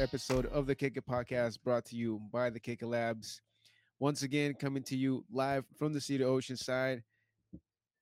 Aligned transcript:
episode 0.00 0.46
of 0.46 0.66
the 0.66 0.74
Kick 0.74 0.96
It 0.96 1.06
Podcast 1.06 1.62
brought 1.62 1.84
to 1.86 1.96
you 1.96 2.22
by 2.32 2.48
the 2.48 2.58
Kick 2.58 2.80
It 2.80 2.86
Labs. 2.86 3.42
Once 3.98 4.22
again, 4.22 4.54
coming 4.54 4.82
to 4.84 4.96
you 4.96 5.22
live 5.30 5.66
from 5.76 5.92
the 5.92 6.00
Cedar 6.00 6.26
Ocean 6.26 6.56
side. 6.56 7.02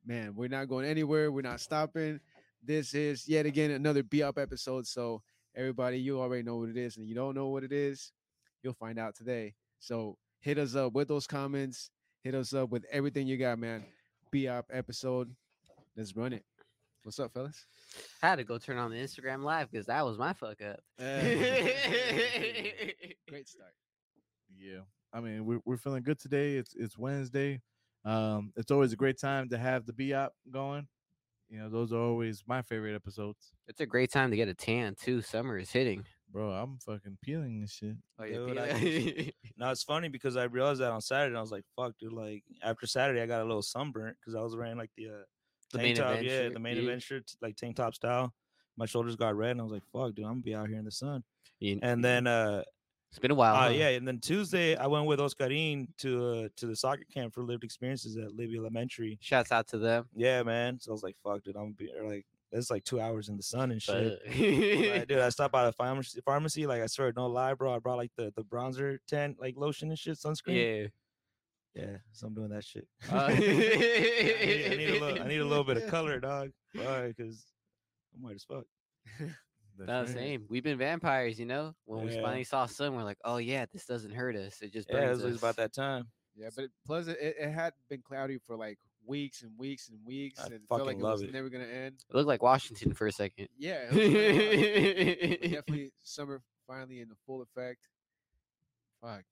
Man, 0.07 0.33
we're 0.37 0.49
not 0.49 0.69
going 0.69 0.87
anywhere. 0.87 1.33
We're 1.33 1.43
not 1.43 1.61
stopping. 1.61 2.21
This 2.63 2.95
is 2.95 3.27
yet 3.27 3.47
again 3.47 3.73
another 3.73 4.05
Be 4.05 4.23
Up 4.23 4.39
episode. 4.39 4.87
So, 4.87 5.23
everybody, 5.57 5.99
you 5.99 6.21
already 6.21 6.45
know 6.45 6.59
what 6.59 6.69
it 6.69 6.77
is. 6.77 6.97
And 6.99 7.09
you 7.09 7.17
don't 7.17 7.35
know 7.35 7.49
what 7.49 7.65
it 7.65 7.73
is, 7.73 8.13
you'll 8.63 8.75
find 8.75 9.01
out 9.01 9.17
today. 9.17 9.55
So, 9.81 10.17
hit 10.39 10.57
us 10.57 10.77
up 10.77 10.93
with 10.93 11.09
those 11.09 11.27
comments. 11.27 11.91
Hit 12.23 12.37
us 12.37 12.55
up 12.55 12.71
with 12.71 12.85
everything 12.93 13.27
you 13.27 13.37
got, 13.39 13.59
man. 13.59 13.85
Be 14.31 14.47
Up 14.47 14.67
episode. 14.73 15.35
Let's 15.97 16.15
run 16.15 16.33
it. 16.33 16.45
What's 17.03 17.19
up, 17.21 17.33
fellas? 17.33 17.67
I 18.23 18.29
had 18.29 18.37
to 18.37 18.45
go 18.45 18.59
turn 18.59 18.77
on 18.77 18.91
the 18.91 18.97
Instagram 18.99 19.43
live 19.43 19.71
because 19.71 19.87
that 19.87 20.05
was 20.05 20.19
my 20.19 20.33
fuck 20.33 20.61
up. 20.61 20.81
Great 20.99 21.15
start. 23.49 23.73
Yeah, 24.59 24.81
I 25.13 25.21
mean 25.21 25.47
we're 25.47 25.61
we're 25.65 25.77
feeling 25.77 26.03
good 26.03 26.19
today. 26.19 26.57
It's 26.57 26.75
it's 26.75 26.99
Wednesday. 26.99 27.61
Um, 28.05 28.53
it's 28.57 28.71
always 28.71 28.93
a 28.93 28.97
great 28.97 29.19
time 29.19 29.49
to 29.51 29.59
have 29.59 29.87
the 29.87 29.93
B 29.93 30.13
op 30.13 30.33
going. 30.51 30.87
You 31.49 31.61
know, 31.61 31.69
those 31.71 31.93
are 31.93 31.99
always 32.01 32.43
my 32.47 32.63
favorite 32.63 32.95
episodes. 32.95 33.53
It's 33.69 33.81
a 33.81 33.87
great 33.87 34.13
time 34.13 34.31
to 34.31 34.37
get 34.37 34.49
a 34.49 34.55
tan 34.55 34.95
too. 34.95 35.23
Summer 35.23 35.59
is 35.59 35.71
hitting. 35.71 36.05
Bro, 36.31 36.51
I'm 36.51 36.79
fucking 36.85 37.17
peeling 37.23 37.61
this 37.63 37.73
shit. 37.73 37.97
Oh, 38.19 38.27
Dude, 38.27 38.55
yeah, 38.57 38.63
I 38.65 39.33
No, 39.57 39.71
it's 39.71 39.83
funny 39.83 40.09
because 40.09 40.37
I 40.37 40.45
realized 40.45 40.81
that 40.81 40.93
on 40.93 41.01
Saturday. 41.01 41.29
And 41.31 41.39
I 41.39 41.41
was 41.41 41.53
like, 41.53 41.65
"Fuck, 41.75 41.95
dude!" 41.99 42.13
Like 42.13 42.45
after 42.63 42.87
Saturday, 42.87 43.23
I 43.23 43.27
got 43.27 43.41
a 43.41 43.47
little 43.47 43.63
sunburnt 43.63 44.17
because 44.21 44.35
I 44.35 44.43
was 44.43 44.55
wearing 44.55 44.77
like 44.77 44.91
the 44.97 45.09
uh, 45.09 45.23
The 45.73 45.79
tank 45.79 45.87
main 45.89 45.97
top, 45.97 46.11
event 46.13 46.27
yeah, 46.27 46.49
the 46.49 46.59
main 46.61 46.77
event 46.79 47.03
shirt, 47.03 47.31
like 47.43 47.57
tank 47.57 47.77
top 47.77 47.95
style. 47.95 48.33
My 48.77 48.87
shoulders 48.87 49.17
got 49.17 49.37
red, 49.37 49.53
and 49.53 49.61
I 49.61 49.65
was 49.65 49.73
like, 49.73 49.83
"Fuck, 49.93 50.15
dude, 50.15 50.25
I'm 50.25 50.33
gonna 50.33 50.41
be 50.43 50.55
out 50.55 50.69
here 50.69 50.79
in 50.79 50.85
the 50.85 50.91
sun." 50.91 51.25
You- 51.61 51.79
And 51.83 52.03
then, 52.05 52.27
uh, 52.27 52.63
it's 53.11 53.19
been 53.19 53.31
a 53.31 53.35
while. 53.35 53.55
uh 53.57 53.63
huh? 53.69 53.69
yeah, 53.75 53.89
and 53.89 54.07
then 54.07 54.19
Tuesday, 54.21 54.77
I 54.77 54.87
went 54.87 55.07
with 55.07 55.19
Oscarin 55.19 55.89
to 55.99 56.27
uh, 56.27 56.49
to 56.57 56.67
the 56.67 56.77
soccer 56.77 57.05
camp 57.13 57.35
for 57.35 57.43
lived 57.43 57.65
experiences 57.65 58.17
at 58.17 58.35
Libby 58.35 58.57
Elementary. 58.57 59.19
Shouts 59.21 59.51
out 59.53 59.67
to 59.69 59.79
them. 59.79 60.07
Yeah, 60.15 60.43
man. 60.43 60.79
So 60.81 60.91
I 60.91 60.93
was 60.93 61.03
like, 61.03 61.17
"Fuck, 61.25 61.43
dude, 61.45 61.57
I'm 61.57 61.73
gonna 61.73 61.75
be 61.75 61.91
like." 62.03 62.25
It's 62.51 62.71
like 62.71 62.83
two 62.85 62.99
hours 62.99 63.29
in 63.29 63.37
the 63.37 63.43
sun 63.43 63.73
and 63.73 63.83
shit. 63.83 64.21
Like, 64.27 65.07
dude, 65.07 65.19
I 65.19 65.29
stopped 65.37 65.53
by 65.53 65.67
the 65.67 65.73
pharmacy. 65.73 66.19
Pharmacy, 66.25 66.67
like 66.67 66.81
I 66.81 66.87
swear, 66.87 67.13
no 67.15 67.27
lie, 67.27 67.53
bro. 67.53 67.75
I 67.75 67.79
brought 67.79 67.99
like 67.99 68.13
the 68.17 68.33
the 68.37 68.43
bronzer 68.43 68.97
tent, 69.07 69.37
like 69.39 69.55
lotion 69.59 69.91
and 69.91 69.99
shit, 69.99 70.17
sunscreen. 70.17 70.83
yeah. 70.83 70.87
Yeah, 71.79 71.97
so 72.13 72.27
I'm 72.27 72.35
doing 72.35 72.49
that 72.51 72.65
shit. 72.65 72.87
Uh, 73.13 73.17
I, 73.31 73.39
need, 73.39 73.47
I 73.47 74.77
need 74.77 74.89
a 74.91 75.01
little, 75.01 75.23
I 75.23 75.29
need 75.29 75.41
a 75.41 75.45
little 75.45 75.65
bit 75.65 75.77
of 75.77 75.87
color, 75.91 76.19
dog. 76.19 76.51
Why? 76.75 77.09
Because 77.09 77.45
I'm 78.15 78.23
white 78.23 78.35
as 78.37 78.45
fuck. 78.45 78.65
That's 79.79 79.87
No, 79.89 80.01
right. 80.01 80.09
same. 80.09 80.47
We've 80.49 80.65
been 80.65 80.77
vampires, 80.79 81.39
you 81.39 81.47
know. 81.47 81.75
When 81.85 82.05
we 82.05 82.11
finally 82.15 82.43
saw 82.45 82.67
sun, 82.67 82.97
we're 82.97 83.05
like, 83.05 83.19
oh 83.25 83.37
yeah, 83.37 83.67
this 83.73 83.87
doesn't 83.87 84.13
hurt 84.13 84.35
us. 84.35 84.61
It 84.61 84.73
just 84.73 84.89
Yeah, 84.91 84.97
it 84.97 85.01
burns 85.03 85.17
was, 85.19 85.23
it 85.23 85.27
was 85.27 85.35
us. 85.37 85.41
about 85.43 85.57
that 85.57 85.73
time. 85.73 86.09
Yeah, 86.35 86.49
but 86.55 86.65
it, 86.65 86.71
plus 86.85 87.07
it, 87.07 87.17
it 87.21 87.37
it 87.39 87.51
had 87.53 87.75
been 87.89 88.03
cloudy 88.03 88.39
for 88.39 88.57
like 88.57 88.79
weeks 89.07 89.43
and 89.43 89.53
weeks 89.57 89.89
and 89.89 89.99
weeks, 90.05 90.41
I 90.41 90.47
and 90.47 90.55
it 90.55 90.63
felt 90.69 90.81
like 90.85 90.97
fucking 90.97 91.01
it 91.01 91.11
was 91.11 91.23
it. 91.23 91.33
never 91.33 91.49
gonna 91.49 91.65
end. 91.65 92.03
It 92.11 92.15
looked 92.15 92.27
like 92.29 92.43
Washington 92.43 92.93
for 92.93 93.07
a 93.07 93.13
second. 93.13 93.49
Yeah, 93.57 93.87
it 93.91 93.95
was 93.95 94.01
kinda 94.01 95.21
hot, 95.21 95.39
but 95.41 95.51
definitely 95.51 95.93
summer 96.03 96.43
finally 96.67 97.01
in 97.01 97.09
the 97.09 97.17
full 97.27 97.43
effect. 97.43 97.79
Fuck. 99.01 99.23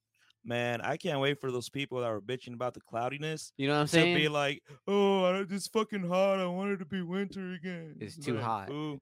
Man, 0.47 0.81
I 0.81 0.97
can't 0.97 1.21
wait 1.21 1.41
for 1.41 1.51
those 1.51 1.69
people 1.69 2.01
that 2.01 2.09
were 2.11 2.23
bitching 2.23 2.55
about 2.55 2.75
the 2.75 2.81
cloudiness 2.81 3.53
You 3.59 3.67
know 3.69 3.75
what 3.75 3.81
I'm 3.81 3.87
to 3.89 3.93
saying? 3.93 4.17
be 4.17 4.29
like, 4.29 4.63
"Oh, 4.87 5.25
I- 5.25 5.41
it's 5.41 5.67
fucking 5.69 6.05
hot. 6.07 6.39
I 6.39 6.47
want 6.47 6.71
it 6.73 6.77
to 6.79 6.87
be 6.87 7.03
winter 7.03 7.53
again." 7.55 7.97
It's 8.01 8.17
too 8.17 8.35
like, 8.35 8.45
hot. 8.45 8.69
"Fool, 8.69 8.99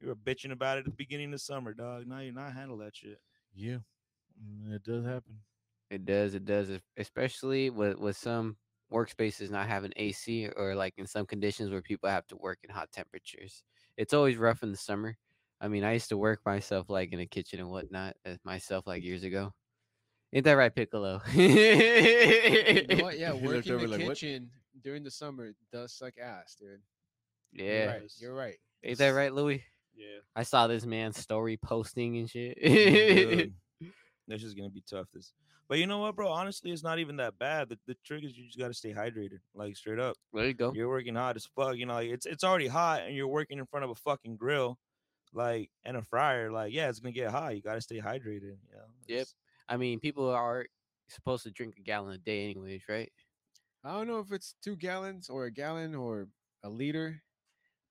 You 0.00 0.08
were 0.08 0.16
bitching 0.16 0.52
about 0.52 0.78
it 0.78 0.80
at 0.80 0.84
the 0.86 0.92
beginning 0.92 1.32
of 1.34 1.40
summer, 1.42 1.74
dog. 1.74 2.06
Now 2.06 2.20
you're 2.20 2.32
not 2.32 2.52
handle 2.54 2.78
that 2.78 2.96
shit. 2.96 3.20
Yeah, 3.54 3.80
mm, 4.42 4.72
it 4.72 4.82
does 4.82 5.04
happen. 5.04 5.40
It 5.90 6.04
does. 6.04 6.34
It 6.34 6.44
does. 6.44 6.70
Especially 6.96 7.70
with 7.70 7.98
with 7.98 8.16
some 8.16 8.56
workspaces 8.92 9.50
not 9.50 9.68
having 9.68 9.92
AC 9.96 10.48
or 10.56 10.74
like 10.74 10.94
in 10.98 11.06
some 11.06 11.26
conditions 11.26 11.70
where 11.70 11.82
people 11.82 12.08
have 12.08 12.26
to 12.28 12.36
work 12.36 12.58
in 12.64 12.70
hot 12.70 12.90
temperatures. 12.92 13.64
It's 13.96 14.14
always 14.14 14.36
rough 14.36 14.62
in 14.62 14.70
the 14.70 14.76
summer. 14.76 15.16
I 15.60 15.68
mean, 15.68 15.84
I 15.84 15.92
used 15.92 16.08
to 16.10 16.16
work 16.18 16.40
myself 16.46 16.88
like 16.88 17.12
in 17.12 17.20
a 17.20 17.26
kitchen 17.26 17.60
and 17.60 17.70
whatnot 17.70 18.16
uh, 18.24 18.36
myself 18.44 18.86
like 18.86 19.02
years 19.04 19.24
ago. 19.24 19.52
Ain't 20.32 20.44
that 20.44 20.52
right, 20.52 20.74
Piccolo? 20.74 21.20
You 21.34 22.86
know 22.96 23.04
what? 23.04 23.18
Yeah, 23.18 23.32
He 23.34 23.46
working 23.46 23.50
looked 23.50 23.66
in 23.66 23.74
over 23.74 23.86
the 23.86 23.98
like, 23.98 24.06
"What?" 24.06 24.16
kitchen 24.16 24.50
during 24.82 25.02
the 25.02 25.10
summer 25.10 25.52
does 25.72 25.92
suck 25.92 26.14
ass, 26.22 26.56
dude. 26.58 26.80
You're 27.52 27.66
yeah. 27.66 27.86
right. 27.86 28.12
You're 28.18 28.34
right. 28.34 28.56
Ain't 28.84 28.98
that 28.98 29.08
right, 29.08 29.32
Louis? 29.32 29.62
Yeah. 29.94 30.20
I 30.34 30.44
saw 30.44 30.66
this 30.66 30.86
man's 30.86 31.18
story 31.18 31.56
posting 31.56 32.16
and 32.18 32.30
shit. 32.30 32.56
Dude, 32.62 33.52
This 34.28 34.44
is 34.44 34.54
gonna 34.54 34.70
be 34.70 34.82
tough. 34.88 35.08
This, 35.12 35.32
but 35.68 35.78
you 35.78 35.86
know 35.86 35.98
what, 35.98 36.16
bro? 36.16 36.28
Honestly, 36.28 36.70
it's 36.70 36.84
not 36.84 36.98
even 36.98 37.16
that 37.16 37.38
bad. 37.38 37.68
The, 37.68 37.78
the 37.86 37.96
trick 38.04 38.24
is 38.24 38.36
you 38.36 38.46
just 38.46 38.58
gotta 38.58 38.72
stay 38.72 38.94
hydrated, 38.94 39.40
like 39.54 39.76
straight 39.76 39.98
up. 39.98 40.16
there 40.32 40.46
you 40.46 40.54
go. 40.54 40.72
You're 40.72 40.88
working 40.88 41.16
hot 41.16 41.36
as 41.36 41.46
fuck. 41.56 41.76
You 41.76 41.86
know, 41.86 41.94
like 41.94 42.08
it's 42.08 42.24
it's 42.26 42.44
already 42.44 42.68
hot, 42.68 43.02
and 43.02 43.14
you're 43.14 43.28
working 43.28 43.58
in 43.58 43.66
front 43.66 43.84
of 43.84 43.90
a 43.90 43.94
fucking 43.96 44.36
grill, 44.36 44.78
like 45.34 45.70
and 45.84 45.96
a 45.96 46.02
fryer. 46.02 46.50
Like, 46.50 46.72
yeah, 46.72 46.88
it's 46.88 47.00
gonna 47.00 47.12
get 47.12 47.30
hot. 47.30 47.56
You 47.56 47.62
gotta 47.62 47.80
stay 47.80 47.98
hydrated. 48.00 48.56
You 48.68 48.76
know. 48.76 48.84
Yep. 49.08 49.26
I 49.70 49.78
mean, 49.78 50.00
people 50.00 50.28
are 50.30 50.66
supposed 51.08 51.44
to 51.44 51.52
drink 51.52 51.76
a 51.78 51.82
gallon 51.82 52.14
a 52.14 52.18
day, 52.18 52.50
anyways, 52.50 52.82
right? 52.88 53.12
I 53.84 53.92
don't 53.92 54.08
know 54.08 54.18
if 54.20 54.32
it's 54.32 54.54
two 54.62 54.76
gallons 54.76 55.30
or 55.30 55.46
a 55.46 55.52
gallon 55.52 55.94
or 55.94 56.28
a 56.62 56.70
liter. 56.70 57.22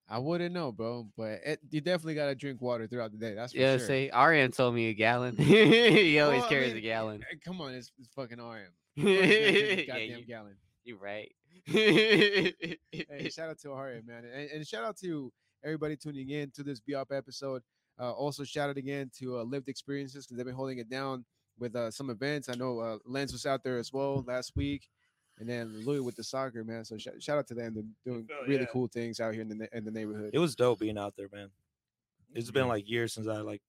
I 0.09 0.19
wouldn't 0.19 0.53
know, 0.53 0.71
bro. 0.71 1.09
But 1.17 1.41
it, 1.45 1.59
you 1.69 1.81
definitely 1.81 2.15
gotta 2.15 2.35
drink 2.35 2.61
water 2.61 2.87
throughout 2.87 3.11
the 3.11 3.17
day. 3.17 3.35
That's 3.35 3.53
for 3.53 3.59
Yeah, 3.59 3.77
sure. 3.77 3.87
say 3.87 4.09
RM 4.11 4.51
told 4.51 4.75
me 4.75 4.89
a 4.89 4.93
gallon. 4.93 5.37
he 5.37 6.19
always 6.19 6.39
Well, 6.41 6.45
I 6.45 6.49
carries 6.49 6.73
a 6.73 6.81
gallon. 6.81 7.21
eh, 7.31 7.35
Come 7.45 7.61
on, 7.61 7.73
it's, 7.75 7.91
it's 7.99 8.09
fucking 8.15 8.39
RM. 8.39 8.73
Of 8.97 9.03
course 9.13 9.35
he's 9.35 9.37
gonna 9.37 9.51
drink 9.53 9.77
a 9.77 9.83
yeah, 9.87 9.93
goddamn 9.93 10.19
you, 10.19 10.25
gallon. 10.25 10.57
you're 10.83 10.97
right. 10.97 11.31
hey, 11.65 13.29
shout 13.29 13.49
out 13.49 13.59
to 13.59 13.71
RM, 13.73 14.05
man, 14.05 14.25
and, 14.25 14.49
and 14.51 14.67
shout 14.67 14.83
out 14.83 14.97
to 14.97 15.31
everybody 15.63 15.95
tuning 15.95 16.29
in 16.29 16.51
to 16.51 16.63
this 16.63 16.79
BOP 16.79 17.11
episode. 17.11 17.61
Uh, 17.99 18.11
also, 18.11 18.43
shout 18.43 18.69
out 18.69 18.77
again 18.77 19.11
to 19.19 19.39
uh, 19.39 19.43
Lived 19.43 19.67
Experiences 19.69 20.25
because 20.25 20.37
they've 20.37 20.45
been 20.45 20.55
holding 20.55 20.79
it 20.79 20.89
down 20.89 21.25
with 21.59 21.75
uh, 21.75 21.91
some 21.91 22.09
events. 22.09 22.49
I 22.49 22.55
know 22.55 22.79
uh, 22.79 22.97
Lens 23.05 23.31
was 23.31 23.45
out 23.45 23.63
there 23.63 23.77
as 23.77 23.91
well 23.93 24.23
last 24.27 24.55
week, 24.55 24.89
and 25.39 25.47
then 25.49 25.83
Louis 25.85 25.99
with 26.01 26.15
the 26.15 26.23
soccer, 26.23 26.63
man. 26.63 26.85
So 26.85 26.97
sh- 26.97 27.07
shout 27.19 27.37
out 27.37 27.47
to 27.47 27.53
them. 27.53 27.73
They're 27.73 27.83
doing 28.13 28.25
feel, 28.25 28.37
really 28.47 28.61
yeah. 28.61 28.65
cool 28.71 28.87
things 28.87 29.19
out 29.19 29.33
here 29.33 29.41
in 29.41 29.49
the 29.49 29.55
ne- 29.55 29.69
in 29.73 29.85
the 29.85 29.91
neighborhood. 29.91 30.31
It 30.33 30.39
was 30.39 30.55
dope 30.55 30.79
being 30.79 30.97
out 30.97 31.15
there, 31.17 31.27
man. 31.31 31.49
It's 32.33 32.51
been 32.51 32.67
like 32.67 32.87
years 32.89 33.13
since 33.13 33.27
I 33.27 33.37
like 33.41 33.61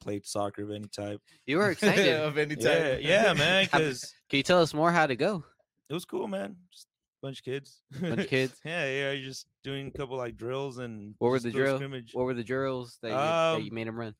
played 0.00 0.26
soccer 0.26 0.62
of 0.64 0.70
any 0.70 0.88
type. 0.88 1.20
You 1.46 1.58
were 1.58 1.70
excited. 1.70 2.14
of 2.20 2.36
any 2.36 2.56
type. 2.56 3.00
Yeah, 3.02 3.24
yeah, 3.26 3.32
man. 3.34 3.64
Because 3.64 4.14
Can 4.28 4.36
you 4.38 4.42
tell 4.42 4.60
us 4.60 4.74
more 4.74 4.90
how 4.92 5.06
to 5.06 5.16
go? 5.16 5.44
it 5.88 5.94
was 5.94 6.04
cool, 6.04 6.26
man. 6.28 6.56
Just 6.72 6.86
a 7.22 7.26
bunch 7.26 7.38
of 7.38 7.44
kids. 7.44 7.82
Bunch 8.00 8.20
of 8.20 8.28
kids. 8.28 8.54
yeah, 8.64 8.84
yeah. 8.86 9.12
you're 9.12 9.24
Just 9.24 9.46
doing 9.62 9.86
a 9.88 9.90
couple 9.98 10.16
like 10.16 10.36
drills 10.36 10.78
and 10.78 11.14
What 11.18 11.30
were 11.30 11.38
the 11.38 11.48
little 11.48 11.60
drill? 11.60 11.76
scrimmage. 11.76 12.10
What 12.12 12.24
were 12.24 12.34
the 12.34 12.42
drills 12.44 12.98
that 13.02 13.08
you, 13.10 13.14
that 13.14 13.62
you 13.64 13.68
Um, 13.70 13.74
made 13.74 13.86
them 13.86 13.98
run? 13.98 14.14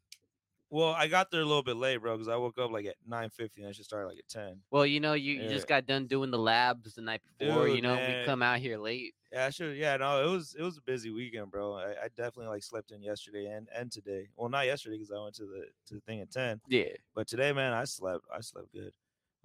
Well, 0.72 0.94
I 0.96 1.06
got 1.06 1.30
there 1.30 1.42
a 1.42 1.44
little 1.44 1.62
bit 1.62 1.76
late, 1.76 1.98
bro, 1.98 2.16
because 2.16 2.28
I 2.28 2.36
woke 2.36 2.58
up 2.58 2.70
like 2.70 2.86
at 2.86 2.94
nine 3.06 3.28
fifty 3.28 3.60
and 3.60 3.68
I 3.68 3.72
should 3.72 3.84
start 3.84 4.08
like 4.08 4.16
at 4.16 4.26
ten. 4.26 4.62
Well, 4.70 4.86
you 4.86 5.00
know, 5.00 5.12
you, 5.12 5.34
you 5.34 5.48
just 5.50 5.68
got 5.68 5.84
done 5.84 6.06
doing 6.06 6.30
the 6.30 6.38
labs 6.38 6.94
the 6.94 7.02
night 7.02 7.20
before. 7.38 7.68
you 7.68 7.82
know, 7.82 7.94
man. 7.94 8.20
we 8.20 8.24
come 8.24 8.42
out 8.42 8.58
here 8.58 8.78
late. 8.78 9.12
Yeah, 9.30 9.44
I 9.44 9.50
should. 9.50 9.76
Yeah, 9.76 9.98
no, 9.98 10.26
it 10.26 10.30
was 10.32 10.56
it 10.58 10.62
was 10.62 10.78
a 10.78 10.80
busy 10.80 11.10
weekend, 11.10 11.50
bro. 11.50 11.74
I, 11.74 11.90
I 11.90 12.08
definitely 12.16 12.46
like 12.46 12.62
slept 12.62 12.90
in 12.90 13.02
yesterday 13.02 13.48
and 13.48 13.68
and 13.76 13.92
today. 13.92 14.28
Well, 14.34 14.48
not 14.48 14.64
yesterday 14.64 14.96
because 14.96 15.12
I 15.12 15.22
went 15.22 15.34
to 15.34 15.42
the 15.42 15.66
to 15.88 15.94
the 15.96 16.00
thing 16.00 16.22
at 16.22 16.30
ten, 16.30 16.58
Yeah. 16.66 16.84
but 17.14 17.28
today, 17.28 17.52
man, 17.52 17.74
I 17.74 17.84
slept. 17.84 18.24
I 18.34 18.40
slept 18.40 18.72
good. 18.72 18.94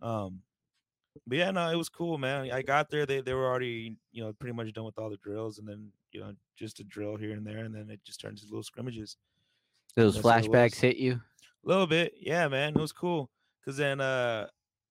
Um, 0.02 0.44
but 1.26 1.40
yeah, 1.40 1.52
no, 1.52 1.70
it 1.70 1.76
was 1.76 1.90
cool, 1.90 2.18
man. 2.18 2.50
I 2.52 2.62
got 2.62 2.90
there, 2.90 3.06
they 3.06 3.20
they 3.20 3.34
were 3.34 3.48
already 3.48 3.98
you 4.14 4.24
know 4.24 4.32
pretty 4.32 4.54
much 4.56 4.72
done 4.72 4.86
with 4.86 4.98
all 4.98 5.10
the 5.10 5.18
drills, 5.18 5.60
and 5.60 5.68
then 5.68 5.92
you 6.14 6.22
know 6.22 6.32
just 6.56 6.80
a 6.80 6.86
drill 6.86 7.18
here 7.18 7.34
and 7.34 7.46
there, 7.46 7.66
and 7.66 7.76
then 7.76 7.90
it 7.90 8.00
just 8.06 8.22
turned 8.22 8.38
into 8.38 8.46
little 8.50 8.64
scrimmages. 8.64 9.18
Those 9.98 10.14
That's 10.14 10.24
what 10.24 10.46
it 10.46 10.50
flashbacks 10.52 10.80
hit 10.80 10.96
you. 10.98 11.14
A 11.14 11.68
little 11.68 11.88
bit, 11.88 12.14
yeah, 12.22 12.48
man. 12.48 12.76
It 12.76 12.80
was 12.80 12.94
cool. 12.94 13.30
Cause 13.66 13.76
then 13.76 14.00
uh 14.00 14.48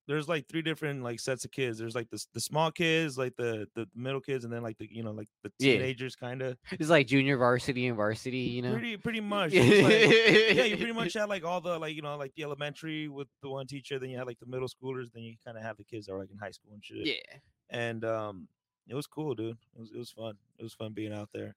there's 0.07 0.29
like 0.29 0.47
three 0.47 0.61
different 0.61 1.01
like 1.03 1.19
sets 1.19 1.43
of 1.43 1.51
kids. 1.51 1.77
There's 1.79 1.95
like 1.95 2.09
the 2.09 2.23
the 2.33 2.39
small 2.39 2.71
kids, 2.71 3.17
like 3.17 3.35
the 3.35 3.67
the 3.75 3.87
middle 3.95 4.21
kids, 4.21 4.43
and 4.45 4.53
then 4.53 4.61
like 4.63 4.77
the 4.77 4.87
you 4.89 5.01
know 5.03 5.11
like 5.11 5.27
the 5.43 5.51
Yeah. 5.59 5.73
teenagers 5.73 6.15
kind 6.15 6.41
of. 6.41 6.57
It's 6.71 6.89
like 6.89 7.07
junior 7.07 7.37
varsity 7.37 7.87
and 7.87 7.95
varsity, 7.97 8.37
you 8.37 8.61
know? 8.61 8.73
Pretty 8.73 8.97
pretty 8.97 9.19
much. 9.35 9.53
Like- 9.53 9.63
yeah, 9.63 10.63
you 10.65 10.77
pretty 10.77 10.93
much 10.93 11.13
had 11.15 11.27
like 11.29 11.43
all 11.43 11.59
the 11.61 11.79
like 11.79 11.95
you 11.95 12.01
know 12.03 12.15
like 12.17 12.33
the 12.35 12.43
elementary 12.43 13.07
with 13.07 13.27
the 13.41 13.49
one 13.49 13.65
teacher, 13.65 13.97
then 13.99 14.09
you 14.09 14.17
had 14.17 14.27
like 14.27 14.39
the 14.39 14.45
middle 14.45 14.67
schoolers, 14.67 15.11
then 15.13 15.23
you 15.23 15.35
kind 15.43 15.57
of 15.57 15.63
have 15.63 15.77
the 15.77 15.83
kids 15.83 16.05
that 16.05 16.13
are 16.13 16.19
like 16.19 16.29
in 16.31 16.37
high 16.37 16.51
school 16.51 16.71
and 16.73 16.83
shit. 16.85 17.05
Yeah. 17.07 17.37
And 17.71 18.05
um 18.05 18.47
it 18.87 18.95
was 18.95 19.07
cool, 19.07 19.33
dude. 19.35 19.57
It 19.75 19.79
was 19.79 19.91
it 19.91 19.97
was 19.97 20.11
fun. 20.11 20.35
It 20.59 20.63
was 20.63 20.73
fun 20.73 20.91
being 20.93 21.13
out 21.13 21.29
there. 21.33 21.55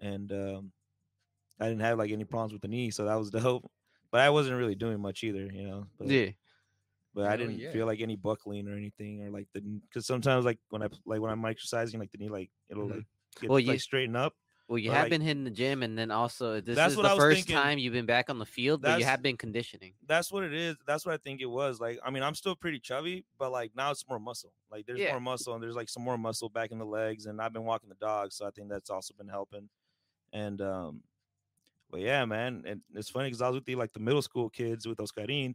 And 0.00 0.30
um 0.32 0.72
I 1.62 1.68
didn't 1.68 1.80
have 1.82 1.98
like 1.98 2.10
any 2.10 2.24
problems 2.24 2.52
with 2.52 2.62
the 2.62 2.68
knee, 2.68 2.90
so 2.90 3.04
that 3.04 3.14
was 3.14 3.30
dope. 3.30 3.70
But 4.10 4.20
I 4.20 4.30
wasn't 4.30 4.56
really 4.58 4.74
doing 4.74 5.00
much 5.00 5.24
either, 5.24 5.46
you 5.52 5.66
know. 5.66 5.86
But, 5.98 6.08
Yeah. 6.08 6.30
but 7.14 7.26
I 7.26 7.34
Oh, 7.34 7.36
didn't 7.36 7.58
yeah. 7.58 7.72
feel 7.72 7.86
like 7.86 8.00
any 8.00 8.16
buckling 8.16 8.68
or 8.68 8.76
anything, 8.76 9.22
or 9.22 9.30
like 9.30 9.48
the 9.54 9.60
because 9.60 10.06
sometimes 10.06 10.44
like 10.44 10.58
when 10.70 10.82
I 10.82 10.88
like 11.06 11.20
when 11.20 11.30
I'm 11.30 11.44
exercising, 11.44 11.98
like 12.00 12.12
the 12.12 12.18
knee 12.18 12.28
like 12.28 12.50
it'll 12.68 12.88
Mhm. 12.88 12.96
like 12.96 13.06
get 13.40 13.50
Well, 13.50 13.58
like 13.62 13.66
you- 13.66 13.78
straighten 13.78 14.16
up. 14.16 14.34
Well, 14.68 14.78
you 14.78 14.90
have 14.90 15.02
like- 15.02 15.10
been 15.10 15.20
hitting 15.20 15.44
the 15.44 15.50
gym, 15.50 15.82
and 15.82 15.98
then 15.98 16.10
also 16.10 16.60
this 16.60 16.76
That's 16.76 16.92
is 16.92 16.96
what 16.96 17.02
the 17.02 17.10
I 17.10 17.14
was 17.14 17.22
first 17.22 17.36
thinking. 17.40 17.56
time 17.56 17.78
you've 17.78 17.92
been 17.92 18.06
back 18.06 18.30
on 18.30 18.38
the 18.38 18.46
field, 18.46 18.80
but 18.80 18.98
you 18.98 19.04
have 19.04 19.20
been 19.20 19.36
conditioning. 19.36 19.92
That's 20.06 20.32
what 20.32 20.44
it 20.44 20.54
is. 20.54 20.76
That's 20.86 21.04
what 21.04 21.12
I 21.14 21.18
think 21.18 21.40
it 21.42 21.46
was. 21.46 21.78
Like, 21.80 21.98
I 22.02 22.10
mean, 22.10 22.22
I'm 22.22 22.34
still 22.34 22.54
pretty 22.56 22.78
chubby, 22.80 23.24
but 23.38 23.50
like 23.52 23.74
now 23.76 23.90
it's 23.90 24.08
more 24.08 24.18
muscle. 24.20 24.52
Like, 24.70 24.86
there's 24.86 24.98
Yeah. 25.00 25.10
more 25.12 25.20
muscle, 25.20 25.52
and 25.54 25.62
there's 25.62 25.74
like 25.74 25.90
some 25.90 26.02
more 26.02 26.16
muscle 26.16 26.48
back 26.48 26.70
in 26.70 26.78
the 26.78 26.86
legs, 26.86 27.26
and 27.26 27.40
I've 27.42 27.52
been 27.52 27.64
walking 27.64 27.88
the 27.90 27.96
dog, 27.96 28.32
so 28.32 28.46
I 28.46 28.50
think 28.50 28.68
that's 28.70 28.88
also 28.88 29.12
been 29.14 29.28
helping. 29.28 29.68
And 30.32 30.62
um, 30.62 31.02
but 31.92 32.00
yeah, 32.00 32.24
man, 32.24 32.64
and 32.66 32.80
it's 32.94 33.10
funny 33.10 33.28
because 33.28 33.42
I 33.42 33.48
was 33.48 33.56
with 33.56 33.66
the 33.66 33.76
like 33.76 33.92
the 33.92 34.00
middle 34.00 34.22
school 34.22 34.48
kids 34.50 34.88
with 34.88 34.98
Oscarin, 34.98 35.54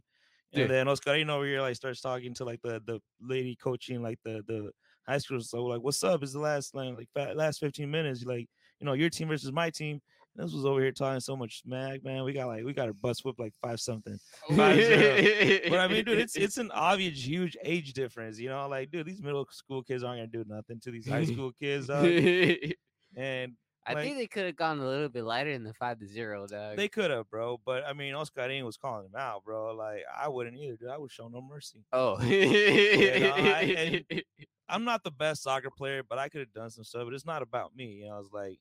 Yeah. 0.52 0.66
then 0.68 0.86
Oscarin 0.86 1.28
over 1.28 1.44
here 1.44 1.60
like 1.60 1.76
starts 1.76 2.00
talking 2.00 2.32
to 2.34 2.44
like 2.44 2.62
the 2.62 2.80
the 2.86 3.00
lady 3.20 3.56
coaching 3.56 4.00
like 4.02 4.18
the 4.24 4.42
the 4.46 4.70
high 5.06 5.18
school. 5.18 5.40
So 5.40 5.64
like, 5.64 5.82
what's 5.82 6.02
up? 6.04 6.22
Is 6.22 6.32
the 6.32 6.38
last 6.38 6.74
like 6.74 7.08
last 7.34 7.58
15 7.58 7.90
minutes? 7.90 8.24
Like, 8.24 8.48
you 8.80 8.86
know, 8.86 8.92
your 8.94 9.10
team 9.10 9.28
versus 9.28 9.52
my 9.52 9.68
team. 9.70 10.00
And 10.36 10.46
this 10.46 10.54
was 10.54 10.64
over 10.64 10.80
here 10.80 10.92
talking 10.92 11.18
so 11.20 11.36
much 11.36 11.62
smack, 11.62 12.04
man. 12.04 12.22
We 12.22 12.32
got 12.32 12.46
like 12.46 12.64
we 12.64 12.72
got 12.72 12.88
a 12.88 12.94
butts 12.94 13.24
whipped 13.24 13.40
like 13.40 13.54
five 13.60 13.80
something. 13.80 14.16
Oh, 14.48 14.54
five 14.56 14.80
zero. 14.80 15.60
But 15.68 15.80
I 15.80 15.88
mean, 15.88 16.04
dude, 16.04 16.20
it's 16.20 16.36
it's 16.44 16.58
an 16.58 16.70
obvious 16.70 17.26
huge 17.26 17.56
age 17.64 17.92
difference. 17.94 18.38
You 18.38 18.50
know, 18.50 18.68
like, 18.68 18.90
dude, 18.92 19.06
these 19.06 19.20
middle 19.22 19.46
school 19.50 19.82
kids 19.82 20.04
aren't 20.04 20.18
gonna 20.20 20.44
do 20.44 20.48
nothing 20.48 20.78
to 20.80 20.90
these 20.92 21.08
high 21.08 21.24
school 21.32 21.50
kids. 21.60 21.90
And 23.16 23.54
I 23.86 23.94
like, 23.94 24.04
think 24.04 24.18
they 24.18 24.26
could 24.26 24.44
have 24.44 24.56
gone 24.56 24.78
a 24.80 24.86
little 24.86 25.08
bit 25.08 25.24
lighter 25.24 25.52
than 25.52 25.64
the 25.64 25.72
five 25.72 25.98
to 26.00 26.06
zero, 26.06 26.46
dog. 26.46 26.76
they 26.76 26.88
could 26.88 27.10
have, 27.10 27.28
bro. 27.30 27.58
But 27.64 27.84
I 27.86 27.94
mean, 27.94 28.12
Oscarin 28.14 28.62
was 28.64 28.76
calling 28.76 29.06
him 29.06 29.16
out, 29.16 29.44
bro. 29.44 29.74
Like, 29.74 30.02
I 30.14 30.28
wouldn't 30.28 30.56
either, 30.56 30.76
dude. 30.76 30.90
I 30.90 30.98
would 30.98 31.10
show 31.10 31.28
no 31.28 31.40
mercy. 31.40 31.84
oh, 31.92 32.18
I- 32.20 34.04
I'm 34.70 34.84
not 34.84 35.02
the 35.02 35.10
best 35.10 35.42
soccer 35.42 35.70
player, 35.70 36.02
but 36.06 36.18
I 36.18 36.28
could 36.28 36.40
have 36.40 36.52
done 36.52 36.68
some 36.68 36.84
stuff. 36.84 37.04
But 37.06 37.14
it's 37.14 37.24
not 37.24 37.40
about 37.40 37.74
me. 37.74 37.86
You 38.02 38.08
know, 38.08 38.16
I 38.16 38.18
was 38.18 38.30
like, 38.32 38.58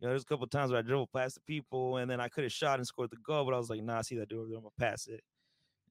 you 0.00 0.06
know, 0.06 0.08
there's 0.08 0.22
a 0.22 0.26
couple 0.26 0.46
times 0.46 0.70
where 0.70 0.78
I 0.78 0.82
dribbled 0.82 1.12
past 1.14 1.34
the 1.34 1.42
people, 1.42 1.98
and 1.98 2.10
then 2.10 2.20
I 2.20 2.28
could 2.28 2.44
have 2.44 2.52
shot 2.52 2.78
and 2.78 2.86
scored 2.86 3.10
the 3.10 3.16
goal, 3.26 3.44
but 3.44 3.52
I 3.54 3.58
was 3.58 3.68
like, 3.68 3.82
nah, 3.82 3.98
I 3.98 4.02
see 4.02 4.16
that 4.16 4.28
dude 4.30 4.38
over 4.38 4.48
there, 4.48 4.56
I'm 4.56 4.62
gonna 4.62 4.70
pass 4.78 5.06
it. 5.08 5.20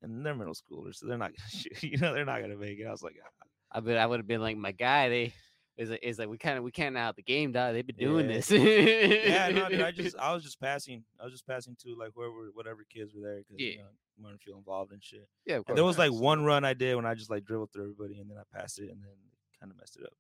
And 0.02 0.26
they're 0.26 0.34
middle 0.36 0.54
schoolers, 0.56 0.96
so 0.96 1.08
they're 1.08 1.18
not 1.18 1.32
gonna 1.32 1.50
shoot. 1.50 1.84
You 1.84 1.98
know, 1.98 2.14
they're 2.14 2.26
not 2.26 2.42
gonna 2.42 2.58
make 2.58 2.80
it. 2.80 2.86
I 2.86 2.92
was 2.92 3.04
like, 3.04 3.18
ah. 3.24 3.46
I 3.72 3.82
bet 3.82 3.98
I 3.98 4.06
would 4.06 4.20
have 4.20 4.28
been 4.28 4.42
like 4.42 4.58
my 4.58 4.72
guy. 4.72 5.10
They 5.10 5.34
is 5.78 5.90
like, 5.90 6.00
is 6.04 6.18
like 6.20 6.30
we 6.30 6.38
kind 6.38 6.58
of 6.58 6.64
we 6.64 6.72
can't 6.72 6.96
out 6.98 7.16
the 7.16 7.22
game, 7.24 7.52
dog. 7.52 7.74
They've 7.74 7.86
been 7.86 7.96
doing 7.98 8.30
Yeah. 8.30 8.36
this. 8.38 8.52
yeah, 8.52 9.50
no, 9.50 9.70
dude, 9.70 9.82
I 9.82 9.92
just 10.04 10.18
I 10.18 10.34
was 10.34 10.44
just 10.44 10.60
passing. 10.60 11.04
I 11.20 11.24
was 11.26 11.34
just 11.34 11.46
passing 11.48 11.76
to 11.84 11.96
like 11.96 12.12
whoever, 12.16 12.50
whatever 12.54 12.86
kids 12.90 13.14
were 13.14 13.22
there, 13.22 13.38
because 13.40 13.56
Yeah. 13.60 13.72
you 13.72 13.78
know, 13.80 14.32
to 14.32 14.38
feel 14.38 14.58
involved 14.58 14.92
and 14.94 15.04
shit. 15.04 15.28
yeah, 15.46 15.58
of 15.58 15.66
And 15.68 15.78
there 15.78 15.84
was 15.84 15.98
like 15.98 16.12
one 16.14 16.44
run 16.46 16.64
I 16.64 16.74
did 16.74 16.96
when 16.96 17.06
I 17.06 17.14
just 17.14 17.30
like 17.30 17.44
dribbled 17.46 17.72
through 17.74 17.84
everybody, 17.84 18.20
and 18.20 18.30
then 18.30 18.38
I 18.38 18.44
passed 18.58 18.80
it, 18.80 18.90
and 18.90 19.02
then 19.04 19.12
kind 19.60 19.72
of 19.72 19.78
messed 19.78 19.98
it 19.98 20.04
up. 20.04 20.14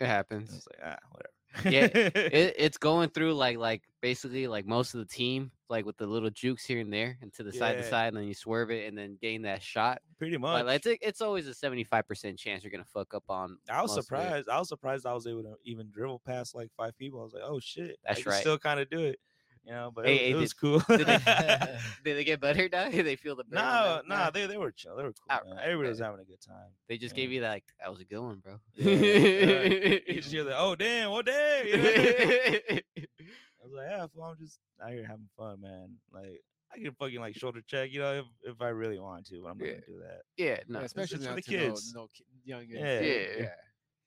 it 0.00 0.04
And 0.04 0.10
I 0.12 0.14
happens. 0.14 0.50
was 0.52 0.66
like, 0.70 0.80
ah, 0.84 0.98
whatever. 1.10 1.32
Yeah, 1.64 1.88
it, 1.94 2.54
it's 2.58 2.78
going 2.78 3.10
through 3.10 3.34
like 3.34 3.58
like 3.58 3.82
basically 4.00 4.46
like 4.46 4.66
most 4.66 4.94
of 4.94 5.00
the 5.00 5.06
team, 5.06 5.50
like 5.68 5.84
with 5.84 5.96
the 5.96 6.06
little 6.06 6.30
jukes 6.30 6.64
here 6.64 6.80
and 6.80 6.92
there, 6.92 7.18
and 7.20 7.32
to 7.34 7.42
the 7.42 7.52
side 7.52 7.76
to 7.78 7.82
side, 7.82 8.08
and 8.08 8.16
then 8.16 8.24
you 8.24 8.34
swerve 8.34 8.70
it 8.70 8.88
and 8.88 8.96
then 8.96 9.18
gain 9.20 9.42
that 9.42 9.62
shot. 9.62 10.00
pretty 10.18 10.36
much. 10.38 10.64
Like, 10.64 10.86
it's 10.86 10.98
it's 11.02 11.20
always 11.20 11.46
a 11.46 11.54
seventy 11.54 11.84
five 11.84 12.06
percent 12.06 12.38
chance 12.38 12.62
you're 12.64 12.70
gonna 12.70 12.84
fuck 12.84 13.14
up 13.14 13.24
on. 13.28 13.58
I 13.70 13.82
was 13.82 13.90
most 13.90 13.98
of 13.98 14.02
it. 14.02 14.04
surprised. 14.06 14.48
I 14.48 14.58
was 14.58 14.68
surprised 14.68 15.06
I 15.06 15.14
was 15.14 15.26
able 15.26 15.42
to 15.42 15.54
even 15.64 15.90
dribble 15.90 16.22
past 16.26 16.54
like 16.54 16.70
five 16.76 16.96
people. 16.98 17.20
I 17.20 17.24
was 17.24 17.34
like, 17.34 17.44
oh 17.44 17.60
shit, 17.60 17.98
That's 18.06 18.26
I 18.26 18.30
right. 18.30 18.40
still 18.40 18.58
kind 18.58 18.80
of 18.80 18.88
do 18.90 19.00
it, 19.00 19.20
you 19.64 19.72
know. 19.72 19.92
But 19.94 20.06
Hey, 20.06 20.16
it, 20.16 20.18
hey, 20.28 20.34
was- 20.34 20.50
did- 20.52 20.58
cool. 20.60 20.78
Did 20.88 21.06
they, 21.06 21.18
did 22.04 22.16
they 22.16 22.24
get 22.24 22.40
better? 22.40 22.68
Dog? 22.68 22.92
Did 22.92 23.06
they 23.06 23.16
feel 23.16 23.36
the 23.36 23.44
better? 23.44 24.02
no, 24.08 24.16
no, 24.16 24.30
they 24.32 24.46
they 24.46 24.56
were 24.58 24.70
chill. 24.72 24.96
They 24.96 25.02
were 25.04 25.12
cool. 25.12 25.26
Right, 25.54 25.62
Everybody 25.64 25.88
was 25.90 25.98
having 26.00 26.20
a 26.20 26.24
good 26.24 26.40
time. 26.40 26.70
They 26.88 26.98
just 26.98 27.16
Yeah. 27.16 27.22
gave 27.24 27.32
you 27.32 27.40
that 27.42 27.50
like 27.50 27.64
that 27.80 27.90
was 27.90 28.00
a 28.00 28.04
good 28.04 28.20
one, 28.20 28.38
bro. 28.38 28.58
Yeah, 28.76 28.88
yeah. 28.92 29.98
You 30.08 30.20
just 30.20 30.32
hear 30.32 30.44
the 30.44 30.58
oh 30.58 30.74
damn, 30.74 31.10
oh 31.10 31.22
damn. 31.22 31.66
You 31.66 31.76
know? 31.76 31.82
I 31.88 33.64
was 33.64 33.72
like, 33.74 33.86
yeah, 33.90 34.06
fool, 34.14 34.24
I'm 34.24 34.36
just 34.38 34.58
out 34.82 34.90
here 34.92 35.06
having 35.06 35.28
fun, 35.36 35.60
man. 35.60 35.96
Like 36.12 36.40
I 36.74 36.78
can 36.78 36.92
fucking 36.98 37.20
like 37.20 37.36
shoulder 37.36 37.60
check, 37.66 37.92
you 37.92 38.00
know, 38.00 38.12
if, 38.14 38.24
if 38.54 38.60
I 38.62 38.68
really 38.68 38.98
want 38.98 39.26
to, 39.26 39.40
but 39.42 39.50
I'm 39.50 39.58
not 39.58 39.66
Yeah. 39.66 39.72
gonna 39.74 39.86
do 39.86 39.98
that. 40.00 40.20
yeah, 40.36 40.56
no. 40.68 40.78
Yeah, 40.80 40.84
especially 40.86 41.18
for 41.18 41.34
the 41.34 41.42
to 41.42 41.50
no- 41.56 41.58
kids. 41.66 41.92
No, 41.94 42.08
ki- 42.14 42.24
young. 42.44 42.64
Yeah. 42.68 43.00
Yeah. 43.00 43.24
yeah. 43.38 43.48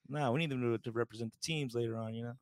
Nah, 0.07 0.31
we 0.31 0.39
need 0.39 0.49
them 0.51 0.61
to, 0.61 0.77
to 0.83 0.91
represent 0.91 1.31
the 1.31 1.39
teams 1.41 1.73
later 1.73 1.95
on, 1.95 2.13
you 2.13 2.23
know. 2.23 2.33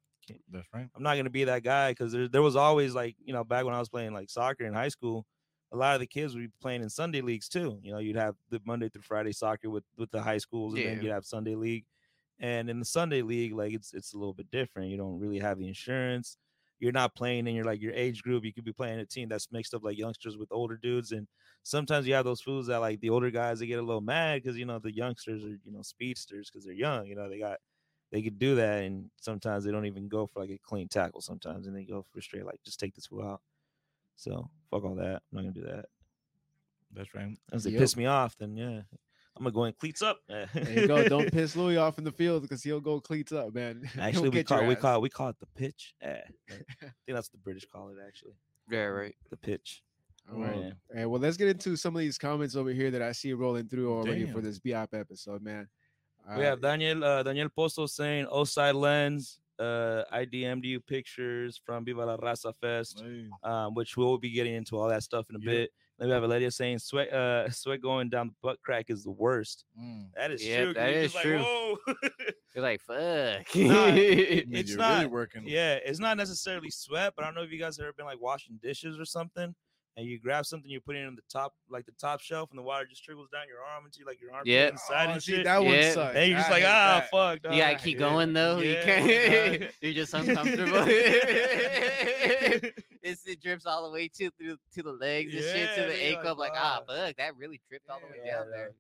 That's 0.50 0.68
right. 0.74 0.90
I'm 0.96 1.04
not 1.04 1.16
gonna 1.16 1.30
be 1.30 1.44
that 1.46 1.64
guy 1.64 1.92
because 1.92 2.12
there 2.12 2.28
there 2.28 2.42
was 2.42 2.56
always 2.56 2.94
like 2.94 3.16
you 3.24 3.34
know 3.34 3.44
back 3.44 3.66
when 3.66 3.74
I 3.74 3.80
was 3.80 3.90
playing 3.90 4.14
like 4.14 4.30
soccer 4.30 4.66
in 4.66 4.74
high 4.74 4.90
school, 4.90 5.26
a 5.72 5.78
lot 5.78 5.96
of 5.96 6.02
the 6.02 6.08
kids 6.08 6.36
would 6.36 6.42
be 6.42 6.54
playing 6.62 6.84
in 6.84 6.90
Sunday 6.90 7.22
leagues 7.22 7.50
too. 7.50 7.80
You 7.82 7.92
know, 7.94 8.00
you'd 8.00 8.16
have 8.16 8.36
the 8.50 8.62
Monday 8.66 8.90
through 8.90 9.02
Friday 9.02 9.32
soccer 9.32 9.70
with 9.70 9.86
with 9.98 10.12
the 10.12 10.22
high 10.22 10.38
schools, 10.38 10.76
and 10.76 10.84
Yeah. 10.84 10.90
then 10.90 11.00
you'd 11.02 11.12
have 11.12 11.26
Sunday 11.26 11.56
league. 11.56 11.86
And 12.40 12.70
in 12.70 12.80
the 12.80 12.86
Sunday 12.86 13.22
league, 13.22 13.54
like 13.54 13.74
it's 13.74 13.94
it's 13.94 14.14
a 14.14 14.18
little 14.18 14.34
bit 14.34 14.52
different. 14.52 14.90
You 14.90 14.98
don't 14.98 15.20
really 15.20 15.40
have 15.40 15.58
the 15.60 15.68
insurance. 15.68 16.38
You're 16.80 16.92
not 16.92 17.16
playing 17.16 17.48
in 17.48 17.56
your 17.56 17.66
like 17.66 17.82
your 17.82 17.94
age 17.94 18.22
group. 18.24 18.44
You 18.44 18.54
could 18.54 18.66
be 18.66 18.74
playing 18.74 19.00
a 19.00 19.06
team 19.06 19.30
that's 19.30 19.52
mixed 19.52 19.74
up 19.74 19.84
like 19.84 19.98
youngsters 19.98 20.38
with 20.38 20.52
older 20.52 20.78
dudes, 20.78 21.12
and 21.12 21.28
sometimes 21.64 22.06
you 22.08 22.14
have 22.14 22.26
those 22.26 22.42
fools 22.42 22.68
that 22.68 22.78
like 22.78 23.00
the 23.00 23.10
older 23.10 23.32
guys. 23.32 23.60
They 23.60 23.68
get 23.68 23.80
a 23.80 23.84
little 23.84 24.02
mad 24.02 24.44
because 24.44 24.58
you 24.58 24.66
know 24.66 24.80
the 24.80 24.94
youngsters 24.94 25.44
are 25.44 25.58
you 25.64 25.72
know 25.72 25.82
speedsters 25.82 26.50
because 26.52 26.66
they're 26.66 26.74
young. 26.76 27.08
You 27.08 27.16
know 27.16 27.30
they 27.30 27.40
got 27.40 27.60
they 28.14 28.22
could 28.22 28.38
do 28.38 28.56
that, 28.56 28.84
and 28.84 29.10
sometimes 29.20 29.64
they 29.64 29.72
don't 29.72 29.88
even 29.88 30.08
go 30.08 30.28
for 30.28 30.40
like 30.40 30.52
a 30.52 30.60
clean 30.64 30.88
tackle. 30.88 31.20
Sometimes, 31.20 31.66
and 31.66 31.76
they 31.76 31.84
go 31.84 32.06
for 32.14 32.22
straight 32.22 32.46
like 32.46 32.62
just 32.64 32.80
take 32.80 32.94
this 32.94 33.08
fool 33.08 33.24
out. 33.28 33.42
So 34.16 34.50
fuck 34.70 34.84
all 34.84 34.96
that. 34.96 35.16
I'm 35.16 35.22
not 35.32 35.42
gonna 35.42 35.52
do 35.52 35.66
that. 35.66 35.86
That's 36.94 37.14
right. 37.16 37.36
Unless 37.52 37.64
they 37.64 37.72
Yep. 37.72 37.80
piss 37.80 37.98
me 37.98 38.06
off, 38.06 38.38
then 38.38 38.56
yeah, 38.56 38.82
I'm 39.36 39.44
gonna 39.44 39.52
go 39.52 39.64
in 39.64 39.74
cleats 39.74 40.04
up. 40.04 40.20
There 40.28 40.48
you 40.80 40.88
go. 40.88 41.10
Don't 41.10 41.32
piss 41.32 41.56
Louis 41.56 41.78
off 41.78 41.98
in 41.98 42.04
the 42.04 42.12
field 42.12 42.44
because 42.44 42.62
he'll 42.62 42.80
go 42.80 43.00
cleats 43.00 43.32
up, 43.32 43.56
man. 43.56 43.82
Actually, 44.00 44.30
we 44.30 44.44
call 44.44 44.64
we 44.68 44.76
ass. 44.76 44.82
call 44.82 45.02
we 45.02 45.10
call 45.10 45.30
it 45.30 45.40
the 45.40 45.48
pitch. 45.56 45.96
Yeah, 46.00 46.22
I 46.52 46.54
think 46.54 46.94
that's 47.08 47.30
what 47.30 47.32
the 47.32 47.38
British 47.40 47.66
call 47.66 47.90
it. 47.90 47.96
Actually, 48.06 48.36
yeah, 48.70 48.84
right. 48.84 49.16
the 49.32 49.38
pitch. 49.38 49.82
All 50.32 50.40
right. 50.40 50.56
Yeah. 50.56 50.72
Hey, 50.94 51.06
well, 51.06 51.20
let's 51.20 51.36
get 51.36 51.50
into 51.50 51.76
some 51.76 51.96
of 51.96 52.00
these 52.00 52.20
comments 52.20 52.56
over 52.56 52.70
here 52.70 52.92
that 52.92 53.02
I 53.02 53.12
see 53.12 53.34
rolling 53.34 53.68
through 53.68 53.92
already 53.92 54.26
for 54.26 54.40
this 54.40 54.60
BOP 54.60 54.94
episode, 54.94 55.42
man. 55.42 55.68
We 56.38 56.44
have 56.44 56.62
Daniel 56.62 57.04
uh, 57.04 57.24
Daniel 57.24 57.50
Pozo 57.50 57.88
saying 57.90 58.28
"Oside 58.28 58.76
lens." 58.76 59.40
Uh, 59.60 60.04
I 60.12 60.26
DM'd 60.26 60.66
you 60.66 60.80
pictures 60.80 61.62
from 61.64 61.86
Viva 61.86 62.06
la 62.06 62.18
Raza 62.18 62.54
Fest, 62.60 63.04
um, 63.44 63.76
which 63.76 63.96
we'll 63.96 64.18
be 64.18 64.32
getting 64.32 64.56
into 64.56 64.78
all 64.80 64.90
that 64.90 65.04
stuff 65.04 65.30
in 65.30 65.36
a 65.36 65.40
Yep. 65.40 65.46
bit. 65.46 65.72
Then 66.00 66.08
we 66.08 66.14
have 66.14 66.24
Valeria 66.24 66.50
saying 66.50 66.80
sweat 66.80 67.14
uh 67.14 67.50
sweat 67.52 67.80
going 67.82 68.10
down 68.10 68.28
the 68.30 68.34
butt 68.42 68.60
crack 68.64 68.90
is 68.90 69.04
the 69.04 69.12
worst. 69.12 69.66
mm. 69.80 70.08
That 70.16 70.32
is 70.32 70.44
Yep, 70.46 70.58
true. 70.64 70.74
'cause 70.74 70.82
that 70.82 70.90
you're 70.92 71.04
is 71.04 71.12
just 71.14 71.24
true. 71.24 71.38
Like, 71.38 71.46
Whoa. 71.46 71.78
You're 72.56 72.64
like 72.64 72.82
fuck. 72.82 73.56
Nah, 73.56 73.92
Means 73.92 74.46
It's 74.60 74.76
not- 74.76 74.94
really 74.98 75.06
working. 75.08 75.44
yeah, 75.48 75.76
it's 75.76 76.00
not 76.00 76.18
necessarily 76.18 76.70
sweat, 76.72 77.14
but 77.16 77.24
I 77.24 77.28
don't 77.28 77.36
know 77.36 77.44
if 77.44 77.52
you 77.52 77.60
guys 77.60 77.78
have 77.78 77.84
ever 77.86 77.94
been 77.94 78.06
like 78.08 78.20
washing 78.22 78.60
dishes 78.62 79.00
or 79.00 79.06
something. 79.06 79.54
And 79.96 80.08
you 80.08 80.18
grab 80.20 80.44
something, 80.48 80.72
you 80.72 80.82
put 80.82 80.96
it 80.96 81.06
in 81.06 81.14
the 81.16 81.22
top, 81.32 81.54
like 81.70 81.86
the 81.86 81.92
top 81.92 82.20
shelf, 82.20 82.50
and 82.50 82.58
the 82.58 82.64
water 82.64 82.84
just 82.90 83.04
trickles 83.04 83.30
down 83.30 83.44
your 83.48 83.60
arm 83.64 83.86
into 83.86 84.04
like 84.08 84.20
your 84.20 84.34
arm 84.34 84.42
Yep. 84.44 84.72
inside 84.72 85.10
oh, 85.10 85.12
and 85.14 85.22
see, 85.22 85.36
shit. 85.36 85.44
that 85.46 85.64
one 85.64 85.72
Yeah. 85.76 85.94
sucks. 85.94 86.16
and 86.16 86.30
you're 86.30 86.38
just 86.40 86.50
I 86.50 86.54
like, 86.54 86.64
ah, 86.66 87.00
that. 87.00 87.10
fuck. 87.44 87.54
you 87.54 87.62
gotta 87.62 87.76
keep 87.78 88.00
going 88.00 88.34
though. 88.34 88.58
You 88.58 88.76
can't. 88.84 89.64
you're 89.82 89.94
just 89.94 90.14
uncomfortable. 90.16 90.84
it's, 93.04 93.26
it 93.28 93.42
drips 93.42 93.66
all 93.66 93.84
the 93.84 93.92
way 93.94 94.08
to 94.08 94.30
through 94.32 94.58
to 94.74 94.84
the 94.84 94.92
legs 94.94 95.34
and 95.34 95.44
shit 95.44 95.76
to 95.76 95.82
the 95.82 96.04
ankle. 96.04 96.36
like, 96.36 96.52
like, 96.54 96.60
ah, 96.62 96.82
"Fuck." 96.88 96.96
fuck, 96.98 97.16
that 97.18 97.36
really 97.38 97.62
tripped 97.68 97.90
all 97.90 98.00
the 98.00 98.08
way 98.08 98.18
Yeah, 98.26 98.38
down 98.40 98.50
there. 98.52 98.72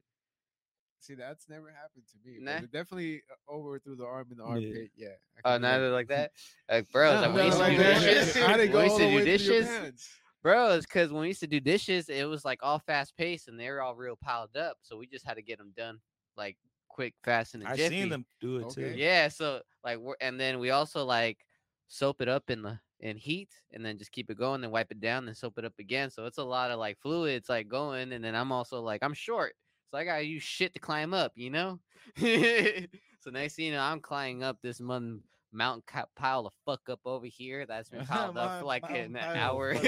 See, 1.00 1.15
that's 1.15 1.50
never 1.50 1.67
happened 1.67 2.05
to 2.12 2.17
me. 2.29 2.38
Nah. 2.39 2.62
Definitely 2.62 3.24
uh, 3.29 3.51
over 3.51 3.77
through 3.77 3.98
the 3.98 4.05
arm 4.05 4.27
and 4.32 4.39
the 4.39 4.43
armpit. 4.43 4.89
Yeah. 4.96 5.10
I 5.46 5.50
Oh, 5.50 5.51
can 5.55 5.62
do 5.62 5.67
neither 5.67 5.89
like 5.91 6.08
that. 6.15 6.32
Like, 6.72 6.89
bro, 6.91 7.12
it's 7.12 7.22
No, 7.22 7.27
like 7.27 7.36
when 7.36 7.39
we 7.39 7.46
used 7.46 7.58
do 7.58 7.63
like 7.63 7.77
that. 7.77 8.01
dishes. 8.01 8.36
How 8.38 8.55
did 8.58 8.70
it 8.70 8.74
when 8.74 8.88
go 8.88 8.93
all 8.93 8.98
the 8.98 9.03
to 9.05 9.10
do 9.10 9.15
way 9.17 9.38
through 9.38 9.53
your 9.55 9.63
pants? 9.65 10.10
Bro. 10.43 10.75
It's 10.75 10.85
because 10.85 11.12
when 11.12 11.21
we 11.23 11.29
used 11.29 11.39
to 11.41 11.47
do 11.47 11.59
dishes, 11.59 12.09
it 12.09 12.25
was 12.25 12.45
like 12.45 12.59
all 12.63 12.79
fast 12.79 13.17
paced 13.17 13.47
and 13.47 13.59
they 13.59 13.69
were 13.69 13.81
all 13.81 13.95
real 13.95 14.15
piled 14.17 14.55
up. 14.57 14.77
So 14.81 14.97
we 14.97 15.07
just 15.07 15.25
had 15.25 15.35
to 15.35 15.41
get 15.43 15.57
them 15.57 15.73
done 15.75 16.01
like 16.38 16.57
quick, 16.89 17.15
fast, 17.23 17.55
and 17.55 17.63
a 17.63 17.67
I 17.67 17.75
jiffy. 17.75 17.77
seen 17.77 18.09
them 18.09 18.25
do 18.39 18.57
it 18.57 18.69
Okay. 18.69 18.69
too. 18.69 19.03
Yeah, 19.03 19.27
so 19.29 19.63
like, 19.83 20.00
we're, 20.00 20.15
and 20.21 20.39
then 20.39 20.59
we 20.59 20.69
also 20.71 21.05
like 21.05 21.45
soap 21.88 22.21
it 22.21 22.29
up 22.29 22.50
in 22.50 22.62
the 22.62 22.79
in 23.00 23.17
heat, 23.17 23.53
and 23.71 23.85
then 23.85 23.97
just 23.97 24.12
keep 24.13 24.29
it 24.29 24.38
going, 24.38 24.62
then 24.62 24.71
wipe 24.71 24.91
it 24.91 25.01
down, 25.01 25.25
then 25.25 25.35
soap 25.35 25.57
it 25.57 25.65
up 25.65 25.73
again. 25.79 26.09
So 26.09 26.25
it's 26.25 26.38
a 26.38 26.43
lot 26.43 26.71
of 26.71 26.79
like 26.79 27.00
fluids 27.00 27.50
like 27.50 27.67
going, 27.67 28.13
and 28.13 28.23
then 28.23 28.35
I'm 28.35 28.51
also 28.51 28.81
like 28.81 29.03
I'm 29.03 29.13
short, 29.13 29.55
so 29.91 29.97
I 29.97 30.05
gotta 30.05 30.23
use 30.25 30.43
shit 30.43 30.73
to 30.73 30.79
climb 30.79 31.13
up, 31.13 31.33
you 31.35 31.50
know. 31.50 31.79
so 32.17 33.29
next 33.31 33.55
thing 33.55 33.65
you 33.65 33.71
know, 33.73 33.81
I'm 33.81 34.00
climbing 34.00 34.43
up 34.43 34.59
this 34.62 34.79
mon- 34.79 35.23
mountain 35.53 35.83
ca- 35.88 36.05
pile 36.15 36.45
of 36.48 36.53
fuck 36.65 36.81
up 36.89 37.00
over 37.05 37.25
here 37.25 37.65
that's 37.65 37.89
been 37.89 38.05
piled 38.05 38.38
up 38.38 38.60
for 38.60 38.65
like 38.65 38.83
an 38.89 39.15
hour. 39.15 39.75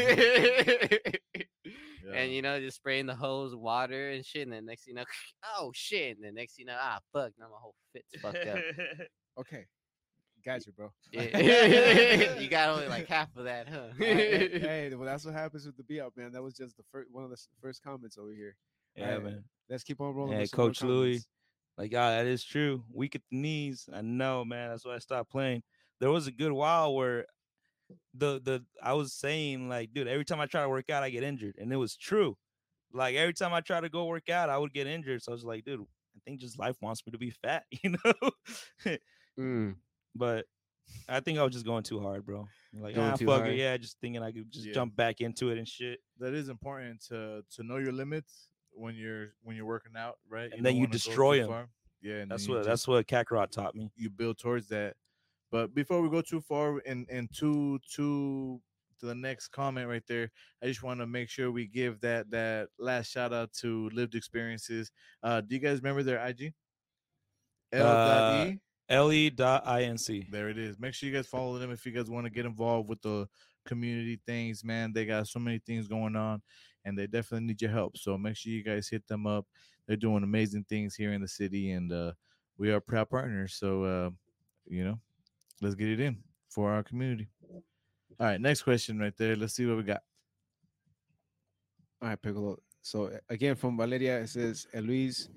Yeah. 2.07 2.19
And 2.19 2.31
you 2.31 2.43
know, 2.43 2.59
just 2.59 2.77
spraying 2.77 3.07
the 3.07 3.15
hose, 3.15 3.55
water 3.55 4.11
and 4.11 4.23
shit, 4.23 4.43
and 4.43 4.53
then 4.53 4.65
next 4.65 4.85
thing 4.85 4.91
you 4.91 4.95
know, 4.97 5.05
oh 5.57 5.71
shit, 5.73 6.15
and 6.15 6.23
then 6.23 6.35
next 6.35 6.55
thing 6.55 6.65
you 6.67 6.67
know, 6.67 6.77
ah 6.79 6.99
fuck, 7.11 7.31
now 7.39 7.45
my 7.45 7.57
whole 7.59 7.73
fit's 7.93 8.21
fucked 8.21 8.47
up. 8.47 8.59
Okay. 9.39 9.65
Gotcha, 10.45 10.71
bro. 10.71 10.91
Yeah. 11.11 12.39
you 12.39 12.47
got 12.47 12.69
only 12.69 12.87
like 12.87 13.07
half 13.07 13.35
of 13.35 13.45
that, 13.45 13.67
huh? 13.67 13.87
hey, 13.97 14.59
hey, 14.59 14.93
well, 14.93 15.07
that's 15.07 15.25
what 15.25 15.33
happens 15.33 15.65
with 15.65 15.75
the 15.75 15.83
be 15.83 15.99
up, 15.99 16.13
man. 16.15 16.31
That 16.31 16.43
was 16.43 16.53
just 16.53 16.77
the 16.77 16.83
first 16.91 17.09
one 17.11 17.23
of 17.23 17.31
the 17.31 17.37
first 17.59 17.81
comments 17.83 18.19
over 18.19 18.31
here. 18.31 18.55
yeah, 18.95 19.07
Alright, 19.07 19.23
man. 19.23 19.43
Let's 19.67 19.83
keep 19.83 19.99
on 19.99 20.13
rolling. 20.13 20.33
Hey, 20.33 20.41
with 20.41 20.51
some 20.51 20.59
more 20.59 20.67
Coach 20.67 20.83
Louis. 20.83 21.25
Comments. 21.77 21.77
Like, 21.77 21.91
yeah, 21.91 22.17
that 22.17 22.25
is 22.27 22.43
true. 22.43 22.83
Weak 22.93 23.15
at 23.15 23.21
the 23.31 23.37
knees. 23.37 23.89
I 23.93 24.01
know, 24.01 24.45
man. 24.45 24.69
That's 24.69 24.85
why 24.85 24.95
I 24.95 24.99
stopped 24.99 25.31
playing. 25.31 25.63
There 25.99 26.11
was 26.11 26.27
a 26.27 26.31
good 26.31 26.51
while 26.51 26.93
where 26.95 27.25
the 28.13 28.41
the 28.43 28.65
I 28.81 28.93
was 28.93 29.13
saying 29.13 29.69
like, 29.69 29.93
dude, 29.93 30.07
every 30.07 30.25
time 30.25 30.39
I 30.39 30.45
try 30.47 30.63
to 30.63 30.69
work 30.69 30.89
out, 30.89 31.03
I 31.03 31.09
get 31.09 31.23
injured, 31.23 31.55
and 31.59 31.71
it 31.71 31.77
was 31.77 31.95
true. 31.95 32.37
Like 32.93 33.15
every 33.15 33.33
time 33.33 33.53
I 33.53 33.61
try 33.61 33.79
to 33.81 33.89
go 33.89 34.05
work 34.05 34.29
out, 34.29 34.49
I 34.49 34.57
would 34.57 34.73
get 34.73 34.87
injured. 34.87 35.21
So 35.23 35.31
I 35.31 35.35
was 35.35 35.43
like, 35.43 35.65
dude, 35.65 35.81
I 35.81 36.19
think 36.25 36.39
just 36.39 36.57
life 36.59 36.75
wants 36.81 37.05
me 37.05 37.11
to 37.11 37.17
be 37.17 37.29
fat, 37.31 37.63
you 37.83 37.95
know. 38.03 38.97
Mm. 39.39 39.75
but 40.15 40.45
I 41.09 41.19
think 41.19 41.39
I 41.39 41.43
was 41.43 41.53
just 41.53 41.65
going 41.65 41.83
too 41.83 41.99
hard, 41.99 42.25
bro. 42.25 42.47
Like, 42.73 42.95
Going 42.95 43.11
ah, 43.11 43.15
too 43.15 43.25
fuck 43.25 43.41
hard. 43.41 43.51
it, 43.53 43.57
yeah, 43.57 43.75
just 43.77 43.99
thinking 43.99 44.21
I 44.21 44.31
could 44.31 44.51
just 44.51 44.65
Yeah. 44.65 44.73
jump 44.73 44.95
back 44.95 45.19
into 45.21 45.49
it 45.49 45.57
and 45.57 45.67
shit. 45.67 45.99
That 46.19 46.33
is 46.33 46.47
important 46.49 47.01
to 47.07 47.43
to 47.55 47.63
know 47.63 47.77
your 47.77 47.91
limits 47.91 48.49
when 48.75 48.95
you're 48.95 49.33
when 49.43 49.55
you're 49.55 49.65
working 49.65 49.93
out, 49.97 50.17
right? 50.29 50.51
And 50.55 50.65
then 50.65 50.75
you 50.75 50.87
destroy 50.87 51.39
them. 51.39 51.47
far. 51.49 51.69
Yeah, 52.01 52.17
and 52.17 52.29
That's 52.29 52.47
what 52.47 52.63
that's 52.63 52.87
what 52.87 53.07
Kakarot 53.07 53.49
taught 53.49 53.75
me. 53.75 53.89
you 53.95 54.09
build 54.09 54.37
towards 54.37 54.67
that. 54.69 54.95
But 55.51 55.73
before 55.73 56.01
we 56.01 56.09
go 56.09 56.21
too 56.21 56.41
far 56.41 56.81
and 56.85 57.07
and 57.09 57.29
to 57.37 57.79
to 57.95 58.61
to 58.99 59.05
the 59.05 59.15
next 59.15 59.47
comment 59.49 59.87
right 59.87 60.03
there, 60.07 60.31
I 60.61 60.67
just 60.67 60.83
want 60.83 60.99
to 60.99 61.07
make 61.07 61.29
sure 61.29 61.51
we 61.51 61.65
give 61.65 62.01
that 62.01 62.29
that 62.31 62.69
last 62.77 63.11
shout 63.11 63.33
out 63.33 63.53
to 63.61 63.89
lived 63.89 64.15
experiences. 64.15 64.91
Uh, 65.23 65.41
do 65.41 65.55
you 65.55 65.61
guys 65.61 65.79
remember 65.79 66.03
their 66.03 66.23
IG? 66.25 66.53
L. 67.71 67.87
Uh, 67.87 68.45
E. 68.45 68.59
le.inc. 68.91 70.31
There 70.31 70.49
it 70.49 70.57
is. 70.57 70.79
Make 70.79 70.93
sure 70.93 71.09
you 71.09 71.15
guys 71.15 71.27
follow 71.27 71.57
them 71.57 71.71
if 71.71 71.85
you 71.85 71.91
guys 71.91 72.09
want 72.09 72.25
to 72.25 72.29
get 72.29 72.45
involved 72.45 72.87
with 72.87 73.01
the 73.01 73.27
community 73.65 74.19
things, 74.25 74.63
man. 74.63 74.93
They 74.93 75.05
got 75.05 75.27
so 75.27 75.39
many 75.39 75.59
things 75.59 75.87
going 75.87 76.15
on 76.15 76.41
and 76.85 76.97
they 76.97 77.07
definitely 77.07 77.47
need 77.47 77.61
your 77.61 77.71
help. 77.71 77.97
So 77.97 78.17
make 78.17 78.37
sure 78.37 78.51
you 78.51 78.63
guys 78.63 78.87
hit 78.87 79.07
them 79.07 79.27
up. 79.27 79.45
They're 79.87 79.97
doing 79.97 80.23
amazing 80.23 80.65
things 80.69 80.95
here 80.95 81.13
in 81.13 81.21
the 81.21 81.27
city 81.27 81.71
and 81.71 81.91
uh 81.91 82.13
we 82.57 82.71
are 82.71 82.79
proud 82.79 83.09
partners. 83.09 83.55
So 83.55 83.83
uh, 83.83 84.09
you 84.67 84.83
know, 84.85 84.99
let's 85.61 85.75
get 85.75 85.89
it 85.89 85.99
in 85.99 86.17
for 86.49 86.71
our 86.71 86.83
community. 86.83 87.27
All 88.19 88.27
right, 88.27 88.39
next 88.39 88.61
question 88.61 88.97
right 88.97 89.15
there. 89.17 89.35
Let's 89.35 89.53
see 89.53 89.65
what 89.65 89.77
we 89.77 89.83
got. 89.83 90.01
All 92.01 92.09
right, 92.09 92.21
Piccolo. 92.21 92.57
So 92.81 93.07
uh, 93.07 93.17
again 93.29 93.55
from 93.55 93.77
Valeria, 93.77 94.19
it 94.19 94.29
says 94.29 94.67
El 94.73 94.83
Luis 94.83 95.29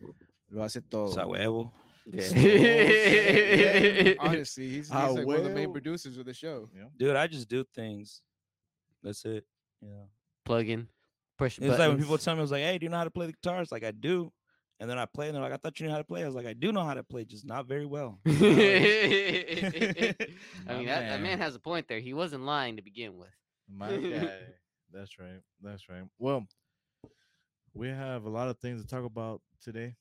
lo 0.50 0.62
hace 0.62 0.80
todo. 0.88 1.10
Sa 1.10 1.24
huevo. 1.24 1.72
Yeah, 2.10 2.22
honestly, 4.20 4.66
he's, 4.68 4.88
he's 4.88 4.90
like 4.90 5.26
one 5.26 5.36
of 5.36 5.44
the 5.44 5.50
main 5.50 5.70
producers 5.70 6.16
of 6.16 6.24
the 6.24 6.32
show. 6.32 6.70
Yeah. 6.74 6.84
Dude, 6.96 7.16
I 7.16 7.26
just 7.26 7.50
do 7.50 7.64
things. 7.74 8.22
That's 9.02 9.26
it. 9.26 9.44
Yeah. 9.82 10.06
Plug 10.46 10.66
in, 10.68 10.88
push 11.38 11.58
It's 11.58 11.78
like 11.78 11.88
when 11.88 11.96
people 11.96 12.10
buttons. 12.12 12.24
tell 12.24 12.34
me, 12.34 12.40
I 12.40 12.42
was 12.42 12.50
like, 12.50 12.62
hey, 12.62 12.78
do 12.78 12.84
you 12.84 12.90
know 12.90 12.98
how 12.98 13.04
to 13.04 13.10
play 13.10 13.26
the 13.26 13.32
guitar? 13.32 13.62
It's 13.62 13.72
like, 13.72 13.84
I 13.84 13.92
do. 13.92 14.32
And 14.80 14.88
then 14.88 14.98
I 14.98 15.06
play, 15.06 15.26
and 15.26 15.34
they're 15.34 15.42
like, 15.42 15.52
I 15.52 15.56
thought 15.56 15.80
you 15.80 15.86
knew 15.86 15.92
how 15.92 15.98
to 15.98 16.04
play. 16.04 16.22
I 16.22 16.26
was 16.26 16.36
like, 16.36 16.46
I 16.46 16.52
do 16.52 16.70
know 16.70 16.84
how 16.84 16.94
to 16.94 17.02
play, 17.02 17.24
just 17.24 17.44
not 17.44 17.66
very 17.66 17.86
well. 17.86 18.20
I 18.26 18.30
mean, 18.32 20.16
that, 20.16 20.20
that 20.68 20.86
man. 20.86 21.22
man 21.22 21.38
has 21.38 21.56
a 21.56 21.58
point 21.58 21.88
there. 21.88 21.98
He 21.98 22.14
wasn't 22.14 22.44
lying 22.44 22.76
to 22.76 22.82
begin 22.82 23.16
with. 23.16 23.30
My 23.68 23.96
guy. 23.96 24.38
That's 24.92 25.18
right. 25.18 25.40
That's 25.62 25.88
right. 25.88 26.04
Well, 26.18 26.46
we 27.74 27.88
have 27.88 28.24
a 28.24 28.30
lot 28.30 28.48
of 28.48 28.58
things 28.58 28.80
to 28.80 28.86
talk 28.86 29.04
about 29.04 29.40
today. 29.62 29.94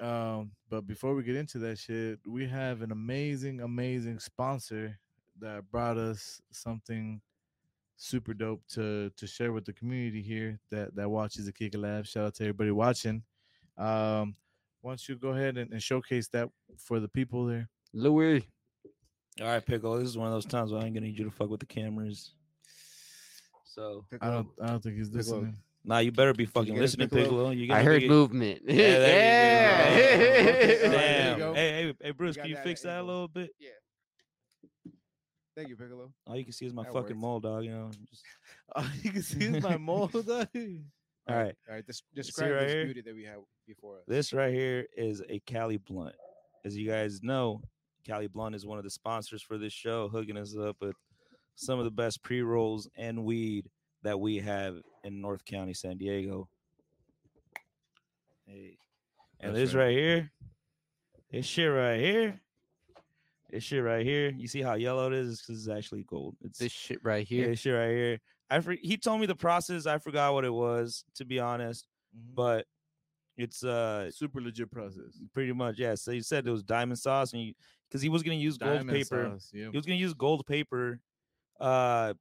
Um, 0.00 0.52
but 0.70 0.86
before 0.86 1.14
we 1.14 1.22
get 1.22 1.36
into 1.36 1.58
that 1.58 1.78
shit, 1.78 2.20
we 2.26 2.46
have 2.48 2.80
an 2.82 2.90
amazing, 2.90 3.60
amazing 3.60 4.18
sponsor 4.18 4.98
that 5.40 5.70
brought 5.70 5.98
us 5.98 6.40
something 6.50 7.20
super 8.00 8.32
dope 8.32 8.62
to 8.66 9.10
to 9.16 9.26
share 9.26 9.52
with 9.52 9.66
the 9.66 9.72
community 9.74 10.22
here 10.22 10.58
that 10.70 10.94
that 10.96 11.08
watches 11.08 11.44
the 11.44 11.52
Kick 11.52 11.74
It 11.74 11.78
Lab. 11.78 12.06
Shout 12.06 12.24
out 12.26 12.34
to 12.36 12.44
everybody 12.44 12.70
watching. 12.70 13.22
Um, 13.76 14.34
why 14.80 14.92
don't 14.92 15.08
you 15.08 15.16
go 15.16 15.28
ahead 15.30 15.58
and, 15.58 15.70
and 15.72 15.82
showcase 15.82 16.28
that 16.28 16.48
for 16.78 16.98
the 17.00 17.08
people 17.08 17.44
there? 17.44 17.68
Louis. 17.92 18.46
All 19.40 19.46
right, 19.46 19.64
Pickle. 19.64 19.98
This 19.98 20.08
is 20.08 20.18
one 20.18 20.26
of 20.26 20.32
those 20.32 20.46
times 20.46 20.72
where 20.72 20.80
I 20.82 20.86
ain't 20.86 20.94
gonna 20.94 21.06
need 21.06 21.18
you 21.18 21.24
to 21.26 21.30
fuck 21.30 21.50
with 21.50 21.60
the 21.60 21.66
cameras. 21.66 22.32
So, 23.64 24.04
I 24.20 24.30
don't 24.30 24.48
I 24.62 24.66
don't 24.68 24.82
think 24.82 24.96
he's 24.96 25.08
Piccolo. 25.10 25.36
listening. 25.36 25.56
nah, 25.84 25.98
you 25.98 26.10
better 26.10 26.32
be 26.32 26.46
fucking 26.46 26.74
get 26.74 26.80
listening, 26.80 27.08
Piccolo? 27.08 27.50
Piccolo. 27.50 27.50
You're 27.50 27.76
I 27.76 27.82
heard 27.82 28.02
be- 28.02 28.08
movement. 28.08 28.62
Yeah, 28.66 28.98
there 28.98 29.92
you 29.92 29.98
go. 30.00 30.00
Okay, 30.00 30.84
all 30.84 30.90
right, 30.90 30.90
there 30.90 31.36
Damn. 31.38 31.54
Hey, 31.54 31.70
hey, 31.84 31.94
hey, 32.02 32.10
Bruce, 32.10 32.36
got 32.36 32.42
can 32.42 32.50
you 32.50 32.56
fix 32.64 32.82
that 32.82 33.00
a 33.00 33.02
little 33.02 33.28
bit? 33.28 33.50
Thank 35.56 35.68
you, 35.68 35.76
Piccolo. 35.76 36.12
All 36.26 36.36
you 36.36 36.44
can 36.44 36.52
see 36.52 36.66
is 36.66 36.72
my 36.72 36.84
That 36.84 36.92
fucking 36.92 37.08
works. 37.16 37.20
mole, 37.20 37.40
dog. 37.40 37.64
You 37.64 37.72
know. 37.72 37.90
Just... 38.08 38.24
Oh, 38.76 38.90
you 39.02 39.10
can 39.10 39.22
see 39.22 39.44
is 39.46 39.62
my 39.62 39.76
mold. 39.76 40.12
Dog. 40.26 40.26
All 41.28 41.36
right. 41.36 41.54
All 41.68 41.74
right, 41.74 41.86
des- 41.86 41.92
describe 42.14 42.52
right 42.52 42.60
this 42.60 42.72
here? 42.72 42.84
beauty 42.84 43.00
that 43.02 43.14
we 43.14 43.24
have 43.24 43.40
before 43.66 43.96
us. 43.96 44.02
This 44.06 44.32
right 44.32 44.54
here 44.54 44.86
is 44.96 45.22
a 45.28 45.40
Cali 45.40 45.76
Blunt. 45.76 46.14
As 46.64 46.76
you 46.76 46.88
guys 46.88 47.20
know, 47.22 47.62
Cali 48.06 48.28
Blunt 48.28 48.54
is 48.54 48.64
one 48.64 48.78
of 48.78 48.84
the 48.84 48.90
sponsors 48.90 49.42
for 49.42 49.58
this 49.58 49.72
show, 49.72 50.08
hooking 50.08 50.36
us 50.36 50.56
up 50.56 50.76
with 50.80 50.94
some 51.56 51.78
of 51.78 51.84
the 51.84 51.90
best 51.90 52.22
pre 52.22 52.42
rolls 52.42 52.88
and 52.96 53.24
weed 53.24 53.68
that 54.02 54.18
we 54.20 54.38
have 54.38 54.76
in 55.04 55.20
North 55.20 55.44
County, 55.44 55.74
San 55.74 55.98
Diego. 55.98 56.48
Hey, 58.46 58.76
and 59.40 59.54
That's 59.54 59.70
this 59.70 59.74
right. 59.74 59.84
right 59.84 59.96
here, 59.96 60.32
this 61.30 61.46
shit 61.46 61.70
right 61.70 61.98
here, 62.00 62.40
this 63.52 63.64
shit 63.64 63.82
right 63.82 64.04
here. 64.04 64.30
You 64.30 64.48
see 64.48 64.62
how 64.62 64.74
yellow 64.74 65.06
it 65.08 65.12
is? 65.14 65.40
Because 65.40 65.66
it's 65.66 65.76
actually 65.76 66.04
gold. 66.04 66.36
It's 66.42 66.58
This 66.58 66.72
shit 66.72 66.98
right 67.02 67.26
yeah, 67.30 67.36
here. 67.38 67.48
this 67.48 67.60
shit 67.60 67.74
right 67.74 67.90
here. 67.90 68.20
I 68.50 68.60
for, 68.60 68.72
he 68.80 68.96
told 68.96 69.20
me 69.20 69.26
the 69.26 69.36
process. 69.36 69.86
I 69.86 69.98
forgot 69.98 70.34
what 70.34 70.44
it 70.44 70.52
was, 70.52 71.04
to 71.16 71.24
be 71.24 71.38
honest, 71.38 71.86
Mhm. 72.16 72.34
but 72.34 72.66
it's 73.36 73.62
uh 73.64 74.10
super 74.10 74.40
legit 74.40 74.70
process. 74.70 75.18
pretty 75.32 75.52
much 75.52 75.78
yeah 75.78 75.94
so 75.94 76.10
he 76.10 76.20
said 76.20 76.46
it 76.46 76.50
was 76.50 76.62
diamond 76.64 76.98
sauce 76.98 77.32
and 77.32 77.54
because 77.88 78.02
he 78.02 78.08
was 78.10 78.22
going 78.22 78.36
to 78.36 78.42
use 78.42 78.58
gold 78.58 78.86
paper 78.86 79.30
sauce, 79.32 79.50
yeah. 79.54 79.70
he 79.70 79.76
was 79.78 79.86
going 79.86 79.96
to 79.96 80.02
use 80.02 80.12
gold 80.12 80.44
paper 80.46 81.00
uh 81.60 82.12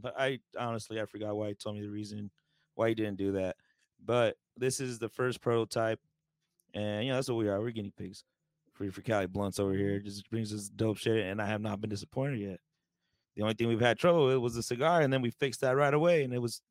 but 0.00 0.14
i 0.18 0.38
honestly 0.58 0.98
i 1.00 1.04
forgot 1.04 1.36
why 1.36 1.48
he 1.48 1.54
told 1.54 1.74
me 1.76 1.82
the 1.82 1.90
reason 1.90 2.30
why 2.76 2.88
he 2.88 2.94
didn't 2.94 3.16
do 3.18 3.32
that 3.32 3.56
but 4.02 4.36
this 4.56 4.80
is 4.80 4.98
the 4.98 5.08
first 5.10 5.40
prototype 5.42 6.00
and 6.72 7.04
you 7.04 7.10
know 7.10 7.16
that's 7.16 7.28
what 7.28 7.36
we 7.36 7.48
are 7.48 7.60
we're 7.60 7.70
guinea 7.70 7.92
pigs 7.98 8.24
for 8.86 8.92
for 8.92 9.02
cali 9.02 9.26
blunts 9.26 9.58
over 9.58 9.74
here. 9.74 9.98
Mm-hmm. 9.98 10.06
Just 10.06 10.30
brings 10.30 10.54
us 10.54 10.68
dope 10.68 10.98
shit 10.98 11.26
and 11.26 11.40
i 11.40 11.46
have 11.46 11.60
not 11.60 11.80
been 11.80 11.90
disappointed 11.90 12.40
yet. 12.40 12.60
The 13.36 13.42
only 13.42 13.54
thing 13.54 13.68
we've 13.68 13.80
had 13.80 13.98
trouble 13.98 14.26
with 14.26 14.38
was 14.38 14.54
the 14.54 14.62
cigar 14.62 15.02
and 15.02 15.12
then 15.12 15.22
we 15.22 15.30
fixed 15.30 15.60
that 15.60 15.76
right 15.76 15.94
away 15.94 16.24
and 16.24 16.32
it 16.32 16.40
was 16.40 16.62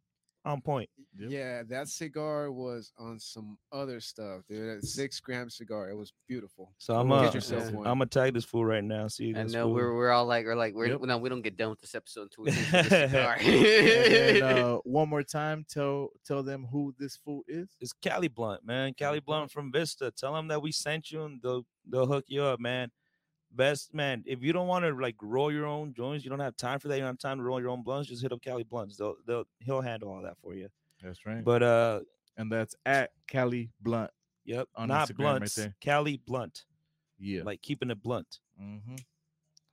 on 0.45 0.61
point 0.61 0.89
Yep. 1.17 1.31
Yeah, 1.31 1.63
that 1.67 1.89
cigar 1.89 2.49
was 2.49 2.93
on 2.97 3.19
some 3.19 3.57
other 3.73 3.99
stuff, 3.99 4.43
dude. 4.47 4.77
That 4.81 4.85
six 4.87 5.19
gram 5.19 5.49
cigar. 5.49 5.89
It 5.89 5.97
was 5.97 6.13
beautiful. 6.29 6.71
so 6.77 6.95
i'm 6.95 7.09
Get 7.09 7.35
uh, 7.35 7.55
yeah. 7.55 7.67
i'm 7.79 7.83
gonna 7.83 8.05
tag 8.05 8.33
this 8.33 8.45
fool 8.45 8.63
right 8.63 8.83
now 8.83 9.07
see 9.09 9.35
I 9.35 9.43
know 9.43 9.63
fool. 9.65 9.73
we're 9.73 9.95
we're 9.95 10.11
all 10.11 10.25
like 10.25 10.45
we're 10.45 10.55
like 10.55 10.75
we're 10.75 10.87
Yep. 10.87 11.01
no 11.01 11.17
we 11.17 11.27
don't 11.27 11.41
get 11.41 11.57
done 11.57 11.71
with 11.71 11.81
this 11.81 11.93
episode 11.93 12.29
until 12.31 12.45
we 12.45 12.51
finish 12.51 12.71
with 12.71 12.89
this 12.89 13.11
cigar. 13.11 13.37
And, 13.39 14.43
uh, 14.43 14.77
one 14.85 15.09
more 15.09 15.23
time, 15.23 15.65
tell 15.69 16.09
tell 16.25 16.41
them 16.43 16.65
who 16.71 16.93
this 16.97 17.17
fool 17.17 17.43
is. 17.47 17.75
it's 17.81 17.91
Cali 17.93 18.27
Blunt, 18.29 18.65
man. 18.65 18.93
Cali 18.93 19.19
Blunt 19.19 19.51
from 19.51 19.71
Vista. 19.73 20.11
Tell 20.11 20.33
them 20.33 20.47
that 20.47 20.61
we 20.61 20.71
sent 20.71 21.11
you 21.11 21.23
and 21.25 21.41
they'll 21.41 21.65
they'll 21.89 22.05
hook 22.07 22.25
you 22.27 22.43
up, 22.43 22.59
man. 22.61 22.91
Best 23.51 23.93
man. 23.93 24.23
If 24.27 24.43
you 24.43 24.53
don't 24.53 24.67
want 24.67 24.85
to 24.85 24.91
like 24.91 25.15
roll 25.21 25.51
your 25.51 25.65
own 25.65 25.93
joints, 25.93 26.23
you 26.23 26.29
don't 26.29 26.39
have 26.39 26.55
time 26.55 26.79
for 26.79 26.87
that. 26.87 26.95
You 26.95 27.01
don't 27.01 27.07
have 27.13 27.19
time 27.19 27.37
to 27.37 27.43
roll 27.43 27.59
your 27.59 27.69
own 27.69 27.81
blunts. 27.83 28.07
Just 28.09 28.21
hit 28.21 28.31
up 28.31 28.41
Cali 28.41 28.63
Blunts. 28.63 28.95
They'll 28.97 29.15
they'll 29.25 29.45
he'll 29.59 29.81
handle 29.81 30.09
all 30.09 30.21
that 30.21 30.37
for 30.41 30.53
you. 30.53 30.69
That's 31.01 31.25
right. 31.25 31.43
But 31.43 31.63
uh, 31.63 31.99
and 32.37 32.51
that's 32.51 32.75
at 32.85 33.11
Cali 33.27 33.71
Blunt. 33.81 34.11
yep, 34.45 34.67
On 34.75 34.87
not 34.87 35.09
Instagram 35.09 35.17
right 35.23 35.37
blunts. 35.39 35.55
there. 35.55 35.73
Cali 35.81 36.17
Blunt, 36.25 36.65
Yeah. 37.17 37.41
like 37.43 37.61
keeping 37.61 37.89
it 37.89 38.01
blunt. 38.03 38.39
mm-hmm. 38.61 38.95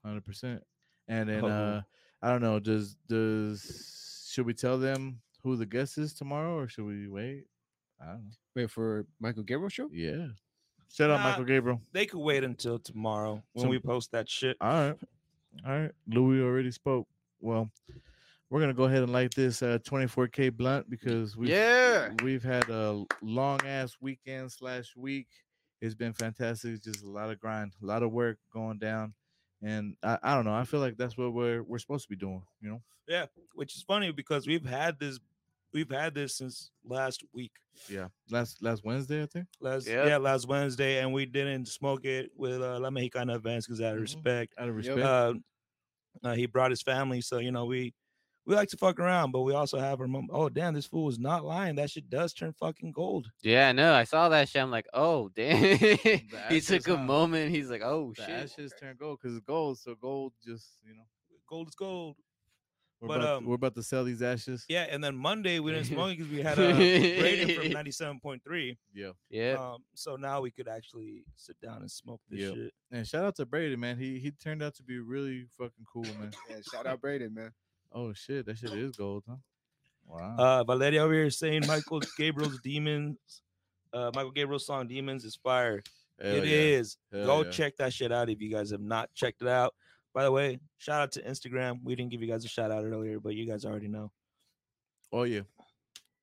Hundred 0.04 0.24
percent. 0.24 0.62
And 1.08 1.28
then 1.28 1.44
Oh. 1.44 1.48
uh 1.48 1.82
I 2.22 2.30
don't 2.30 2.40
know, 2.42 2.58
does 2.58 2.96
does 3.08 4.28
should 4.32 4.46
we 4.46 4.54
tell 4.54 4.78
them 4.78 5.20
who 5.42 5.56
the 5.56 5.66
guest 5.66 5.98
is 5.98 6.14
tomorrow 6.14 6.56
or 6.56 6.66
should 6.68 6.86
we 6.86 7.08
wait? 7.08 7.44
I 8.00 8.06
don't 8.06 8.24
know. 8.24 8.30
Wait 8.54 8.70
for 8.70 9.06
Michael 9.20 9.42
Gabriel 9.42 9.68
show. 9.68 9.88
Yeah. 9.92 10.28
Shout 10.92 11.10
out 11.10 11.20
Nah. 11.20 11.30
Michael 11.30 11.44
Gabriel. 11.44 11.80
They 11.92 12.06
could 12.06 12.20
wait 12.20 12.44
until 12.44 12.78
tomorrow 12.78 13.42
when 13.52 13.62
Some- 13.62 13.70
we 13.70 13.78
post 13.78 14.12
that 14.12 14.28
shit. 14.28 14.56
All 14.60 14.68
right. 14.68 14.98
All 15.66 15.78
right. 15.80 15.92
Louis 16.06 16.42
already 16.42 16.70
spoke. 16.70 17.06
Well, 17.40 17.70
we're 18.50 18.60
gonna 18.60 18.74
go 18.74 18.84
ahead 18.84 19.02
and 19.02 19.12
light 19.12 19.34
this 19.34 19.62
uh 19.62 19.78
24k 19.84 20.56
blunt 20.56 20.88
because 20.88 21.36
we 21.36 21.50
yeah. 21.50 22.10
we've 22.22 22.42
had 22.44 22.68
a 22.70 23.04
long 23.20 23.60
ass 23.66 23.96
weekend 24.00 24.52
slash 24.52 24.94
week. 24.96 25.28
It's 25.80 25.94
been 25.94 26.12
fantastic. 26.12 26.72
It's 26.72 26.84
just 26.84 27.04
a 27.04 27.08
lot 27.08 27.30
of 27.30 27.38
grind, 27.40 27.72
a 27.82 27.86
lot 27.86 28.02
of 28.02 28.12
work 28.12 28.38
going 28.52 28.78
down. 28.78 29.14
And 29.62 29.96
I, 30.02 30.18
I 30.22 30.34
don't 30.34 30.44
know. 30.44 30.54
I 30.54 30.64
feel 30.64 30.80
like 30.80 30.96
that's 30.96 31.16
what 31.18 31.32
we're 31.32 31.62
we're 31.62 31.78
supposed 31.78 32.04
to 32.04 32.08
be 32.10 32.16
doing, 32.16 32.42
you 32.60 32.70
know? 32.70 32.82
Yeah, 33.08 33.26
which 33.54 33.76
is 33.76 33.82
funny 33.82 34.10
because 34.12 34.46
we've 34.46 34.64
had 34.66 34.98
this, 34.98 35.18
we've 35.76 35.90
had 35.90 36.14
this 36.14 36.34
since 36.38 36.70
last 36.86 37.22
week. 37.34 37.52
Yeah. 37.90 38.08
Last 38.30 38.62
last 38.62 38.82
Wednesday, 38.82 39.22
I 39.22 39.26
think. 39.26 39.46
Last 39.60 39.86
Yep. 39.86 40.08
yeah, 40.08 40.16
last 40.16 40.48
Wednesday, 40.48 41.00
and 41.02 41.12
we 41.12 41.26
didn't 41.26 41.66
smoke 41.68 42.06
it 42.06 42.30
with 42.34 42.62
uh, 42.62 42.80
La 42.80 42.88
Mexicana 42.88 43.34
events 43.36 43.66
because 43.66 43.82
out 43.82 43.92
of 43.92 43.98
Mhm. 43.98 44.00
respect. 44.02 44.54
Out 44.56 44.70
of 44.70 44.74
Yep. 44.76 44.96
respect. 44.96 45.06
uh, 45.06 45.34
uh, 46.24 46.34
he 46.34 46.46
brought 46.46 46.70
his 46.70 46.80
family, 46.80 47.20
so 47.20 47.38
you 47.38 47.52
know 47.52 47.66
we 47.66 47.92
we 48.46 48.54
like 48.54 48.68
to 48.70 48.76
fuck 48.78 48.98
around, 48.98 49.32
but 49.32 49.40
we 49.42 49.52
also 49.52 49.78
have 49.78 50.00
our 50.00 50.06
mom. 50.08 50.28
Oh 50.32 50.48
damn, 50.48 50.72
this 50.72 50.86
fool 50.86 51.10
is 51.10 51.18
not 51.18 51.44
lying. 51.44 51.74
That 51.76 51.90
shit 51.90 52.08
does 52.08 52.32
turn 52.32 52.54
fucking 52.54 52.92
gold. 52.92 53.26
Yeah, 53.42 53.72
no, 53.72 53.92
I 53.92 54.04
saw 54.04 54.30
that 54.30 54.48
shit. 54.48 54.62
I'm 54.62 54.70
like, 54.70 54.86
oh 54.94 55.28
damn. 55.34 55.58
he 56.48 56.60
took 56.62 56.88
a 56.88 56.96
huh? 56.96 57.02
moment. 57.02 57.54
He's 57.54 57.68
like, 57.68 57.82
oh 57.84 58.14
the 58.16 58.22
shit. 58.22 58.30
ashes 58.30 58.72
turn 58.80 58.96
gold 58.98 59.18
because 59.20 59.36
it's 59.36 59.44
gold. 59.44 59.78
So 59.78 59.94
gold 59.94 60.32
just, 60.42 60.78
you 60.82 60.94
know. 60.94 61.04
Gold 61.48 61.68
is 61.68 61.74
gold. 61.76 62.16
We're, 63.00 63.08
But, 63.08 63.20
about, 63.20 63.36
um, 63.36 63.44
we're 63.44 63.54
about 63.56 63.74
to 63.74 63.82
sell 63.82 64.04
these 64.04 64.22
ashes. 64.22 64.64
Yeah, 64.68 64.86
and 64.90 65.04
then 65.04 65.14
Monday 65.14 65.60
we 65.60 65.72
didn't 65.72 65.86
smoke 65.86 66.16
because 66.16 66.28
we 66.32 66.40
had 66.40 66.58
a 66.58 66.72
rating 66.72 67.54
from 67.60 67.68
ninety 67.72 67.90
seven 67.90 68.18
point 68.20 68.42
three. 68.42 68.78
Yeah. 68.94 69.10
yeah. 69.28 69.56
Um, 69.58 69.84
so 69.94 70.16
now 70.16 70.40
we 70.40 70.50
could 70.50 70.66
actually 70.66 71.24
sit 71.34 71.60
down 71.60 71.78
and 71.82 71.90
smoke 71.90 72.20
this 72.30 72.40
Yep. 72.40 72.54
shit. 72.54 72.72
And 72.90 73.06
shout 73.06 73.24
out 73.24 73.36
to 73.36 73.44
Brady, 73.46 73.76
man. 73.76 73.98
He 73.98 74.18
he 74.18 74.30
turned 74.30 74.62
out 74.62 74.74
to 74.76 74.82
be 74.82 74.98
really 74.98 75.46
fucking 75.58 75.84
cool, 75.92 76.04
man. 76.04 76.30
Yeah, 76.50 76.56
shout 76.72 76.86
out 76.86 77.00
Braden, 77.02 77.34
man. 77.34 77.52
Oh 77.92 78.12
shit, 78.14 78.46
that 78.46 78.56
shit 78.58 78.72
is 78.72 78.96
gold, 78.96 79.24
huh? 79.28 79.36
Wow. 80.06 80.36
Uh, 80.38 80.64
Valeria 80.64 81.02
over 81.02 81.12
here 81.12 81.24
is 81.26 81.38
saying 81.38 81.66
Michael 81.66 82.00
Gabriel's 82.16 82.60
Demons, 82.60 83.18
uh, 83.92 84.10
Michael 84.14 84.30
Gabriel's 84.30 84.64
song 84.64 84.86
Demons 84.86 85.24
is 85.24 85.34
fire. 85.36 85.82
Hell 86.20 86.34
It 86.36 86.44
yeah. 86.46 86.50
is. 86.78 86.96
Hell 87.12 87.26
Go 87.26 87.44
yeah. 87.44 87.50
check 87.50 87.76
that 87.76 87.92
shit 87.92 88.10
out 88.12 88.30
if 88.30 88.40
you 88.40 88.50
guys 88.50 88.70
have 88.70 88.80
not 88.80 89.12
checked 89.14 89.42
it 89.42 89.48
out. 89.48 89.74
By 90.16 90.24
the 90.24 90.32
way, 90.32 90.58
shout 90.78 91.02
out 91.02 91.12
to 91.12 91.22
Instagram. 91.24 91.80
We 91.84 91.94
didn't 91.94 92.10
give 92.10 92.22
you 92.22 92.26
guys 92.26 92.42
a 92.42 92.48
shout 92.48 92.70
out 92.70 92.86
earlier, 92.86 93.20
but 93.20 93.34
you 93.34 93.46
guys 93.46 93.66
already 93.66 93.88
know. 93.88 94.10
Oh 95.12 95.24
yeah. 95.24 95.42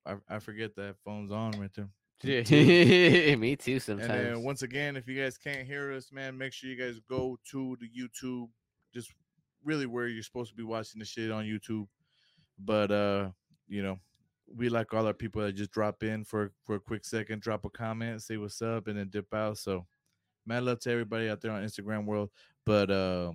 I, 0.04 0.16
I 0.28 0.40
forget 0.40 0.76
that 0.78 0.96
phone's 1.06 1.32
on 1.32 1.52
right 1.60 1.70
there. 1.76 1.90
Me 3.38 3.56
too. 3.56 3.74
And 3.74 3.82
Sometimes. 3.84 4.10
then 4.10 4.42
once 4.42 4.64
again, 4.64 4.96
if 4.96 5.08
you 5.08 5.22
guys 5.22 5.38
can't 5.38 5.68
hear 5.68 5.94
us, 5.94 6.12
man, 6.12 6.36
make 6.36 6.54
sure 6.54 6.72
you 6.72 6.76
guys 6.76 7.00
go 7.08 7.38
to 7.52 7.78
the 7.80 7.88
YouTube. 7.88 8.48
Just 8.96 9.12
really 9.64 9.86
where 9.86 10.08
you're 10.08 10.24
supposed 10.24 10.50
to 10.50 10.56
be 10.56 10.64
watching 10.64 10.98
the 10.98 11.06
shit 11.06 11.30
on 11.30 11.46
YouTube. 11.46 11.86
But 12.58 12.90
uh, 12.90 13.30
you 13.68 13.84
know, 13.84 14.00
we 14.56 14.70
like 14.70 14.92
all 14.96 15.06
our 15.06 15.14
people 15.14 15.44
that 15.44 15.54
just 15.54 15.72
drop 15.72 16.02
in 16.02 16.26
for 16.26 16.52
for 16.66 16.78
a 16.78 16.80
quick 16.80 17.06
second, 17.06 17.44
drop 17.44 17.64
a 17.64 17.70
comment, 17.70 18.24
say 18.24 18.38
what's 18.38 18.60
up, 18.60 18.88
and 18.88 18.98
then 18.98 19.10
dip 19.10 19.32
out. 19.36 19.60
So 19.60 19.86
mad 20.48 20.64
love 20.64 20.80
to 20.80 20.92
everybody 20.92 21.30
out 21.30 21.42
there 21.42 21.52
on 21.52 21.64
Instagram 21.64 22.06
world. 22.06 22.32
But 22.66 22.90
uh, 22.90 23.34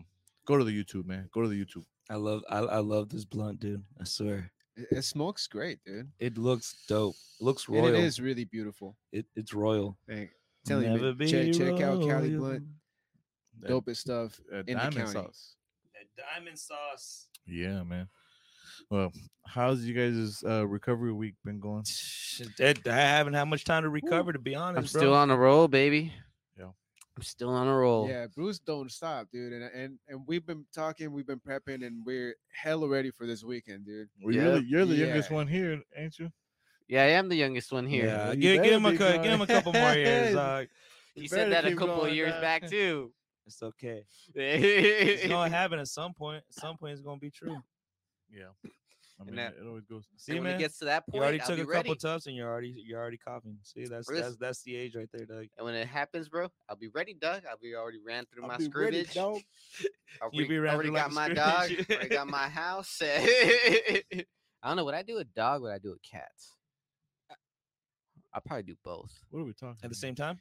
go 0.48 0.56
to 0.56 0.64
the 0.64 0.72
YouTube, 0.84 1.04
man. 1.04 1.28
Go 1.32 1.42
to 1.42 1.48
the 1.48 1.62
YouTube. 1.62 1.84
I 2.10 2.14
love 2.16 2.42
I, 2.48 2.58
I 2.60 2.78
love 2.78 3.10
this 3.10 3.26
blunt, 3.26 3.60
dude. 3.60 3.84
I 4.00 4.04
swear. 4.04 4.50
It, 4.76 4.86
it 4.90 5.02
smokes 5.02 5.46
great, 5.46 5.78
dude. 5.84 6.08
It 6.18 6.38
looks 6.38 6.74
dope. 6.88 7.14
It 7.38 7.44
looks 7.44 7.68
And 7.68 7.76
royal. 7.76 7.94
it 7.94 8.00
is 8.00 8.18
really 8.18 8.44
beautiful. 8.46 8.96
It, 9.12 9.26
it's 9.36 9.52
royal. 9.52 9.98
Thank 10.08 10.30
telling 10.66 10.92
you, 10.92 11.14
man, 11.14 11.28
check, 11.28 11.52
check 11.52 11.80
out 11.82 12.00
Cali. 12.02 12.36
Blunt, 12.36 12.64
That- 13.60 13.70
dopest 13.70 13.96
stuff. 13.98 14.40
in 14.50 14.64
the 14.66 14.74
diamond 14.74 14.96
county. 14.96 15.12
sauce. 15.12 15.54
That 15.94 16.24
diamond 16.34 16.58
sauce. 16.58 17.26
Yeah, 17.46 17.82
man. 17.82 18.08
Well, 18.90 19.12
how's 19.44 19.84
you 19.84 19.94
guys' 19.94 20.42
uh, 20.46 20.66
recovery 20.66 21.12
week 21.12 21.34
been 21.44 21.60
going? 21.60 21.84
I 22.60 22.74
haven't 22.92 23.34
had 23.34 23.44
much 23.44 23.64
time 23.64 23.82
to 23.82 23.90
recover, 23.90 24.32
to 24.32 24.38
be 24.38 24.54
honest. 24.54 24.78
I'm 24.78 24.92
bro. 24.92 25.00
still 25.08 25.14
on 25.14 25.30
a 25.30 25.36
roll, 25.36 25.68
baby. 25.68 26.12
Yeah. 27.18 27.22
I'm 27.22 27.22
still 27.22 27.48
on 27.50 27.66
a 27.66 27.76
roll. 27.76 28.08
Yeah, 28.08 28.26
Bruce 28.26 28.58
don't 28.58 28.90
stop, 28.90 29.28
dude. 29.32 29.52
And 29.52 29.64
and 29.64 29.98
and 30.08 30.20
we've 30.26 30.46
been 30.46 30.64
talking, 30.72 31.12
we've 31.12 31.26
been 31.26 31.40
prepping, 31.40 31.84
and 31.86 32.04
we're 32.04 32.34
hella 32.52 32.88
ready 32.88 33.10
for 33.10 33.26
this 33.26 33.42
weekend, 33.42 33.86
dude. 33.86 34.08
Well, 34.22 34.34
you're, 34.34 34.52
the, 34.60 34.64
you're 34.64 34.84
the 34.86 34.94
youngest 34.94 35.30
one 35.30 35.46
here, 35.46 35.80
ain't 35.96 36.18
you? 36.18 36.30
Yeah, 36.88 37.02
I 37.02 37.08
am 37.08 37.28
the 37.28 37.36
youngest 37.36 37.70
one 37.72 37.86
here. 37.86 38.06
Yeah, 38.06 38.32
You 38.32 38.36
give, 38.40 38.56
better 38.58 38.68
give 38.70 38.76
him 38.76 38.86
a 38.86 38.96
going. 38.96 39.22
give 39.22 39.32
him 39.32 39.40
a 39.42 39.46
couple 39.46 39.72
more 39.72 39.92
years. 39.94 40.34
Uh, 40.36 40.64
He 41.14 41.28
said 41.28 41.52
that 41.52 41.64
a 41.64 41.74
couple 41.74 42.04
of 42.04 42.12
years 42.14 42.32
dog. 42.32 42.40
back 42.40 42.68
too. 42.70 43.12
it's 43.46 43.62
okay. 43.62 44.04
It's 44.34 45.26
gonna 45.26 45.50
happen 45.50 45.78
at 45.80 45.88
some 45.88 46.14
point. 46.14 46.44
At 46.48 46.54
some 46.54 46.76
point, 46.78 46.92
it's 46.92 47.02
gonna 47.02 47.18
be 47.18 47.30
true. 47.30 47.56
Yeah. 48.30 48.52
I 49.18 49.22
And 49.22 49.30
mean, 49.30 49.36
that- 49.36 49.54
it 49.60 49.66
always 49.66 49.84
goes. 49.84 50.04
See, 50.16 50.34
when 50.34 50.44
man, 50.44 50.54
it 50.54 50.58
gets 50.58 50.78
to 50.78 50.84
that 50.84 51.04
point, 51.06 51.16
you 51.16 51.22
already 51.22 51.40
I'll 51.40 51.46
took 51.48 51.56
be 51.56 51.62
a 51.62 51.66
ready. 51.66 51.88
couple 51.88 51.96
tufts 51.96 52.26
and 52.28 52.36
you're 52.36 52.48
already 52.48 52.68
you're 52.86 53.00
already 53.00 53.16
coughing. 53.16 53.58
See, 53.64 53.84
that's 53.86 54.06
Chris- 54.06 54.20
that's 54.20 54.36
that's 54.36 54.62
the 54.62 54.76
age 54.76 54.94
right 54.94 55.08
there, 55.12 55.26
Doug. 55.26 55.46
And 55.56 55.64
when 55.64 55.74
it 55.74 55.88
happens, 55.88 56.28
bro, 56.28 56.48
I'll 56.68 56.76
be 56.76 56.86
ready, 56.88 57.14
Doug. 57.14 57.42
I'll 57.50 57.58
be 57.58 57.74
already 57.74 57.98
ran 57.98 58.26
through 58.26 58.44
I'll 58.44 58.48
my 58.50 58.58
be 58.58 58.68
ready, 58.68 59.04
scrimmage. 59.04 59.14
dog. 59.14 59.40
Already, 60.22 60.36
You 60.38 60.48
be 60.48 60.58
ran 60.58 60.74
already 60.74 60.90
like 60.90 61.02
got 61.02 61.12
my 61.12 61.28
dog. 61.28 61.64
scrimmage. 61.64 61.86
already 61.90 62.08
got 62.08 62.26
my 62.28 62.48
house. 62.48 62.98
I 63.04 64.02
don't 64.64 64.76
know 64.76 64.84
what 64.84 64.94
I 64.94 65.02
do 65.02 65.16
with 65.16 65.32
dog. 65.34 65.62
What 65.62 65.72
I 65.72 65.78
do 65.78 65.90
with 65.90 66.02
cats. 66.02 66.54
I'll 68.32 68.40
probably 68.40 68.62
do 68.64 68.76
both. 68.84 69.12
What 69.30 69.40
are 69.40 69.44
we 69.44 69.52
talking? 69.52 69.78
At 69.82 69.90
the 69.90 69.96
same 69.96 70.14
time, 70.14 70.40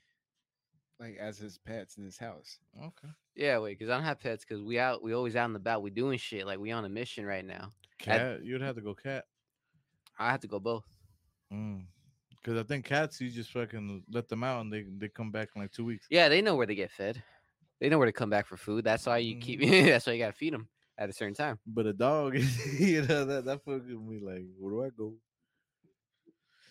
Like 0.99 1.17
as 1.17 1.37
his 1.37 1.57
pets 1.57 1.97
in 1.97 2.03
his 2.03 2.17
house. 2.17 2.59
Okay. 2.77 3.07
Yeah, 3.35 3.59
wait, 3.59 3.77
because 3.77 3.89
I 3.91 3.95
don't 3.95 4.03
have 4.05 4.19
pets. 4.19 4.43
Because 4.47 4.63
we 4.63 4.77
out, 4.79 5.01
we 5.03 5.13
always 5.13 5.35
out 5.35 5.45
and 5.45 5.55
about. 5.55 5.81
We 5.81 5.89
doing 5.89 6.17
shit. 6.17 6.45
Like 6.45 6.59
we 6.59 6.71
on 6.71 6.85
a 6.85 6.89
mission 6.89 7.25
right 7.25 7.45
now. 7.45 7.71
Cat. 7.99 8.43
You'd 8.43 8.61
have 8.61 8.75
to 8.75 8.81
go 8.81 8.93
cat. 8.93 9.25
I 10.19 10.31
have 10.31 10.39
to 10.41 10.47
go 10.47 10.59
both. 10.59 10.85
Mm. 11.53 11.85
Because 12.29 12.59
I 12.59 12.63
think 12.63 12.85
cats, 12.85 13.19
you 13.19 13.29
just 13.29 13.51
fucking 13.51 14.03
let 14.11 14.29
them 14.29 14.43
out 14.43 14.61
and 14.61 14.71
they 14.71 14.85
they 14.97 15.09
come 15.09 15.31
back 15.31 15.49
in 15.55 15.61
like 15.61 15.71
two 15.71 15.85
weeks. 15.85 16.07
Yeah, 16.09 16.29
they 16.29 16.41
know 16.41 16.55
where 16.55 16.65
they 16.65 16.75
get 16.75 16.91
fed. 16.91 17.21
They 17.79 17.89
know 17.89 17.97
where 17.97 18.07
to 18.07 18.13
come 18.13 18.29
back 18.29 18.47
for 18.47 18.57
food. 18.57 18.83
That's 18.83 19.05
why 19.05 19.17
you 19.19 19.39
keep. 19.39 19.61
Mm-hmm. 19.61 19.85
that's 19.87 20.07
why 20.07 20.13
you 20.13 20.19
gotta 20.19 20.33
feed 20.33 20.53
them 20.53 20.67
at 20.97 21.09
a 21.09 21.13
certain 21.13 21.35
time. 21.35 21.59
But 21.65 21.85
a 21.85 21.93
dog, 21.93 22.35
you 22.79 23.01
know, 23.01 23.25
that 23.25 23.45
that 23.45 23.63
fucking 23.65 24.09
me 24.09 24.19
like, 24.19 24.45
where 24.57 24.71
do 24.71 24.83
I 24.83 24.89
go? 24.97 25.13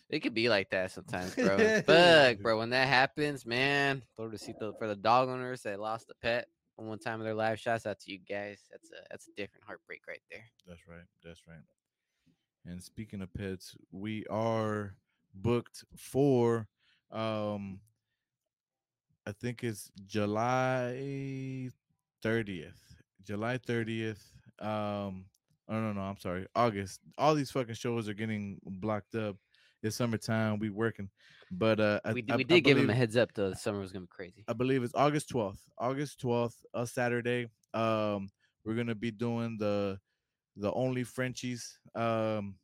It 0.08 0.20
could 0.20 0.34
be 0.34 0.48
like 0.48 0.70
that 0.70 0.92
sometimes, 0.92 1.34
bro. 1.34 1.58
Fuck, 1.86 2.38
bro. 2.38 2.58
When 2.58 2.70
that 2.70 2.86
happens, 2.86 3.44
man, 3.44 4.02
Pobrecito 4.18 4.78
for 4.78 4.86
the 4.86 4.94
dog 4.94 5.28
owners 5.28 5.62
that 5.62 5.80
lost 5.80 6.10
a 6.10 6.14
pet 6.22 6.46
on 6.78 6.86
one 6.86 6.98
time 6.98 7.20
of 7.20 7.24
their 7.24 7.34
life. 7.34 7.58
Shouts 7.58 7.86
out 7.86 8.00
to 8.00 8.12
you 8.12 8.18
guys. 8.18 8.60
That's 8.70 8.90
a 8.90 9.06
that's 9.10 9.28
a 9.28 9.32
different 9.32 9.64
heartbreak 9.64 10.02
right 10.08 10.22
there. 10.30 10.44
That's 10.66 10.86
right. 10.88 11.04
That's 11.24 11.40
right. 11.46 11.62
And 12.64 12.82
speaking 12.82 13.22
of 13.22 13.32
pets, 13.32 13.76
we 13.92 14.24
are 14.26 14.94
booked 15.34 15.84
for 15.96 16.68
um 17.10 17.80
I 19.26 19.32
think 19.32 19.64
it's 19.64 19.90
July 20.06 21.70
30th. 22.24 22.72
July 23.24 23.58
30th. 23.58 24.22
Um 24.60 25.26
oh 25.68 25.80
no 25.80 25.92
no, 25.92 26.00
I'm 26.00 26.18
sorry. 26.18 26.46
August. 26.54 27.00
All 27.18 27.34
these 27.34 27.50
fucking 27.50 27.74
shows 27.74 28.08
are 28.08 28.14
getting 28.14 28.60
blocked 28.64 29.14
up. 29.14 29.36
It's 29.82 29.96
summertime, 29.96 30.58
we 30.58 30.70
working. 30.70 31.10
But 31.50 31.78
uh 31.80 32.00
I, 32.04 32.12
we 32.12 32.24
I- 32.28 32.36
we 32.36 32.42
I 32.44 32.46
did 32.46 32.64
give 32.64 32.76
him 32.78 32.90
a 32.90 32.94
heads 32.94 33.16
up 33.16 33.32
though. 33.34 33.50
The 33.50 33.56
summer 33.56 33.80
was 33.80 33.92
gonna 33.92 34.06
be 34.06 34.10
crazy. 34.10 34.44
I 34.48 34.52
believe 34.52 34.82
it's 34.82 34.94
August 34.94 35.30
12th. 35.30 35.60
August 35.78 36.20
12th, 36.20 36.56
a 36.74 36.86
Saturday. 36.86 37.48
Um, 37.74 38.28
we're 38.64 38.74
gonna 38.74 38.94
be 38.94 39.10
doing 39.10 39.56
the 39.58 39.98
the 40.56 40.72
only 40.72 41.04
Frenchies. 41.04 41.78
Um, 41.94 42.56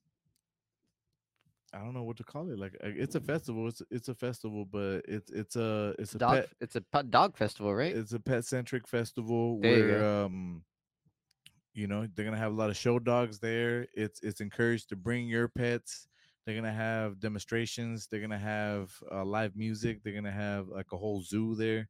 I 1.75 1.79
don't 1.79 1.95
know 1.95 2.03
what 2.03 2.19
to 2.19 2.25
call 2.25 2.51
it. 2.51 2.59
Like 2.59 2.75
uh, 2.85 2.89
it's 2.89 3.15
a 3.15 3.21
festival. 3.21 3.67
It's 3.69 3.83
it's 3.91 4.09
a 4.09 4.15
festival, 4.15 4.67
but 4.67 5.03
it's 5.09 5.31
it's 5.31 5.57
a 5.57 5.95
it's 5.99 6.15
a 6.15 6.19
Dog. 6.19 6.35
pet 6.35 6.49
It's 6.61 6.77
a 6.77 6.81
pu- 6.83 7.03
dog 7.05 7.37
festival, 7.37 7.75
right? 7.75 7.95
it's 7.97 8.13
a 8.13 8.21
pet 8.21 8.45
centric 8.45 8.87
festival 8.87 9.59
There 9.61 9.79
you 9.79 9.87
where 9.93 10.05
um 10.25 10.65
you 11.73 11.87
know 11.87 12.07
they're 12.15 12.27
gonna 12.27 12.37
have 12.37 12.53
a 12.53 12.57
lot 12.57 12.69
of 12.69 12.77
show 12.77 12.99
dogs 12.99 13.39
there. 13.39 13.87
It's 13.95 14.21
it's 14.23 14.41
encouraged 14.43 14.91
to 14.91 14.97
bring 14.97 15.27
your 15.29 15.49
pets. 15.49 16.09
They're 16.45 16.57
gonna 16.57 16.73
have 16.73 17.21
demonstrations. 17.21 18.07
They're 18.07 18.21
gonna 18.21 18.39
have 18.39 18.93
uh, 19.11 19.25
live 19.25 19.57
music. 19.57 20.03
They're 20.03 20.13
gonna 20.15 20.33
have 20.33 20.69
like 20.69 20.93
a 20.93 20.97
whole 20.97 21.23
zoo 21.23 21.55
there. 21.55 21.89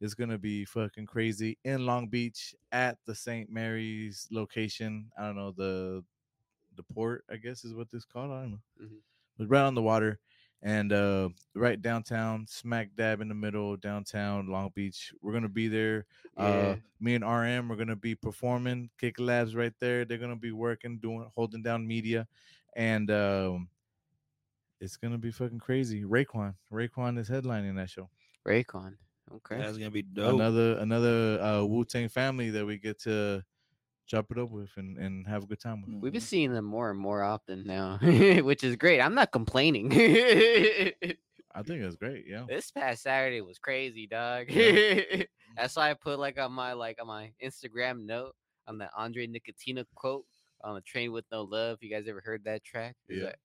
It's 0.00 0.14
gonna 0.14 0.38
be 0.38 0.64
fucking 0.64 1.06
crazy 1.06 1.58
in 1.64 1.86
Long 1.86 2.08
Beach 2.08 2.54
at 2.70 2.98
the 3.06 3.14
St. 3.14 3.50
Mary's 3.50 4.28
location. 4.30 5.10
I 5.18 5.26
don't 5.26 5.36
know 5.36 5.52
the 5.52 6.04
the 6.76 6.82
port. 6.94 7.24
I 7.30 7.36
guess 7.36 7.64
is 7.64 7.74
what 7.74 7.90
this 7.90 8.04
called. 8.04 8.30
I 8.30 8.42
don't 8.42 8.50
know. 8.52 8.60
Mhm. 8.82 8.98
But 9.38 9.48
right 9.48 9.62
on 9.62 9.74
the 9.74 9.82
water 9.82 10.18
and 10.62 10.92
uh 10.92 11.28
right 11.54 11.80
downtown, 11.80 12.46
smack 12.46 12.90
dab 12.96 13.20
in 13.20 13.28
the 13.28 13.34
middle, 13.34 13.76
downtown 13.76 14.48
Long 14.48 14.70
Beach. 14.74 15.12
We're 15.22 15.32
gonna 15.32 15.48
be 15.48 15.66
there. 15.68 16.04
yeah. 16.36 16.44
Uh, 16.44 16.76
me 17.00 17.14
and 17.14 17.24
RM 17.24 17.72
are 17.72 17.76
gonna 17.76 17.96
be 17.96 18.14
performing. 18.14 18.90
Kick 18.98 19.18
Labs 19.18 19.56
right 19.56 19.74
there. 19.80 20.04
They're 20.04 20.18
gonna 20.18 20.36
be 20.36 20.52
working, 20.52 20.98
doing, 20.98 21.28
holding 21.34 21.62
down 21.62 21.86
media, 21.86 22.28
and 22.76 23.10
um, 23.10 23.68
it's 24.80 24.96
gonna 24.96 25.18
be 25.18 25.30
fucking 25.30 25.58
crazy. 25.58 26.04
Raekwon, 26.04 26.54
Raekwon 26.72 27.18
is 27.18 27.28
headlining 27.28 27.76
that 27.76 27.90
show. 27.90 28.08
Raekwon. 28.46 28.94
Okay. 29.34 29.58
that's 29.58 29.76
gonna 29.76 29.90
be 29.90 30.02
dope. 30.02 30.34
Another 30.34 30.78
another 30.78 31.40
uh, 31.42 31.64
Wu 31.64 31.84
Tang 31.84 32.08
family 32.08 32.50
that 32.50 32.64
we 32.64 32.78
get 32.78 32.98
to 33.02 33.44
chop 34.06 34.30
it 34.30 34.38
up 34.38 34.50
with 34.50 34.70
and, 34.76 34.96
and 34.96 35.26
have 35.26 35.42
a 35.42 35.46
good 35.46 35.60
time 35.60 35.82
with. 35.82 35.90
We've 36.00 36.12
been 36.12 36.22
Mhm. 36.22 36.24
seeing 36.24 36.52
them 36.54 36.64
more 36.64 36.90
and 36.90 36.98
more 36.98 37.22
often 37.22 37.64
now, 37.66 37.98
which 38.42 38.64
is 38.64 38.76
great. 38.76 39.00
I'm 39.02 39.14
not 39.14 39.32
complaining. 39.32 39.90
I 41.54 41.62
think 41.62 41.82
it's 41.82 41.96
great. 41.96 42.24
Yeah. 42.26 42.44
This 42.48 42.70
past 42.70 43.02
Saturday 43.02 43.40
was 43.40 43.58
crazy, 43.58 44.06
dog. 44.06 44.46
Yeah. 44.48 45.00
That's 45.56 45.74
why 45.76 45.90
I 45.90 45.94
put 45.94 46.18
like 46.18 46.38
on 46.38 46.52
my 46.52 46.72
like 46.74 46.98
on 47.00 47.06
my 47.06 47.32
Instagram 47.44 48.04
note 48.06 48.34
on 48.66 48.78
the 48.78 48.88
Andre 48.96 49.26
Nickatina 49.26 49.84
quote 49.94 50.24
on 50.62 50.74
the 50.74 50.80
train 50.82 51.12
with 51.12 51.24
no 51.32 51.42
love. 51.42 51.78
You 51.80 51.90
guys 51.90 52.06
ever 52.08 52.22
heard 52.24 52.44
that 52.44 52.64
track? 52.64 52.96
It's 53.08 53.18
Yeah. 53.18 53.24
like, 53.26 53.38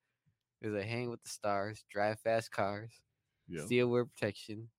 it's 0.63 0.73
like 0.73 0.86
hang 0.86 1.10
with 1.10 1.21
the 1.21 1.30
stars, 1.30 1.84
drive 1.91 2.19
fast 2.19 2.52
cars, 2.52 2.91
Yeah. 3.47 3.65
steal 3.65 3.88
wear 3.89 4.06
protection. 4.06 4.69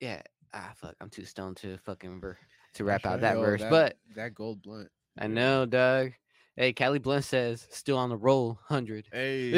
Yeah. 0.00 0.22
Ah, 0.54 0.72
fuck. 0.76 0.94
I'm 1.00 1.10
too 1.10 1.24
stoned 1.24 1.56
to 1.58 1.76
fucking 1.78 2.20
ver- 2.20 2.38
to 2.74 2.84
rap 2.84 3.02
That's 3.02 3.14
out 3.14 3.20
that 3.20 3.36
verse, 3.36 3.60
that, 3.60 3.70
but 3.70 3.98
that 4.14 4.34
gold 4.34 4.62
blunt. 4.62 4.88
I 5.18 5.26
know, 5.26 5.66
Doug. 5.66 6.12
Hey, 6.56 6.72
Cali 6.72 6.98
Blunt 6.98 7.24
says 7.24 7.68
still 7.70 7.96
on 7.98 8.08
the 8.08 8.16
roll, 8.16 8.58
hundred. 8.64 9.06
Hey. 9.12 9.50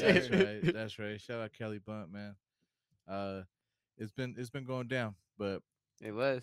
That's 0.02 0.30
right. 0.30 0.60
That's 0.74 0.98
right. 0.98 1.20
Shout 1.20 1.40
out 1.40 1.52
Cali 1.52 1.78
Blunt, 1.78 2.10
man. 2.12 2.36
Uh, 3.06 3.42
it's 3.98 4.12
been 4.12 4.34
it's 4.38 4.50
been 4.50 4.64
going 4.64 4.86
down, 4.88 5.14
but 5.38 5.62
It 6.00 6.12
was, 6.12 6.42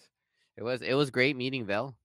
it 0.57 0.63
was, 0.63 0.81
it 0.81 0.93
was 0.93 1.09
great 1.09 1.35
meeting 1.35 1.65
Vel. 1.65 1.95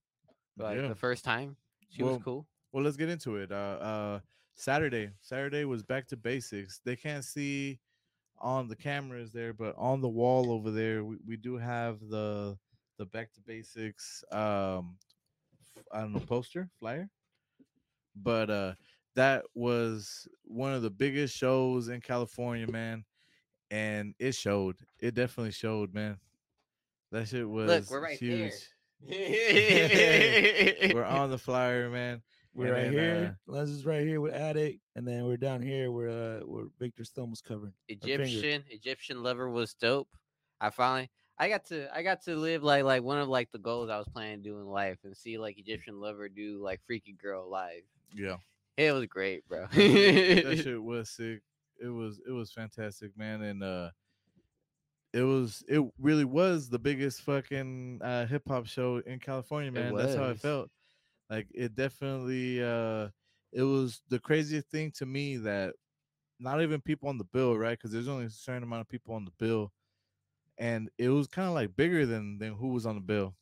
Like 0.57 0.77
yeah, 0.79 0.89
the 0.89 0.95
first 0.95 1.25
time, 1.25 1.57
She 1.91 2.03
Well, 2.03 2.15
was 2.15 2.23
cool. 2.23 2.47
Well, 2.73 2.85
let's 2.85 2.97
get 2.97 3.09
into 3.09 3.37
it. 3.37 3.51
Uh, 3.51 3.55
uh, 3.55 4.21
Saturday, 4.55 5.11
Saturday 5.21 5.65
was 5.65 5.83
back 5.83 6.07
to 6.09 6.17
basics. 6.17 6.81
They 6.85 6.97
can't 6.97 7.25
see 7.25 7.79
on 8.39 8.69
the 8.69 8.77
cameras 8.77 9.33
there, 9.33 9.53
but 9.53 9.75
on 9.77 10.01
the 10.01 10.09
wall 10.09 10.51
over 10.51 10.71
there, 10.71 11.05
we, 11.05 11.17
we 11.27 11.37
do 11.37 11.57
have 11.57 12.01
the 12.01 12.59
the 12.99 13.07
back 13.07 13.33
to 13.33 13.41
basics. 13.41 14.23
Um, 14.31 14.97
I 15.93 16.01
don't 16.01 16.13
know 16.13 16.21
poster 16.21 16.69
flyer, 16.79 17.09
but 18.15 18.51
uh, 18.51 18.75
that 19.17 19.45
was 19.55 20.29
one 20.45 20.73
of 20.73 20.83
the 20.83 20.91
biggest 20.91 21.37
shows 21.37 21.89
in 21.89 22.01
California, 22.01 22.67
man, 22.71 23.05
and 23.71 24.15
it 24.19 24.35
showed. 24.35 24.77
It 24.99 25.15
definitely 25.15 25.53
showed, 25.53 25.95
man. 25.95 26.19
That 27.13 27.29
shit 27.29 27.49
was 27.49 27.91
we're 27.91 28.03
right 28.03 28.19
huge. 28.19 28.53
there. 28.53 28.61
We're 30.95 31.05
on 31.05 31.31
the 31.31 31.39
flyer, 31.39 31.89
man. 31.89 32.23
We're 32.55 32.67
And 32.67 32.75
right 32.75 32.83
then, 32.85 33.17
here. 33.23 33.39
Les 33.47 33.69
is 33.69 33.87
right 33.87 34.07
here 34.07 34.21
with 34.21 34.33
Attic, 34.35 34.81
and 34.97 35.07
then 35.07 35.25
we're 35.25 35.37
down 35.37 35.63
here 35.63 35.91
where 35.93 36.09
uh 36.09 36.41
where 36.41 36.65
Victor's 36.79 37.11
thumb 37.11 37.31
was 37.31 37.41
covering. 37.41 37.73
finger. 37.89 38.23
Egyptian 38.23 38.65
Egyptian 38.69 39.23
lover 39.23 39.49
was 39.49 39.75
dope. 39.75 40.09
I 40.61 40.71
finally 40.71 41.11
I 41.39 41.49
got 41.49 41.65
to 41.67 41.89
I 41.97 42.03
got 42.03 42.23
to 42.25 42.37
live 42.37 42.63
like 42.63 42.85
like 42.85 43.03
one 43.03 43.19
of 43.19 43.29
like 43.29 43.51
the 43.53 43.59
goals 43.59 43.89
I 43.89 43.99
was 43.99 44.09
planning 44.09 44.43
to 44.43 44.49
do 44.51 44.59
in 44.59 44.67
life 44.67 44.99
and 45.05 45.17
see 45.17 45.39
like 45.39 45.59
Egyptian 45.59 46.01
lover 46.01 46.29
do 46.29 46.63
like 46.63 46.81
freaky 46.87 47.13
girl 47.13 47.49
live. 47.49 47.83
Yeah. 48.15 48.37
It 48.77 48.93
was 48.93 49.07
great, 49.07 49.47
bro. 49.49 49.67
that 49.73 50.61
shit 50.65 50.83
was 50.83 51.11
sick. 51.11 51.43
It 51.83 51.89
was 51.89 52.21
it 52.27 52.33
was 52.33 52.51
fantastic, 52.53 53.17
man, 53.17 53.43
and 53.43 53.63
uh 53.63 53.91
it 55.13 55.23
was 55.23 55.65
it 55.69 55.83
really 55.99 56.25
was 56.25 56.69
the 56.69 56.79
biggest 56.79 57.23
fucking 57.23 58.01
uh 58.03 58.27
hip 58.27 58.43
hop 58.49 58.67
show 58.67 58.99
in 59.07 59.19
California, 59.19 59.71
man. 59.73 59.95
That's 59.95 60.15
how 60.15 60.29
I 60.29 60.35
felt. 60.35 60.69
Like 61.31 61.47
it 61.55 61.77
definitely 61.77 62.63
uh 62.63 63.09
it 63.53 63.63
was 63.63 64.03
the 64.09 64.19
craziest 64.19 64.69
thing 64.69 64.91
to 64.97 65.07
me 65.07 65.37
that 65.39 65.75
not 66.41 66.63
even 66.63 66.81
people 66.81 67.09
on 67.09 67.19
the 67.19 67.25
bill, 67.25 67.57
right? 67.57 67.79
Because 67.79 67.93
there's 67.93 68.09
only 68.09 68.27
a 68.27 68.31
certain 68.31 68.63
amount 68.63 68.81
of 68.81 68.89
people 68.89 69.15
on 69.15 69.25
the 69.25 69.33
bill, 69.39 69.73
and 70.59 70.91
it 70.99 71.09
was 71.09 71.29
kind 71.29 71.49
of 71.49 71.55
like 71.55 71.77
bigger 71.77 72.07
than 72.07 72.39
than 72.39 72.55
who 72.55 72.69
was 72.69 72.87
on 72.87 72.97
the 72.97 73.01
bill. 73.01 73.35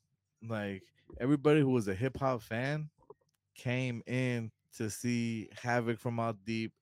Like 0.47 0.83
everybody 1.21 1.61
who 1.61 1.71
was 1.71 1.89
a 1.89 1.95
hip 1.95 2.19
hop 2.19 2.43
fan 2.43 2.91
came 3.55 4.03
in 4.07 4.51
to 4.77 4.91
see 4.91 5.49
Havoc 5.61 5.99
from 5.99 6.17
Mobb 6.17 6.37
Deep, 6.45 6.73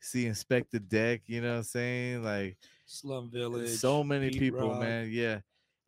see 0.00 0.26
Inspectah 0.26 0.88
Deck. 0.88 1.22
You 1.26 1.40
know 1.40 1.50
what 1.50 1.58
I'm 1.58 1.62
saying? 1.64 2.22
Like 2.22 2.56
Slum 2.86 3.30
Village. 3.30 3.68
so 3.68 4.04
many 4.04 4.30
Pete 4.30 4.38
people, 4.38 4.70
Rock. 4.70 4.80
man. 4.80 5.08
Yeah, 5.10 5.40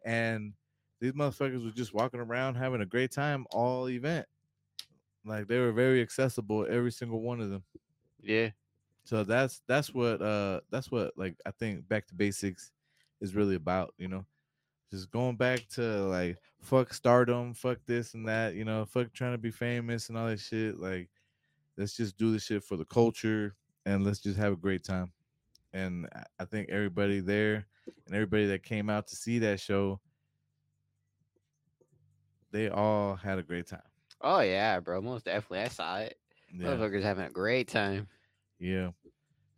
and 0.04 0.52
these 1.00 1.12
motherfuckers 1.12 1.64
were 1.64 1.70
just 1.70 1.94
walking 1.94 2.20
around 2.20 2.56
having 2.56 2.80
a 2.80 2.87
great 2.87 3.12
time 3.12 3.46
all 3.50 3.88
event. 3.88 4.26
Like 5.24 5.48
they 5.48 5.58
were 5.58 5.72
very 5.72 6.02
accessible, 6.02 6.66
every 6.68 6.92
single 6.92 7.20
one 7.22 7.40
of 7.40 7.50
them. 7.50 7.64
yeah. 8.20 8.50
So 9.04 9.24
that's 9.24 9.62
that's 9.66 9.92
what 9.92 10.22
uh 10.22 10.60
that's 10.70 10.90
what 10.90 11.16
like 11.16 11.37
I 11.44 11.50
think 11.50 11.87
back 11.88 12.06
to 12.08 12.14
basics 12.14 12.72
is 13.20 13.34
really 13.34 13.54
about, 13.56 13.94
you 13.98 14.08
know. 14.08 14.26
Just 14.90 15.10
going 15.10 15.37
back 15.37 15.68
to 15.70 15.82
like 16.06 16.38
fuck 16.60 16.94
stardom, 16.94 17.54
fuck 17.54 17.80
this 17.87 18.14
and 18.14 18.28
that, 18.28 18.54
you 18.54 18.64
know, 18.64 18.84
fuck 18.87 19.12
trying 19.12 19.32
to 19.32 19.38
be 19.38 19.50
famous 19.50 20.08
and 20.08 20.18
all 20.18 20.28
that 20.28 20.40
shit. 20.40 20.78
Like 20.78 21.10
let's 21.76 21.96
just 21.96 22.16
do 22.18 22.32
the 22.32 22.40
shit 22.40 22.64
for 22.64 22.76
the 22.76 22.84
culture 22.87 23.56
and 23.87 24.04
let's 24.04 24.20
just 24.20 24.38
have 24.38 24.52
a 24.54 24.56
great 24.58 24.84
time. 24.84 25.12
And 25.72 26.08
I- 26.14 26.26
I 26.40 26.44
think 26.46 26.70
everybody 26.70 27.20
there 27.20 27.66
and 28.06 28.14
everybody 28.14 28.46
that 28.48 28.62
came 28.64 28.90
out 28.90 29.08
to 29.08 29.16
see 29.16 29.38
that 29.40 29.60
show, 29.60 30.00
they 32.50 32.68
all 32.68 33.16
had 33.16 33.38
a 33.38 33.42
great 33.42 33.66
time. 33.66 33.82
Oh 34.20 34.40
yeah, 34.40 34.81
bro. 34.81 35.00
Most 35.00 35.24
definitely. 35.27 35.61
I 35.61 35.68
saw 35.68 35.96
it. 35.98 36.16
Yeah. 36.57 36.68
Motherfuckers 36.68 37.03
having 37.03 37.24
a 37.27 37.31
great 37.31 37.68
time. 37.68 38.09
Yeah. 38.59 38.90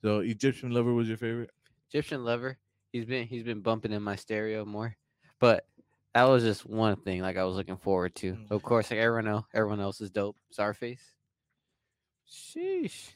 So 0.02 0.20
Egyptian 0.20 0.70
lover 0.70 0.92
was 0.92 1.08
your 1.08 1.16
favorite? 1.16 1.50
Egyptian 1.90 2.24
lover. 2.24 2.58
He's 2.92 3.04
been 3.04 3.26
he's 3.26 3.42
been 3.42 3.60
bumping 3.60 3.92
in 3.92 4.02
my 4.02 4.16
stereo 4.16 4.64
more. 4.64 4.96
But 5.38 5.66
that 6.14 6.24
was 6.24 6.42
just 6.42 6.64
one 6.64 6.96
thing 6.96 7.20
like 7.20 7.36
I 7.36 7.44
was 7.44 7.56
looking 7.56 7.76
forward 7.76 8.14
to. 8.16 8.32
Mm. 8.34 8.50
Of 8.50 8.62
course, 8.62 8.90
like 8.90 8.98
everyone 9.00 9.28
else, 9.28 9.44
everyone 9.54 9.80
else 9.80 10.00
is 10.00 10.10
dope. 10.10 10.36
Czarface. 10.56 10.98
Sheesh. 12.30 13.10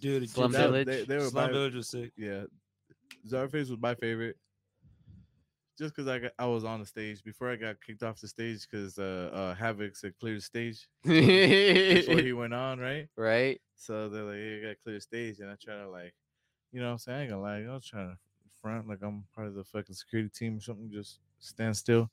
Dude, 0.00 0.28
Slum 0.30 0.50
Egyptian- 0.54 0.72
Village. 0.72 0.86
They, 0.86 1.04
they 1.04 1.16
were 1.18 1.28
Slum 1.28 1.46
my- 1.46 1.52
Village 1.52 1.74
was 1.74 1.88
sick. 1.88 2.12
yeah. 2.16 2.44
Czarface 3.28 3.70
was 3.70 3.78
my 3.80 3.94
favorite. 3.94 4.36
Just 5.76 5.94
because 5.94 6.08
I 6.08 6.20
got, 6.20 6.32
I 6.38 6.46
was 6.46 6.64
on 6.64 6.80
the 6.80 6.86
stage 6.86 7.24
before 7.24 7.50
I 7.50 7.56
got 7.56 7.80
kicked 7.80 8.02
off 8.02 8.20
the 8.20 8.28
stage 8.28 8.66
because 8.70 8.98
uh, 8.98 9.30
uh 9.32 9.54
Havoc 9.54 9.96
said 9.96 10.14
clear 10.20 10.36
the 10.36 10.40
stage 10.40 10.88
before 11.02 12.18
he 12.18 12.32
went 12.32 12.54
on, 12.54 12.78
right? 12.78 13.08
right? 13.16 13.60
So 13.74 14.08
they're 14.08 14.22
like, 14.22 14.36
"Hey, 14.36 14.54
you 14.54 14.66
got 14.66 14.76
clear 14.84 14.96
the 14.96 15.00
stage," 15.00 15.40
and 15.40 15.50
I 15.50 15.56
try 15.60 15.74
to 15.74 15.90
like, 15.90 16.14
you 16.70 16.80
know, 16.80 16.86
what 16.86 16.92
I'm 16.92 16.98
saying 16.98 17.18
I 17.18 17.22
ain't 17.22 17.30
gonna 17.30 17.42
lie, 17.42 17.62
I 17.62 17.74
was 17.74 17.86
trying 17.86 18.10
to 18.10 18.18
front 18.64 18.88
like 18.88 19.02
I'm 19.02 19.24
part 19.34 19.48
of 19.48 19.54
the 19.54 19.64
fucking 19.64 19.94
security 19.94 20.30
team 20.30 20.56
or 20.56 20.60
something, 20.60 20.90
just 20.90 21.18
stand 21.38 21.76
still. 21.76 22.10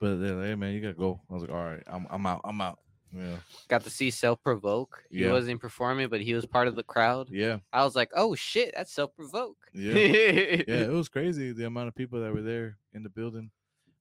But 0.00 0.16
they're 0.16 0.34
like, 0.34 0.46
"Hey, 0.46 0.54
man, 0.54 0.72
you 0.72 0.80
gotta 0.80 0.94
go." 0.94 1.20
I 1.30 1.34
was 1.34 1.42
like, 1.42 1.52
"All 1.52 1.62
right, 1.62 1.82
I'm 1.86 2.06
I'm 2.10 2.24
out, 2.26 2.40
I'm 2.44 2.60
out." 2.60 2.78
Yeah, 3.16 3.36
Got 3.68 3.82
to 3.84 3.90
see 3.90 4.10
Self 4.10 4.42
Provoke. 4.42 5.02
He 5.10 5.24
Yeah. 5.24 5.32
wasn't 5.32 5.60
performing, 5.60 6.08
but 6.08 6.20
he 6.20 6.32
was 6.34 6.46
part 6.46 6.68
of 6.68 6.76
the 6.76 6.82
crowd. 6.84 7.28
yeah, 7.30 7.58
I 7.72 7.84
was 7.84 7.96
like, 7.96 8.10
oh 8.14 8.34
shit, 8.34 8.72
that's 8.76 8.92
Self 8.92 9.14
Provoke. 9.16 9.56
Yeah. 9.72 9.92
yeah. 9.94 10.62
It 10.84 10.90
was 10.90 11.08
crazy 11.08 11.52
the 11.52 11.66
amount 11.66 11.88
of 11.88 11.94
people 11.94 12.20
that 12.20 12.32
were 12.32 12.42
there 12.42 12.76
in 12.92 13.02
the 13.02 13.08
building. 13.10 13.50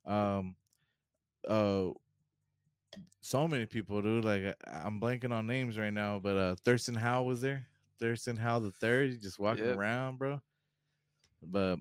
Um, 0.05 0.55
uh, 1.47 1.89
so 3.21 3.47
many 3.47 3.65
people, 3.65 4.01
dude. 4.01 4.25
Like 4.25 4.55
I- 4.67 4.81
I'm 4.85 4.99
blanking 4.99 5.31
on 5.31 5.47
names 5.47 5.77
right 5.77 5.93
now, 5.93 6.19
but 6.19 6.37
uh, 6.37 6.55
Thirstin 6.65 6.97
Howl 6.97 7.25
was 7.25 7.41
there. 7.41 7.67
Thirstin 8.01 8.37
Howl 8.37 8.61
the 8.61 8.71
third, 8.71 9.21
just 9.21 9.39
walking 9.39 9.65
Yep. 9.65 9.77
around, 9.77 10.19
bro. 10.19 10.41
But 11.41 11.79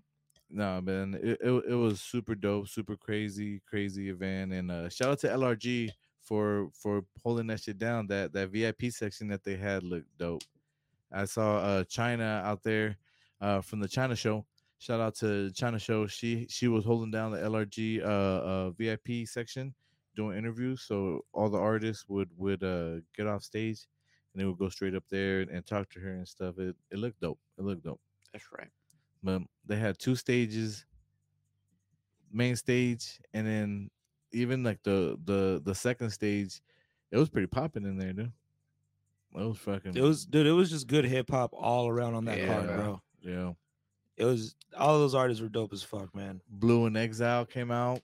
no, 0.51 0.81
man, 0.81 1.14
it, 1.23 1.38
it 1.41 1.64
it 1.71 1.75
was 1.75 2.01
super 2.01 2.35
dope, 2.35 2.69
super 2.69 2.97
crazy, 2.97 3.61
crazy 3.69 4.09
event. 4.09 4.53
And 4.53 4.71
uh, 4.71 4.88
shout 4.88 5.11
out 5.11 5.19
to 5.21 5.29
LRG 5.29 5.91
for 6.29 6.69
for 6.75 7.03
holding 7.25 7.47
that 7.47 7.61
shit 7.61 7.79
down. 7.79 8.07
That 8.09 8.33
that 8.35 8.51
VIP 8.51 8.93
section 8.93 9.29
that 9.29 9.43
they 9.43 9.57
had 9.57 9.83
looked 9.83 10.17
dope. 10.19 10.43
I 11.11 11.25
saw 11.25 11.59
uh 11.59 11.85
China 11.85 12.43
out 12.45 12.62
there 12.62 12.99
uh 13.41 13.62
from 13.62 13.81
the 13.81 13.88
China 13.88 14.14
show. 14.14 14.45
Shout 14.79 15.01
out 15.01 15.17
to 15.17 15.51
China 15.53 15.79
show. 15.79 16.07
She 16.07 16.47
she 16.51 16.69
was 16.69 16.85
holding 16.85 17.11
down 17.11 17.33
the 17.33 17.38
LRG 17.38 18.03
uh, 18.03 18.05
uh 18.05 18.71
VIP 18.71 19.27
section 19.27 19.75
doing 20.14 20.37
interviews. 20.37 20.83
So 20.83 21.25
all 21.33 21.49
the 21.49 21.59
artists 21.59 22.05
would 22.09 22.29
would 22.37 22.62
uh 22.62 23.01
get 23.17 23.27
off 23.27 23.43
stage 23.43 23.87
and 24.33 24.41
they 24.41 24.45
would 24.45 24.59
go 24.59 24.69
straight 24.69 24.95
up 24.95 25.05
there 25.09 25.41
and, 25.41 25.51
and 25.51 25.67
talk 25.67 25.88
to 25.91 26.01
her 26.01 26.12
and 26.12 26.29
stuff. 26.29 26.59
It 26.59 26.77
it 26.91 26.99
looked 26.99 27.21
dope. 27.21 27.41
It 27.59 27.64
looked 27.64 27.85
dope. 27.85 28.01
That's 28.33 28.47
right. 28.53 28.69
But 29.23 29.43
they 29.67 29.77
had 29.77 29.99
two 29.99 30.14
stages, 30.14 30.85
main 32.31 32.55
stage, 32.55 33.21
and 33.33 33.47
then 33.47 33.91
even 34.33 34.62
like 34.62 34.83
the 34.83 35.19
the 35.25 35.61
the 35.64 35.75
second 35.75 36.11
stage, 36.11 36.61
it 37.11 37.17
was 37.17 37.29
pretty 37.29 37.47
popping 37.47 37.85
in 37.85 37.97
there, 37.99 38.12
dude. 38.12 38.33
It 39.35 39.45
was 39.45 39.59
fucking. 39.59 39.97
It 39.97 40.01
was 40.03 40.25
dude, 40.27 40.47
it 40.47 40.53
was 40.53 40.71
just 40.71 40.87
good 40.87 41.05
hip 41.05 41.31
hop 41.31 41.51
all 41.53 41.88
around 41.88 42.14
on 42.14 42.25
that 42.27 42.38
Yeah, 42.38 42.47
card, 42.47 42.67
bro. 42.67 43.03
yeah. 43.23 43.53
It 44.17 44.25
was 44.25 44.57
all 44.77 44.99
those 44.99 45.14
artists 45.14 45.41
were 45.43 45.49
dope 45.49 45.73
as 45.73 45.83
fuck, 45.83 46.14
man. 46.14 46.41
Blu 46.49 46.87
and 46.87 46.97
Exile 46.97 47.45
came 47.45 47.71
out. 47.71 48.01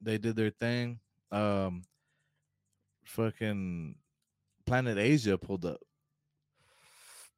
They 0.00 0.18
did 0.18 0.36
their 0.36 0.50
thing. 0.50 0.98
Um 1.30 1.82
fucking 3.04 3.94
Planet 4.66 4.98
Asia 4.98 5.36
pulled 5.38 5.64
up. 5.64 5.80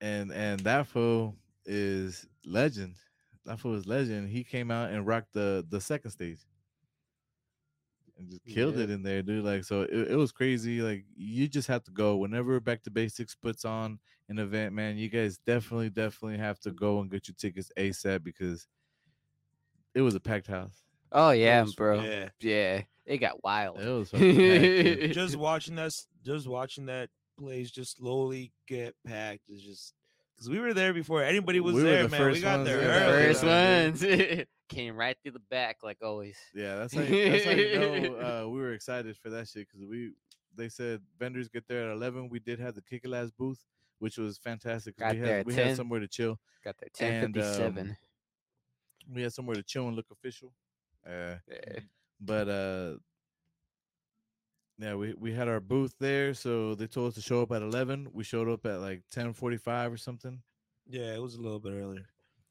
And 0.01 0.33
and 0.33 0.61
that 0.61 0.87
fool 0.87 1.35
is 1.65 2.27
legend. 2.45 2.95
That 3.45 3.59
fool 3.61 3.75
is 3.75 3.87
legend. 3.87 4.29
He 4.29 4.45
came 4.45 4.71
out 4.71 4.91
and 4.91 5.07
rocked 5.07 5.33
the 5.33 5.67
the 5.69 5.81
second 5.81 6.11
stage. 6.13 6.39
And 8.19 8.31
just 8.31 8.45
killed 8.47 8.79
it 8.79 8.89
in 8.91 9.03
there, 9.03 9.23
dude. 9.23 9.45
Like 9.45 9.65
so 9.65 9.83
it, 9.83 10.13
it 10.13 10.17
was 10.17 10.33
crazy. 10.33 10.81
Like 10.81 11.05
you 11.17 11.49
just 11.49 11.69
have 11.69 11.85
to 11.85 11.91
go 11.91 12.17
whenever 12.17 12.59
Back 12.61 12.83
to 12.85 12.91
Basics 12.91 13.35
puts 13.35 13.65
on 13.65 13.99
an 14.29 14.39
event, 14.39 14.75
man. 14.75 14.97
You 14.97 15.09
guys 15.09 15.39
definitely, 15.47 15.91
definitely 15.91 16.39
have 16.39 16.59
to 16.61 16.71
go 16.73 17.01
and 17.01 17.11
get 17.11 17.29
your 17.29 17.35
tickets 17.39 17.71
ASAP 17.79 18.25
because 18.25 18.67
it 19.95 20.01
was 20.01 20.15
a 20.15 20.21
packed 20.21 20.47
house. 20.47 20.83
Oh 21.13 21.31
yeah, 21.31 21.63
was- 21.63 21.75
bro. 21.75 22.01
Yeah. 22.01 22.29
Yeah. 22.41 22.83
it 23.05 23.19
got 23.19 23.43
wild. 23.45 23.79
It 23.81 23.89
was 23.89 24.11
packed, 24.11 25.15
just 25.15 25.37
watching 25.37 25.77
that 25.77 25.87
s- 25.87 26.07
just 26.25 26.47
watching 26.47 26.87
that 26.87 27.11
place 27.39 27.71
just 27.71 27.99
slowly 27.99 28.51
get 28.67 28.95
packed 29.07 29.43
is 29.49 29.63
just 29.63 29.93
because 30.37 30.51
we 30.51 30.59
were 30.61 30.75
there 30.75 30.93
before 30.93 31.23
anybody 31.23 31.61
was 31.61 31.75
We 31.75 31.83
there, 31.83 32.03
the 32.03 32.09
man. 32.11 32.31
We 32.31 32.41
got 32.41 32.59
ones 32.59 32.69
there 32.69 32.81
there. 32.81 33.09
Early. 33.09 33.27
first 33.27 33.45
ones 33.45 34.47
came 34.69 34.97
right 34.97 35.17
through 35.23 35.33
the 35.33 35.43
back, 35.51 35.79
like 35.83 35.99
always. 36.03 36.37
Yeah, 36.55 36.77
that's 36.77 36.95
how 36.95 37.01
you, 37.03 37.31
that's 37.31 37.45
how 37.45 37.51
you 37.53 37.79
know 37.79 38.45
uh, 38.45 38.49
we 38.49 38.61
were 38.61 38.73
excited 38.73 39.17
for 39.17 39.31
that 39.31 39.49
shit 39.49 39.67
because 39.69 39.87
we 39.87 40.13
they 40.55 40.69
said 40.69 41.01
vendors 41.19 41.49
get 41.49 41.67
there 41.69 41.91
at 41.91 41.97
eleven. 41.97 42.29
We 42.29 42.39
did 42.39 42.61
have 42.61 42.75
the 42.75 42.83
Kick 42.83 43.07
Ass 43.11 43.31
booth, 43.31 43.65
which 43.99 44.19
was 44.19 44.39
fantastic. 44.39 44.99
Got 44.99 45.15
we 45.15 45.21
there 45.21 45.29
had 45.29 45.41
at 45.41 45.47
we 45.47 45.55
10. 45.55 45.67
had 45.69 45.77
somewhere 45.77 46.01
to 46.01 46.09
chill. 46.09 46.39
Got 46.65 46.77
there 46.79 46.89
ten 46.93 47.25
And, 47.25 47.39
um. 47.39 47.97
We 49.15 49.23
had 49.23 49.33
somewhere 49.33 49.55
to 49.55 49.63
chill 49.63 49.87
and 49.87 49.97
look 49.97 50.07
official. 50.11 50.53
Uh, 51.07 51.37
yeah. 51.49 51.79
but 52.21 52.49
uh 52.49 52.97
yeah, 54.79 54.95
we, 54.95 55.15
we 55.15 55.33
had 55.33 55.49
our 55.49 55.61
booth 55.61 55.95
there, 55.99 56.35
so 56.35 56.75
they 56.75 56.87
told 56.87 57.09
us 57.09 57.15
to 57.15 57.23
show 57.23 57.43
up 57.43 57.53
at 57.53 57.63
eleven. 57.63 58.09
We 58.13 58.25
showed 58.25 58.49
up 58.49 58.67
at 58.67 58.81
like 58.81 59.03
ten 59.11 59.33
forty 59.33 59.57
five 59.57 59.93
or 59.93 59.97
something. 59.97 60.41
Yeah, 60.89 61.15
it 61.15 61.23
was 61.23 61.35
a 61.35 61.41
little 61.41 61.59
bit 61.59 61.73
earlier. 61.73 62.07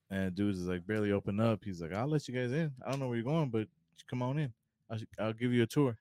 And 0.09 0.35
dudes 0.35 0.59
is 0.59 0.67
like 0.67 0.85
barely 0.85 1.11
open 1.11 1.39
up. 1.39 1.63
He's 1.63 1.81
like, 1.81 1.93
I'll 1.93 2.07
let 2.07 2.27
you 2.27 2.33
guys 2.33 2.51
in. 2.51 2.71
I 2.85 2.91
don't 2.91 2.99
know 2.99 3.07
where 3.07 3.15
you're 3.17 3.23
going, 3.25 3.49
but 3.49 3.67
come 4.09 4.21
on 4.21 4.37
in. 4.37 4.53
I'll, 4.89 4.99
I'll 5.19 5.33
give 5.33 5.51
you 5.51 5.63
a 5.63 5.67
tour. 5.67 5.97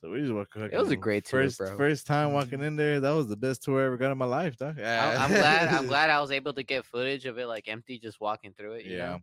So 0.00 0.10
we 0.10 0.20
just 0.20 0.32
walk. 0.32 0.48
It 0.56 0.76
was 0.76 0.90
a 0.90 0.96
great 0.96 1.24
tour, 1.24 1.42
first, 1.42 1.58
bro. 1.58 1.76
First 1.76 2.06
time 2.06 2.32
walking 2.32 2.60
in 2.62 2.76
there, 2.76 3.00
that 3.00 3.10
was 3.12 3.28
the 3.28 3.36
best 3.36 3.62
tour 3.62 3.82
I 3.82 3.86
ever 3.86 3.96
got 3.96 4.12
in 4.12 4.18
my 4.18 4.26
life, 4.26 4.56
dog. 4.56 4.78
I, 4.80 5.14
I'm 5.14 5.30
glad. 5.32 5.68
I'm 5.68 5.86
glad 5.86 6.10
I 6.10 6.20
was 6.20 6.30
able 6.32 6.52
to 6.54 6.62
get 6.62 6.84
footage 6.84 7.24
of 7.24 7.38
it 7.38 7.46
like 7.46 7.66
empty, 7.68 7.98
just 7.98 8.20
walking 8.20 8.52
through 8.52 8.72
it. 8.74 8.84
You 8.84 8.96
Yeah. 8.96 9.06
know? 9.06 9.18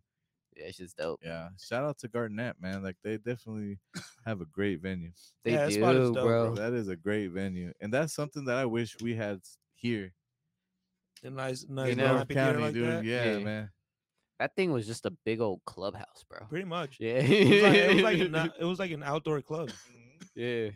Yeah, 0.58 0.66
it's 0.66 0.78
just 0.78 0.98
dope. 0.98 1.20
Yeah, 1.24 1.50
shout 1.60 1.84
out 1.84 1.98
to 2.00 2.08
Garnett, 2.08 2.56
man. 2.62 2.84
Like 2.84 2.98
they 3.04 3.18
definitely 3.18 3.80
have 4.26 4.42
a 4.42 4.46
great 4.46 4.82
venue. 4.82 5.12
They 5.44 5.52
Yeah, 5.52 5.66
that 5.66 5.70
do, 5.70 5.76
spot 5.80 5.96
is 5.96 6.12
dope, 6.12 6.26
bro. 6.26 6.54
bro. 6.54 6.56
That 6.56 6.74
is 6.74 6.88
a 6.90 6.96
great 6.96 7.28
venue, 7.32 7.74
and 7.82 7.94
that's 7.94 8.14
something 8.14 8.46
that 8.46 8.58
I 8.58 8.66
wish 8.66 8.96
we 9.02 9.16
had 9.16 9.42
here 9.76 10.14
A 11.24 11.30
nice, 11.30 11.66
nice 11.68 11.92
in 11.92 11.98
know, 11.98 12.24
County, 12.30 12.62
like 12.62 12.74
dude. 12.74 12.88
that. 12.90 13.04
Yeah, 13.04 13.38
Yeah. 13.38 13.40
man. 13.44 13.70
That 14.40 14.56
thing 14.56 14.72
was 14.72 14.86
just 14.88 15.06
a 15.06 15.12
big 15.26 15.40
old 15.40 15.62
clubhouse, 15.66 16.26
bro. 16.30 16.46
Pretty 16.50 16.66
much. 16.66 16.98
Yeah, 17.00 17.20
It 17.20 17.48
was 17.50 17.62
like, 17.64 17.76
it 17.76 17.94
was 17.94 18.04
like 18.04 18.20
an, 18.20 18.52
it 18.60 18.66
was 18.66 18.80
like 18.80 18.92
an 18.92 19.04
outdoor 19.04 19.42
club. 19.42 19.70
yeah. 20.36 20.70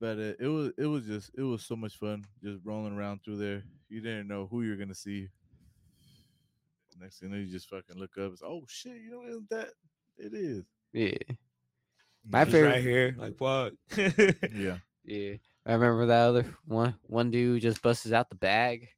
But 0.00 0.18
uh, 0.18 0.32
it 0.38 0.46
was 0.48 0.72
it 0.78 0.86
was 0.86 1.04
just 1.06 1.30
it 1.36 1.42
was 1.42 1.62
so 1.64 1.74
much 1.74 1.96
fun 1.96 2.24
just 2.42 2.60
rolling 2.64 2.92
around 2.96 3.24
through 3.24 3.38
there. 3.38 3.64
You 3.88 4.00
didn't 4.00 4.28
know 4.28 4.46
who 4.46 4.62
you're 4.62 4.76
gonna 4.76 4.94
see. 4.94 5.28
Next 7.00 7.20
thing 7.20 7.30
you 7.30 7.36
know, 7.36 7.40
you 7.42 7.50
just 7.50 7.68
fucking 7.68 7.96
look 7.98 8.16
up. 8.18 8.32
It's 8.32 8.42
oh 8.42 8.62
shit, 8.68 8.96
you 9.02 9.10
know 9.10 9.22
isn't 9.28 9.48
that 9.50 9.68
it 10.18 10.32
is. 10.34 10.64
Yeah, 10.92 11.16
My 12.28 12.44
Just 12.44 12.52
favorite- 12.52 12.70
right 12.70 12.82
here, 12.82 13.16
like 13.18 13.36
fuck. 13.38 13.72
Yeah, 14.54 14.78
yeah. 15.04 15.34
I 15.66 15.72
remember 15.74 16.06
that 16.06 16.28
other 16.28 16.56
one. 16.64 16.94
One 17.02 17.30
dude 17.30 17.62
just 17.62 17.82
busts 17.82 18.10
out 18.10 18.30
the 18.30 18.36
bag. 18.36 18.88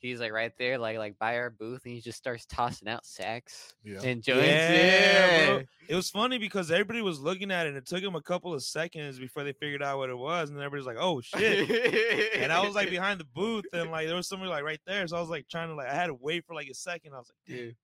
He's 0.00 0.20
like 0.20 0.32
right 0.32 0.52
there, 0.58 0.78
like 0.78 0.98
like 0.98 1.18
by 1.18 1.36
our 1.36 1.50
booth, 1.50 1.82
and 1.84 1.94
he 1.94 2.00
just 2.00 2.18
starts 2.18 2.46
tossing 2.46 2.88
out 2.88 3.04
sacks 3.04 3.74
yeah. 3.84 4.00
and 4.02 4.22
joints. 4.22 4.46
Yeah, 4.46 4.72
Yeah, 4.72 5.46
bro. 5.46 5.64
It 5.88 5.94
was 5.94 6.10
funny 6.10 6.38
because 6.38 6.70
everybody 6.70 7.02
was 7.02 7.20
looking 7.20 7.50
at 7.50 7.66
it. 7.66 7.70
and 7.70 7.78
It 7.78 7.86
took 7.86 8.02
them 8.02 8.14
a 8.14 8.22
couple 8.22 8.54
of 8.54 8.62
seconds 8.62 9.18
before 9.18 9.44
they 9.44 9.52
figured 9.52 9.82
out 9.82 9.98
what 9.98 10.08
it 10.08 10.16
was, 10.16 10.48
and 10.48 10.58
then 10.58 10.64
everybody's 10.64 10.86
like, 10.86 10.96
"Oh 10.98 11.20
shit!" 11.20 12.34
and 12.36 12.52
I 12.52 12.64
was 12.64 12.74
like 12.74 12.90
behind 12.90 13.20
the 13.20 13.24
booth, 13.24 13.64
and 13.72 13.90
like 13.90 14.06
there 14.06 14.16
was 14.16 14.28
somebody 14.28 14.50
like 14.50 14.64
right 14.64 14.80
there, 14.86 15.06
so 15.06 15.16
I 15.16 15.20
was 15.20 15.30
like 15.30 15.48
trying 15.48 15.68
to 15.68 15.74
like 15.74 15.88
I 15.88 15.94
had 15.94 16.06
to 16.06 16.14
wait 16.14 16.44
for 16.46 16.54
like 16.54 16.68
a 16.68 16.74
second. 16.74 17.12
I 17.14 17.18
was 17.18 17.30
like, 17.30 17.56
dude, 17.56 17.76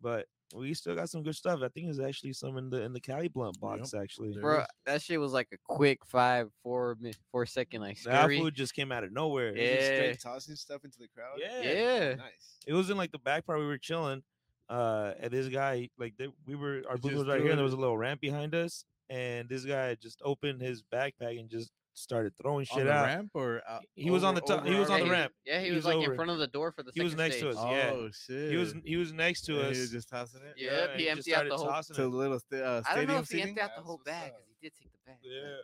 But 0.00 0.26
we 0.54 0.74
still 0.74 0.94
got 0.94 1.08
some 1.10 1.22
good 1.22 1.34
stuff. 1.36 1.60
I 1.62 1.68
think 1.68 1.86
there's 1.86 2.00
actually 2.00 2.32
some 2.32 2.56
in 2.58 2.70
the 2.70 2.82
in 2.82 2.92
the 2.92 3.00
Cali 3.00 3.28
Blunt 3.28 3.58
box 3.60 3.94
actually. 3.94 4.32
There 4.32 4.42
bro, 4.42 4.60
is. 4.60 4.66
that 4.86 5.02
shit 5.02 5.20
was 5.20 5.32
like 5.32 5.48
a 5.52 5.56
quick 5.64 6.04
five, 6.06 6.48
four, 6.62 6.96
four 7.30 7.46
second 7.46 7.80
four, 7.80 7.86
mi- 7.86 7.88
like 7.88 8.02
That 8.04 8.20
scurry. 8.22 8.38
food 8.38 8.54
just 8.54 8.74
came 8.74 8.92
out 8.92 9.04
of 9.04 9.12
nowhere. 9.12 9.56
Yeah. 9.56 9.74
Just 9.76 9.86
straight 9.86 10.20
tossing 10.20 10.56
stuff 10.56 10.84
into 10.84 10.98
the 10.98 11.08
crowd. 11.14 11.38
Yeah. 11.38 11.62
Yeah. 11.62 12.14
Nice. 12.16 12.58
It 12.66 12.74
was 12.74 12.90
in 12.90 12.96
like 12.96 13.12
the 13.12 13.18
back 13.18 13.46
part 13.46 13.58
we 13.58 13.66
were 13.66 13.78
chilling. 13.78 14.22
Uh, 14.68 15.12
and 15.20 15.30
this 15.30 15.48
guy 15.48 15.88
like 15.98 16.14
they, 16.16 16.28
we 16.46 16.54
were 16.54 16.82
our 16.88 16.96
He 16.96 17.00
booth 17.02 17.14
was 17.18 17.26
right 17.26 17.40
here. 17.40 17.50
And 17.50 17.58
there 17.58 17.64
was 17.64 17.74
a 17.74 17.78
little 17.78 17.98
ramp 17.98 18.20
behind 18.20 18.54
us, 18.54 18.84
and 19.10 19.48
this 19.48 19.64
guy 19.64 19.94
just 19.96 20.22
opened 20.24 20.62
his 20.62 20.82
backpack 20.82 21.38
and 21.38 21.50
just 21.50 21.70
started 21.94 22.32
throwing 22.40 22.66
on 22.70 22.76
shit 22.78 22.86
the 22.86 22.92
out. 22.92 23.06
ramp 23.06 23.30
or 23.34 23.62
out, 23.68 23.84
He 23.94 24.10
was 24.10 24.24
on 24.24 24.34
the 24.34 24.40
top- 24.40 24.64
he 24.64 24.74
was 24.74 24.88
our 24.90 24.94
on 24.94 25.00
the 25.00 25.06
yeah, 25.06 25.12
way? 25.12 25.18
ramp. 25.18 25.32
Yeah, 25.44 25.60
he, 25.60 25.66
He 25.66 25.70
was, 25.72 25.76
was 25.76 25.84
like 25.86 25.96
over. 25.96 26.12
in 26.12 26.16
front 26.16 26.30
of 26.30 26.38
the 26.38 26.46
door 26.46 26.72
for 26.72 26.82
the 26.82 26.90
He 26.94 27.02
was 27.02 27.12
second 27.12 27.24
next 27.28 27.40
to 27.40 27.48
us. 27.50 27.56
yeah. 27.56 27.90
Oh 27.92 28.10
shit! 28.12 28.50
He 28.50 28.56
was 28.56 28.74
he 28.84 28.96
was 28.96 29.12
next 29.12 29.42
to 29.42 29.58
And 29.58 29.68
us. 29.68 29.76
He 29.76 29.80
was 29.82 29.90
just 29.90 30.08
tossing 30.08 30.40
it 30.42 30.54
Yeah, 30.56 30.70
and 30.90 31.00
he 31.00 31.06
just 31.06 31.18
emptied 31.28 31.34
out 31.34 31.48
the 31.48 31.56
whole- 31.56 31.82
to 31.82 31.92
the 31.94 32.08
little 32.08 32.38
sta- 32.40 32.56
uh, 32.62 32.82
I 32.86 32.94
don't 32.96 33.06
know 33.08 33.18
if 33.18 33.28
he 33.28 33.36
seating. 33.36 33.48
emptied 33.50 33.62
out 33.62 33.70
the 33.76 33.82
whole 33.82 34.00
bag 34.04 34.32
because 34.32 34.46
he 34.48 34.54
did 34.68 34.72
take 34.80 34.90
the 34.92 34.98
bag. 35.06 35.16
Yeah. 35.22 35.56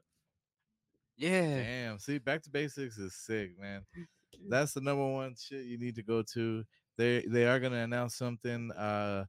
Yeah. 1.17 1.57
Damn, 1.63 1.99
see, 1.99 2.19
back 2.19 2.43
to 2.43 2.51
basics 2.51 2.97
is 2.99 3.15
sick, 3.15 3.59
man. 3.59 3.85
That's 4.49 4.73
the 4.73 4.81
number 4.81 5.05
one 5.07 5.35
shit 5.37 5.65
you 5.67 5.79
need 5.79 5.97
to 5.97 6.03
go 6.03 6.23
to. 6.35 6.65
They 6.97 7.23
they 7.27 7.47
are 7.47 7.59
gonna 7.61 7.83
announce 7.83 8.15
something 8.17 8.71
uh 8.73 9.25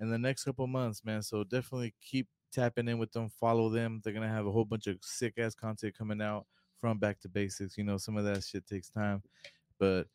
in 0.00 0.10
the 0.10 0.18
next 0.18 0.44
couple 0.44 0.66
months, 0.66 1.04
man. 1.04 1.22
So 1.22 1.44
definitely 1.44 1.94
keep 2.02 2.26
tapping 2.52 2.88
in 2.88 2.98
with 2.98 3.12
them, 3.12 3.28
follow 3.28 3.68
them. 3.68 4.00
They're 4.02 4.12
gonna 4.12 4.28
have 4.28 4.46
a 4.46 4.52
whole 4.52 4.64
bunch 4.64 4.86
of 4.86 4.98
sick 5.02 5.34
ass 5.38 5.54
content 5.54 5.96
coming 5.96 6.20
out 6.22 6.46
from 6.78 6.98
back 6.98 7.20
to 7.20 7.28
basics. 7.28 7.76
You 7.76 7.84
know, 7.84 7.96
some 7.96 8.16
of 8.16 8.24
that 8.24 8.42
shit 8.44 8.66
takes 8.66 8.88
time, 8.90 9.22
but 9.78 10.06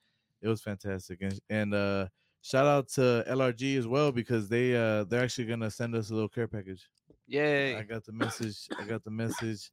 it 0.42 0.48
was 0.48 0.62
fantastic. 0.62 1.20
And 1.22 1.40
and 1.50 1.74
uh 1.74 2.08
shout 2.42 2.68
out 2.68 2.90
to 2.90 3.24
LRG 3.28 3.78
as 3.78 3.88
well 3.88 4.12
because 4.12 4.48
they 4.50 4.76
uh 4.76 5.04
they're 5.06 5.24
actually 5.24 5.46
gonna 5.46 5.72
send 5.72 5.96
us 5.96 6.10
a 6.10 6.14
little 6.14 6.30
care 6.30 6.48
package. 6.48 6.88
Yay. 7.28 7.76
I 7.76 7.84
got 7.84 8.06
the 8.06 8.12
message. 8.12 8.68
I 8.80 8.86
got 8.86 9.04
the 9.04 9.12
message. 9.12 9.72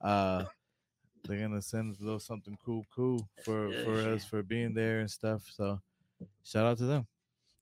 Uh 0.00 0.44
they're 1.24 1.40
gonna 1.40 1.62
send 1.62 1.92
us 1.92 2.00
a 2.00 2.04
little 2.04 2.18
something 2.20 2.56
cool, 2.64 2.84
cool 2.94 3.28
for 3.44 3.68
Yeah, 3.72 3.84
for 3.84 4.00
yeah. 4.00 4.08
us 4.08 4.24
for 4.24 4.42
being 4.42 4.74
there 4.74 5.00
and 5.00 5.10
stuff. 5.10 5.44
So 5.52 5.80
shout 6.42 6.66
out 6.66 6.78
to 6.78 6.86
them. 6.86 7.06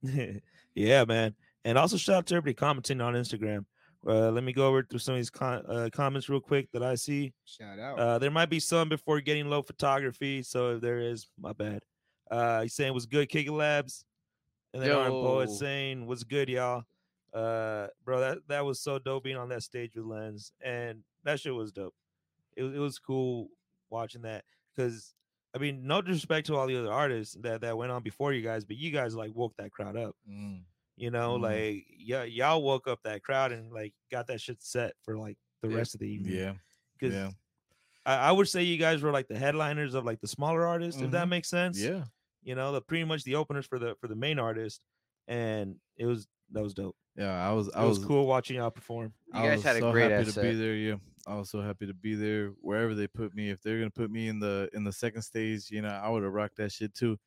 yeah, 0.75 1.05
man. 1.05 1.35
And 1.65 1.77
also 1.77 1.97
shout 1.97 2.17
out 2.17 2.27
to 2.27 2.35
everybody 2.37 2.55
commenting 2.55 3.01
on 3.01 3.15
Instagram. 3.15 3.65
Uh, 4.07 4.31
let 4.31 4.45
me 4.45 4.53
go 4.53 4.69
over 4.69 4.83
through 4.83 5.01
some 5.01 5.15
of 5.15 5.19
these 5.19 5.31
con- 5.31 5.65
uh, 5.69 5.89
comments 5.93 6.29
real 6.29 6.41
quick 6.41 6.71
that 6.73 6.83
I 6.83 6.95
see. 6.95 7.33
Shout 7.45 7.79
out. 7.79 7.99
Uh, 7.99 8.19
there 8.19 8.31
might 8.31 8.51
be 8.51 8.61
some 8.61 8.89
before 8.89 9.21
getting 9.21 9.49
low 9.49 9.63
photography, 9.63 10.43
so 10.43 10.77
if 10.77 10.81
there 10.81 11.01
is, 11.01 11.27
my 11.39 11.53
bad. 11.53 11.83
Uh, 12.31 12.63
he's 12.63 12.75
saying 12.75 12.93
was 12.95 13.07
good, 13.07 13.29
Kick 13.29 13.47
It 13.47 13.53
Labs, 13.53 14.05
and 14.73 14.83
then 14.83 14.93
Arn 14.93 15.11
Poet 15.11 15.51
saying 15.51 16.07
was 16.07 16.25
good, 16.25 16.49
y'all. 16.49 16.85
Uh, 17.35 17.89
bro, 18.05 18.21
that 18.21 18.39
that 18.49 18.65
was 18.65 18.81
so 18.81 18.99
dope 18.99 19.25
being 19.25 19.37
on 19.37 19.49
that 19.51 19.63
stage 19.63 19.93
with 19.95 20.05
Lens, 20.05 20.53
and 20.65 21.01
that 21.25 21.41
shit 21.41 21.55
was 21.55 21.73
dope. 21.73 21.95
It 22.57 22.63
was 22.63 22.75
it 22.75 22.79
was 22.79 22.99
cool 22.99 23.49
watching 23.91 24.23
that 24.23 24.45
because 24.75 25.15
I 25.55 25.59
mean, 25.59 25.87
no 25.87 26.03
disrespect 26.03 26.47
to 26.49 26.57
all 26.57 26.67
the 26.67 26.79
other 26.79 26.93
artists 26.93 27.37
that 27.41 27.61
that 27.63 27.77
went 27.77 27.93
on 27.93 28.03
before 28.03 28.33
you 28.33 28.43
guys, 28.43 28.65
but 28.65 28.77
you 28.77 28.91
guys 28.91 29.15
like 29.15 29.33
woke 29.35 29.55
that 29.59 29.71
crowd 29.71 29.97
up. 29.97 30.15
Mm, 30.31 30.63
You 30.97 31.11
know, 31.11 31.39
Mhm. 31.39 31.43
like 31.43 31.87
yeah, 31.99 32.25
y'all 32.25 32.63
woke 32.63 32.89
up 32.89 33.01
that 33.05 33.23
crowd 33.23 33.53
and 33.53 33.71
like 33.73 33.93
got 34.11 34.27
that 34.29 34.41
shit 34.41 34.63
set 34.63 34.95
for 35.03 35.19
like 35.19 35.37
the 35.63 35.69
Yeah. 35.69 35.77
rest 35.77 35.95
of 35.95 36.01
the 36.01 36.09
evening. 36.09 36.35
yeah, 36.35 36.55
because 36.99 37.15
yeah, 37.15 37.31
I, 38.07 38.29
I 38.29 38.33
would 38.33 38.49
say 38.49 38.63
you 38.63 38.79
guys 38.79 39.03
were 39.03 39.11
like 39.13 39.29
the 39.29 39.39
headliners 39.39 39.95
of 39.95 40.05
like 40.05 40.21
the 40.21 40.29
smaller 40.29 40.67
artists, 40.67 41.03
if 41.03 41.11
that 41.11 41.27
Mhm. 41.27 41.31
makes 41.31 41.49
sense. 41.51 41.79
yeah. 41.81 42.05
You 42.43 42.55
know, 42.55 42.73
the 42.73 42.81
pretty 42.81 43.05
much 43.05 43.25
the 43.25 43.35
openers 43.35 43.67
for 43.67 43.79
the 43.79 43.95
for 44.01 44.09
the 44.09 44.15
main 44.17 44.39
artist, 44.39 44.81
and 45.29 45.81
it 45.97 46.07
was 46.07 46.27
that 46.53 46.63
was 46.63 46.75
dope. 46.75 46.97
Yeah, 47.17 47.33
I 47.47 47.53
was 47.53 47.67
It 47.69 47.75
I 47.75 47.85
was, 47.85 47.99
was 47.99 48.07
cool 48.07 48.27
watching 48.27 48.57
y'all 48.57 48.71
perform. 48.71 49.13
You 49.27 49.41
I 49.41 49.47
guys 49.49 49.57
was 49.59 49.65
had 49.65 49.77
a 49.77 49.81
so 49.81 49.91
great 49.93 50.11
happy 50.13 50.29
ass 50.29 50.35
to 50.35 50.41
be 50.43 50.55
there. 50.55 50.75
Yeah, 50.77 50.97
I 51.27 51.35
was 51.35 51.51
so 51.51 51.61
happy 51.61 51.87
to 51.89 51.95
be 51.95 52.15
there 52.15 52.51
wherever 52.61 52.95
they 52.95 53.09
put 53.09 53.35
me. 53.35 53.51
If 53.51 53.61
they're 53.63 53.79
gonna 53.79 53.91
put 53.91 54.11
me 54.11 54.29
in 54.29 54.39
the 54.39 54.71
in 54.73 54.85
the 54.85 54.93
second 54.93 55.23
stage, 55.23 55.71
you 55.71 55.83
know, 55.83 55.89
I 55.89 56.09
would 56.09 56.23
have 56.23 56.33
rocked 56.33 56.57
that 56.57 56.71
shit 56.73 56.95
too. 56.95 57.19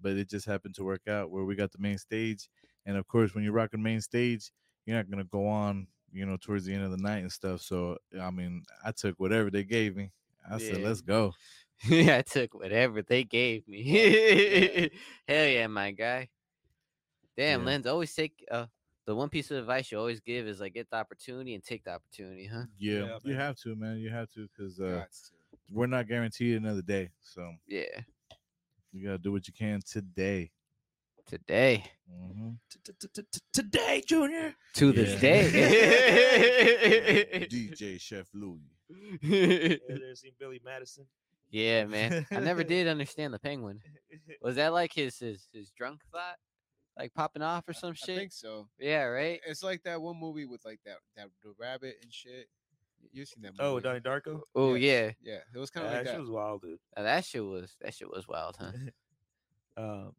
But 0.00 0.16
it 0.16 0.28
just 0.28 0.44
happened 0.46 0.74
to 0.74 0.84
work 0.84 1.06
out 1.08 1.30
where 1.30 1.44
we 1.44 1.54
got 1.54 1.70
the 1.70 1.78
main 1.78 1.96
stage, 1.98 2.48
and 2.86 2.96
of 2.96 3.06
course, 3.06 3.34
when 3.34 3.44
you're 3.44 3.52
rocking 3.52 3.82
main 3.82 4.00
stage, 4.00 4.50
you're 4.86 4.96
not 4.96 5.10
gonna 5.10 5.24
go 5.24 5.46
on, 5.46 5.86
you 6.12 6.26
know, 6.26 6.36
towards 6.36 6.64
the 6.64 6.74
end 6.74 6.84
of 6.84 6.90
the 6.90 6.96
night 6.98 7.18
and 7.18 7.32
stuff. 7.32 7.60
So 7.60 7.98
I 8.20 8.30
mean, 8.30 8.64
I 8.84 8.92
took 8.92 9.18
whatever 9.18 9.50
they 9.50 9.64
gave 9.64 9.96
me. 9.96 10.12
I 10.50 10.58
said, 10.58 10.82
let's 10.82 11.00
go. 11.00 11.32
yeah, 11.88 12.18
I 12.18 12.22
took 12.22 12.54
whatever 12.54 13.02
they 13.02 13.24
gave 13.24 13.66
me. 13.66 13.82
Hell 15.28 15.46
yeah, 15.46 15.66
my 15.66 15.90
guy. 15.92 16.28
Damn, 17.36 17.60
Yeah. 17.60 17.66
Lens, 17.66 17.86
always 17.86 18.14
take 18.14 18.44
uh 18.50 18.66
the 19.06 19.14
one 19.14 19.28
piece 19.28 19.50
of 19.50 19.58
advice 19.58 19.92
you 19.92 19.98
always 19.98 20.20
give 20.20 20.46
is 20.46 20.60
like 20.60 20.74
get 20.74 20.88
the 20.88 20.96
opportunity 20.96 21.54
and 21.54 21.62
take 21.62 21.84
the 21.84 21.92
opportunity, 21.92 22.46
huh? 22.46 22.64
Yeah, 22.78 23.00
Yeah, 23.00 23.18
you 23.22 23.34
have 23.34 23.56
to, 23.58 23.76
man. 23.76 23.98
You 23.98 24.10
have 24.10 24.30
to, 24.32 24.48
because 24.48 24.80
uh, 24.80 25.04
to. 25.04 25.34
we're 25.70 25.86
not 25.86 26.08
guaranteed 26.08 26.56
another 26.56 26.82
day. 26.82 27.10
So 27.20 27.52
Yeah. 27.66 28.00
you 28.92 29.04
gotta 29.04 29.18
do 29.18 29.32
what 29.32 29.46
you 29.46 29.52
can 29.52 29.80
today. 29.86 30.50
Today. 31.26 31.84
hmm 32.08 32.50
Today, 33.52 34.02
Junior. 34.06 34.54
To 34.74 34.92
this 34.92 35.18
day. 35.20 35.48
DJ 37.50 38.00
Chef 38.00 38.26
Louis. 38.34 38.60
Yeah, 39.22 39.76
there's 39.88 40.20
seen 40.20 40.32
Billy 40.38 40.60
Madison. 40.64 41.06
yeah, 41.50 41.84
man. 41.86 42.26
I 42.30 42.40
never 42.40 42.62
did 42.74 42.86
understand 42.86 43.32
the 43.32 43.38
penguin. 43.38 43.80
Was 44.42 44.56
that 44.56 44.72
like 44.72 44.92
his 44.92 45.18
his, 45.18 45.48
his 45.52 45.70
drunk 45.70 46.00
thought? 46.12 46.36
Like 46.98 47.14
popping 47.14 47.42
off 47.42 47.66
or 47.68 47.72
some 47.72 47.90
I 47.92 47.94
shit? 47.94 48.18
think 48.18 48.32
so. 48.32 48.68
Yeah, 48.78 49.04
right? 49.04 49.40
It's 49.48 49.62
like 49.64 49.82
that 49.84 50.00
one 50.00 50.18
movie 50.20 50.44
with 50.44 50.64
like 50.64 50.80
that 50.84 50.98
that 51.16 51.28
the 51.42 51.52
rabbit 51.58 51.96
and 52.02 52.12
shit. 52.12 52.48
You've 53.12 53.28
seen 53.28 53.42
that 53.42 53.52
movie? 53.52 53.62
Oh, 53.62 53.80
Donnie 53.80 54.00
Darko. 54.00 54.42
Oh 54.54 54.74
Yes. 54.74 55.14
yeah. 55.24 55.32
Yeah, 55.32 55.40
it 55.54 55.58
was 55.58 55.70
kind 55.70 55.84
Yeah, 55.86 55.90
of 55.92 55.96
like 55.96 56.04
that 56.04 56.10
that. 56.10 56.16
shit 56.16 56.20
was 56.20 56.30
wild, 56.30 56.62
dude. 56.62 56.78
Now, 56.96 57.02
that 57.04 57.24
shit 57.24 57.44
was 57.44 57.74
that 57.80 57.94
shit 57.94 58.10
was 58.10 58.28
wild, 58.28 58.56
huh? 58.60 58.72
Um, 59.76 60.12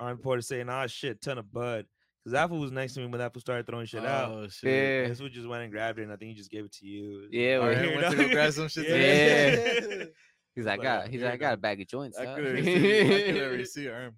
Arn 0.00 0.18
Porter 0.18 0.42
saying, 0.42 0.68
"Ah, 0.68 0.86
shit, 0.86 1.20
ton 1.20 1.38
of 1.38 1.52
bud." 1.52 1.86
Because 2.24 2.34
Apple 2.34 2.58
was 2.58 2.70
next 2.70 2.94
to 2.94 3.00
me 3.00 3.06
when 3.06 3.20
Apple 3.20 3.40
started 3.40 3.66
throwing 3.66 3.86
shit 3.86 4.04
out. 4.04 4.30
Oh 4.30 4.48
shit. 4.48 4.70
Yeah. 4.70 5.08
This 5.08 5.20
one 5.20 5.30
just 5.30 5.48
went 5.48 5.62
and 5.62 5.72
grabbed 5.72 5.98
it, 5.98 6.02
and 6.02 6.12
I 6.12 6.16
think 6.16 6.30
he 6.30 6.34
just 6.34 6.50
gave 6.50 6.64
it 6.64 6.72
to 6.74 6.86
you. 6.86 7.28
Yeah, 7.30 7.58
we're 7.60 7.74
here 7.74 7.96
went 7.96 8.16
to 8.16 8.28
grab 8.30 8.52
some 8.52 8.68
shit. 8.68 8.88
Yeah. 8.88 9.80
today? 9.80 10.08
He's 10.54 10.66
like, 10.66 10.80
I 10.80 10.82
got 10.82 11.08
he's 11.08 11.22
like, 11.22 11.34
I 11.34 11.36
got 11.36 11.54
a 11.54 11.56
bag 11.56 11.80
of 11.80 11.86
joints. 11.86 12.18
I 12.18 12.26
huh?" 12.26 12.34
could 12.34 12.44
already 12.46 12.64
see. 12.64 13.28
I 13.28 13.32
could 13.32 13.42
already 13.42 13.64
see 13.64 13.84
her 13.84 13.94
arm. 13.94 14.14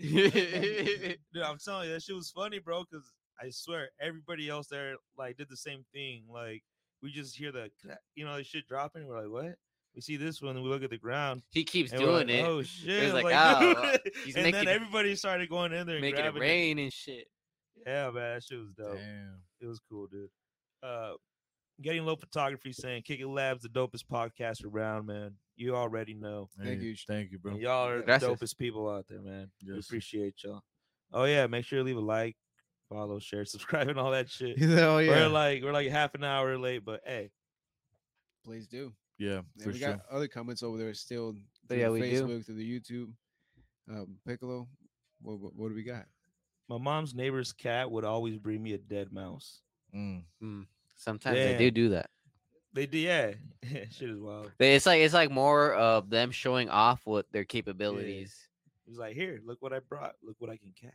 Dude, 0.00 1.42
I'm 1.42 1.58
telling 1.64 1.88
you, 1.88 1.94
that 1.94 2.02
shit 2.02 2.16
was 2.16 2.30
funny, 2.30 2.58
bro. 2.58 2.84
Because 2.90 3.12
I 3.40 3.50
swear, 3.50 3.90
everybody 4.00 4.48
else 4.48 4.66
there 4.66 4.96
like 5.16 5.36
did 5.36 5.48
the 5.48 5.56
same 5.56 5.84
thing. 5.92 6.24
Like 6.28 6.62
we 7.02 7.12
just 7.12 7.36
hear 7.36 7.52
the 7.52 7.70
you 8.16 8.24
know 8.24 8.36
the 8.36 8.44
shit 8.44 8.66
dropping. 8.66 9.06
We're 9.06 9.22
like, 9.22 9.30
what? 9.30 9.54
We 9.98 10.02
see 10.02 10.16
this 10.16 10.40
one, 10.40 10.54
and 10.54 10.62
we 10.64 10.70
look 10.70 10.84
at 10.84 10.90
the 10.90 10.96
ground. 10.96 11.42
he 11.50 11.64
keeps 11.64 11.90
doing 11.90 12.28
like, 12.28 12.28
it, 12.28 12.44
Oh 12.44 12.62
shit! 12.62 13.02
It's 13.02 13.14
I'm 13.16 13.24
like, 13.24 13.34
oh, 13.36 13.96
he's 14.24 14.36
and 14.36 14.44
making 14.44 14.60
then 14.64 14.68
it- 14.68 14.76
everybody 14.76 15.16
started 15.16 15.48
going 15.50 15.72
in 15.72 15.88
there, 15.88 15.96
and 15.96 16.02
making 16.02 16.20
it 16.20 16.22
grabbing 16.22 16.40
rain 16.40 16.78
and 16.78 16.92
shit. 16.92 17.26
Yeah, 17.84 18.04
man, 18.12 18.34
that 18.34 18.44
shit 18.44 18.60
was 18.60 18.70
dope. 18.70 18.94
Damn. 18.94 19.40
It 19.60 19.66
was 19.66 19.80
cool, 19.90 20.06
dude. 20.06 20.28
Uh, 20.84 21.14
getting 21.82 22.04
low 22.06 22.14
photography 22.14 22.72
saying 22.72 23.02
Kick 23.02 23.18
It 23.18 23.26
Labs 23.26 23.64
the 23.64 23.68
dopest 23.70 24.04
podcast 24.08 24.64
around, 24.64 25.06
man. 25.06 25.32
You 25.56 25.74
already 25.74 26.14
know. 26.14 26.48
Thank 26.62 26.80
you. 26.80 26.94
Thank 27.08 27.32
you, 27.32 27.40
bro. 27.40 27.54
And 27.54 27.60
y'all 27.60 27.88
are 27.88 28.00
Gracias. 28.02 28.38
the 28.38 28.46
dopest 28.46 28.56
people 28.56 28.88
out 28.88 29.06
there, 29.08 29.20
man. 29.20 29.50
We 29.66 29.74
Yes, 29.74 29.86
sir. 29.86 29.88
appreciate 29.90 30.34
y'all. 30.44 30.62
Oh 31.12 31.24
yeah, 31.24 31.48
make 31.48 31.64
sure 31.64 31.80
to 31.80 31.84
leave 31.84 31.96
a 31.96 32.00
like, 32.00 32.36
follow, 32.88 33.18
share, 33.18 33.44
subscribe, 33.44 33.88
and 33.88 33.98
all 33.98 34.12
that 34.12 34.30
shit. 34.30 34.58
oh 34.62 34.98
yeah. 34.98 35.10
We're 35.10 35.26
like 35.28 35.64
we're 35.64 35.72
like 35.72 35.88
half 35.88 36.14
an 36.14 36.22
hour 36.22 36.56
late, 36.56 36.84
but 36.84 37.00
hey, 37.04 37.30
Please 38.44 38.68
do. 38.68 38.92
Yeah, 39.18 39.40
And 39.54 39.62
for 39.62 39.70
we 39.70 39.78
sure. 39.78 39.90
got 39.90 40.00
other 40.10 40.28
comments 40.28 40.62
over 40.62 40.78
there 40.78 40.94
still. 40.94 41.34
Through 41.68 41.78
yeah, 41.78 41.86
the 41.86 41.92
we 41.92 42.10
do. 42.10 42.26
Facebook, 42.26 42.46
through 42.46 42.54
the 42.54 42.80
YouTube. 42.80 43.12
Um, 43.90 44.16
Piccolo, 44.26 44.68
what, 45.22 45.38
what, 45.40 45.56
what 45.56 45.68
do 45.68 45.74
we 45.74 45.82
got? 45.82 46.06
my 46.68 46.78
mom's 46.78 47.14
neighbor's 47.14 47.52
cat 47.52 47.90
would 47.90 48.04
always 48.04 48.36
bring 48.36 48.62
me 48.62 48.74
a 48.74 48.78
dead 48.78 49.12
mouse. 49.12 49.62
Mm. 49.94 50.22
Sometimes 50.96 51.36
they 51.36 51.56
do 51.56 51.70
do 51.70 51.88
that. 51.90 52.10
They 52.74 52.86
do, 52.86 52.98
yeah. 52.98 53.32
shit 53.90 54.10
is 54.10 54.20
wild. 54.20 54.52
It's 54.58 54.86
like 54.86 55.00
it's 55.00 55.14
like 55.14 55.30
more 55.30 55.72
of 55.72 56.10
them 56.10 56.30
showing 56.30 56.68
off 56.68 57.00
what 57.04 57.26
their 57.32 57.44
capabilities. 57.44 58.36
He's 58.86 58.98
like, 58.98 59.14
here, 59.14 59.40
look 59.44 59.60
what 59.60 59.72
I 59.72 59.80
brought. 59.80 60.14
Look 60.22 60.36
what 60.38 60.50
I 60.50 60.58
can 60.58 60.72
catch. 60.78 60.92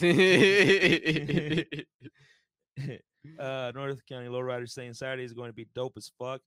uh 3.38 3.72
North 3.74 4.04
County 4.06 4.28
Lowrider 4.28 4.68
saying 4.68 4.92
Saturday 4.94 5.24
is 5.24 5.32
going 5.32 5.48
to 5.48 5.54
be 5.54 5.66
dope 5.74 5.94
as 5.96 6.10
fuck. 6.18 6.40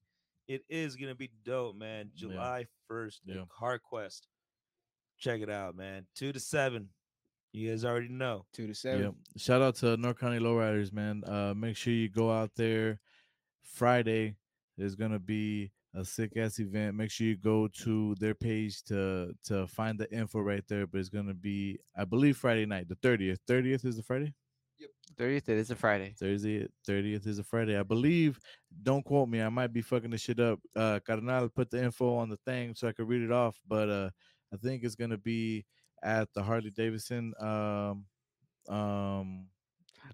It 0.48 0.62
is 0.68 0.96
gonna 0.96 1.14
be 1.14 1.30
dope, 1.44 1.76
man. 1.76 2.10
July 2.14 2.66
first, 2.88 3.20
Yeah. 3.26 3.44
Car 3.50 3.78
Quest. 3.78 4.26
Check 5.18 5.40
it 5.42 5.50
out, 5.50 5.76
man. 5.76 6.06
Two 6.14 6.32
to 6.32 6.40
seven. 6.40 6.88
You 7.52 7.70
guys 7.70 7.84
already 7.84 8.08
know. 8.08 8.46
Two 8.52 8.66
to 8.66 8.74
seven. 8.74 9.02
Yep. 9.02 9.14
Shout 9.36 9.62
out 9.62 9.74
to 9.76 9.96
North 9.96 10.18
County 10.18 10.38
Lowriders, 10.38 10.92
man. 10.92 11.22
Uh, 11.26 11.54
make 11.54 11.76
sure 11.76 11.92
you 11.92 12.08
go 12.08 12.30
out 12.30 12.50
there. 12.56 13.00
Friday, 13.62 14.36
there's 14.76 14.94
gonna 14.94 15.18
be 15.18 15.70
a 15.94 16.04
sick 16.04 16.36
ass 16.36 16.58
event. 16.60 16.96
Make 16.96 17.10
sure 17.10 17.26
you 17.26 17.36
go 17.36 17.68
to 17.68 18.14
their 18.16 18.34
page 18.34 18.82
to 18.84 19.34
to 19.44 19.66
find 19.66 19.98
the 19.98 20.10
info 20.12 20.40
right 20.40 20.64
there. 20.68 20.86
But 20.86 21.00
it's 21.00 21.08
gonna 21.10 21.34
be, 21.34 21.78
I 21.96 22.04
believe, 22.04 22.36
Friday 22.36 22.64
night, 22.66 22.88
the 22.88 22.94
thirtieth. 22.96 23.40
Thirtieth 23.46 23.84
is 23.84 23.96
the 23.96 24.02
Friday. 24.02 24.34
Thirtieth, 25.16 25.48
it 25.48 25.58
is 25.58 25.70
a 25.70 25.74
Friday. 25.74 26.14
Thursday, 26.18 26.68
thirtieth 26.86 27.26
is 27.26 27.38
a 27.38 27.44
Friday. 27.44 27.76
I 27.76 27.82
believe. 27.82 28.38
Don't 28.82 29.04
quote 29.04 29.28
me. 29.28 29.42
I 29.42 29.48
might 29.48 29.72
be 29.72 29.82
fucking 29.82 30.10
this 30.10 30.20
shit 30.20 30.38
up. 30.38 30.60
Uh, 30.76 31.00
Carnal 31.04 31.48
put 31.48 31.70
the 31.70 31.82
info 31.82 32.14
on 32.16 32.28
the 32.28 32.36
thing 32.46 32.74
so 32.74 32.86
I 32.86 32.92
could 32.92 33.08
read 33.08 33.22
it 33.22 33.32
off. 33.32 33.58
But 33.66 33.88
uh, 33.88 34.10
I 34.52 34.56
think 34.58 34.84
it's 34.84 34.94
gonna 34.94 35.18
be 35.18 35.64
at 36.02 36.28
the 36.34 36.42
Harley 36.42 36.70
Davidson. 36.70 37.34
Um, 37.40 38.04
um, 38.68 39.48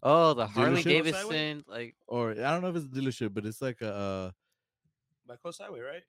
Oh, 0.03 0.35
the 0.35 0.47
Harley 0.47 0.83
Davidson, 0.83 1.65
like 1.69 1.95
or 2.07 2.33
I 2.33 2.35
don't 2.35 2.63
know 2.63 2.69
if 2.69 2.77
it's 2.77 2.87
a 2.87 2.89
dealership, 2.89 3.35
but 3.35 3.47
it's 3.47 3.63
like 3.63 3.81
a. 3.81 3.95
Uh, 3.95 4.31
By 5.27 5.37
Coast 5.37 5.61
Highway, 5.61 5.81
right? 5.81 6.03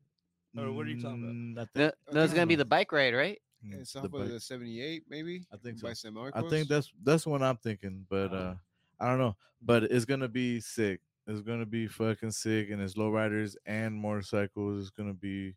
Or 0.57 0.71
what 0.71 0.85
are 0.85 0.89
you 0.89 1.01
talking 1.01 1.23
about? 1.55 1.67
mm, 1.67 1.75
no, 1.75 1.91
no, 2.13 2.23
it's 2.23 2.33
gonna 2.33 2.45
be 2.47 2.55
the 2.55 2.65
bike 2.65 2.91
ride, 2.91 3.13
right? 3.13 3.39
Mm, 3.65 3.79
It's 3.81 3.93
the 3.93 3.99
off 3.99 4.13
of 4.13 4.29
the 4.29 4.39
78, 4.39 5.03
maybe? 5.09 5.45
I 5.51 5.57
think 5.57 5.81
by 5.81 5.93
so. 5.93 6.09
San 6.09 6.31
I 6.33 6.41
think 6.49 6.67
that's 6.67 6.91
that's 7.03 7.25
what 7.25 7.41
I'm 7.41 7.57
thinking, 7.57 8.05
but 8.09 8.31
Oh. 8.33 8.37
uh, 8.37 8.55
I 8.99 9.07
don't 9.07 9.19
know. 9.19 9.35
But 9.61 9.83
it's 9.83 10.05
gonna 10.05 10.27
be 10.27 10.59
sick. 10.59 11.01
It's 11.27 11.41
gonna 11.41 11.65
be 11.65 11.87
fucking 11.87 12.31
sick, 12.31 12.69
and 12.69 12.81
it's 12.81 12.93
lowriders 12.95 13.55
and 13.65 13.95
motorcycles. 13.95 14.81
It's 14.81 14.89
gonna 14.91 15.13
be. 15.13 15.55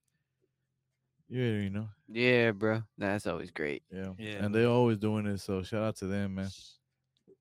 Yeah, 1.31 1.61
you 1.61 1.68
know, 1.71 1.88
Yeah, 2.09 2.53
bro. 2.53 2.83
That's 2.97 3.27
always 3.27 3.51
great. 3.51 3.83
yeah, 3.92 4.12
Yeah, 4.18 4.44
and 4.44 4.55
they're 4.55 4.66
always 4.68 4.97
doing 4.97 5.27
it. 5.27 5.38
So 5.40 5.62
shout 5.62 5.83
out 5.83 5.97
to 5.97 6.07
them, 6.07 6.37
man. 6.37 6.47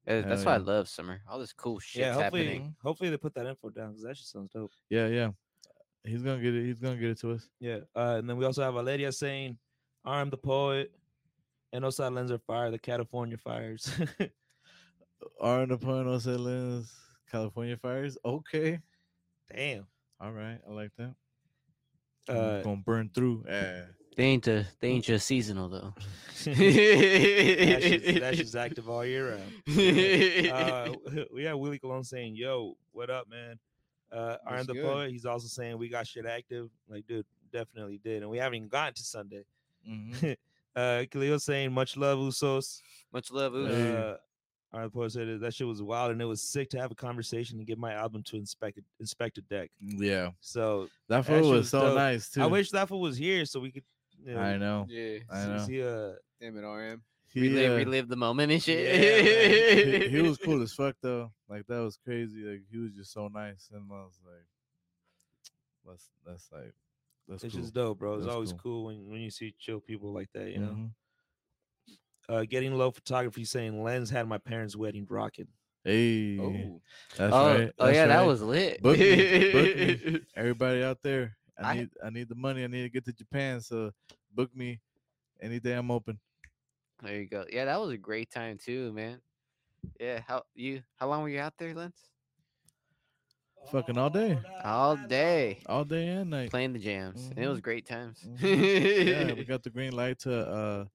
Uh, 0.06 0.22
That's 0.22 0.44
Hell 0.44 0.46
why 0.46 0.54
I 0.56 0.58
love 0.58 0.90
summer. 0.90 1.22
All 1.30 1.40
this 1.40 1.54
cool 1.54 1.80
shit 1.80 2.02
yeah, 2.02 2.14
hopefully 2.14 2.46
happening. 2.48 2.76
hopefully 2.82 3.10
they 3.10 3.18
put 3.18 3.34
that 3.36 3.46
info 3.46 3.70
down 3.70 3.90
because 3.92 4.04
that 4.04 4.16
just 4.16 4.32
sounds 4.32 4.52
dope. 4.52 4.72
Yeah, 4.90 5.08
yeah. 5.08 5.32
He's 6.04 6.22
gonna 6.22 6.42
get 6.42 6.54
it. 6.54 6.66
He's 6.66 6.80
gonna 6.80 6.98
get 6.98 7.12
it 7.12 7.20
to 7.20 7.32
us. 7.32 7.50
Yeah. 7.60 7.80
Uh, 7.96 8.16
and 8.20 8.30
then 8.30 8.36
we 8.38 8.46
also 8.46 8.62
have 8.62 8.74
Valeria 8.74 9.12
saying, 9.12 9.58
I'm 10.06 10.30
the 10.30 10.38
poet. 10.38 10.92
And 11.74 11.84
Osai 11.84 12.32
are 12.32 12.38
Fire, 12.40 12.72
the 12.72 12.80
California 12.80 13.38
fires. 13.38 13.92
Are 15.42 15.66
the 15.66 15.78
Poet, 15.78 16.06
Pueblo 16.06 16.38
Lens 16.38 16.94
California 17.30 17.78
fires? 17.78 18.18
Okay, 18.24 18.80
Damn. 19.54 19.88
all 20.22 20.32
right. 20.32 20.60
I 20.68 20.72
like 20.72 20.92
that. 20.98 21.16
Uh, 22.30 22.62
gonna 22.62 22.78
burn 22.78 23.10
through. 23.14 23.46
Eh. 23.48 23.82
They 24.16 24.24
ain't 24.24 24.44
the, 24.44 24.66
they 24.80 24.90
ain't 24.90 25.06
just 25.06 25.28
seasonal 25.28 25.70
though. 25.70 25.94
that's, 26.44 26.60
just, 27.86 28.20
that's 28.20 28.38
just 28.38 28.56
active 28.56 28.90
all 28.90 29.06
year 29.06 29.38
round. 29.38 29.68
uh, 30.52 31.24
we 31.34 31.44
have 31.44 31.58
Willie 31.58 31.80
Colon 31.80 32.04
saying, 32.04 32.36
"Yo, 32.36 32.76
what 32.92 33.10
up, 33.10 33.30
man?" 33.30 33.60
Uh, 34.12 34.38
Iron 34.48 34.66
the 34.66 34.74
good? 34.74 34.86
poet. 34.86 35.12
He's 35.12 35.26
also 35.26 35.48
saying 35.48 35.78
we 35.78 35.90
got 35.90 36.08
shit 36.08 36.26
active. 36.26 36.70
Like, 36.90 37.06
dude, 37.06 37.26
definitely 37.52 38.00
did, 38.04 38.24
and 38.24 38.32
we 38.32 38.40
haven't 38.40 38.56
even 38.56 38.70
gotten 38.70 38.96
to 38.96 39.04
Sunday. 39.04 39.46
Mhm. 39.88 40.36
uh, 40.76 41.06
Khalil 41.12 41.40
saying, 41.40 41.72
"Much 41.72 41.96
love, 41.98 42.20
Usos." 42.20 42.82
Much 43.14 43.32
love, 43.32 43.54
Uzi. 43.54 43.70
Hey. 43.70 43.96
Uh, 43.98 44.16
Iron 44.74 44.84
the 44.84 44.90
poet 44.90 45.12
said 45.14 45.28
that- 45.30 45.40
that 45.40 45.54
shit 45.54 45.66
was 45.66 45.82
wild, 45.82 46.12
and 46.12 46.22
it 46.22 46.26
was 46.26 46.42
sick 46.44 46.70
to 46.72 46.78
have 46.78 46.92
a 46.92 46.96
conversation 46.96 47.58
and 47.58 47.66
get 47.66 47.78
my 47.78 47.94
album 47.94 48.22
to 48.24 48.36
inspect 48.36 48.80
Inspectah 49.02 49.48
Deck. 49.48 49.72
Yeah, 49.80 50.32
So 50.42 50.90
that 51.08 51.26
That 51.26 51.26
fool 51.26 51.50
was 51.52 51.60
was 51.60 51.70
so 51.70 51.82
dope. 51.82 51.96
nice 51.96 52.30
too. 52.30 52.42
I 52.42 52.48
wish 52.48 52.70
that 52.72 52.90
fool 52.90 53.00
was 53.00 53.16
here 53.18 53.46
so 53.46 53.62
we 53.62 53.72
could. 53.72 53.84
You 54.26 54.34
know, 54.34 54.42
I 54.42 54.58
know. 54.58 54.86
Yeah. 54.90 55.20
I 55.30 55.42
see- 55.44 55.48
know. 55.50 55.66
See, 55.66 55.84
uh, 55.84 56.12
Damn 56.42 56.58
it, 56.58 56.68
RM. 56.68 57.02
He, 57.34 57.42
Relive, 57.42 57.72
uh, 57.72 57.76
relive 57.76 58.08
the 58.10 58.16
moment 58.18 58.52
and 58.52 58.62
shit. 58.64 60.04
he, 60.04 60.10
he 60.10 60.22
was 60.22 60.38
cool 60.38 60.62
as 60.62 60.74
fuck 60.74 60.96
though. 61.02 61.32
Like 61.48 61.66
that 61.68 61.80
was 61.80 61.98
crazy. 62.04 62.42
Like 62.44 62.64
he 62.70 62.78
was 62.78 62.92
just 62.92 63.14
so 63.14 63.28
nice, 63.30 63.70
and 63.74 63.84
I 63.92 63.96
was 63.96 64.20
like, 64.26 64.46
that's 65.86 66.10
that's 66.26 66.50
like 66.52 66.74
that's 67.28 67.44
it's 67.44 67.54
cool. 67.54 67.62
just 67.62 67.74
dope, 67.74 68.00
bro. 68.00 68.16
It's 68.16 68.26
That's 68.26 68.34
always 68.34 68.52
cool. 68.52 68.60
cool 68.60 68.84
when 68.86 69.10
when 69.10 69.22
you 69.22 69.30
see 69.32 69.54
chill 69.60 69.80
people 69.80 70.14
like 70.14 70.30
that. 70.34 70.50
You 70.52 70.60
know. 70.60 70.68
Mhm. 70.68 70.92
uh, 72.30 72.44
getting 72.44 72.74
low 72.78 72.92
photography 72.92 73.46
saying 73.46 73.82
Lens 73.82 74.10
had 74.10 74.28
my 74.28 74.38
parents' 74.38 74.76
wedding 74.76 75.06
rocking. 75.10 75.48
Hey, 75.84 76.38
Oh, 76.40 76.82
that's 77.18 77.34
oh, 77.34 77.48
right. 77.58 77.72
oh 77.80 77.86
that's 77.86 77.96
yeah, 77.96 78.08
that 78.08 78.26
was 78.26 78.42
lit. 78.42 78.82
Book 78.82 78.98
me, 79.00 79.52
book 79.52 79.76
me. 79.78 80.20
everybody 80.36 80.84
out 80.84 81.02
there. 81.02 81.38
I 81.58 81.70
I- 81.72 81.74
need 81.76 81.90
I 82.04 82.10
need 82.10 82.28
the 82.30 82.36
money. 82.36 82.64
I 82.64 82.68
need 82.68 82.84
to 82.84 82.90
get 82.90 83.06
to 83.06 83.14
Japan. 83.14 83.62
So 83.62 83.92
book 84.34 84.54
me 84.56 84.82
any 85.42 85.60
day 85.60 85.74
I'm 85.74 85.90
open. 85.92 86.20
There 87.02 87.16
you 87.16 87.28
go. 87.28 87.46
Yeah, 87.50 87.66
that 87.66 87.80
was 87.80 87.92
a 87.92 87.98
great 87.98 88.30
time 88.32 88.58
too, 88.58 88.92
man. 88.92 89.22
Yeah, 90.00 90.20
how 90.28 90.44
you? 90.56 90.82
How 90.98 91.08
long 91.08 91.22
were 91.22 91.30
you 91.30 91.40
out 91.40 91.54
there, 91.58 91.74
Lens? 91.74 92.10
Fucking 93.72 93.98
all 93.98 94.10
day. 94.10 94.40
All 94.64 94.96
day 94.96 95.60
All 95.66 95.84
day 95.84 96.08
and 96.08 96.30
night. 96.30 96.50
playing 96.52 96.74
the 96.74 96.80
jams, 96.80 97.28
and 97.36 97.40
it 97.40 97.48
was 97.48 97.60
Mhm. 97.60 97.64
great 97.64 97.86
times. 97.86 98.26
yeah, 98.42 99.34
we 99.34 99.44
got 99.44 99.64
the 99.64 99.70
green 99.70 99.92
light 99.94 100.20
to 100.20 100.48
uh 100.48 100.86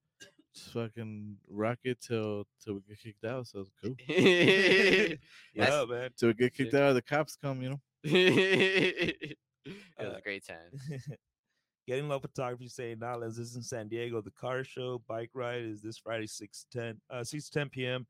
just 0.54 0.72
fucking 0.72 1.38
rock 1.48 1.78
it 1.84 2.00
till 2.00 2.46
till 2.62 2.74
we 2.74 2.80
get 2.88 2.98
kicked 3.00 3.24
out. 3.24 3.46
So 3.46 3.60
it's 3.60 3.70
cool. 3.82 3.94
it 4.08 5.20
Yeah, 5.54 5.84
man. 5.88 6.10
Till 6.16 6.28
we 6.28 6.34
get 6.34 6.54
kicked 6.54 6.72
Shit. 6.72 6.80
out, 6.80 6.92
the 6.94 7.02
cops 7.02 7.36
come. 7.36 7.62
You 7.62 7.70
know. 7.70 7.80
It 9.64 10.06
was 10.06 10.14
Uh, 10.14 10.18
a 10.18 10.20
great 10.22 10.44
time. 10.44 10.72
Getting 11.86 12.08
low 12.08 12.18
photography 12.18 12.68
saying 12.68 12.98
now 13.00 13.16
Lens 13.16 13.38
is 13.38 13.54
in 13.54 13.62
San 13.62 13.88
Diego. 13.88 14.20
The 14.20 14.30
car 14.32 14.64
show 14.64 15.02
bike 15.06 15.30
ride 15.34 15.62
is 15.62 15.80
this 15.82 15.98
Friday, 15.98 16.26
6 16.26 16.66
10 16.72 17.00
uh 17.10 17.22
6 17.22 17.48
10 17.50 17.68
p.m. 17.68 18.06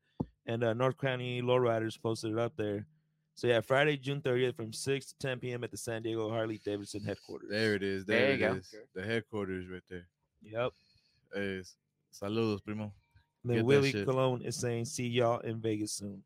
And 0.47 0.63
uh 0.63 0.73
North 0.73 0.97
County 0.97 1.41
Lowriders 1.41 2.01
posted 2.01 2.31
it 2.31 2.39
up 2.39 2.55
there. 2.57 2.87
So 3.35 3.47
yeah, 3.47 3.61
Friday, 3.61 3.97
June 3.97 4.21
30th 4.21 4.55
from 4.55 4.71
6 4.73 5.05
to 5.07 5.15
10 5.19 5.39
p.m. 5.39 5.63
at 5.63 5.71
the 5.71 5.77
San 5.77 6.03
Diego 6.03 6.29
Harley 6.29 6.59
Davidson 6.63 7.03
headquarters. 7.03 7.49
There 7.49 7.73
it 7.75 7.81
is. 7.83 8.05
There 8.05 8.19
There, 8.19 8.27
you 8.29 8.33
it 8.35 8.49
go. 8.49 8.53
is. 8.57 8.75
The 8.93 9.03
headquarters 9.03 9.65
right 9.71 9.81
there. 9.89 10.07
Yep. 10.43 10.71
Hey, 11.33 11.61
saludos, 12.13 12.63
primo. 12.63 12.93
Then 13.43 13.57
Get 13.57 13.65
Willie 13.65 13.91
shit. 13.91 14.05
Cologne 14.05 14.41
is 14.43 14.55
saying, 14.55 14.85
see 14.85 15.07
y'all 15.07 15.39
in 15.39 15.59
Vegas 15.59 15.93
soon. 15.93 16.23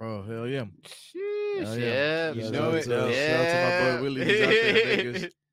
Oh 0.00 0.22
hell 0.22 0.46
yeah! 0.46 0.64
Sheesh, 0.82 1.60
Hell 1.64 1.78
yeah, 1.78 1.86
yeah. 1.86 2.32
You 2.32 2.42
Shout 2.42 2.52
know 2.52 2.68
out 2.68 2.74
it. 2.74 2.82
to- 2.84 2.88
Shout 2.88 3.00
out 3.00 3.46
to 3.46 3.90
my 3.90 3.96
boy 3.96 4.02
Willie. 4.02 4.24
He's 4.24 4.40
out 4.42 4.48
there 4.48 4.76
in 4.76 5.12
Vegas. 5.12 5.34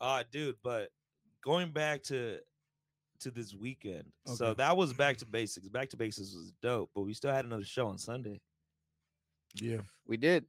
Ah, 0.00 0.22
dude, 0.30 0.56
but 0.62 0.88
going 1.42 1.70
back 1.70 2.02
to 2.04 2.38
to 3.20 3.30
this 3.30 3.54
weekend. 3.54 4.04
So 4.26 4.52
that 4.54 4.76
was 4.76 4.92
back 4.92 5.16
to 5.18 5.26
basics. 5.26 5.66
Back 5.68 5.88
to 5.90 5.96
basics 5.96 6.34
was 6.34 6.52
dope, 6.62 6.90
but 6.94 7.02
we 7.02 7.14
still 7.14 7.32
had 7.32 7.46
another 7.46 7.64
show 7.64 7.86
on 7.86 7.96
Sunday. 7.96 8.40
Yeah. 9.54 9.78
We 10.06 10.16
did. 10.16 10.44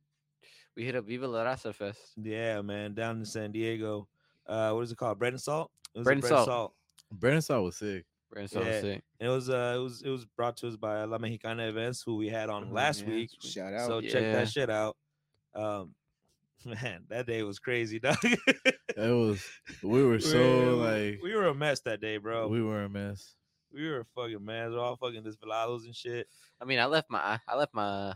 We 0.76 0.84
hit 0.84 0.96
up 0.96 1.06
Viva 1.06 1.28
La 1.28 1.44
Raza 1.46 1.74
Fest. 1.74 2.00
Yeah, 2.22 2.62
man, 2.62 2.94
down 2.94 3.18
in 3.20 3.26
San 3.26 3.52
Diego. 3.52 4.08
Uh, 4.46 4.72
what 4.72 4.82
is 4.82 4.92
it 4.92 4.98
called? 4.98 5.18
Bread 5.20 5.34
and 5.34 5.42
salt. 5.42 5.72
It 5.94 6.00
was 6.00 6.06
Bread 6.06 6.18
at 6.18 6.24
and 6.32 6.46
Salt. 6.46 6.74
Bread 7.12 7.34
and 7.34 7.44
Salt 7.44 7.64
was 7.64 7.78
sick. 7.78 8.06
Brand 8.32 8.50
so 8.50 8.62
Yeah. 8.62 8.82
sick. 8.82 9.04
And 9.20 9.30
it 9.30 9.32
was 9.32 9.50
uh, 9.50 9.76
it 9.78 9.80
was 9.82 10.02
it 10.02 10.10
was 10.10 10.26
brought 10.26 10.58
to 10.58 10.68
us 10.68 10.76
by 10.76 11.04
La 11.06 11.18
Mexicana 11.18 11.68
Events, 11.70 12.02
who 12.02 12.18
we 12.18 12.28
had 12.28 12.50
on 12.50 12.66
Mhm, 12.66 12.74
last 12.74 13.04
yeah. 13.04 13.10
week. 13.10 13.30
shout 13.40 13.74
out. 13.74 13.88
So 13.88 14.02
check 14.02 14.24
that 14.24 14.50
shit 14.50 14.70
out. 14.70 14.98
Um, 15.54 15.96
Man, 16.66 17.04
that 17.10 17.28
day 17.28 17.44
was 17.44 17.60
crazy, 17.60 18.00
dog. 18.00 18.18
It 18.24 18.76
was. 18.98 19.46
We 19.84 20.04
were 20.04 20.20
so 20.20 20.38
we, 20.40 20.84
like. 20.84 21.20
we 21.24 21.34
were 21.36 21.46
a 21.48 21.54
mess 21.56 21.80
that 21.82 22.02
day, 22.02 22.18
bro. 22.18 22.48
We 22.48 22.62
were 22.64 22.84
a 22.84 22.90
mess. 22.90 23.36
We 23.72 23.88
were 23.88 24.00
a 24.00 24.06
fucking 24.16 24.44
mess. 24.44 24.72
We're 24.72 24.80
all 24.80 24.96
fucking 24.96 25.24
desvelados 25.24 25.86
and 25.86 25.96
shit. 25.96 26.28
I 26.60 26.66
mean, 26.66 26.80
I 26.80 26.86
left 26.86 27.10
my 27.10 27.40
I 27.48 27.56
left 27.56 27.74
my 27.74 28.16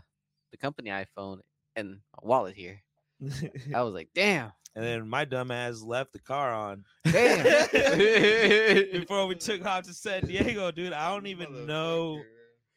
the 0.50 0.56
company 0.56 0.90
iPhone 0.90 1.40
and 1.76 1.90
my 1.90 2.22
wallet 2.22 2.54
here. 2.54 2.82
I 3.74 3.82
was 3.82 3.94
like, 3.94 4.08
damn, 4.14 4.52
and 4.74 4.84
then 4.84 5.08
my 5.08 5.24
dumb 5.24 5.50
ass 5.50 5.82
left 5.82 6.12
the 6.12 6.18
car 6.20 6.52
on 6.52 6.84
damn. 7.04 7.68
before 9.00 9.26
we 9.26 9.34
took 9.34 9.64
off 9.64 9.84
to 9.84 9.94
San 9.94 10.26
Diego, 10.26 10.70
dude. 10.70 10.92
I 10.92 11.12
don't 11.12 11.26
even 11.26 11.66
know. 11.66 12.22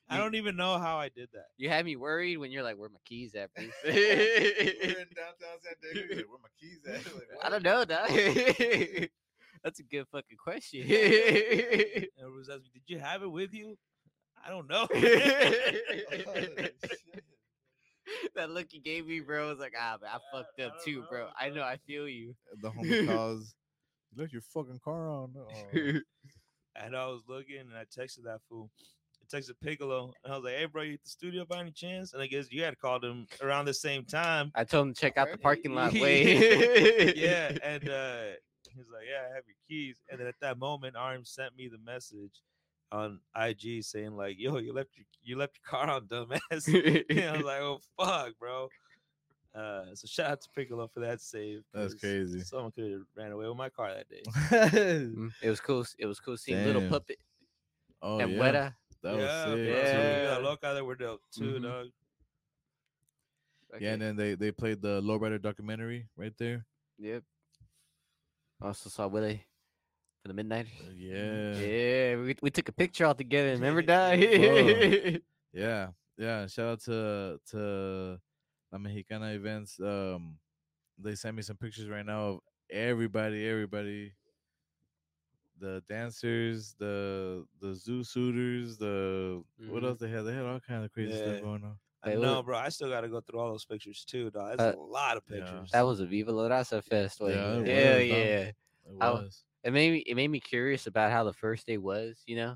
I 0.09 0.17
don't 0.17 0.35
even 0.35 0.55
know 0.55 0.77
how 0.77 0.97
I 0.97 1.09
did 1.09 1.29
that. 1.33 1.47
you 1.57 1.69
had 1.69 1.85
me 1.85 1.95
worried 1.95 2.37
when 2.37 2.51
you're 2.51 2.63
like, 2.63 2.77
where 2.77 2.89
my 2.89 2.99
keys 3.05 3.35
at, 3.35 3.53
please? 3.55 3.71
in 3.85 5.05
downtown 5.15 5.59
San 5.61 5.75
Diego. 5.81 6.23
Where 6.27 6.39
my 6.41 6.49
keys 6.59 6.79
at? 6.87 7.01
I 7.43 7.49
don't 7.49 7.63
know, 7.63 7.85
dog. 7.85 8.09
That's 9.63 9.79
a 9.79 9.83
good 9.83 10.05
fucking 10.11 10.37
question. 10.37 10.81
And 10.81 10.89
it 10.91 12.09
was 12.17 12.49
asking, 12.49 12.71
did 12.73 12.83
you 12.87 12.99
have 12.99 13.23
it 13.23 13.31
with 13.31 13.53
you? 13.53 13.77
I 14.45 14.49
don't 14.49 14.67
know. 14.69 14.87
Oh, 14.91 16.67
that 18.35 18.49
look 18.49 18.67
you 18.71 18.81
gave 18.81 19.07
me, 19.07 19.19
bro, 19.19 19.49
was 19.49 19.59
like, 19.59 19.73
ah, 19.79 19.97
man, 20.01 20.09
I 20.13 20.13
Yeah, 20.13 20.19
fucked 20.31 20.59
up 20.61 20.73
don't 20.73 20.83
too, 20.85 21.03
bro. 21.09 21.25
know, 21.25 21.29
I 21.39 21.49
know. 21.49 21.63
I 21.63 21.77
feel 21.77 22.07
you. 22.07 22.35
The 22.61 22.69
homie 22.71 23.05
calls. 23.07 23.53
"You 24.15 24.21
Left 24.21 24.33
your 24.33 24.41
fucking 24.41 24.79
car 24.83 25.09
on. 25.09 25.33
Oh. 25.37 25.53
and 26.75 26.95
I 26.95 27.07
was 27.07 27.21
looking 27.27 27.59
and 27.59 27.75
I 27.75 27.83
texted 27.85 28.23
that 28.25 28.39
fool. 28.49 28.69
I 29.21 29.37
texted 29.37 29.51
Piccolo 29.61 30.13
and 30.23 30.33
I 30.33 30.35
was 30.35 30.43
like, 30.45 30.55
hey, 30.55 30.65
bro, 30.65 30.81
you 30.83 30.93
at 30.95 31.03
the 31.03 31.09
studio 31.09 31.45
by 31.45 31.59
any 31.61 31.71
chance? 31.71 32.13
And 32.13 32.21
I 32.21 32.27
guess 32.27 32.51
you 32.51 32.63
had 32.63 32.77
called 32.77 33.03
him 33.05 33.25
around 33.41 33.65
the 33.65 33.73
same 33.73 34.03
time. 34.03 34.51
I 34.53 34.63
told 34.65 34.87
him 34.87 34.93
to 34.93 34.99
check 34.99 35.17
out 35.17 35.31
the 35.31 35.37
parking 35.37 35.73
lot 35.73 35.93
Yeah. 35.93 36.01
way. 36.01 37.13
yeah. 37.15 37.57
And 37.63 37.87
uh, 37.89 38.23
he's 38.75 38.85
like, 38.91 39.05
yeah, 39.09 39.21
I 39.31 39.35
have 39.35 39.43
your 39.47 39.55
keys. 39.67 39.97
And 40.11 40.19
then 40.19 40.27
at 40.27 40.35
that 40.41 40.57
moment, 40.59 40.95
Arm 40.97 41.23
sent 41.23 41.55
me 41.55 41.69
the 41.69 41.77
message 41.77 42.41
on 42.93 43.19
IG 43.35 43.83
saying 43.83 44.15
like, 44.15 44.39
yo, 44.39 44.57
you 44.59 44.71
left 44.71 44.91
your 44.95 45.05
you 45.23 45.37
left 45.37 45.57
your 45.57 45.69
car 45.79 45.89
on, 45.89 46.05
dumbass. 46.07 46.67
and 47.09 47.19
I 47.29 47.37
was 47.37 47.45
like, 47.45 47.61
oh 47.61 47.79
fuck, 47.99 48.37
bro. 48.39 48.69
Uh, 49.55 49.85
so 49.93 50.07
shout 50.07 50.31
out 50.31 50.41
to 50.41 50.49
Piccolo 50.55 50.87
for 50.87 50.99
that 51.01 51.21
save. 51.21 51.63
That's 51.73 51.93
crazy. 51.93 52.39
Someone 52.41 52.71
could 52.71 52.91
have 52.91 53.01
ran 53.15 53.31
away 53.31 53.47
with 53.47 53.57
my 53.57 53.69
car 53.69 53.93
that 53.93 54.09
day. 54.09 54.21
Mm, 55.13 55.31
it 55.41 55.49
was 55.49 55.59
cool. 55.59 55.85
It 55.97 56.05
was 56.05 56.19
cool 56.19 56.37
seeing 56.37 56.63
little 56.65 56.87
puppet 56.89 57.17
oh 58.01 58.19
and 58.19 58.31
yeah. 58.33 58.39
Weta. 58.39 58.73
That 59.03 59.15
was 59.15 59.23
yeah, 59.23 59.45
sick. 59.45 59.53
bro. 59.53 59.63
Yeah. 59.63 60.23
Yeah, 60.23 60.37
loca 60.37 60.71
that 60.73 60.85
were 60.85 60.95
dope 60.95 61.21
too, 61.31 61.59
Mhm. 61.59 61.63
dog. 61.63 61.87
Yeah, 63.79 63.93
and 63.93 64.01
then 64.01 64.15
they 64.15 64.35
they 64.35 64.51
played 64.51 64.81
the 64.81 65.01
Lowrider 65.01 65.41
documentary 65.41 66.07
right 66.15 66.33
there. 66.37 66.65
Yep. 66.99 67.23
I 68.61 68.67
Also 68.67 68.89
saw 68.89 69.07
Willie 69.07 69.43
for 70.23 70.29
the 70.29 70.33
midnight. 70.33 70.65
Uh, 70.81 70.89
Yeah. 70.97 71.53
Yeah, 71.59 72.15
we, 72.15 72.35
we 72.41 72.49
took 72.49 72.69
a 72.69 72.71
picture 72.71 73.05
all 73.05 73.13
together. 73.13 73.51
Remember 73.61 73.81
Fuck. 73.81 73.87
that? 74.19 75.21
Yeah, 75.53 75.87
yeah. 76.17 76.47
Shout 76.47 76.65
out 76.67 76.79
to 76.85 77.39
to 77.51 78.19
La 78.71 78.79
Mexicana 78.79 79.27
events. 79.33 79.79
Um, 79.79 80.37
they 80.97 81.13
sent 81.15 81.35
me 81.35 81.43
some 81.43 81.57
pictures 81.57 81.87
right 81.89 82.05
now 82.05 82.21
of 82.25 82.39
everybody, 82.71 83.47
everybody. 83.47 84.13
The 85.59 85.83
dancers, 85.87 86.75
the 86.79 87.45
the 87.61 87.75
zoo 87.75 88.03
suitors, 88.03 88.77
the 88.77 89.43
what 89.69 89.83
Mhm. 89.83 89.87
else 89.89 89.99
they 89.99 90.09
had? 90.09 90.23
They 90.25 90.33
had 90.33 90.45
all 90.45 90.59
kinds 90.59 90.85
of 90.85 90.91
crazy 90.93 91.11
Yeah. 91.13 91.25
stuff 91.25 91.41
going 91.41 91.63
on. 91.63 91.77
I 92.05 92.15
know, 92.15 92.43
bro. 92.43 92.57
I 92.57 92.67
still 92.69 92.89
got 92.89 93.01
to 93.01 93.07
go 93.07 93.21
through 93.21 93.39
all 93.39 93.51
those 93.51 93.63
pictures 93.65 94.03
too, 94.03 94.29
dog. 94.29 94.57
That's 94.57 94.75
Uh, 94.75 94.79
a 94.79 94.81
lot 94.81 95.15
of 95.15 95.23
yeah. 95.29 95.37
pictures. 95.37 95.69
that 95.71 95.83
was 95.83 95.99
a 96.01 96.05
Viva 96.05 96.31
La 96.33 96.49
Raza 96.49 96.83
fest. 96.83 97.21
Like, 97.21 97.33
Yeah, 97.35 97.59
it 97.59 97.67
hell 97.67 97.99
was, 97.99 98.09
dog. 98.09 98.17
yeah. 98.17 98.41
It 98.45 98.55
I- 98.99 99.11
was. 99.11 99.43
It 99.63 99.71
made 99.73 99.91
me 99.91 99.97
it 99.99 100.15
made 100.15 100.27
me 100.29 100.39
curious 100.39 100.87
about 100.87 101.11
how 101.11 101.23
the 101.23 101.33
first 101.33 101.65
day 101.67 101.77
was, 101.77 102.21
you 102.25 102.35
know. 102.35 102.55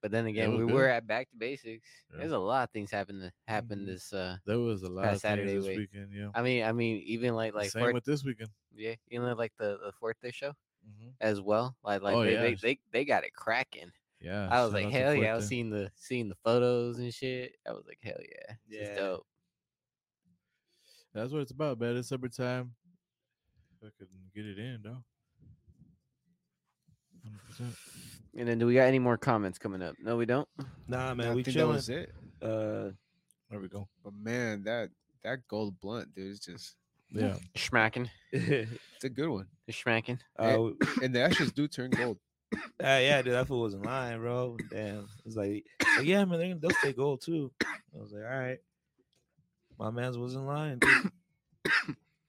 But 0.00 0.12
then 0.12 0.26
again, 0.26 0.52
we 0.56 0.64
good. 0.64 0.72
were 0.72 0.88
at 0.88 1.06
back 1.06 1.28
to 1.30 1.36
basics. 1.36 1.88
Yeah. 2.12 2.18
There's 2.20 2.32
a 2.32 2.38
lot 2.38 2.62
of 2.64 2.70
things 2.70 2.90
happen 2.90 3.20
to 3.20 3.32
happen 3.48 3.80
Mhm. 3.80 3.86
this 3.86 4.12
uh 4.12 4.36
There 4.46 4.58
was 4.58 4.82
a 4.82 4.88
lot 4.88 5.12
of 5.12 5.20
Saturday 5.20 5.54
this 5.56 5.66
week. 5.66 5.76
weekend. 5.92 6.12
Yeah. 6.12 6.30
I 6.34 6.42
mean 6.42 6.64
I 6.64 6.72
mean 6.72 7.02
even 7.04 7.34
like 7.34 7.52
like 7.54 7.70
Same 7.70 7.82
Fuerte- 7.82 7.94
with 7.94 8.04
this 8.04 8.24
weekend. 8.24 8.50
yeah, 8.74 8.94
you 9.08 9.20
know 9.20 9.34
like 9.34 9.52
the 9.58 9.78
the 9.84 9.92
fourth 9.92 10.20
day 10.20 10.30
show 10.30 10.52
hmm 10.84 11.10
as 11.20 11.40
well. 11.40 11.76
Like 11.82 12.00
like 12.02 12.14
Oh, 12.14 12.22
they, 12.24 12.32
yeah. 12.34 12.40
they, 12.42 12.54
they 12.54 12.78
they 12.92 13.04
got 13.04 13.24
it 13.24 13.34
cracking. 13.34 13.90
Yeah. 14.20 14.48
I 14.50 14.64
was 14.64 14.72
like, 14.72 14.88
hell 14.90 15.14
yeah! 15.14 15.32
I 15.32 15.36
was 15.36 15.46
seeing 15.48 15.68
the 15.70 15.90
seeing 15.96 16.28
the 16.28 16.34
photos 16.36 16.98
and 16.98 17.12
shit. 17.12 17.56
I 17.66 17.72
was 17.72 17.86
like, 17.86 17.98
hell 18.02 18.18
yeah, 18.20 18.54
Yeah. 18.68 18.94
dope. 18.96 19.26
That's 21.12 21.32
what 21.32 21.42
it's 21.42 21.50
about, 21.52 21.78
man. 21.80 21.96
It's 21.96 22.08
summertime. 22.08 22.74
Fucking 23.80 24.08
get 24.34 24.44
it 24.46 24.58
in, 24.58 24.80
though. 24.82 25.02
100%. 27.60 27.74
And 28.36 28.48
then 28.48 28.58
do 28.58 28.66
we 28.66 28.74
got 28.74 28.84
any 28.84 28.98
more 28.98 29.16
comments 29.16 29.58
coming 29.58 29.82
up? 29.82 29.94
No, 30.00 30.16
we 30.16 30.26
don't. 30.26 30.48
nah, 30.86 31.14
man. 31.14 31.28
I 31.28 31.34
we 31.34 31.42
think 31.42 31.54
that 31.56 31.60
chilling. 31.60 31.74
was 31.74 31.88
it. 31.88 32.12
Uh, 32.42 32.90
There 33.50 33.60
we 33.60 33.68
go. 33.68 33.88
But 34.04 34.12
man, 34.14 34.62
that 34.64 34.90
that 35.24 35.48
gold 35.48 35.80
blunt, 35.80 36.14
dude, 36.14 36.30
is 36.32 36.38
just 36.40 36.76
Yeah. 37.10 37.36
Schmacking, 37.56 38.08
it's 38.32 39.04
a 39.04 39.08
good 39.08 39.28
one. 39.28 39.46
It's 39.66 39.76
schmacking. 39.82 40.18
uh, 40.38 40.68
And 41.02 41.14
the 41.14 41.20
ashes 41.22 41.50
do 41.52 41.66
turn 41.66 41.90
gold. 41.90 42.18
uh, 42.54 42.56
yeah, 42.80 43.20
dude, 43.22 43.32
that 43.34 43.46
fool 43.48 43.60
wasn't 43.62 43.84
lying, 43.84 44.20
bro. 44.20 44.56
Damn, 44.70 45.08
it's 45.26 45.36
like, 45.36 45.64
like, 45.96 46.06
yeah, 46.06 46.24
man, 46.24 46.38
they're 46.38 46.48
gonna 46.48 46.60
they'll 46.60 46.70
stay 46.70 46.92
gold 46.92 47.22
too. 47.22 47.50
I 47.64 47.98
was 48.00 48.12
like, 48.12 48.22
all 48.24 48.38
right, 48.38 48.58
my 49.78 49.90
man's 49.90 50.16
wasn't 50.18 50.46
lying. 50.46 50.78
dude. 50.78 51.10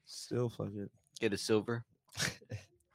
Still 0.05 0.49
fucking. 0.49 0.89
Get 1.19 1.33
a 1.33 1.37
silver. 1.37 1.83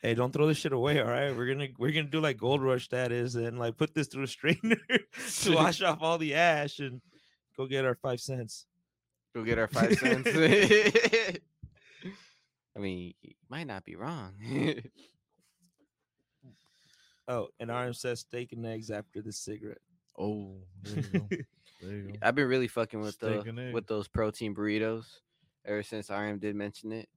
Hey, 0.05 0.13
don't 0.13 0.33
throw 0.35 0.47
this 0.47 0.59
shit 0.59 0.75
away, 0.75 1.01
all 1.01 1.09
right? 1.09 1.35
We're 1.35 1.47
gonna 1.47 1.69
we're 1.79 1.91
gonna 1.91 2.05
do 2.05 2.21
like 2.21 2.37
gold 2.37 2.63
rush 2.63 2.89
that 2.91 3.11
is, 3.11 3.37
and 3.37 3.59
like 3.59 3.79
put 3.79 3.95
this 3.95 4.07
through 4.07 4.25
a 4.25 4.27
strainer 4.27 4.77
to 5.41 5.55
wash 5.55 5.81
off 5.81 6.03
all 6.03 6.19
the 6.19 6.35
ash 6.35 6.79
and 6.79 7.01
go 7.57 7.65
get 7.65 7.87
our 7.87 7.95
five 7.95 8.21
cents. 8.21 8.67
Go 9.35 9.45
get 9.45 9.59
our 9.59 9.67
five 9.67 9.95
cents. 9.95 10.29
I 12.77 12.79
mean, 12.79 13.15
you 13.23 13.33
might 13.49 13.67
not 13.67 13.85
be 13.85 13.97
wrong. 13.97 14.35
Oh, 17.27 17.49
and 17.59 17.71
RM 17.71 17.95
says 17.95 18.21
steak 18.21 18.53
and 18.53 18.67
eggs 18.67 18.91
after 18.91 19.23
the 19.23 19.33
cigarette. 19.33 19.81
Oh, 20.19 20.57
there 20.83 20.97
you 20.97 21.03
go. 21.19 21.27
there 21.81 21.97
you 21.97 22.03
go. 22.09 22.19
I've 22.21 22.35
been 22.35 22.49
really 22.49 22.69
fucking 22.69 23.01
with 23.01 23.15
Steak 23.15 23.45
the 23.45 23.71
with 23.73 23.87
those 23.87 24.09
protein 24.09 24.55
burritos 24.55 25.07
ever 25.65 25.83
since 25.83 26.11
RM 26.11 26.39
did 26.39 26.55
mention 26.55 26.93
it. 26.93 27.09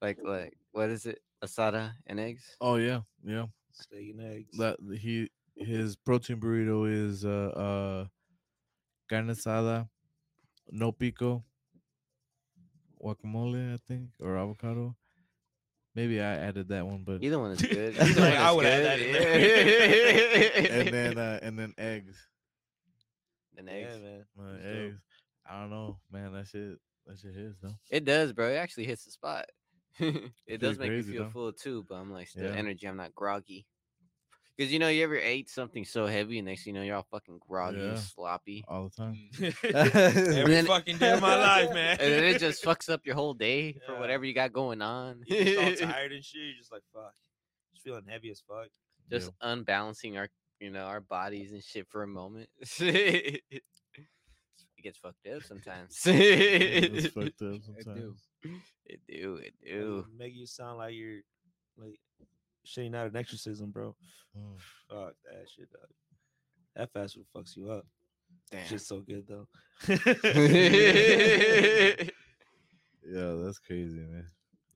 Like 0.00 0.16
like 0.24 0.56
what 0.72 0.88
is 0.88 1.04
it? 1.04 1.20
Asada 1.44 1.92
and 2.06 2.18
eggs. 2.20 2.56
Oh 2.60 2.76
yeah, 2.76 3.00
yeah. 3.24 3.46
Steak 3.72 4.14
and 4.16 4.20
eggs. 4.22 4.56
That 4.58 4.76
he 4.98 5.30
his 5.56 5.96
protein 5.96 6.38
burrito 6.40 6.90
is 6.90 7.24
uh 7.24 7.28
uh 7.28 8.06
carne 9.08 9.28
asada, 9.28 9.88
no 10.70 10.92
pico, 10.92 11.44
guacamole, 13.02 13.74
I 13.74 13.78
think, 13.88 14.10
or 14.20 14.36
avocado. 14.36 14.96
Maybe 15.94 16.20
I 16.20 16.34
added 16.36 16.68
that 16.68 16.86
one, 16.86 17.04
but 17.04 17.22
Either 17.22 17.38
one 17.38 17.52
is 17.52 17.62
good. 17.62 17.94
He's 18.02 18.18
like, 18.18 18.34
one 18.34 18.42
I 18.42 18.50
is 18.50 18.56
would 18.56 18.66
add 18.66 18.84
that 18.84 18.98
good. 18.98 20.66
and 20.70 20.88
then 20.94 21.18
uh 21.18 21.38
and 21.42 21.58
then 21.58 21.74
eggs. 21.78 22.16
and 23.56 23.66
yeah, 23.66 23.72
eggs. 23.74 23.96
man. 24.02 24.24
Uh, 24.38 24.52
It's 24.54 24.64
dope. 24.64 24.74
eggs. 24.76 25.00
I 25.48 25.60
don't 25.60 25.70
know, 25.70 25.98
man. 26.12 26.32
That 26.32 26.46
shit 26.48 26.78
that 27.06 27.18
shit 27.18 27.36
is 27.36 27.54
though. 27.62 27.76
It 27.90 28.04
does, 28.04 28.32
bro. 28.32 28.50
It 28.50 28.56
actually 28.56 28.84
hits 28.86 29.04
the 29.04 29.10
spot. 29.10 29.46
it 30.46 30.60
does 30.60 30.78
make 30.78 30.88
crazy, 30.88 31.10
me 31.12 31.16
feel 31.18 31.24
though. 31.24 31.30
full 31.30 31.52
too, 31.52 31.84
but 31.88 31.96
I'm 31.96 32.12
like 32.12 32.28
still 32.28 32.44
Yeah. 32.44 32.56
energy. 32.56 32.86
I'm 32.86 32.96
not 32.96 33.14
groggy. 33.14 33.66
Because 34.56 34.72
you 34.72 34.78
know, 34.78 34.88
you 34.88 35.04
ever 35.04 35.18
ate 35.18 35.50
something 35.50 35.84
so 35.84 36.06
heavy, 36.06 36.38
and 36.38 36.46
next 36.46 36.64
thing 36.64 36.74
you 36.74 36.80
know, 36.80 36.86
you're 36.86 36.96
all 36.96 37.06
fucking 37.10 37.40
groggy 37.46 37.78
and 37.78 37.98
sloppy, 37.98 38.64
All 38.66 38.88
the 38.88 38.96
time. 39.02 39.18
Mm. 39.34 40.34
Every 40.38 40.54
then- 40.54 40.64
fucking 40.66 40.96
day 40.96 41.12
of 41.12 41.20
my 41.20 41.36
life, 41.36 41.74
man. 41.74 41.98
and 42.00 42.10
then 42.12 42.24
it 42.24 42.38
just 42.38 42.64
fucks 42.64 42.88
up 42.88 43.04
your 43.04 43.16
whole 43.16 43.34
day 43.34 43.78
for 43.84 43.98
whatever 43.98 44.24
you 44.24 44.32
got 44.32 44.54
going 44.54 44.80
on. 44.80 45.20
You 45.26 45.44
just 45.44 45.82
all 45.82 45.88
tired 45.90 46.12
and 46.12 46.24
shit. 46.24 46.40
You're 46.40 46.56
just 46.56 46.72
like, 46.72 46.82
fuck. 46.94 47.12
Just 47.74 47.84
feeling 47.84 48.04
heavy 48.08 48.30
as 48.30 48.40
fuck. 48.48 48.68
just 49.10 49.30
Yeah. 49.42 49.52
unbalancing 49.52 50.16
our, 50.16 50.28
you 50.58 50.70
know, 50.70 50.84
our 50.84 51.02
bodies 51.02 51.52
and 51.52 51.62
shit 51.62 51.86
for 51.90 52.02
a 52.02 52.06
moment. 52.08 52.48
it 52.80 53.42
gets 54.82 54.96
fucked 54.98 55.26
up 55.26 55.42
sometimes. 55.42 56.00
It's 56.06 57.04
it 57.06 57.12
fucked 57.12 57.42
up 57.42 57.60
sometimes. 57.62 58.20
Do. 58.46 58.96
do, 59.08 59.36
it 59.36 59.54
It'll 59.62 60.02
do. 60.02 60.06
Make 60.18 60.34
you 60.34 60.46
sound 60.46 60.78
like 60.78 60.94
you're 60.94 61.20
like 61.76 61.98
shitting 62.66 62.94
out 62.94 63.06
an 63.08 63.16
exorcism, 63.16 63.70
bro. 63.70 63.94
Mm. 64.36 64.58
Fuck 64.90 65.14
that 65.24 65.46
shit, 65.54 65.70
dog. 65.72 65.88
That 66.74 66.92
fast 66.92 67.14
food 67.14 67.26
fucks 67.34 67.56
you 67.56 67.70
up. 67.70 67.86
Damn. 68.50 68.66
Shit's 68.66 68.86
so 68.86 69.00
good 69.00 69.26
though. 69.26 69.48
Yeah, 73.08 73.34
that's 73.44 73.60
crazy, 73.60 74.00
man. 74.00 74.26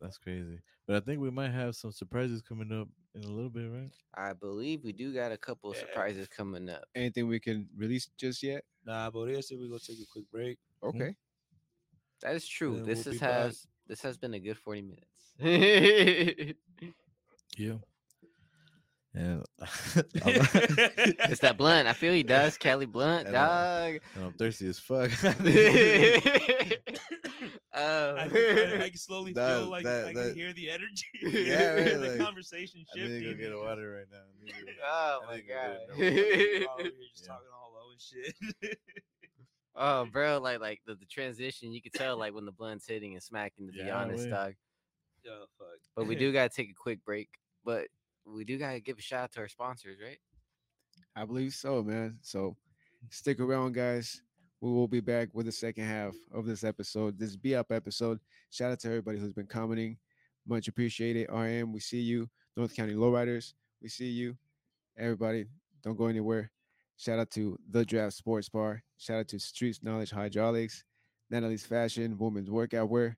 That's 0.01 0.17
crazy. 0.17 0.61
But 0.87 0.97
I 0.97 1.01
think 1.01 1.21
we 1.21 1.31
might 1.31 1.51
have 1.51 1.75
some 1.75 1.91
surprises 1.91 2.43
coming 2.43 2.71
up 2.73 2.89
in 3.15 3.25
a 3.25 3.33
little 3.33 3.51
bit, 3.51 3.69
right? 3.69 3.91
I 4.15 4.35
believe 4.35 4.85
we 4.85 4.93
do 4.93 5.13
got 5.13 5.33
a 5.33 5.37
couple 5.37 5.71
of 5.71 5.77
Yeah. 5.77 5.83
surprises 5.83 6.29
coming 6.29 6.69
up. 6.69 6.85
Anything 6.95 7.27
we 7.27 7.41
can 7.41 7.69
release 7.77 8.07
just 8.17 8.43
yet? 8.43 8.65
nah, 8.87 9.11
but 9.11 9.29
I 9.29 9.41
said 9.41 9.59
we 9.59 9.69
gonna 9.69 9.81
take 9.81 9.99
a 10.01 10.07
quick 10.11 10.31
break. 10.31 10.59
Okay. 10.83 11.15
That 12.23 12.35
is 12.35 12.47
true. 12.47 12.83
this 12.85 13.05
we'll 13.07 13.15
is 13.15 13.21
be 13.21 13.27
back. 13.27 13.31
has 13.45 13.67
this 13.87 14.03
has 14.03 14.17
been 14.19 14.35
a 14.35 14.39
good 14.41 14.59
40 14.59 14.83
minutes. 14.83 15.07
Yeah. 17.57 17.75
And 19.13 19.45
it's 20.15 21.41
that 21.41 21.57
blunt. 21.59 21.89
I 21.89 21.93
feel 21.95 22.13
he 22.13 22.23
does. 22.23 22.57
Cali 22.57 22.87
Blunt, 22.87 23.27
I 23.27 23.31
know. 23.33 23.39
dog. 23.39 24.01
I'm 24.25 24.33
thirsty 24.35 24.69
as 24.69 24.79
fuck. 24.79 25.11
Oh. 27.73 28.17
I, 28.17 28.29
can- 28.29 28.83
I 28.83 28.89
can 28.89 28.97
slowly 28.99 29.33
That- 29.33 29.61
feel 29.61 29.71
like 29.71 29.85
that- 29.85 30.09
I 30.09 30.13
that- 30.13 30.27
can 30.31 30.35
hear 30.35 30.53
the 30.53 30.71
energy. 30.71 31.07
Yeah, 31.23 31.75
right, 31.75 31.85
the 32.01 32.09
like, 32.11 32.19
conversation 32.19 32.85
I 32.93 32.99
shifting. 32.99 33.15
Oh 33.17 33.21
need 33.21 33.25
to 33.27 33.35
go 33.35 33.41
get 33.41 33.53
a 33.53 33.59
water 33.59 33.93
right 33.97 34.07
now. 34.11 34.25
To- 34.47 34.53
oh 34.85 35.21
my 35.27 35.35
we're 35.37 35.43
god. 35.49 35.79
Oh, 35.93 35.97
you're 35.97 36.91
just 37.13 37.23
Yeah. 37.23 37.29
talking 37.29 37.47
all 37.55 37.73
low 37.73 37.91
and 37.93 38.01
shit. 38.01 38.35
Oh, 39.77 40.05
bro, 40.13 40.39
like 40.39 40.61
like 40.61 40.81
the, 40.87 40.95
the 40.95 41.07
transition, 41.07 41.73
you 41.73 41.81
could 41.83 41.93
tell 41.95 42.17
like 42.17 42.35
when 42.35 42.45
the 42.45 42.53
blunt's 42.53 42.87
hitting 42.87 43.13
and 43.15 43.23
smacking. 43.23 43.67
To 43.67 43.73
be 43.73 43.79
Yeah, 43.81 43.97
honest, 44.03 44.25
we- 44.25 44.31
dog. 44.31 44.55
Yo, 45.23 45.33
fuck. 45.59 45.69
But 45.95 46.07
we 46.07 46.15
do 46.17 46.33
gotta 46.33 46.49
take 46.49 46.71
a 46.71 46.75
quick 46.75 47.05
break. 47.05 47.29
But 47.65 47.89
we 48.25 48.45
do 48.45 48.59
gotta 48.59 48.81
give 48.81 48.99
a 48.99 49.03
shout 49.03 49.25
out 49.25 49.33
to 49.33 49.41
our 49.41 49.49
sponsors, 49.49 49.99
right? 50.03 50.19
I 51.17 51.25
believe 51.25 51.53
so, 51.53 51.83
man. 51.83 52.19
So 52.23 52.57
stick 53.11 53.41
around, 53.41 53.75
guys. 53.75 54.23
We 54.61 54.71
will 54.71 54.89
be 54.89 55.01
back 55.01 55.29
with 55.33 55.47
the 55.47 55.53
second 55.53 55.85
half 55.85 56.15
of 56.33 56.45
this 56.47 56.65
episode, 56.65 57.19
this 57.19 57.37
BIAP 57.37 57.71
episode. 57.71 58.19
Shout 58.51 58.73
out 58.73 58.81
to 58.81 58.89
everybody 58.89 59.19
who's 59.19 59.33
been 59.33 59.47
commenting. 59.47 59.97
Much 60.47 60.69
appreciated. 60.69 61.29
RM, 61.31 61.73
we 61.73 61.81
see 61.81 62.01
you. 62.01 62.29
North 62.57 62.75
County 62.77 62.95
Lowriders, 62.95 63.55
we 63.83 63.89
see 63.89 64.09
you. 64.11 64.37
Everybody, 64.99 65.47
don't 65.83 65.97
go 65.97 66.07
anywhere. 66.07 66.51
Shout 67.01 67.19
out 67.19 67.31
to 67.31 67.59
The 67.71 67.83
Draft 67.83 68.13
Sports 68.13 68.51
Bar. 68.51 68.83
Shout 68.99 69.21
out 69.21 69.29
to 69.29 69.39
Streets 69.39 69.83
Knowledge 69.83 70.11
Hydraulics, 70.11 70.85
Natalie's 71.31 71.65
Fashion, 71.65 72.19
Women's 72.19 72.51
Workout 72.51 72.91
Wear, 72.91 73.17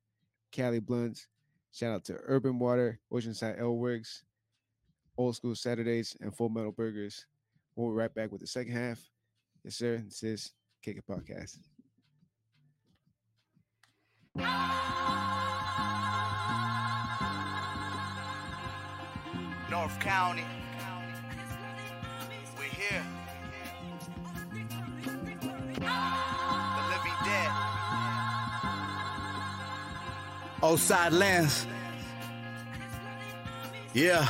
Cali 0.52 0.78
Blunts. 0.78 1.26
Shout 1.72 1.92
out 1.92 2.04
to 2.04 2.16
Urban 2.26 2.60
Water, 2.60 3.00
Oceanside 3.12 3.58
Ale 3.58 3.76
Works, 3.76 4.22
Old 5.18 5.34
School 5.34 5.56
Saturdays, 5.56 6.16
and 6.20 6.32
Full 6.32 6.48
Metal 6.48 6.70
Burgers. 6.70 7.26
We'll 7.74 7.90
be 7.90 7.96
right 7.96 8.14
back 8.14 8.30
with 8.30 8.40
the 8.40 8.46
second 8.46 8.72
half. 8.72 9.00
Yes, 9.64 9.74
sir. 9.74 10.00
This 10.06 10.22
is 10.22 10.52
Kick 10.80 10.98
It 10.98 11.04
Podcast. 11.04 11.58
North 19.68 19.98
County. 19.98 20.61
The 25.82 26.82
living 26.92 27.18
dead. 27.24 27.50
Outside 30.62 31.12
lands. 31.12 31.66
Yeah. 33.92 34.26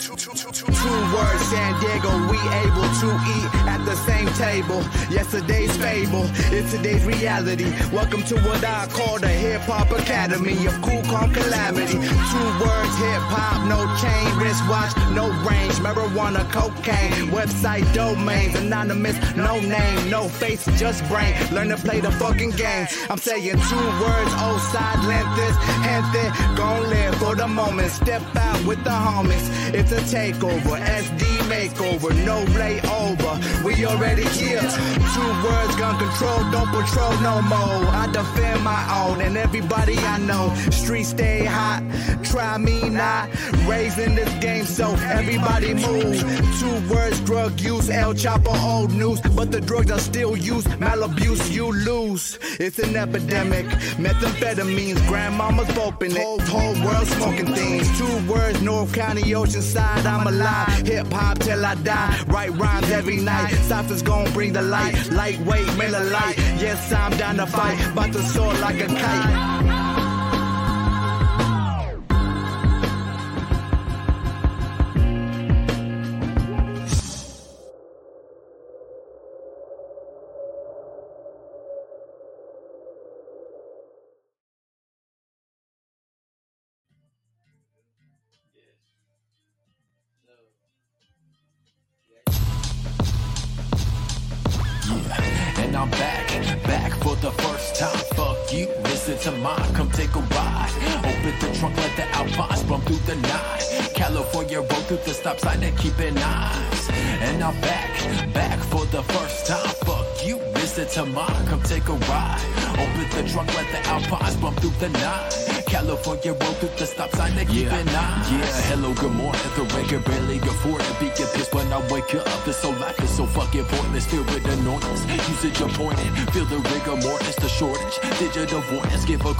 Two, 0.00 0.12
words, 0.12 1.42
San 1.50 1.78
Diego, 1.80 2.10
we 2.30 2.38
able 2.64 2.88
to 3.02 3.08
eat 3.36 3.50
at 3.68 3.84
the 3.84 3.94
same 4.08 4.28
table. 4.34 4.80
Yesterday's 5.10 5.76
fable 5.76 6.24
is 6.52 6.70
today's 6.70 7.04
reality. 7.04 7.70
Welcome 7.92 8.22
to 8.24 8.40
what 8.40 8.64
I 8.64 8.86
call 8.88 9.18
the 9.18 9.28
Hip 9.28 9.60
Hop 9.62 9.90
Academy 9.90 10.66
of 10.66 10.80
Cool 10.80 11.02
Calm 11.02 11.30
Calamity. 11.32 11.92
Two 11.92 12.48
words, 12.64 12.96
hip 12.96 13.19
hop, 13.30 13.66
no 13.68 13.80
chain, 14.02 14.26
wristwatch, 14.38 14.92
no 15.14 15.30
range, 15.48 15.74
marijuana, 15.84 16.42
cocaine, 16.50 17.30
website 17.30 17.86
domains, 17.94 18.54
anonymous, 18.56 19.16
no 19.36 19.60
name, 19.60 20.10
no 20.10 20.28
face, 20.28 20.64
just 20.78 21.06
brain. 21.08 21.34
Learn 21.52 21.68
to 21.68 21.76
play 21.76 22.00
the 22.00 22.10
fucking 22.12 22.50
game. 22.50 22.86
I'm 23.08 23.18
saying 23.18 23.58
two 23.70 23.86
words, 24.02 24.32
old 24.44 24.60
side 24.72 25.00
length 25.06 25.34
this 25.36 25.56
is 25.56 26.00
gente, 26.12 26.56
gon' 26.56 26.82
live 26.88 27.14
for 27.16 27.34
the 27.34 27.46
moment. 27.46 27.90
Step 27.90 28.22
out 28.36 28.64
with 28.64 28.82
the 28.84 28.90
homies. 28.90 29.46
It's 29.74 29.92
a 29.92 30.00
takeover, 30.00 30.76
SD 30.78 31.22
makeover, 31.48 32.10
no 32.24 32.44
layover. 32.58 33.64
We 33.64 33.84
already 33.84 34.24
here. 34.24 34.60
Two 34.60 35.30
words, 35.44 35.74
gun 35.76 35.98
control, 35.98 36.40
don't 36.50 36.70
patrol 36.70 37.12
no 37.20 37.42
more. 37.42 37.80
I 38.02 38.08
defend 38.12 38.64
my 38.64 38.82
own 39.02 39.20
and 39.20 39.36
everybody 39.36 39.96
I 39.98 40.18
know. 40.18 40.54
Streets 40.70 41.10
stay 41.10 41.44
hot, 41.44 41.82
try 42.22 42.58
me 42.58 42.88
not. 42.88 43.19
Raising 43.66 44.14
this 44.14 44.32
game, 44.34 44.64
so 44.64 44.90
everybody 45.18 45.74
move. 45.74 46.20
Two 46.60 46.94
words, 46.94 47.20
drug 47.20 47.60
use, 47.60 47.90
El 47.90 48.14
Chapo, 48.14 48.54
old 48.62 48.92
news. 48.92 49.20
But 49.20 49.50
the 49.50 49.60
drugs 49.60 49.90
are 49.90 49.98
still 49.98 50.36
used, 50.36 50.68
malabuse, 50.78 51.50
you 51.52 51.72
lose. 51.72 52.38
It's 52.58 52.78
an 52.78 52.96
epidemic. 52.96 53.66
Methamphetamines, 53.96 54.98
grandmamas 55.08 55.76
open 55.78 56.12
it. 56.12 56.22
Whole, 56.22 56.40
whole 56.40 56.84
world 56.84 57.06
smoking 57.08 57.54
things. 57.54 57.86
Two 57.98 58.32
words, 58.32 58.60
North 58.62 58.92
County, 58.92 59.22
Oceanside, 59.22 60.04
I'm 60.04 60.26
alive. 60.26 60.86
Hip 60.86 61.12
hop 61.12 61.38
till 61.38 61.64
I 61.64 61.74
die. 61.76 62.24
Write 62.28 62.50
rhymes 62.52 62.90
every 62.90 63.16
night. 63.16 63.52
Cypher's 63.68 64.02
gon' 64.02 64.30
bring 64.32 64.52
the 64.52 64.62
light. 64.62 64.94
Lightweight, 65.10 65.66
Miller 65.76 66.04
Light. 66.10 66.36
Yes, 66.58 66.92
I'm 66.92 67.16
down 67.16 67.36
to 67.36 67.46
fight. 67.46 67.78
About 67.92 68.12
to 68.12 68.22
soar 68.22 68.52
like 68.54 68.80
a 68.80 68.86
kite. 68.86 69.89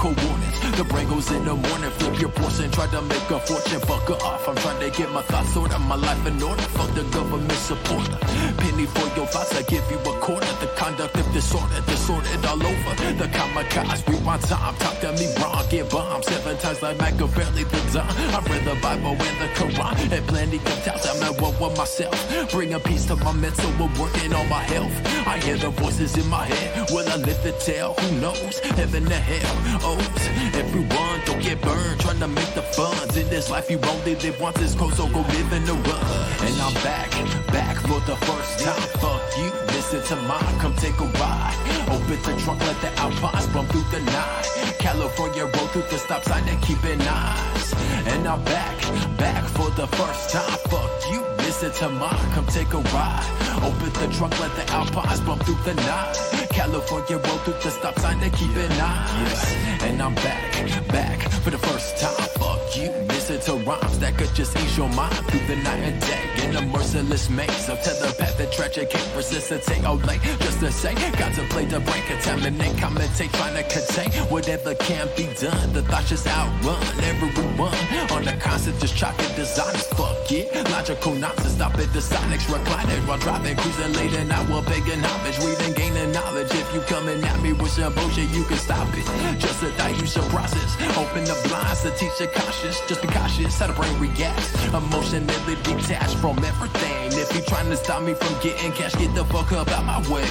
Warnings, 0.05 0.20
a 0.20 0.24
coordinates. 0.24 0.78
The 0.78 0.84
brain 0.84 1.09
goes 1.09 1.30
in 1.30 1.44
the 1.44 1.55
morning. 1.55 1.90
Flip 1.90 2.20
your 2.20 2.30
portion. 2.30 2.70
Try 2.70 2.86
to 2.88 3.03
make 3.03 3.30
a 3.30 3.38
fortune. 3.40 3.80
Fuck 3.80 4.11
off. 4.11 4.48
I'm 4.48 4.57
trying 4.57 4.80
to 4.80 4.90
get 4.96 5.11
my 5.11 5.22
thoughts 5.22 5.53
sorted. 5.53 5.78
My 5.80 5.96
life 5.96 6.26
in 6.26 6.42
order. 6.42 6.62
Fuck 6.76 6.94
the 6.94 7.05
government 7.05 7.53
supporter. 7.53 8.16
Penny 8.59 8.86
for 8.86 9.07
your 9.16 9.26
thoughts. 9.26 9.55
I 9.55 9.62
give 9.62 9.84
you 9.90 9.98
a 9.98 10.14
quarter. 10.20 10.46
The 10.61 10.68
conduct 10.76 11.16
of 11.16 11.32
disorder. 11.32 11.80
Disordered 12.11 12.47
all 12.47 12.67
over. 12.67 12.95
The 13.15 13.27
kamikaze. 13.27 14.09
Rewind 14.09 14.43
time. 14.43 14.75
Talk 14.77 14.99
to 15.01 15.13
me 15.13 15.27
wrong. 15.41 15.65
Get 15.71 15.91
bombed. 15.91 16.25
Seven 16.25 16.57
times 16.59 16.83
like 16.83 16.99
Machiavelli. 16.99 17.65
The 17.65 17.81
dawn. 17.93 18.07
I 18.35 18.41
read 18.51 18.65
the 18.65 18.75
Bible 18.83 19.11
and 19.11 19.39
the 19.41 19.49
Quran. 19.55 20.13
And 20.13 20.27
plenty 20.27 20.57
of 20.57 20.85
times 20.85 21.07
I'm 21.07 21.23
at 21.23 21.41
war 21.41 21.55
with 21.61 21.79
myself. 21.79 22.51
Bring 22.51 22.75
a 22.75 22.81
piece 22.81 23.07
to 23.07 23.17
my 23.17 23.33
mental. 23.33 23.71
We're 23.79 24.01
working 24.01 24.33
on 24.35 24.49
my 24.49 24.63
health. 24.63 24.93
I 25.27 25.39
hear 25.39 25.57
the 25.57 25.71
voices 25.71 26.17
in 26.17 26.27
my 26.29 26.47
head. 26.47 26.91
Will 26.91 27.09
I 27.09 27.17
live 27.17 27.41
to 27.43 27.53
tell? 27.53 27.95
Who 27.95 28.21
knows? 28.21 28.59
Heaven 28.59 29.05
to 29.05 29.15
hell. 29.15 29.91
O's. 29.91 30.25
Everyone 30.55 31.21
don't 31.27 31.43
get 31.43 31.61
burned. 31.61 32.01
Trying 32.01 32.21
to 32.21 32.29
make 32.29 32.53
the 32.55 32.63
funds. 32.63 33.17
In 33.17 33.29
this 33.29 33.51
life 33.51 33.71
you 33.71 33.79
only 33.87 34.17
live 34.17 34.41
once. 34.41 34.61
It's 34.61 34.75
cold, 34.75 34.95
so 34.95 35.07
go 35.09 35.21
live 35.21 35.53
in 35.53 35.65
the 35.65 35.75
run. 35.75 36.05
And 36.47 36.61
I'm 36.61 36.75
back. 36.83 37.11
Back 37.53 37.77
for 37.77 38.01
the 38.01 38.17
first 38.27 38.59
time. 38.61 38.83
Fuck 38.99 39.39
you. 39.39 39.70
Listen 39.93 40.18
to 40.18 40.22
mine. 40.22 40.59
Come 40.61 40.74
take 40.76 41.01
a 41.01 41.05
ride. 41.05 41.57
Open 41.88 42.22
the 42.22 42.41
trunk. 42.41 42.61
Let 42.61 42.80
the 42.80 42.93
Alpines 43.01 43.47
bump 43.49 43.70
through 43.70 43.82
the 43.91 43.99
night. 43.99 44.76
California 44.78 45.43
roll 45.47 45.66
through 45.72 45.82
the 45.91 45.99
stop 45.99 46.22
sign 46.22 46.49
and 46.49 46.62
keeping 46.62 47.01
eyes. 47.01 47.74
And 48.07 48.28
I'm 48.28 48.41
back. 48.45 48.78
Back 49.18 49.45
for 49.47 49.68
the 49.70 49.88
first 49.88 50.30
time. 50.30 50.59
Fuck 50.70 51.11
you. 51.11 51.26
Listen 51.38 51.72
to 51.72 51.88
mine, 51.88 52.30
come 52.30 52.47
take 52.47 52.72
a 52.72 52.78
ride. 52.78 53.26
Open 53.64 53.91
the 53.95 54.14
trunk, 54.16 54.38
let 54.38 54.55
the 54.55 54.72
Alpines 54.72 55.20
bump 55.22 55.43
through 55.43 55.59
the 55.64 55.74
night. 55.74 56.16
California 56.51 57.18
roll 57.18 57.38
through 57.38 57.55
the 57.55 57.70
stop 57.70 57.99
sign 57.99 58.22
and 58.22 58.32
keep 58.32 58.55
an 58.55 58.70
eye. 58.80 59.78
And 59.82 60.01
I'm 60.01 60.14
back, 60.14 60.86
back 60.86 61.18
for 61.43 61.51
the 61.51 61.59
first 61.59 61.99
time. 61.99 62.28
Fuck 62.38 62.76
you, 62.76 62.91
listen 63.31 63.57
versatile 63.57 63.72
rhymes 63.72 63.99
that 63.99 64.16
could 64.16 64.35
just 64.35 64.57
ease 64.57 64.76
your 64.76 64.89
mind 64.91 65.14
through 65.28 65.47
the 65.47 65.57
night 65.62 65.81
and 65.81 66.01
day. 66.01 66.31
In 66.45 66.57
a 66.57 66.62
merciless 66.62 67.31
maze 67.31 67.68
of 67.68 67.81
telepath 67.83 68.37
that 68.39 68.53
tragic 68.53 68.91
can't 68.91 69.16
resist 69.16 69.51
resuscitate 69.51 69.85
all 69.85 69.97
late. 69.97 70.20
Just 70.41 70.61
to 70.61 70.72
say, 70.72 70.95
got 71.18 71.33
to 71.35 71.43
play 71.53 71.64
the 71.64 71.81
brain, 71.81 72.03
contaminate, 72.09 72.76
commentate, 72.76 73.33
trying 73.33 73.55
to 73.55 73.64
contain 73.70 74.11
whatever 74.31 74.74
can't 74.74 75.14
be 75.16 75.26
done. 75.41 75.72
The 75.72 75.83
thoughts 75.83 76.09
just 76.09 76.26
outrun 76.26 76.83
everyone 77.05 77.74
on 78.11 78.24
the 78.24 78.37
constant, 78.41 78.81
just 78.81 78.97
traffic 78.97 79.35
designers. 79.37 79.87
Fuck 79.95 80.33
it, 80.33 80.70
logical 80.70 81.14
nonsense, 81.14 81.55
stop 81.55 81.78
it. 81.78 81.93
The 81.93 82.01
sonics 82.01 82.51
reclining 82.53 83.07
while 83.07 83.18
driving, 83.18 83.57
cruising 83.57 83.93
late 83.93 84.14
and 84.14 84.33
I 84.33 84.43
will 84.51 84.62
beg 84.62 84.85
begging 84.85 85.03
homage, 85.03 85.39
reading, 85.45 85.74
gaining 85.74 86.12
knowledge. 86.12 86.51
If 86.51 86.74
you 86.74 86.81
coming 86.83 87.22
at 87.22 87.41
me 87.43 87.53
with 87.53 87.70
some 87.70 87.95
bullshit, 87.95 88.31
you 88.31 88.45
can 88.45 88.59
stop 88.59 88.89
it. 88.95 89.07
Just 89.39 89.62
a 89.62 89.70
diffusion 89.78 90.24
process, 90.31 90.74
open 90.97 91.24
the 91.24 91.37
blinds 91.47 91.83
to 91.83 91.91
teach 91.91 92.16
the 92.18 92.26
cautious. 92.26 92.81
Just 92.89 93.03
be 93.03 93.09
cautious 93.21 93.59
how 93.59 93.66
the 93.66 93.73
brain 93.75 93.99
reacts. 93.99 94.49
Emotionally 94.73 95.57
detached 95.62 96.16
from 96.16 96.39
everything. 96.39 97.07
If 97.12 97.35
you 97.35 97.43
trying 97.43 97.68
to 97.71 97.77
stop 97.77 98.03
me 98.03 98.14
from 98.14 98.35
getting 98.41 98.73
cash, 98.73 98.95
get 98.95 99.14
the 99.14 99.25
fuck 99.27 99.53
up 99.53 99.68
out 99.68 99.85
my 99.85 99.99
way. 100.12 100.31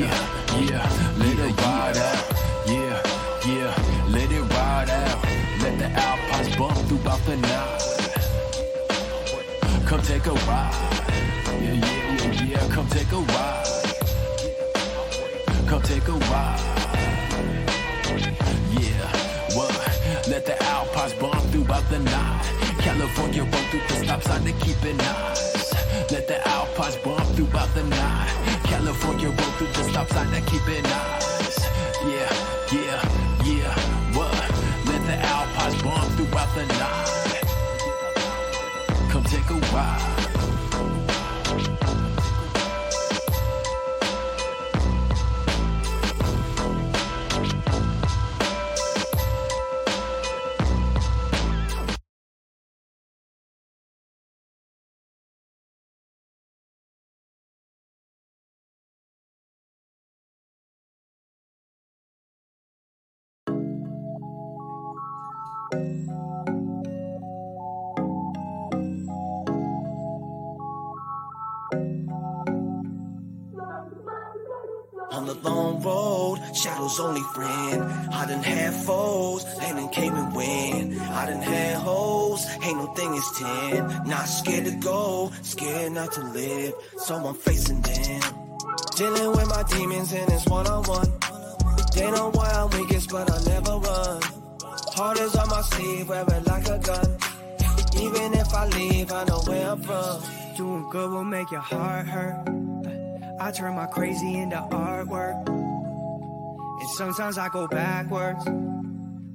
Yeah, 0.00 0.18
yeah, 0.68 0.86
let 1.18 1.38
it 1.38 1.56
ride 1.62 1.96
out. 1.96 2.24
Yeah, 2.66 3.02
yeah, 3.46 3.72
let 4.08 4.30
it 4.32 4.42
ride 4.54 4.90
out. 4.90 5.24
Let 5.62 5.78
the 5.78 5.88
alpines 6.06 6.56
bump 6.56 6.78
throughout 6.88 7.22
the 7.24 7.36
night. 7.36 7.82
Come 9.86 10.02
take 10.02 10.26
a 10.26 10.32
ride. 10.32 10.74
Yeah, 11.46 11.72
yeah, 11.72 12.24
yeah, 12.24 12.44
yeah. 12.44 12.68
Come 12.74 12.88
take 12.88 13.12
a 13.12 13.20
ride. 13.34 13.66
Come 15.68 15.82
take 15.82 16.08
a 16.08 16.12
ride. 16.12 16.64
Yeah, 18.84 19.06
what? 19.56 19.72
Let 20.28 20.44
the 20.44 20.62
alpines 20.62 21.14
bump 21.14 21.42
throughout 21.50 21.67
the 21.90 21.98
night. 21.98 22.44
California 22.78 23.42
run 23.42 23.64
through 23.70 23.80
the 23.88 24.04
stop 24.04 24.22
sign 24.22 24.44
to 24.44 24.52
keep 24.64 24.82
it 24.84 24.96
nice. 24.96 25.72
Let 26.10 26.26
the 26.28 26.46
alpines 26.46 26.96
bump 26.96 27.24
throughout 27.34 27.74
the 27.74 27.84
night. 27.84 28.60
California 28.64 29.28
run 29.28 29.52
through 29.56 29.68
the 29.68 29.84
stop 29.84 30.08
sign 30.10 30.30
to 30.30 30.40
keep 30.50 30.66
it 30.68 30.82
nice. 30.82 31.58
Yeah, 32.04 32.32
yeah, 32.72 33.00
yeah. 33.44 33.74
What? 34.16 34.50
Let 34.86 35.02
the 35.06 35.16
alpines 35.34 35.82
bump 35.82 36.12
throughout 36.16 36.54
the 36.54 36.66
night. 36.66 37.44
Come 39.10 39.24
take 39.24 39.48
a 39.50 39.54
ride. 39.74 40.17
Shadows 76.54 77.00
only 77.00 77.22
friend. 77.34 77.82
I 78.12 78.26
done 78.26 78.42
had 78.42 78.74
foes, 78.74 79.44
they 79.58 79.70
done 79.70 79.88
came 79.90 80.14
and 80.14 80.34
win. 80.34 80.98
I 81.00 81.26
done 81.26 81.42
had 81.42 81.76
hoes, 81.76 82.46
ain't 82.62 82.78
no 82.78 82.86
thing 82.94 83.14
is 83.14 83.30
ten. 83.38 83.86
Not 84.06 84.24
scared 84.24 84.64
to 84.66 84.72
go, 84.72 85.30
scared 85.42 85.92
not 85.92 86.12
to 86.12 86.22
live, 86.24 86.74
so 86.98 87.14
I'm 87.16 87.34
facing 87.34 87.80
them. 87.82 88.20
Dealing 88.96 89.30
with 89.30 89.48
my 89.48 89.62
demons 89.70 90.12
and 90.12 90.30
it's 90.32 90.46
one 90.46 90.66
on 90.66 90.82
one. 90.84 91.12
They 91.94 92.10
know 92.10 92.30
why 92.30 92.50
I'm 92.50 92.70
weakest, 92.70 93.10
but 93.10 93.30
I 93.30 93.38
never 93.44 93.78
run. 93.78 94.22
Heart 94.94 95.20
is 95.20 95.34
on 95.36 95.48
my 95.48 95.62
sleeve, 95.62 96.08
wear 96.08 96.24
it 96.28 96.46
like 96.46 96.68
a 96.68 96.78
gun. 96.78 97.18
Even 98.00 98.34
if 98.34 98.52
I 98.52 98.66
leave, 98.66 99.12
I 99.12 99.24
know 99.24 99.40
where 99.46 99.70
I'm 99.70 99.82
from. 99.82 100.22
Doing 100.56 100.90
good 100.90 101.10
will 101.10 101.24
make 101.24 101.50
your 101.50 101.60
heart 101.60 102.06
hurt. 102.06 102.48
I 103.40 103.52
turn 103.52 103.74
my 103.76 103.86
crazy 103.86 104.34
into 104.34 104.56
artwork. 104.56 105.57
Sometimes 106.96 107.38
I 107.38 107.48
go 107.48 107.68
backwards, 107.68 108.44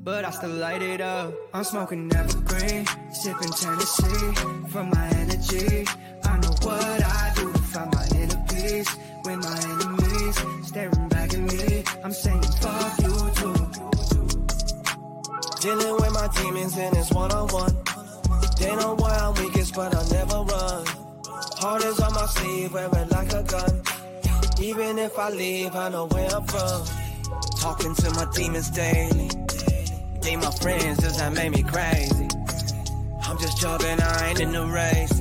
but 0.04 0.26
I 0.26 0.32
still 0.32 0.50
light 0.50 0.82
it 0.82 1.02
up. 1.02 1.34
I'm 1.54 1.64
smoking 1.64 2.12
evergreen, 2.14 2.86
sipping 3.12 3.52
Tennessee 3.52 4.34
for 4.70 4.84
my 4.84 5.08
energy. 5.16 5.86
I 6.24 6.38
know 6.40 6.56
what 6.62 7.04
I 7.04 7.34
do 7.36 7.54
to 7.54 7.60
find 7.60 7.94
my 7.94 8.08
inner 8.16 8.44
peace. 8.50 8.90
When 9.24 9.40
my 9.40 9.60
enemies 9.64 10.68
staring 10.68 11.08
back 11.10 11.34
at 11.34 11.40
me, 11.40 11.84
I'm 12.04 12.12
saying 12.12 12.42
fuck 12.42 13.00
you 13.02 13.32
too. 13.40 13.56
Dealing 15.62 15.96
with 15.96 16.14
my 16.14 16.28
demons 16.36 16.78
and 16.78 16.98
it's 16.98 17.12
one 17.12 17.32
on 17.32 17.48
one. 17.50 17.78
They 18.60 18.76
know 18.76 18.96
why 18.96 19.16
I'm 19.16 19.34
weakest, 19.36 19.76
but 19.76 19.96
I 19.96 20.04
never 20.12 20.44
run. 20.44 20.86
Heart 21.60 21.84
is 21.86 22.00
on 22.00 22.14
my 22.14 22.26
sleeve, 22.26 22.74
wear 22.74 22.90
it 22.94 23.12
like 23.12 23.32
a 23.34 23.44
gun. 23.44 23.82
Even 24.62 24.98
if 25.00 25.18
I 25.18 25.30
leave, 25.30 25.76
I 25.76 25.90
know 25.90 26.08
where 26.08 26.30
I'm 26.30 26.46
from. 26.46 27.03
Talking 27.64 27.96
to 27.96 28.12
my 28.12 28.26
demons 28.34 28.70
daily. 28.72 29.30
They 30.20 30.36
my 30.36 30.52
friends, 30.52 30.98
does 30.98 31.18
that 31.18 31.32
make 31.32 31.52
me 31.52 31.64
crazy? 31.64 32.28
I'm 33.22 33.38
just 33.40 33.58
jogging, 33.62 34.02
I 34.02 34.30
ain't 34.30 34.42
in 34.42 34.52
the 34.52 34.66
race. 34.66 35.18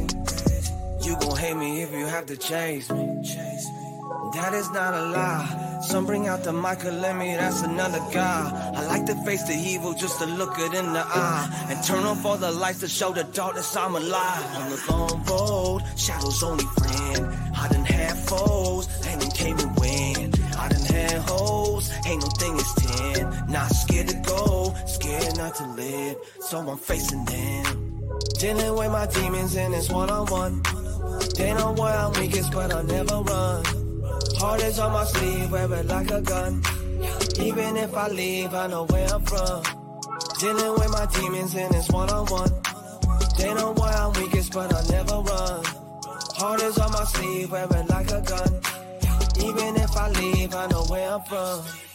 You 1.06 1.14
gon' 1.20 1.36
hate 1.36 1.56
me 1.56 1.82
if 1.82 1.92
you 1.92 2.04
have 2.04 2.26
to 2.26 2.36
chase 2.36 2.90
me. 2.90 3.22
That 4.34 4.54
is 4.54 4.68
not 4.72 4.92
a 4.92 5.02
lie. 5.02 5.78
Some 5.82 6.04
bring 6.04 6.26
out 6.26 6.42
the 6.42 6.52
Michael 6.52 6.94
Lemmy, 6.94 7.32
that's 7.36 7.62
another 7.62 8.00
guy. 8.12 8.72
I 8.74 8.86
like 8.86 9.06
to 9.06 9.14
face 9.24 9.44
the 9.44 9.54
evil 9.54 9.94
just 9.94 10.18
to 10.18 10.26
look 10.26 10.58
it 10.58 10.74
in 10.74 10.92
the 10.92 11.04
eye. 11.06 11.66
And 11.68 11.84
turn 11.84 12.02
off 12.02 12.26
all 12.26 12.38
the 12.38 12.50
lights 12.50 12.80
to 12.80 12.88
show 12.88 13.12
the 13.12 13.22
darkness 13.22 13.76
I'm 13.76 13.94
alive. 13.94 14.56
On 14.56 14.68
the 14.68 14.82
long 14.90 15.24
road, 15.26 15.82
shadows 15.96 16.42
only 16.42 16.64
friend. 16.64 17.24
I 17.56 17.68
done 17.68 17.84
had 17.84 18.18
foes, 18.18 18.88
and 19.06 19.20
then 19.20 19.30
came 19.30 19.58
and 19.60 19.78
win. 19.78 20.31
I 20.62 20.68
done 20.68 20.86
had 20.94 21.18
hoes, 21.28 21.90
ain't 22.06 22.22
no 22.22 22.28
thing 22.40 22.56
is 22.56 22.72
ten. 22.82 23.46
Not 23.48 23.68
scared 23.72 24.08
to 24.10 24.16
go, 24.18 24.72
scared 24.86 25.36
not 25.36 25.56
to 25.56 25.66
live. 25.66 26.16
So 26.40 26.58
I'm 26.58 26.78
facing 26.78 27.24
them. 27.24 27.64
Dealing 28.38 28.74
with 28.78 28.92
my 28.92 29.06
demons 29.06 29.56
and 29.56 29.74
it's 29.74 29.90
one 29.90 30.08
on 30.08 30.26
one. 30.26 30.62
They 31.36 31.52
know 31.54 31.72
why 31.72 31.92
I'm 31.96 32.12
weakest, 32.12 32.52
but 32.52 32.72
I 32.72 32.82
never 32.82 33.16
run. 33.22 33.64
Heart 34.38 34.62
is 34.62 34.78
on 34.78 34.92
my 34.92 35.04
sleeve, 35.04 35.50
wear 35.50 35.72
it 35.74 35.86
like 35.86 36.10
a 36.12 36.20
gun. 36.20 36.62
Even 37.40 37.76
if 37.76 37.92
I 37.96 38.06
leave, 38.08 38.54
I 38.54 38.68
know 38.68 38.84
where 38.84 39.08
I'm 39.12 39.24
from. 39.24 39.62
Dealing 40.38 40.74
with 40.78 40.90
my 40.92 41.06
demons 41.06 41.56
and 41.56 41.74
it's 41.74 41.90
one 41.90 42.10
on 42.10 42.26
one. 42.26 42.52
They 43.36 43.52
know 43.52 43.72
why 43.72 43.92
I'm 43.94 44.12
weakest, 44.12 44.52
but 44.52 44.72
I 44.72 44.82
never 44.96 45.16
run. 45.22 45.64
Heart 46.38 46.62
is 46.62 46.78
on 46.78 46.92
my 46.92 47.04
sleeve, 47.04 47.50
wear 47.50 47.64
it 47.64 47.88
like 47.88 48.12
a 48.12 48.20
gun. 48.20 48.81
Even 49.44 49.76
if 49.76 49.96
I 49.96 50.08
leave, 50.10 50.54
I 50.54 50.66
know 50.68 50.84
where 50.84 51.10
I'm 51.10 51.22
from. 51.22 51.91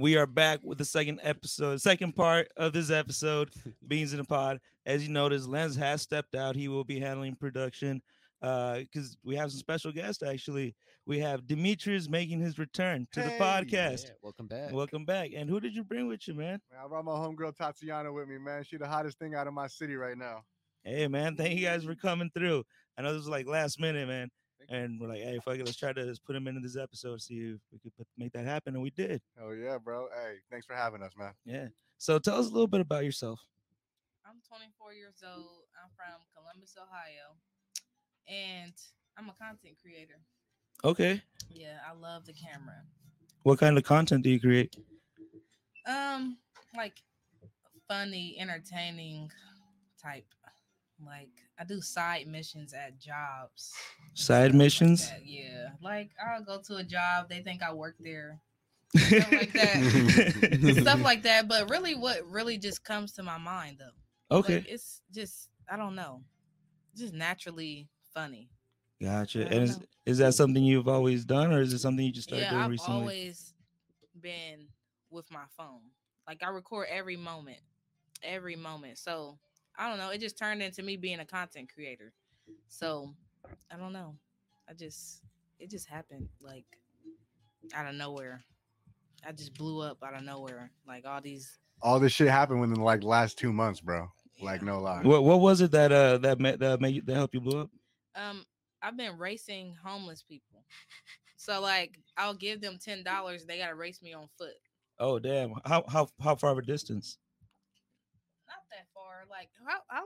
And 0.00 0.04
we 0.04 0.16
are 0.16 0.26
back 0.26 0.60
with 0.62 0.78
the 0.78 0.84
second 0.86 1.20
episode, 1.22 1.78
second 1.82 2.16
part 2.16 2.48
of 2.56 2.72
this 2.72 2.90
episode, 2.90 3.50
Beans 3.86 4.14
in 4.14 4.18
the 4.18 4.24
Pod. 4.24 4.58
As 4.86 5.06
you 5.06 5.12
notice, 5.12 5.46
Lens 5.46 5.76
has 5.76 6.00
stepped 6.00 6.34
out. 6.34 6.56
He 6.56 6.68
will 6.68 6.84
be 6.84 6.98
handling 6.98 7.36
production 7.36 8.00
uh, 8.40 8.78
because 8.78 9.18
we 9.22 9.36
have 9.36 9.50
some 9.50 9.58
special 9.58 9.92
guests. 9.92 10.22
Actually, 10.22 10.74
we 11.04 11.18
have 11.18 11.46
Demetrius 11.46 12.08
making 12.08 12.40
his 12.40 12.58
return 12.58 13.08
to 13.12 13.20
the 13.20 13.28
podcast. 13.32 14.06
Yeah, 14.06 14.12
welcome 14.22 14.46
back. 14.46 14.72
Welcome 14.72 15.04
back. 15.04 15.32
And 15.36 15.50
who 15.50 15.60
did 15.60 15.74
you 15.74 15.84
bring 15.84 16.08
with 16.08 16.26
you, 16.26 16.32
man? 16.32 16.62
Man, 16.72 16.80
I 16.82 16.88
brought 16.88 17.04
my 17.04 17.12
homegirl 17.12 17.54
Totsionna 17.58 18.10
with 18.10 18.26
me, 18.26 18.38
man. 18.38 18.64
She 18.64 18.78
the 18.78 18.88
hottest 18.88 19.18
thing 19.18 19.34
out 19.34 19.48
of 19.48 19.52
my 19.52 19.66
city 19.66 19.96
right 19.96 20.16
now. 20.16 20.44
Hey, 20.82 21.08
man, 21.08 21.36
thank 21.36 21.58
you 21.58 21.66
guys 21.66 21.84
for 21.84 21.94
coming 21.94 22.30
through. 22.32 22.64
I 22.96 23.02
know 23.02 23.12
this 23.12 23.18
was 23.18 23.28
like 23.28 23.46
last 23.46 23.78
minute, 23.78 24.08
man. 24.08 24.30
Thank 24.70 24.80
you. 24.80 24.84
And 24.84 25.00
we're 25.00 25.08
like, 25.08 25.22
hey, 25.22 25.38
fuck 25.44 25.56
it, 25.56 25.64
let's 25.66 25.76
try 25.76 25.92
to 25.92 26.04
just 26.04 26.24
put 26.24 26.36
him 26.36 26.46
into 26.46 26.60
this 26.60 26.76
episode, 26.76 27.20
see 27.20 27.54
if 27.54 27.60
we 27.72 27.78
could 27.78 27.96
put, 27.96 28.06
make 28.16 28.32
that 28.32 28.44
happen. 28.44 28.74
And 28.74 28.82
we 28.82 28.90
did. 28.90 29.20
Oh 29.40 29.50
yeah, 29.50 29.78
bro. 29.78 30.06
Hey, 30.14 30.36
thanks 30.50 30.66
for 30.66 30.74
having 30.74 31.02
us, 31.02 31.12
man. 31.18 31.32
Yeah. 31.44 31.68
So 31.98 32.18
tell 32.18 32.38
us 32.38 32.46
a 32.46 32.50
little 32.50 32.68
bit 32.68 32.80
about 32.80 33.04
yourself. 33.04 33.40
I'm 34.24 34.36
24 34.48 34.92
years 34.92 35.22
old. 35.26 35.64
I'm 35.82 35.90
from 35.96 36.22
Columbus, 36.36 36.76
Ohio, 36.80 37.34
and 38.28 38.72
I'm 39.18 39.28
a 39.28 39.34
content 39.34 39.76
creator. 39.82 40.20
Okay. 40.84 41.20
Yeah, 41.50 41.78
I 41.86 41.94
love 41.94 42.24
the 42.26 42.32
camera. 42.32 42.84
What 43.42 43.58
kind 43.58 43.76
of 43.76 43.84
content 43.84 44.22
do 44.22 44.30
you 44.30 44.40
create? 44.40 44.76
Um, 45.86 46.38
like 46.76 46.94
funny, 47.88 48.36
entertaining 48.38 49.30
type. 50.00 50.26
Like 51.04 51.30
I 51.60 51.64
do 51.64 51.82
side 51.82 52.26
missions 52.26 52.72
at 52.72 52.98
jobs. 52.98 53.74
Side 54.14 54.24
stuff 54.24 54.42
like 54.44 54.54
missions? 54.54 55.12
Yeah, 55.22 55.68
like 55.82 56.10
I'll 56.18 56.42
go 56.42 56.58
to 56.62 56.76
a 56.76 56.84
job. 56.84 57.28
They 57.28 57.42
think 57.42 57.62
I 57.62 57.74
work 57.74 57.96
there. 58.00 58.40
Stuff 58.96 59.30
like 59.30 59.52
that. 59.52 60.76
Stuff 60.80 61.02
like 61.02 61.22
that. 61.24 61.48
But 61.48 61.68
really, 61.68 61.94
what 61.94 62.26
really 62.26 62.56
just 62.56 62.82
comes 62.82 63.12
to 63.12 63.22
my 63.22 63.36
mind 63.36 63.76
though. 63.78 64.36
Okay. 64.38 64.56
Like, 64.56 64.68
it's 64.68 65.02
just 65.12 65.50
I 65.70 65.76
don't 65.76 65.94
know, 65.94 66.22
just 66.96 67.12
naturally 67.12 67.88
funny. 68.14 68.48
Gotcha. 69.02 69.46
And 69.46 69.64
is, 69.64 69.80
is 70.06 70.18
that 70.18 70.34
something 70.34 70.64
you've 70.64 70.88
always 70.88 71.26
done, 71.26 71.52
or 71.52 71.60
is 71.60 71.74
it 71.74 71.78
something 71.78 72.04
you 72.04 72.12
just 72.12 72.28
started 72.28 72.44
yeah, 72.44 72.50
doing 72.50 72.62
I've 72.62 72.70
recently? 72.70 73.00
always 73.00 73.54
been 74.18 74.68
with 75.10 75.30
my 75.30 75.44
phone. 75.56 75.90
Like 76.26 76.42
I 76.42 76.48
record 76.48 76.88
every 76.90 77.16
moment, 77.16 77.60
every 78.22 78.56
moment. 78.56 78.96
So 78.96 79.38
I 79.80 79.88
don't 79.88 79.98
know. 79.98 80.10
It 80.10 80.20
just 80.20 80.36
turned 80.36 80.62
into 80.62 80.82
me 80.82 80.96
being 80.98 81.20
a 81.20 81.24
content 81.24 81.70
creator. 81.72 82.12
So 82.68 83.14
I 83.72 83.76
don't 83.78 83.94
know. 83.94 84.14
I 84.68 84.74
just 84.74 85.22
it 85.58 85.70
just 85.70 85.88
happened 85.88 86.28
like 86.40 86.66
out 87.74 87.86
of 87.86 87.94
nowhere. 87.94 88.44
I 89.26 89.32
just 89.32 89.54
blew 89.54 89.80
up 89.80 89.98
out 90.04 90.14
of 90.14 90.22
nowhere. 90.22 90.70
Like 90.86 91.06
all 91.06 91.22
these. 91.22 91.58
All 91.82 91.98
this 91.98 92.12
shit 92.12 92.28
happened 92.28 92.60
within 92.60 92.76
like 92.76 93.02
last 93.02 93.38
two 93.38 93.54
months, 93.54 93.80
bro. 93.80 94.06
Like 94.42 94.62
no 94.62 94.80
lie. 94.80 95.02
What 95.02 95.24
What 95.24 95.40
was 95.40 95.62
it 95.62 95.70
that 95.70 95.92
uh 95.92 96.18
that 96.18 96.40
made 96.40 96.60
that 96.60 96.80
made 96.80 96.96
you- 96.96 97.02
that 97.02 97.14
helped 97.14 97.34
you 97.34 97.40
blow 97.40 97.62
up? 97.62 97.70
Um, 98.14 98.44
I've 98.82 98.96
been 98.98 99.16
racing 99.16 99.74
homeless 99.82 100.22
people. 100.22 100.62
So 101.36 101.58
like 101.62 101.98
I'll 102.18 102.34
give 102.34 102.60
them 102.60 102.76
ten 102.78 103.02
dollars. 103.02 103.46
They 103.46 103.56
gotta 103.56 103.74
race 103.74 104.02
me 104.02 104.12
on 104.12 104.28
foot. 104.36 104.52
Oh 104.98 105.18
damn! 105.18 105.54
How 105.64 105.84
how 105.88 106.08
how 106.22 106.34
far 106.34 106.50
of 106.52 106.58
a 106.58 106.62
distance? 106.62 107.16
Not. 109.28 109.30
Like 109.30 109.48
how 109.66 109.78
how 109.88 110.04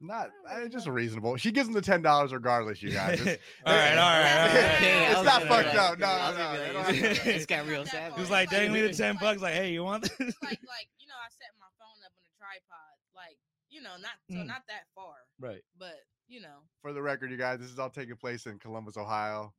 Not 0.00 0.30
I 0.48 0.68
just 0.68 0.86
reasonable. 0.86 1.36
She 1.36 1.52
gives 1.52 1.66
them 1.68 1.74
the 1.74 1.82
ten 1.82 2.02
dollars 2.02 2.32
regardless, 2.32 2.82
you 2.82 2.90
guys. 2.90 3.20
It's, 3.20 3.42
all 3.66 3.74
right, 3.74 3.90
all 3.90 3.96
right, 3.96 4.48
all 4.48 4.54
right. 4.54 4.74
Okay, 4.76 5.06
it's 5.12 5.22
not 5.24 5.42
fucked 5.44 5.74
up. 5.76 5.98
No, 5.98 6.06
no, 6.06 6.36
no. 6.36 6.52
it 6.62 6.62
like, 6.62 6.72
don't 6.72 6.84
have 6.84 6.86
to 6.86 6.92
be 6.92 6.98
it's- 7.06 7.18
that. 7.24 7.26
it's 7.36 7.46
got 7.46 7.66
real 7.66 7.78
Not 7.78 7.84
that 7.86 7.92
savage. 7.92 8.20
It's 8.20 8.30
like 8.30 8.50
dang 8.50 8.72
me 8.72 8.80
the 8.82 8.92
ten 8.92 9.14
like- 9.16 9.20
bucks. 9.22 9.42
Like, 9.42 9.54
hey, 9.54 9.72
you 9.72 9.84
want? 9.84 10.04
it's 10.04 10.18
like 10.18 10.60
like 10.64 10.88
you 10.98 11.06
know 11.08 11.18
I 11.20 11.28
set 11.36 11.52
my 11.58 11.66
phone 11.78 12.00
up 12.04 12.12
on 12.16 12.24
a 12.24 12.34
tripod. 12.38 12.94
Like 13.14 13.36
you 13.70 13.82
know 13.82 13.96
not 14.00 14.16
so 14.30 14.36
Mm. 14.36 14.46
not 14.46 14.62
that 14.68 14.84
far, 14.94 15.14
right. 15.38 15.60
but 15.78 15.96
you 16.28 16.40
know 16.40 16.62
For 16.82 16.92
the 16.92 17.02
record, 17.02 17.30
you 17.30 17.36
guys, 17.36 17.58
this 17.60 17.70
is 17.70 17.78
all 17.78 17.90
taking 17.90 18.16
place 18.16 18.46
in 18.46 18.58
Columbus, 18.58 18.96
Ohio. 18.96 19.52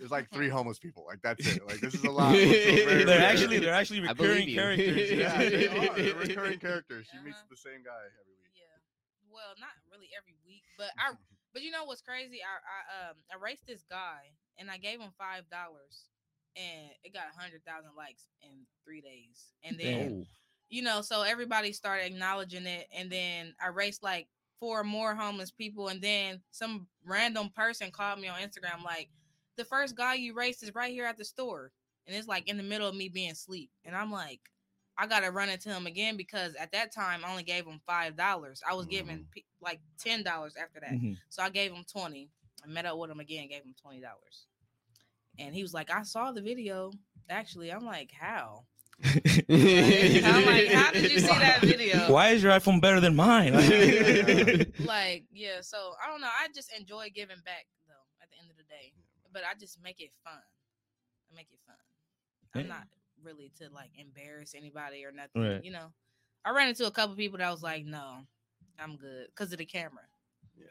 Yeah. 0.00 0.08
There's 0.08 0.10
like 0.10 0.30
three 0.32 0.48
homeless 0.48 0.78
people. 0.78 1.04
Like 1.06 1.20
that's 1.22 1.46
it. 1.46 1.66
Like 1.66 1.80
this 1.80 1.94
is 1.94 2.04
a 2.04 2.10
lot. 2.10 2.32
Very 2.32 3.04
They're 3.04 3.18
rare. 3.18 3.30
actually 3.30 3.58
they're 3.58 3.74
actually 3.74 4.00
I 4.06 4.10
recurring 4.10 4.48
characters. 4.54 5.10
yeah, 5.12 5.38
they 5.38 5.68
are. 5.68 5.94
They're 5.94 6.14
recurring 6.14 6.58
characters. 6.66 7.06
She 7.12 7.18
meets 7.24 7.42
the 7.50 7.56
same 7.56 7.82
guy 7.84 8.02
every 8.20 8.34
week. 8.40 8.52
Yeah. 8.56 8.80
Well, 9.30 9.54
not 9.60 9.70
really 9.92 10.08
every 10.16 10.34
week, 10.46 10.62
but 10.78 10.88
I 10.98 11.12
but 11.52 11.62
you 11.62 11.70
know 11.70 11.84
what's 11.84 12.02
crazy? 12.02 12.40
I 12.42 13.06
I 13.06 13.10
um 13.10 13.16
I 13.32 13.42
raced 13.42 13.66
this 13.66 13.84
guy 13.88 14.32
and 14.58 14.70
I 14.70 14.78
gave 14.78 15.00
him 15.00 15.10
five 15.18 15.48
dollars 15.50 16.10
and 16.56 16.90
it 17.04 17.12
got 17.12 17.24
a 17.34 17.38
hundred 17.40 17.64
thousand 17.64 17.90
likes 17.96 18.26
in 18.42 18.66
three 18.84 19.00
days. 19.00 19.52
And 19.64 19.78
then 19.78 20.08
Damn. 20.08 20.26
you 20.68 20.82
know, 20.82 21.02
so 21.02 21.22
everybody 21.22 21.72
started 21.72 22.06
acknowledging 22.06 22.66
it, 22.66 22.88
and 22.96 23.10
then 23.10 23.54
I 23.62 23.68
raced 23.68 24.02
like 24.02 24.28
four 24.58 24.84
more 24.84 25.14
homeless 25.14 25.50
people, 25.50 25.88
and 25.88 26.02
then 26.02 26.40
some 26.50 26.86
random 27.04 27.50
person 27.54 27.90
called 27.90 28.20
me 28.20 28.28
on 28.28 28.40
Instagram 28.40 28.82
like, 28.84 29.08
"The 29.56 29.64
first 29.64 29.94
guy 29.96 30.14
you 30.14 30.34
raced 30.34 30.62
is 30.62 30.74
right 30.74 30.92
here 30.92 31.06
at 31.06 31.16
the 31.18 31.24
store," 31.24 31.72
and 32.06 32.16
it's 32.16 32.28
like 32.28 32.48
in 32.48 32.56
the 32.56 32.62
middle 32.62 32.88
of 32.88 32.94
me 32.94 33.08
being 33.08 33.30
asleep, 33.30 33.70
and 33.84 33.94
I'm 33.96 34.10
like, 34.12 34.40
I 34.98 35.06
gotta 35.06 35.30
run 35.30 35.48
into 35.48 35.70
him 35.70 35.86
again 35.86 36.16
because 36.16 36.54
at 36.56 36.72
that 36.72 36.92
time 36.92 37.24
I 37.24 37.30
only 37.30 37.42
gave 37.42 37.64
him 37.66 37.80
five 37.86 38.16
dollars. 38.16 38.62
I 38.68 38.74
was 38.74 38.86
giving 38.86 39.26
pe- 39.34 39.42
like 39.60 39.80
ten 39.98 40.22
dollars 40.22 40.56
after 40.56 40.80
that, 40.80 40.92
Mhm. 40.92 41.16
so 41.30 41.42
I 41.42 41.50
gave 41.50 41.72
him 41.72 41.84
twenty. 41.84 42.28
I 42.62 42.66
met 42.68 42.84
up 42.86 42.98
with 42.98 43.10
him 43.10 43.20
again, 43.20 43.48
gave 43.48 43.62
him 43.64 43.74
twenty 43.80 44.00
dollars, 44.00 44.46
and 45.38 45.54
he 45.54 45.62
was 45.62 45.72
like, 45.72 45.90
"I 45.90 46.02
saw 46.02 46.32
the 46.32 46.42
video." 46.42 46.92
Actually, 47.28 47.70
I'm 47.72 47.84
like, 47.86 48.10
"How?" 48.12 48.66
I'm 49.02 50.44
like, 50.46 50.68
how 50.68 50.92
did 50.92 51.10
you 51.10 51.20
see 51.20 51.26
that 51.26 51.60
video? 51.62 51.98
Why 52.12 52.30
is 52.30 52.42
your 52.42 52.52
iPhone 52.52 52.80
better 52.82 53.00
than 53.00 53.16
mine? 53.16 53.54
Like, 54.80 55.24
yeah. 55.32 55.60
So 55.62 55.94
I 56.04 56.10
don't 56.10 56.20
know. 56.20 56.28
I 56.28 56.48
just 56.54 56.70
enjoy 56.76 57.08
giving 57.14 57.38
back 57.44 57.66
though. 57.88 57.94
At 58.22 58.28
the 58.30 58.36
end 58.40 58.50
of 58.50 58.56
the 58.56 58.64
day, 58.64 58.92
but 59.32 59.42
I 59.44 59.54
just 59.58 59.80
make 59.82 60.00
it 60.00 60.10
fun. 60.24 60.40
I 61.30 61.34
make 61.36 61.48
it 61.50 61.58
fun. 61.66 61.76
I'm 62.54 62.62
Yeah. 62.62 62.66
not 62.68 62.88
really 63.22 63.50
to 63.58 63.68
like 63.70 63.90
embarrass 63.96 64.54
anybody 64.54 65.04
or 65.04 65.12
nothing. 65.12 65.42
Right. 65.42 65.64
You 65.64 65.70
know, 65.72 65.92
I 66.44 66.50
ran 66.50 66.68
into 66.68 66.86
a 66.86 66.90
couple 66.90 67.14
people 67.16 67.38
that 67.38 67.50
was 67.50 67.62
like, 67.62 67.84
"No, 67.84 68.26
I'm 68.78 68.96
good," 68.96 69.26
because 69.28 69.52
of 69.52 69.58
the 69.58 69.66
camera. 69.66 70.02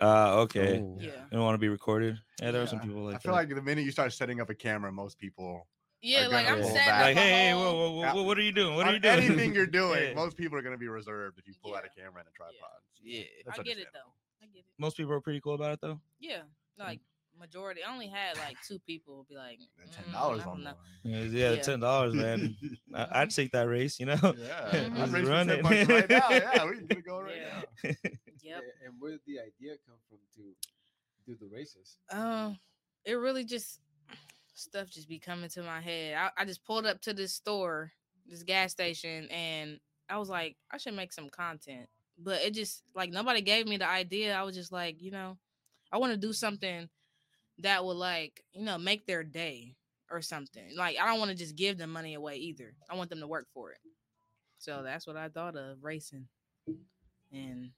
uh, 0.02 0.42
okay. 0.42 0.80
Oh. 0.80 0.98
Yeah. 1.00 1.08
You 1.26 1.30
don't 1.32 1.44
want 1.44 1.56
to 1.56 1.60
be 1.60 1.70
recorded. 1.70 2.20
Yeah, 2.42 2.52
there 2.52 2.62
are 2.62 2.68
some 2.68 2.80
people 2.80 3.04
like 3.04 3.16
I 3.16 3.18
feel 3.20 3.32
that. 3.34 3.38
like 3.38 3.50
the 3.50 3.62
minute 3.62 3.84
you 3.86 3.92
start 3.92 4.14
setting 4.14 4.40
up 4.42 4.50
a 4.50 4.56
camera, 4.56 4.92
most 4.92 5.18
people 5.18 5.68
Yeah, 6.02 6.28
like 6.28 6.48
I'm 6.48 6.62
pull 6.62 6.70
sad. 6.70 7.02
Like, 7.02 7.18
hey, 7.18 7.30
hey, 7.30 7.46
hey, 7.50 7.54
whoa, 7.54 7.74
whoa, 7.76 7.92
whoa, 7.92 8.02
Yeah. 8.02 8.14
what 8.22 8.38
are 8.38 8.42
you 8.42 8.52
doing? 8.52 8.76
What 8.76 8.88
are 8.88 8.94
you 8.94 9.00
doing? 9.00 9.20
Anything 9.20 9.54
you're 9.54 9.66
doing, 9.82 10.10
Yeah. 10.10 10.14
most 10.14 10.38
people 10.38 10.58
are 10.58 10.62
gonna 10.62 10.78
be 10.78 10.88
reserved 10.88 11.38
if 11.40 11.48
you 11.48 11.54
pull 11.62 11.76
out 11.76 11.84
a 11.86 11.90
camera 11.90 12.20
and 12.20 12.28
a 12.30 12.32
tripod. 12.32 12.82
Yeah. 13.02 13.24
That's 13.46 13.60
I 13.60 13.64
get 13.64 13.78
it 13.80 13.88
though. 13.94 14.14
I 14.42 14.46
get 14.48 14.60
it. 14.60 14.66
Most 14.78 14.96
people 14.98 15.12
are 15.14 15.22
pretty 15.22 15.42
cool 15.42 15.56
about 15.56 15.74
it 15.74 15.82
though. 15.82 16.00
Yeah, 16.20 16.44
like 16.78 17.02
majority. 17.40 17.82
I 17.88 17.92
only 17.92 18.08
had 18.08 18.38
like 18.38 18.58
two 18.68 18.80
people 18.80 19.26
be 19.30 19.36
like 19.36 19.60
Then 19.78 19.88
"Mm, 19.88 19.96
ten 20.04 20.12
dollars 20.14 20.42
I 20.42 20.46
on 20.50 20.64
don't 20.64 20.64
the 20.64 20.70
know." 20.72 21.20
line. 21.24 21.32
Yeah, 21.34 21.52
Yeah. 21.54 21.62
ten 21.62 21.80
dollars, 21.80 22.14
man. 22.14 22.56
I, 22.94 23.22
I'd 23.22 23.30
take 23.30 23.52
that 23.54 23.68
race, 23.68 24.00
you 24.00 24.06
know. 24.06 24.18
Yeah, 24.22 24.70
Mhm. 24.90 25.00
I'd 25.00 25.10
race 25.10 25.28
Run 25.28 25.50
it. 25.50 25.64
right 25.64 26.10
now. 26.10 26.30
Yeah, 26.32 26.66
we 26.66 26.76
can 26.76 26.86
get 26.88 26.98
it 26.98 27.06
going 27.06 27.26
right 27.26 27.38
Yeah. 27.42 27.62
now. 27.84 27.92
Yep. 28.42 28.64
And 28.86 28.94
where 29.00 29.12
did 29.12 29.20
the 29.28 29.40
idea 29.40 29.76
come 29.86 29.98
from 30.08 30.18
to 30.36 30.56
do 31.28 31.38
the 31.40 31.48
races? 31.54 31.98
Um, 32.10 32.58
it 33.06 33.14
really 33.14 33.44
just 33.44 33.80
stuff 34.56 34.90
just 34.90 35.08
be 35.10 35.20
coming 35.20 35.50
to 35.50 35.62
my 35.62 35.80
head. 35.82 36.16
I, 36.16 36.32
I 36.42 36.46
just 36.46 36.64
pulled 36.66 36.86
up 36.86 37.00
to 37.02 37.14
this 37.14 37.34
store, 37.34 37.92
this 38.28 38.44
gas 38.44 38.72
station, 38.72 39.28
and 39.30 39.80
I 40.10 40.18
was 40.18 40.30
like, 40.30 40.56
I 40.72 40.78
should 40.78 40.96
make 40.96 41.14
some 41.14 41.30
content. 41.30 41.88
But 42.18 42.42
it 42.42 42.54
just 42.54 42.82
like 42.96 43.12
nobody 43.12 43.42
gave 43.42 43.68
me 43.68 43.78
the 43.78 43.88
idea. 43.88 44.34
I 44.36 44.44
was 44.44 44.56
just 44.56 44.72
like, 44.72 45.02
you 45.02 45.12
know, 45.12 45.38
I 45.92 45.98
want 45.98 46.14
to 46.14 46.18
do 46.18 46.34
something 46.34 46.90
that 47.60 47.84
will 47.84 47.96
like, 47.96 48.44
you 48.54 48.64
know, 48.64 48.78
make 48.78 49.06
their 49.06 49.24
day 49.24 49.76
or 50.12 50.22
something. 50.22 50.76
Like 50.76 50.98
I 51.00 51.06
don't 51.08 51.20
want 51.20 51.32
to 51.32 51.38
just 51.38 51.56
give 51.56 51.78
them 51.78 51.92
money 51.92 52.14
away 52.16 52.38
either. 52.38 52.74
I 52.90 52.96
want 52.96 53.10
them 53.10 53.20
to 53.20 53.28
work 53.28 53.48
for 53.54 53.72
it. 53.72 53.80
So 54.58 54.82
that's 54.84 55.06
what 55.08 55.16
I 55.18 55.30
thought 55.30 55.56
of 55.56 55.84
racing. 55.84 56.28
And 57.32 57.70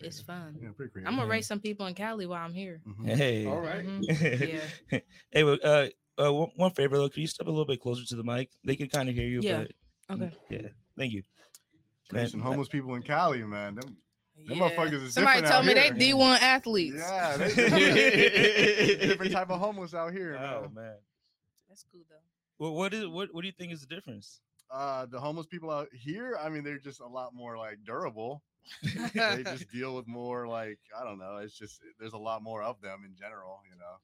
it's 0.00 0.20
fun. 0.20 0.58
Yeah, 0.60 0.68
pretty 0.76 0.90
creative. 0.92 1.08
I'm 1.08 1.16
gonna 1.16 1.26
Yeah. 1.28 1.32
race 1.34 1.46
some 1.46 1.60
people 1.60 1.86
in 1.86 1.94
Cali 1.94 2.26
while 2.26 2.44
I'm 2.44 2.52
here. 2.54 2.80
Mhm. 2.86 3.16
Hey. 3.16 3.46
All 3.46 3.60
right. 3.60 3.84
Mhm. 3.84 4.00
Yeah. 4.92 5.00
hey, 5.30 5.44
well, 5.44 5.58
uh, 5.62 5.86
uh, 6.18 6.32
one, 6.32 6.50
one 6.56 6.70
favor 6.72 6.96
though, 6.98 7.08
can 7.08 7.20
you 7.22 7.26
step 7.26 7.46
a 7.46 7.50
little 7.50 7.64
bit 7.66 7.80
closer 7.80 8.04
to 8.04 8.16
the 8.16 8.24
mic? 8.24 8.50
They 8.64 8.76
can 8.76 8.88
kind 8.88 9.08
of 9.08 9.14
hear 9.14 9.26
you. 9.28 9.40
Yeah. 9.42 9.64
But, 10.08 10.20
Okay. 10.22 10.36
yeah. 10.50 10.68
Thank 10.98 11.12
you. 11.12 11.22
Racing 12.12 12.30
some 12.30 12.40
homeless 12.40 12.68
people 12.68 12.94
in 12.96 13.02
Cali, 13.02 13.42
man. 13.44 13.76
Them, 13.76 13.96
them 14.46 14.56
Yeah. 14.58 14.68
motherfuckers 14.70 15.02
is 15.04 15.14
Somebody 15.14 15.42
told 15.46 15.64
me 15.66 15.72
out 15.72 15.74
they 15.98 16.04
here. 16.06 16.14
D1 16.16 16.38
athletes. 16.40 16.96
Yeah, 16.98 17.36
they, 17.36 17.48
they- 17.54 19.06
different 19.06 19.32
type 19.38 19.50
of 19.50 19.58
homeless 19.60 19.94
out 19.94 20.12
here, 20.12 20.36
Oh 20.38 20.62
man. 20.62 20.74
man. 20.74 20.94
That's 21.68 21.84
cool 21.92 22.02
though. 22.08 22.16
Well, 22.58 22.74
what 22.74 22.92
is 22.94 23.06
what? 23.06 23.28
What 23.32 23.40
do 23.42 23.46
you 23.46 23.54
think 23.56 23.72
is 23.72 23.80
the 23.80 23.94
difference? 23.94 24.40
Uh, 24.70 25.06
the 25.06 25.18
homeless 25.18 25.46
people 25.46 25.70
out 25.70 25.88
here, 25.92 26.38
I 26.40 26.48
mean, 26.48 26.62
they're 26.62 26.78
just 26.78 27.00
a 27.00 27.06
lot 27.06 27.34
more 27.34 27.56
like 27.56 27.78
durable. 27.84 28.42
they 29.14 29.42
just 29.42 29.68
deal 29.72 29.96
with 29.96 30.06
more 30.06 30.46
like 30.46 30.78
I 30.98 31.04
don't 31.04 31.18
know. 31.18 31.38
It's 31.38 31.56
just 31.58 31.80
there's 31.98 32.12
a 32.12 32.18
lot 32.18 32.42
more 32.42 32.62
of 32.62 32.80
them 32.80 33.02
in 33.06 33.14
general. 33.16 33.60
You 33.70 33.78
know, 33.78 33.96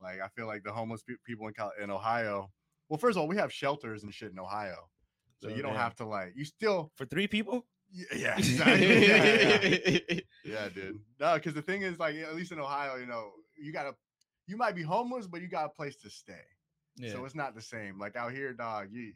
like 0.00 0.20
I 0.20 0.28
feel 0.28 0.46
like 0.46 0.62
the 0.62 0.72
homeless 0.72 1.02
pe- 1.02 1.14
people 1.26 1.46
in 1.48 1.54
Cal- 1.54 1.72
in 1.82 1.90
Ohio. 1.90 2.50
Well, 2.88 2.98
first 2.98 3.16
of 3.16 3.22
all, 3.22 3.28
we 3.28 3.36
have 3.36 3.52
shelters 3.52 4.02
and 4.04 4.12
shit 4.14 4.30
in 4.30 4.38
Ohio, 4.38 4.88
so 5.40 5.48
So, 5.48 5.54
you 5.54 5.62
don't 5.62 5.72
yeah. 5.72 5.82
have 5.82 5.96
to 5.96 6.06
like 6.06 6.32
you 6.36 6.44
still. 6.44 6.92
For 6.96 7.06
three 7.06 7.26
people? 7.26 7.66
Yeah, 7.94 8.04
yeah, 8.16 8.36
exactly. 8.38 9.06
yeah, 9.08 9.98
yeah. 10.10 10.20
Yeah, 10.44 10.68
dude. 10.74 10.98
No, 11.20 11.34
because 11.34 11.54
the 11.54 11.62
thing 11.62 11.82
is, 11.82 11.98
like, 11.98 12.16
at 12.16 12.34
least 12.34 12.50
in 12.52 12.58
Ohio, 12.58 12.96
you 12.96 13.06
know, 13.06 13.30
you 13.56 13.72
gotta, 13.72 13.94
you 14.48 14.56
might 14.56 14.74
be 14.74 14.82
homeless, 14.82 15.26
but 15.28 15.40
you 15.40 15.48
got 15.48 15.66
a 15.66 15.68
place 15.68 15.94
to 15.96 16.10
stay. 16.10 16.42
Yeah. 16.96 17.12
So 17.12 17.24
it's 17.24 17.34
not 17.36 17.54
the 17.54 17.62
same. 17.62 17.98
Like 17.98 18.16
out 18.16 18.32
here, 18.32 18.52
dog, 18.52 18.88
you, 18.90 19.12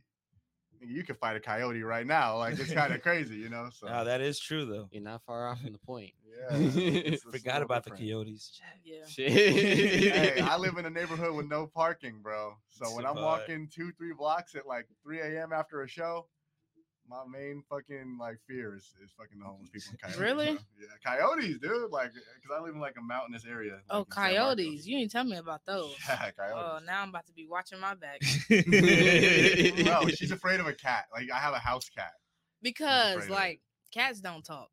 you 0.81 1.03
could 1.03 1.17
fight 1.19 1.35
a 1.37 1.41
coyote 1.41 1.83
right 1.83 2.07
now. 2.07 2.39
Like 2.39 2.59
it's 2.59 2.73
kind 2.73 2.95
of 2.95 3.03
crazy, 3.03 3.37
you 3.37 3.49
know. 3.49 3.69
So 3.73 3.89
Ah, 3.89 4.05
that 4.05 4.21
is 4.21 4.39
true 4.39 4.65
though. 4.65 4.89
You're 4.93 5.03
not 5.03 5.23
far 5.25 5.49
off 5.49 5.61
from 5.61 5.73
the 5.73 5.79
point. 5.79 6.13
yeah, 6.25 6.57
it's- 6.57 6.77
it's 6.77 7.23
Forgot 7.25 7.55
little 7.55 7.63
about 7.65 7.85
the 7.85 7.91
coyotes. 7.91 8.61
Yeah. 8.85 9.05
hey, 9.29 10.41
I 10.41 10.57
live 10.57 10.77
in 10.79 10.87
a 10.87 10.91
neighborhood 10.91 11.35
with 11.35 11.47
no 11.49 11.67
parking, 11.67 12.21
bro. 12.23 12.55
So 12.71 12.87
when 12.95 13.05
I'm 13.07 13.17
walking 13.25 13.69
two, 13.73 13.91
three 13.99 14.13
blocks 14.13 14.55
at 14.55 14.67
like 14.67 14.87
3 15.03 15.21
a.m. 15.21 15.53
after 15.53 15.83
a 15.83 15.89
show, 15.89 16.27
my 17.09 17.23
main 17.31 17.63
fucking 17.71 18.19
like 18.21 18.39
fear 18.47 18.75
is, 18.77 18.93
is 19.03 19.11
fucking 19.17 19.39
the 19.39 19.45
homeless 19.47 19.71
people 19.71 19.91
and 19.93 20.01
coyotes. 20.01 20.21
Really? 20.21 20.47
bro. 20.47 20.59
Yeah, 20.81 20.87
coyotes, 21.05 21.59
dude. 21.59 21.91
Like, 21.91 22.13
cause 22.13 22.57
I 22.57 22.61
live 22.63 22.75
in 22.75 22.81
like 22.81 22.97
a 22.99 23.03
mountainous 23.03 23.45
area. 23.47 23.79
Oh, 23.91 23.99
like, 24.01 24.07
in 24.09 24.13
San 24.13 24.23
Marcos. 24.23 24.37
coyotes. 24.37 24.87
You 24.87 24.99
didn't 24.99 25.13
tell 25.13 25.25
me 25.25 25.37
about 25.37 25.65
those. 25.67 25.95
Yeah, 26.09 26.31
Oh, 26.55 26.79
now 26.87 27.03
I'm 27.03 27.09
about 27.11 27.27
to 27.27 27.33
be 27.33 27.47
watching 27.49 27.81
my 27.81 27.95
back. 27.95 28.21
Bro, 28.49 30.09
she's 30.15 30.31
afraid 30.31 30.61
of 30.61 30.67
a 30.67 30.73
cat. 30.75 31.07
Like 31.13 31.29
I 31.35 31.39
have 31.39 31.55
a 31.55 31.59
house 31.59 31.89
cat. 31.89 32.13
Because 32.63 33.17
afraid 33.17 33.25
of 33.25 33.31
it. 33.31 33.33
like 33.33 33.61
cats 33.93 34.21
don't 34.21 34.45
talk. 34.45 34.69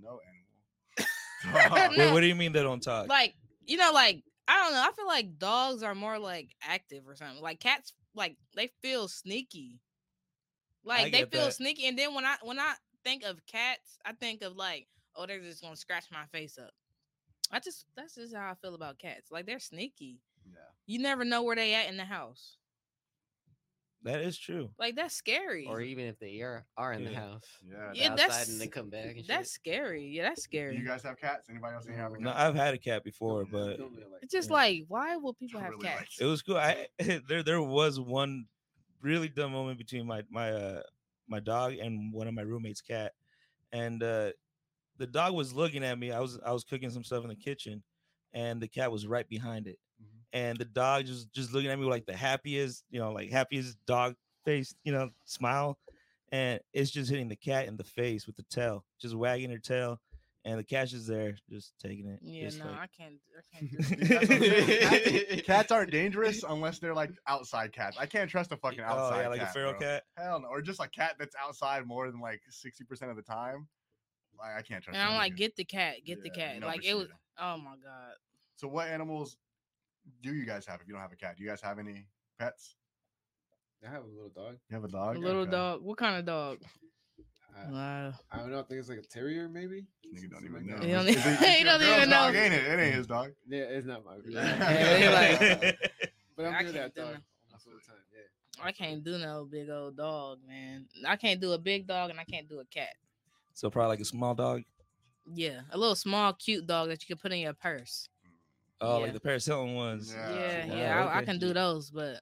No 0.00 0.10
No. 0.10 0.20
animal. 0.20 1.96
Wait, 1.98 2.12
what 2.12 2.20
do 2.20 2.26
you 2.26 2.34
mean 2.34 2.52
they 2.52 2.62
don't 2.62 2.82
talk? 2.82 3.08
Like, 3.08 3.34
you 3.66 3.76
know, 3.76 3.90
like 3.92 4.22
I 4.48 4.56
don't 4.62 4.72
know. 4.72 4.80
I 4.80 4.90
feel 4.96 5.06
like 5.06 5.38
dogs 5.38 5.82
are 5.82 5.94
more 5.94 6.18
like 6.18 6.50
active 6.62 7.06
or 7.06 7.14
something. 7.14 7.42
Like 7.42 7.60
cats, 7.60 7.92
like 8.14 8.36
they 8.56 8.70
feel 8.82 9.06
sneaky. 9.08 9.78
Like 10.88 11.12
they 11.12 11.24
feel 11.24 11.44
that. 11.46 11.54
sneaky. 11.54 11.86
And 11.86 11.98
then 11.98 12.14
when 12.14 12.24
I 12.24 12.36
when 12.42 12.58
I 12.58 12.74
think 13.04 13.22
of 13.24 13.44
cats, 13.46 13.98
I 14.04 14.12
think 14.12 14.42
of 14.42 14.56
like, 14.56 14.86
oh, 15.14 15.26
they're 15.26 15.40
just 15.40 15.62
gonna 15.62 15.76
scratch 15.76 16.06
my 16.10 16.24
face 16.32 16.58
up. 16.58 16.70
I 17.52 17.60
just 17.60 17.86
that's 17.96 18.14
just 18.16 18.34
how 18.34 18.50
I 18.50 18.54
feel 18.60 18.74
about 18.74 18.98
cats. 18.98 19.30
Like 19.30 19.46
they're 19.46 19.58
sneaky. 19.60 20.20
yeah. 20.50 20.58
You 20.86 20.98
never 21.00 21.24
know 21.24 21.42
where 21.42 21.56
they 21.56 21.74
at 21.74 21.88
in 21.88 21.96
the 21.96 22.04
house. 22.04 22.56
that 24.04 24.20
is 24.20 24.38
true. 24.38 24.70
Like 24.78 24.94
that's 24.96 25.14
scary. 25.14 25.66
or 25.68 25.80
even 25.80 26.06
if 26.06 26.18
they 26.18 26.40
are 26.40 26.64
are 26.76 26.92
in 26.92 27.04
the 27.04 27.12
house. 27.14 27.42
Yeah. 27.68 27.90
Yeah, 27.94 28.12
outside 28.12 28.18
that's- 28.18 28.48
and 28.50 28.60
they 28.60 28.68
come 28.68 28.88
back. 28.90 29.16
And 29.16 29.24
that's 29.26 29.48
shit. 29.52 29.60
scary. 29.60 30.06
Yeah, 30.06 30.22
that's 30.24 30.42
Do 30.42 30.44
scary. 30.44 30.76
you 30.76 30.86
guys 30.86 31.02
have 31.02 31.18
cats? 31.18 31.48
Anybody 31.50 31.74
else 31.74 31.84
here 31.86 31.96
have 31.96 32.12
a 32.12 32.14
cat? 32.14 32.22
No, 32.22 32.32
I've 32.34 32.54
had 32.54 32.74
a 32.74 32.78
cat 32.78 33.02
before, 33.04 33.44
but 33.44 33.76
Don't 33.78 33.90
really 33.92 34.04
like 34.10 34.22
It's 34.22 34.32
just 34.32 34.48
Yeah. 34.50 34.54
like, 34.56 34.84
why 34.88 35.16
will 35.16 35.34
people 35.34 35.60
Don't 35.60 35.64
have 35.64 35.72
really 35.72 35.84
like 35.88 35.98
cats? 35.98 36.20
it 36.20 36.24
was 36.26 36.42
cool. 36.42 36.56
I 36.56 36.86
there 37.28 37.42
there 37.42 37.60
was 37.62 37.98
one 37.98 38.46
really 39.00 39.28
dumb 39.28 39.52
moment 39.52 39.78
between 39.78 40.06
my 40.06 40.24
my 40.30 40.52
uh 40.52 40.82
my 41.26 41.40
dog 41.40 41.74
and 41.74 42.12
one 42.12 42.28
of 42.28 42.34
my 42.34 42.42
roommates' 42.42 42.80
cat, 42.80 43.14
and 43.72 44.02
uh 44.02 44.32
the 44.96 45.06
dog 45.06 45.34
was 45.34 45.52
looking 45.54 45.84
at 45.84 45.98
me. 45.98 46.12
I 46.12 46.20
was 46.20 46.38
I 46.40 46.52
was 46.52 46.64
cooking 46.64 46.90
some 46.90 47.04
stuff 47.04 47.24
in 47.24 47.30
the 47.30 47.36
kitchen, 47.36 47.84
and 48.32 48.60
the 48.60 48.68
cat 48.68 48.92
was 48.92 49.06
right 49.06 49.28
behind 49.28 49.66
it, 49.68 49.78
Mhm. 50.00 50.24
and 50.32 50.58
the 50.58 50.64
dog 50.64 51.06
just 51.06 51.32
just 51.32 51.52
looking 51.52 51.70
at 51.70 51.78
me 51.78 51.84
with 51.84 51.90
like 51.92 52.06
the 52.06 52.16
happiest 52.16 52.84
you 52.90 52.98
know 53.00 53.12
like 53.12 53.30
happiest 53.30 53.84
dog 53.86 54.16
face 54.44 54.74
you 54.84 54.92
know 54.92 55.10
smile, 55.24 55.80
and 56.32 56.60
it's 56.72 56.90
just 56.90 57.10
hitting 57.10 57.28
the 57.28 57.36
cat 57.36 57.66
in 57.68 57.76
the 57.76 57.84
face 57.84 58.26
with 58.26 58.36
the 58.36 58.44
tail, 58.44 58.86
just 58.98 59.14
wagging 59.14 59.50
her 59.50 59.58
tail. 59.58 60.00
And 60.48 60.58
the 60.58 60.64
cat's 60.64 60.94
is 60.94 61.06
there, 61.06 61.36
just 61.50 61.74
taking 61.78 62.06
it. 62.06 62.20
Yeah, 62.22 62.44
just 62.46 62.58
no, 62.58 62.66
like- 62.70 62.74
I 62.80 62.86
can't. 62.86 63.14
I 63.36 63.42
can't 63.52 63.70
do 63.70 63.76
Dude, 63.76 63.98
that. 64.08 64.08
that's 64.08 64.28
what 64.30 64.32
I'm 64.32 64.42
saying. 64.42 65.26
Cats- 65.28 65.46
Cats 65.46 65.72
aren't 65.72 65.90
dangerous 65.90 66.42
unless 66.48 66.78
they're 66.78 66.94
like 66.94 67.10
outside 67.26 67.72
cats. 67.74 67.98
I 68.00 68.06
can't 68.06 68.30
trust 68.30 68.50
a 68.52 68.56
fucking 68.56 68.80
oh, 68.80 68.84
outside. 68.84 68.96
oh 68.96 69.04
outside 69.04 69.20
yeah, 69.22 69.28
like 69.28 69.40
cat, 69.40 69.50
a 69.50 69.52
feral 69.52 69.72
bro. 69.72 69.80
cat. 69.80 70.02
Hell 70.16 70.40
no. 70.40 70.48
Or 70.48 70.62
just 70.62 70.80
a 70.80 70.88
cat 70.88 71.16
that's 71.18 71.36
outside 71.44 71.86
more 71.86 72.10
than 72.10 72.20
like 72.20 72.40
60% 72.50 73.10
of 73.10 73.16
the 73.16 73.22
time. 73.22 73.68
Like 74.38 74.56
I 74.56 74.62
can't 74.62 74.82
trust 74.82 74.98
And 74.98 75.06
I'm 75.06 75.16
like, 75.16 75.36
get 75.36 75.54
the 75.56 75.64
cat, 75.64 75.96
get 76.06 76.22
the 76.22 76.30
cat. 76.30 76.54
you 76.54 76.60
know 76.60 76.66
like 76.66 76.82
for 76.82 76.88
it 76.88 76.94
was. 76.96 77.08
Oh 77.38 77.58
my 77.58 77.72
god. 77.84 78.14
So 78.56 78.68
what 78.68 78.88
animals 78.88 79.36
do 80.22 80.32
you 80.32 80.46
guys 80.46 80.64
have 80.64 80.80
if 80.80 80.86
you 80.88 80.94
don't 80.94 81.02
have 81.02 81.12
a 81.12 81.16
cat? 81.16 81.36
Do 81.36 81.44
you 81.44 81.50
guys 81.50 81.60
have 81.60 81.78
any 81.78 82.06
pets? 82.38 82.74
I 83.86 83.90
have 83.90 84.02
a 84.02 84.06
little 84.06 84.30
dog. 84.34 84.56
You 84.70 84.74
have 84.76 84.84
a 84.84 84.88
dog. 84.88 85.16
A 85.16 85.20
little 85.20 85.42
Okay. 85.42 85.50
dog. 85.50 85.82
What 85.82 85.98
kind 85.98 86.16
of 86.18 86.24
dog? 86.24 86.58
I, 87.66 87.70
Wow. 87.70 88.12
I 88.30 88.38
don't 88.38 88.50
know. 88.50 88.60
I 88.60 88.62
think 88.62 88.80
it's 88.80 88.88
like 88.88 88.98
a 88.98 89.02
terrier, 89.02 89.48
maybe. 89.48 89.84
Nigga 90.14 90.30
don't 90.30 90.44
even 90.44 90.66
know. 90.66 90.76
He 90.78 90.92
don't 90.92 91.08
even- 91.08 91.18
it's- 91.20 91.42
it's 91.42 91.58
he 91.58 91.64
don't 91.64 91.80
girl's 91.80 91.96
even 91.96 92.10
dog, 92.10 92.34
know. 92.34 92.40
Ain't 92.40 92.54
it? 92.54 92.64
It 92.64 92.78
ain't 92.78 92.94
his 92.94 93.06
dog. 93.06 93.30
Yeah, 93.48 93.60
it's 93.62 93.86
not 93.86 94.04
my. 94.04 94.16
Yeah, 94.28 95.72
but 96.36 96.44
I'm 96.46 96.54
I 96.54 96.62
doing 96.62 96.74
can't 96.74 96.74
that 96.74 96.94
do 96.94 97.00
dog 97.02 97.12
no- 97.14 97.20
most 97.52 97.66
of 97.66 97.72
the 97.72 97.80
time. 97.86 97.96
Yeah. 98.14 98.64
I 98.64 98.72
can't 98.72 99.04
do 99.04 99.18
no 99.18 99.46
big 99.50 99.70
old 99.70 99.96
dog, 99.96 100.38
man. 100.46 100.86
I 101.06 101.16
can't 101.16 101.40
do 101.40 101.52
a 101.52 101.58
big 101.58 101.86
dog, 101.86 102.10
and 102.10 102.18
I 102.20 102.24
can't 102.24 102.48
do 102.48 102.60
a 102.60 102.64
cat. 102.64 102.94
So 103.54 103.70
probably 103.70 103.90
like 103.90 104.00
a 104.00 104.04
small 104.04 104.34
dog. 104.34 104.62
Yeah, 105.34 105.60
a 105.72 105.76
little 105.78 105.94
small, 105.96 106.32
cute 106.32 106.66
dog 106.66 106.88
that 106.88 107.02
you 107.02 107.06
can 107.14 107.20
put 107.20 107.32
in 107.32 107.38
your 107.40 107.52
purse. 107.52 108.08
Oh, 108.80 108.98
Yeah. 108.98 109.02
like 109.04 109.12
the 109.12 109.20
Paris 109.20 109.44
Hilton 109.44 109.74
ones. 109.74 110.14
Yeah. 110.16 110.30
Yeah, 110.34 110.66
Wow, 110.68 110.76
yeah, 110.76 110.96
I, 110.96 111.02
I 111.08 111.16
okay. 111.18 111.24
can 111.26 111.38
do 111.38 111.52
those, 111.52 111.90
but 111.90 112.20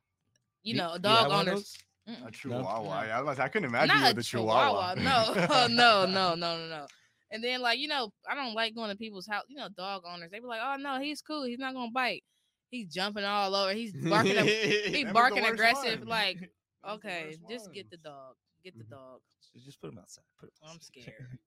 you 0.63 0.75
know, 0.75 0.95
do 0.95 1.01
dog 1.03 1.19
have 1.23 1.29
one 1.31 1.49
owners. 1.51 1.77
Mm-mm. 2.09 2.29
A 2.29 2.31
chihuahua. 2.31 3.07
No. 3.07 3.11
I, 3.13 3.21
was, 3.23 3.39
I 3.41 3.49
couldn't 3.49 3.69
imagine 3.69 3.97
you 3.97 4.03
Not 4.03 4.13
a 4.13 4.15
with 4.15 4.25
a 4.25 4.29
chihuahua. 4.29 4.95
chihuahua. 4.95 5.67
No, 5.67 5.67
no, 5.69 6.07
no, 6.07 6.35
no, 6.35 6.57
no, 6.57 6.69
no. 6.69 6.87
And 7.33 7.43
then 7.43 7.61
like 7.61 7.79
you 7.81 7.89
know, 7.89 8.13
I 8.31 8.35
don't 8.37 8.55
like 8.55 8.73
going 8.75 8.91
to 8.91 8.97
people's 8.97 9.27
house. 9.27 9.43
You 9.49 9.57
know, 9.57 9.69
dog 9.77 10.03
owners. 10.09 10.31
They 10.31 10.39
be 10.39 10.47
like, 10.47 10.61
"Oh 10.63 10.77
no, 10.79 11.01
he's 11.01 11.21
cool. 11.23 11.43
He's 11.45 11.59
not 11.59 11.75
gonna 11.75 11.91
bite. 11.91 12.23
He's 12.71 12.89
jumping 12.93 13.25
all 13.25 13.53
over. 13.55 13.73
He's 13.73 13.93
barking. 13.93 14.33
ag- 14.39 14.85
Them 14.85 14.95
he 14.95 15.05
barking 15.05 15.45
aggressive. 15.45 15.99
ones. 16.01 16.09
Like, 16.09 16.37
Them 16.39 16.45
is 16.45 16.51
the 16.85 16.91
okay, 16.93 17.25
worst 17.27 17.41
just 17.51 17.73
get 17.73 17.91
the 17.91 17.97
dog. 17.97 18.37
Get 18.65 18.79
the 18.79 18.85
Mhm. 18.85 18.91
dog. 18.91 19.21
Just 19.65 19.81
put 19.81 19.91
him 19.93 19.99
outside. 19.99 20.25
Put 20.39 20.51
him 20.51 20.55
I'm 20.71 20.81
scared. 20.81 21.39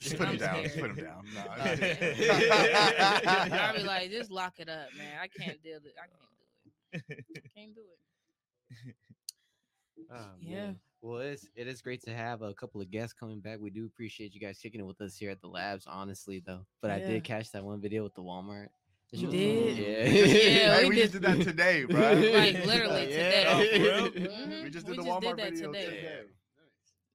Just 0.00 0.16
put 0.16 0.26
him 0.28 0.32
I'm 0.32 0.36
down. 0.38 0.62
Just 0.62 0.74
scared. 0.74 0.90
put 0.96 0.98
him 0.98 1.04
down. 1.04 1.24
No, 1.34 1.40
I 1.50 1.74
be 3.76 3.82
like, 3.82 4.10
just 4.10 4.30
lock 4.30 4.54
it 4.58 4.68
up, 4.68 4.88
man. 4.96 5.18
I 5.22 5.28
can't 5.28 5.60
deal 5.62 5.78
with 5.82 5.86
it. 5.86 5.94
I 5.98 6.06
can't 6.08 6.20
do 6.34 6.92
it. 6.92 7.24
I 7.44 7.48
can't 7.60 7.74
do 7.74 7.82
it. 7.82 7.98
Oh, 10.12 10.26
Yeah. 10.40 10.54
man. 10.66 10.80
Well, 11.02 11.18
it's 11.18 11.46
it 11.54 11.66
is 11.68 11.82
great 11.82 12.00
to 12.04 12.14
have 12.14 12.40
a 12.42 12.54
couple 12.54 12.80
of 12.80 12.90
guests 12.90 13.12
coming 13.12 13.40
back. 13.40 13.58
We 13.60 13.68
do 13.70 13.84
appreciate 13.84 14.34
you 14.34 14.40
guys 14.40 14.58
kicking 14.58 14.80
it 14.80 14.86
with 14.86 15.00
us 15.02 15.16
here 15.16 15.30
at 15.30 15.40
the 15.42 15.48
labs, 15.48 15.86
honestly 15.86 16.42
though. 16.44 16.64
But 16.80 16.90
I 16.92 16.98
did 16.98 17.22
catch 17.24 17.50
that 17.52 17.62
one 17.64 17.80
video 17.80 18.02
with 18.04 18.14
the 18.14 18.22
Walmart. 18.22 18.68
That 19.12 19.18
You 19.18 19.30
shit 19.30 19.30
was 19.30 19.34
funny. 19.34 19.74
did? 19.74 19.76
Yeah. 19.76 20.22
Yeah, 20.24 20.74
Hey, 20.76 20.82
we 20.84 20.88
we, 20.90 20.96
just 20.96 21.12
did- 21.12 21.22
did 21.22 21.38
that 21.38 21.44
today, 21.44 21.84
bro. 21.88 22.00
Like, 22.12 22.64
literally 22.66 23.12
Yeah. 23.14 23.44
Oh, 23.48 23.60
today. 23.60 23.78
for 23.78 23.82
real? 23.84 24.10
Mhm, 24.48 24.62
We 24.64 24.70
just 24.70 24.86
did 24.86 24.90
we 24.92 24.96
the 24.96 25.02
just 25.02 25.08
Walmart 25.20 25.36
did 25.36 25.36
that 25.38 25.52
video 25.52 25.72
today. 25.72 25.84
today. 25.84 26.20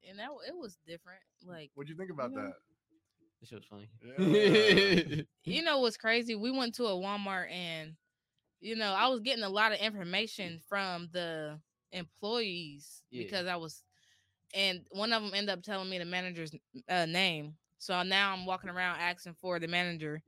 and 0.07 0.19
that 0.19 0.30
it 0.47 0.55
was 0.55 0.77
different. 0.86 1.21
Like 1.43 1.71
What'd 1.73 1.89
you 1.89 1.95
think 1.95 2.11
about 2.11 2.30
You 2.32 2.38
know? 2.38 2.43
that? 2.43 2.53
That 3.41 3.47
shit 3.49 3.57
was 3.57 3.65
funny. 3.65 3.89
Yeah. 4.03 5.21
you 5.45 5.63
know 5.63 5.80
what's 5.80 5.97
crazy? 5.97 6.36
We 6.36 6.51
went 6.51 6.75
to 6.75 6.86
a 6.86 6.91
Walmart 6.91 7.51
and 7.51 7.95
you 8.61 8.75
know 8.75 8.91
I 8.93 9.07
was 9.07 9.21
getting 9.21 9.43
a 9.43 9.49
lot 9.49 9.71
of 9.71 9.80
information 9.80 10.59
from 10.69 11.09
the 11.11 11.59
employees 11.91 13.01
Yeah. 13.11 13.23
because 13.23 13.47
I 13.47 13.55
was, 13.55 13.83
and 14.53 14.81
one 14.91 15.13
of 15.13 15.21
them 15.23 15.31
ended 15.33 15.49
up 15.49 15.63
telling 15.63 15.89
me 15.89 15.97
the 15.97 16.05
manager's 16.05 16.51
uh, 16.89 17.05
name. 17.05 17.55
So 17.77 18.01
now 18.03 18.33
I'm 18.33 18.45
walking 18.45 18.69
around 18.69 18.99
asking 18.99 19.35
for 19.39 19.59
the 19.59 19.67
manager. 19.67 20.21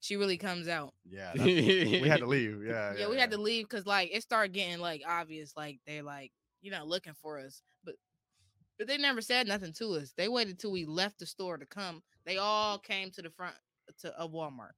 She 0.00 0.16
really 0.16 0.36
comes 0.36 0.68
out. 0.68 0.94
Yeah, 1.08 1.32
we 1.34 2.00
had 2.06 2.20
to 2.20 2.26
leave. 2.36 2.62
Yeah, 2.64 2.94
Yeah, 2.96 3.08
we 3.08 3.16
had 3.18 3.30
to 3.32 3.38
leave 3.38 3.68
because 3.68 3.86
like 3.86 4.10
it 4.14 4.22
started 4.22 4.52
getting 4.52 4.78
like 4.78 5.02
obvious, 5.06 5.52
like 5.56 5.78
they're 5.86 6.02
like 6.02 6.32
you 6.62 6.70
know 6.70 6.84
looking 6.84 7.14
for 7.20 7.38
us, 7.40 7.60
but 7.84 7.94
but 8.78 8.86
they 8.86 8.98
never 8.98 9.20
said 9.20 9.46
nothing 9.48 9.72
to 9.74 9.94
us. 9.94 10.12
They 10.16 10.28
waited 10.28 10.58
till 10.58 10.70
we 10.70 10.84
left 10.84 11.18
the 11.18 11.26
store 11.26 11.56
to 11.58 11.66
come. 11.66 12.02
They 12.24 12.36
all 12.38 12.78
came 12.78 13.10
to 13.12 13.22
the 13.22 13.30
front 13.30 13.54
to 14.00 14.16
a 14.22 14.28
Walmart. 14.28 14.72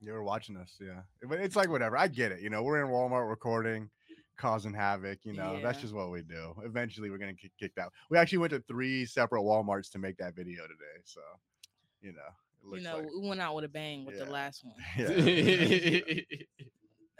You 0.00 0.12
were 0.12 0.22
watching 0.22 0.56
us, 0.56 0.76
yeah. 0.80 1.00
But 1.26 1.40
it's 1.40 1.56
like 1.56 1.70
whatever. 1.70 1.96
I 1.96 2.08
get 2.08 2.30
it. 2.32 2.40
You 2.40 2.50
know, 2.50 2.62
we're 2.62 2.84
in 2.84 2.90
Walmart 2.90 3.28
recording, 3.28 3.88
causing 4.36 4.74
havoc. 4.74 5.18
You 5.24 5.32
know, 5.34 5.60
that's 5.62 5.80
just 5.80 5.94
what 5.94 6.10
we 6.10 6.22
do. 6.22 6.54
Eventually, 6.64 7.10
we're 7.10 7.18
gonna 7.18 7.32
get 7.34 7.50
kicked 7.58 7.78
out. 7.78 7.92
We 8.10 8.18
actually 8.18 8.38
went 8.38 8.52
to 8.52 8.60
three 8.68 9.04
separate 9.06 9.42
WalMarts 9.42 9.90
to 9.92 9.98
make 9.98 10.16
that 10.18 10.34
video 10.34 10.62
today. 10.62 11.02
So, 11.04 11.20
you 12.02 12.12
know, 12.12 12.72
it 12.72 12.78
You 12.78 12.82
know, 12.82 12.96
like 12.98 13.06
we 13.20 13.28
went 13.28 13.40
out 13.40 13.54
with 13.54 13.64
a 13.64 13.68
bang 13.68 14.04
with 14.04 14.16
Yeah. 14.16 14.24
the 14.26 14.30
last 14.30 14.64
one. 14.64 14.74
yeah. 14.98 16.20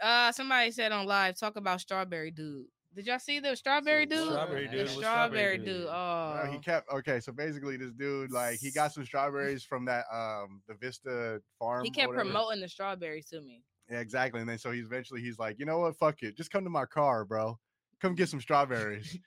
Uh, 0.01 0.29
somebody 0.31 0.71
said 0.71 0.91
on 0.91 1.05
live, 1.05 1.39
talk 1.39 1.55
about 1.55 1.79
strawberry 1.79 2.29
dude. 2.29 2.65
Did 2.93 3.07
y'all 3.07 3.17
see 3.17 3.39
the 3.39 3.55
strawberry 3.55 4.05
dude? 4.05 4.27
Strawberry 4.27 4.67
dude. 4.67 4.81
What's 4.81 4.91
strawberry, 4.93 5.01
strawberry 5.01 5.57
dude. 5.57 5.65
dude? 5.65 5.87
Oh, 5.87 5.91
Uh, 5.91 6.45
he 6.51 6.59
kept 6.59 6.89
okay. 6.91 7.19
So 7.21 7.31
basically, 7.31 7.77
this 7.77 7.91
dude 7.91 8.29
like 8.31 8.59
he 8.59 8.71
got 8.71 8.91
some 8.93 9.05
strawberries 9.09 9.63
from 9.63 9.85
that 9.85 10.05
um 10.13 10.61
the 10.67 10.75
Vista 10.75 11.41
farm. 11.57 11.85
he 11.85 11.91
kept 11.91 12.13
promoting 12.13 12.59
the 12.61 12.67
strawberries 12.69 13.25
to 13.27 13.41
me. 13.41 13.63
Yeah, 13.89 13.99
exactly. 13.99 14.39
And 14.41 14.49
then 14.49 14.57
so 14.57 14.71
he's 14.71 14.85
eventually 14.85 15.21
he's 15.21 15.37
like, 15.39 15.59
you 15.59 15.65
know 15.65 15.79
what? 15.79 15.95
Fuck 15.97 16.23
it. 16.23 16.35
Just 16.37 16.51
come 16.51 16.63
to 16.63 16.69
my 16.69 16.85
car, 16.85 17.25
bro. 17.25 17.57
Come 18.01 18.15
get 18.15 18.29
some 18.29 18.41
strawberries. 18.41 19.17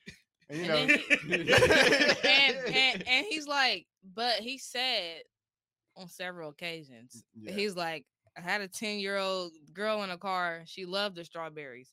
And 0.50 0.58
you 0.60 0.66
know, 0.68 0.76
And 0.76 0.90
then 0.90 1.40
and, 2.24 2.56
and 2.74 3.08
and 3.08 3.26
he's 3.28 3.46
like, 3.46 3.86
but 4.14 4.36
he 4.36 4.58
said 4.58 5.22
on 5.96 6.08
several 6.08 6.50
occasions, 6.50 7.24
mm, 7.38 7.46
Yeah. 7.48 7.52
he's 7.52 7.76
like, 7.76 8.04
I 8.36 8.40
had 8.40 8.60
a 8.60 8.68
10 8.68 8.98
year 8.98 9.16
old 9.18 9.52
girl 9.72 10.02
in 10.04 10.10
a 10.10 10.18
car. 10.18 10.62
She 10.66 10.84
loved 10.86 11.16
the 11.16 11.24
strawberries. 11.24 11.90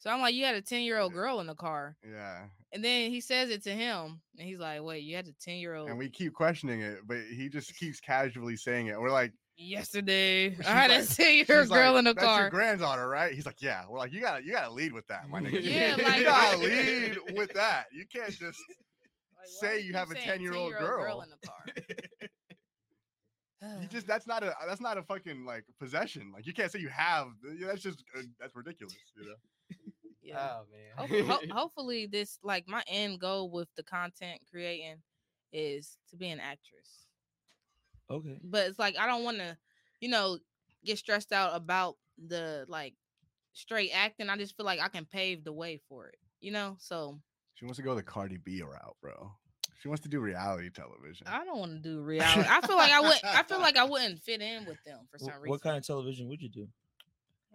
So 0.00 0.10
I'm 0.10 0.20
like, 0.20 0.34
you 0.34 0.44
had 0.44 0.54
a 0.54 0.62
10 0.62 0.82
year 0.82 0.98
old 0.98 1.12
girl 1.12 1.40
in 1.40 1.46
the 1.46 1.54
car. 1.54 1.96
yeah. 2.08 2.46
And 2.72 2.84
then 2.84 3.10
he 3.10 3.20
says 3.22 3.48
it 3.50 3.62
to 3.64 3.70
him. 3.70 4.20
And 4.38 4.46
he's 4.46 4.58
like, 4.58 4.82
wait, 4.82 5.02
you 5.02 5.16
had 5.16 5.26
a 5.26 5.32
10 5.40 5.56
year 5.56 5.74
old 5.74 5.88
And 5.88 5.98
we 5.98 6.08
keep 6.10 6.34
questioning 6.34 6.82
it, 6.82 6.98
but 7.06 7.18
he 7.34 7.48
just 7.48 7.74
keeps 7.76 7.98
casually 8.00 8.56
saying 8.56 8.88
it. 8.88 9.00
We're 9.00 9.10
like, 9.10 9.32
yesterday. 9.58 10.54
She's 10.56 10.66
I 10.66 10.70
had 10.70 10.90
a 10.90 10.98
like- 11.00 11.08
10 11.08 11.34
year 11.34 11.44
she's 11.44 11.68
girl 11.68 11.92
like, 11.92 11.98
in 11.98 12.04
the 12.06 12.14
That's 12.14 12.38
your 12.40 12.50
granddaughter, 12.50 13.08
right? 13.08 13.32
He's 13.34 13.44
like, 13.46 13.60
yeah. 13.60 13.84
We're 13.88 13.98
like, 13.98 14.12
you 14.12 14.20
gotta, 14.20 14.42
you 14.44 14.52
gotta 14.52 14.72
lead 14.72 14.92
with 14.92 15.06
that, 15.08 15.28
my 15.28 15.40
nigga. 15.42 15.62
Yeah, 15.62 15.96
you 16.16 16.24
gotta 16.24 16.56
lead 16.58 17.18
with 17.36 17.52
that. 17.54 17.86
You 17.92 18.04
can't 18.12 18.30
just 18.30 18.40
Like, 19.38 19.46
say 19.46 19.80
do 19.82 19.86
you 19.86 19.92
have 19.94 20.10
a 20.10 20.14
10-year-old 20.14 20.72
10-year-old 20.72 20.72
girl. 20.78 21.20
in 21.22 21.30
the 21.30 21.46
car. 21.46 21.64
you 23.82 23.88
just 23.88 24.06
that's 24.08 24.26
not 24.26 24.42
a 24.42 24.54
that's 24.66 24.80
not 24.80 24.98
a 24.98 25.02
fucking 25.02 25.44
like 25.44 25.64
possession. 25.78 26.32
Like 26.32 26.46
you 26.46 26.52
can't 26.54 26.70
say 26.70 26.78
you 26.80 26.88
have. 26.88 27.28
That's 27.60 27.82
just 27.82 28.04
uh, 28.16 28.22
that's 28.40 28.54
ridiculous. 28.54 28.94
You 29.16 29.26
know. 29.28 29.34
yeah. 30.22 30.58
Oh 30.98 31.04
Ho- 31.06 31.06
man. 31.08 31.24
ho- 31.26 31.40
hopefully 31.54 32.06
this 32.06 32.38
like 32.42 32.64
my 32.68 32.82
end 32.88 33.20
goal 33.20 33.50
with 33.50 33.68
the 33.76 33.82
content 33.82 34.40
creating 34.50 34.96
is 35.52 35.96
to 36.10 36.16
be 36.16 36.28
an 36.28 36.40
actress 36.40 37.06
Okay. 38.10 38.38
but 38.42 38.66
it's 38.66 38.78
like 38.78 38.96
i 38.98 39.06
don't 39.06 39.24
want 39.24 39.38
to 39.38 39.56
you 40.00 40.08
know 40.08 40.38
get 40.84 40.98
stressed 40.98 41.32
out 41.32 41.54
about 41.54 41.96
the 42.26 42.64
like 42.68 42.94
straight 43.52 43.90
acting 43.92 44.28
i 44.30 44.36
just 44.36 44.56
feel 44.56 44.64
like 44.66 44.80
i 44.80 44.88
can 44.88 45.04
pave 45.04 45.44
the 45.44 45.52
way 45.52 45.80
for 45.88 46.06
it 46.08 46.16
you 46.40 46.50
know 46.52 46.76
so 46.78 47.18
She 47.54 47.64
wants 47.64 47.76
to 47.78 47.82
go 47.82 47.94
the 47.96 48.02
Cardi 48.04 48.36
B 48.38 48.62
route, 48.62 48.96
bro. 49.02 49.32
She 49.80 49.88
wants 49.88 50.02
to 50.04 50.08
do 50.08 50.20
reality 50.20 50.70
television. 50.70 51.26
i 51.28 51.44
don't 51.44 51.58
want 51.58 51.72
to 51.72 51.78
do 51.78 52.00
reality 52.14 52.48
i 52.50 52.60
feel 52.66 52.76
like 52.76 52.92
i 52.92 53.00
would 53.00 53.18
i 53.24 53.42
feel 53.42 53.58
like 53.60 53.76
i 53.76 53.84
wouldn't 53.84 54.20
fit 54.20 54.40
in 54.40 54.64
with 54.64 54.78
them 54.84 55.00
for 55.10 55.18
some 55.18 55.28
reason 55.34 55.50
What 55.50 55.62
kind 55.62 55.76
of 55.76 55.86
television 55.86 56.28
would 56.28 56.40
you 56.40 56.48
do? 56.48 56.66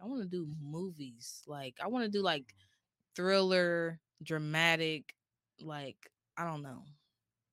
i 0.02 0.06
want 0.06 0.22
to 0.22 0.28
do 0.28 0.48
movies 0.62 1.42
like 1.48 1.76
i 1.82 1.88
want 1.88 2.04
to 2.06 2.12
do 2.12 2.22
like 2.22 2.54
thriller 3.16 4.00
dramatic 4.22 5.14
like 5.62 6.10
i 6.38 6.44
don't 6.46 6.62
know 6.64 6.84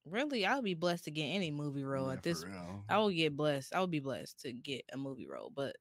really 0.05 0.46
I'll 0.46 0.62
be 0.62 0.74
blessed 0.74 1.05
to 1.05 1.11
get 1.11 1.24
any 1.26 1.51
movie 1.51 1.84
role 1.84 2.09
Yeah, 2.09 2.14
at 2.14 2.22
this 2.22 2.44
real. 2.44 2.84
I 2.88 2.98
will 2.98 3.11
get 3.11 3.36
blessed. 3.36 3.74
I 3.74 3.80
would 3.80 3.90
be 3.90 4.01
blessed 4.01 4.40
to 4.40 4.53
get 4.53 4.84
a 4.92 4.96
movie 4.96 5.26
role. 5.28 5.53
But 5.55 5.76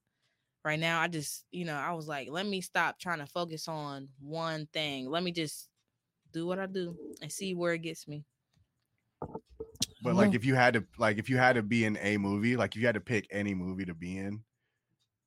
right 0.63 0.79
now, 0.79 1.01
I 1.01 1.07
just, 1.07 1.45
you 1.51 1.65
know, 1.65 1.75
I 1.75 1.93
was 1.93 2.07
like, 2.07 2.29
let 2.29 2.45
me 2.45 2.61
stop 2.61 2.99
trying 2.99 3.19
to 3.19 3.25
focus 3.25 3.67
on 3.67 4.09
one 4.19 4.67
thing. 4.73 5.09
Let 5.09 5.23
me 5.23 5.31
just 5.31 5.69
do 6.31 6.45
what 6.45 6.59
I 6.59 6.65
do 6.65 6.95
and 7.21 7.31
see 7.31 7.53
where 7.53 7.73
it 7.73 7.81
gets 7.81 8.07
me. 8.07 8.25
But 10.01 10.15
like, 10.15 10.33
if 10.33 10.45
you 10.45 10.55
had 10.55 10.75
to, 10.75 10.85
like, 10.97 11.17
if 11.17 11.29
you 11.29 11.37
had 11.37 11.53
to 11.53 11.63
be 11.63 11.83
in 11.83 11.97
a 12.01 12.17
movie, 12.17 12.55
like, 12.55 12.75
if 12.75 12.81
you 12.81 12.85
had 12.85 12.95
to 12.95 13.01
pick 13.01 13.27
any 13.31 13.53
movie 13.53 13.85
to 13.85 13.93
be 13.93 14.17
in, 14.17 14.41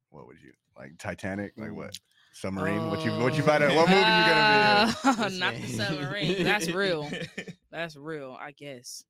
what 0.09 0.27
would 0.27 0.41
you 0.41 0.53
like? 0.77 0.97
Titanic, 0.99 1.53
like 1.57 1.75
what? 1.75 1.99
Submarine? 2.33 2.89
what 2.89 3.05
you 3.05 3.13
what 3.13 3.37
you 3.37 3.43
find 3.43 3.63
out? 3.63 3.75
What 3.75 3.89
movie 3.89 4.01
you 4.01 4.05
gonna 4.05 4.95
Uh, 5.05 5.15
This 5.29 5.39
Not 5.39 5.55
the 5.55 5.67
submarine. 5.69 6.45
That's 6.45 6.69
real. 6.71 7.11
That's 7.73 7.97
real. 7.97 8.37
I 8.41 8.53
guess. 8.53 9.03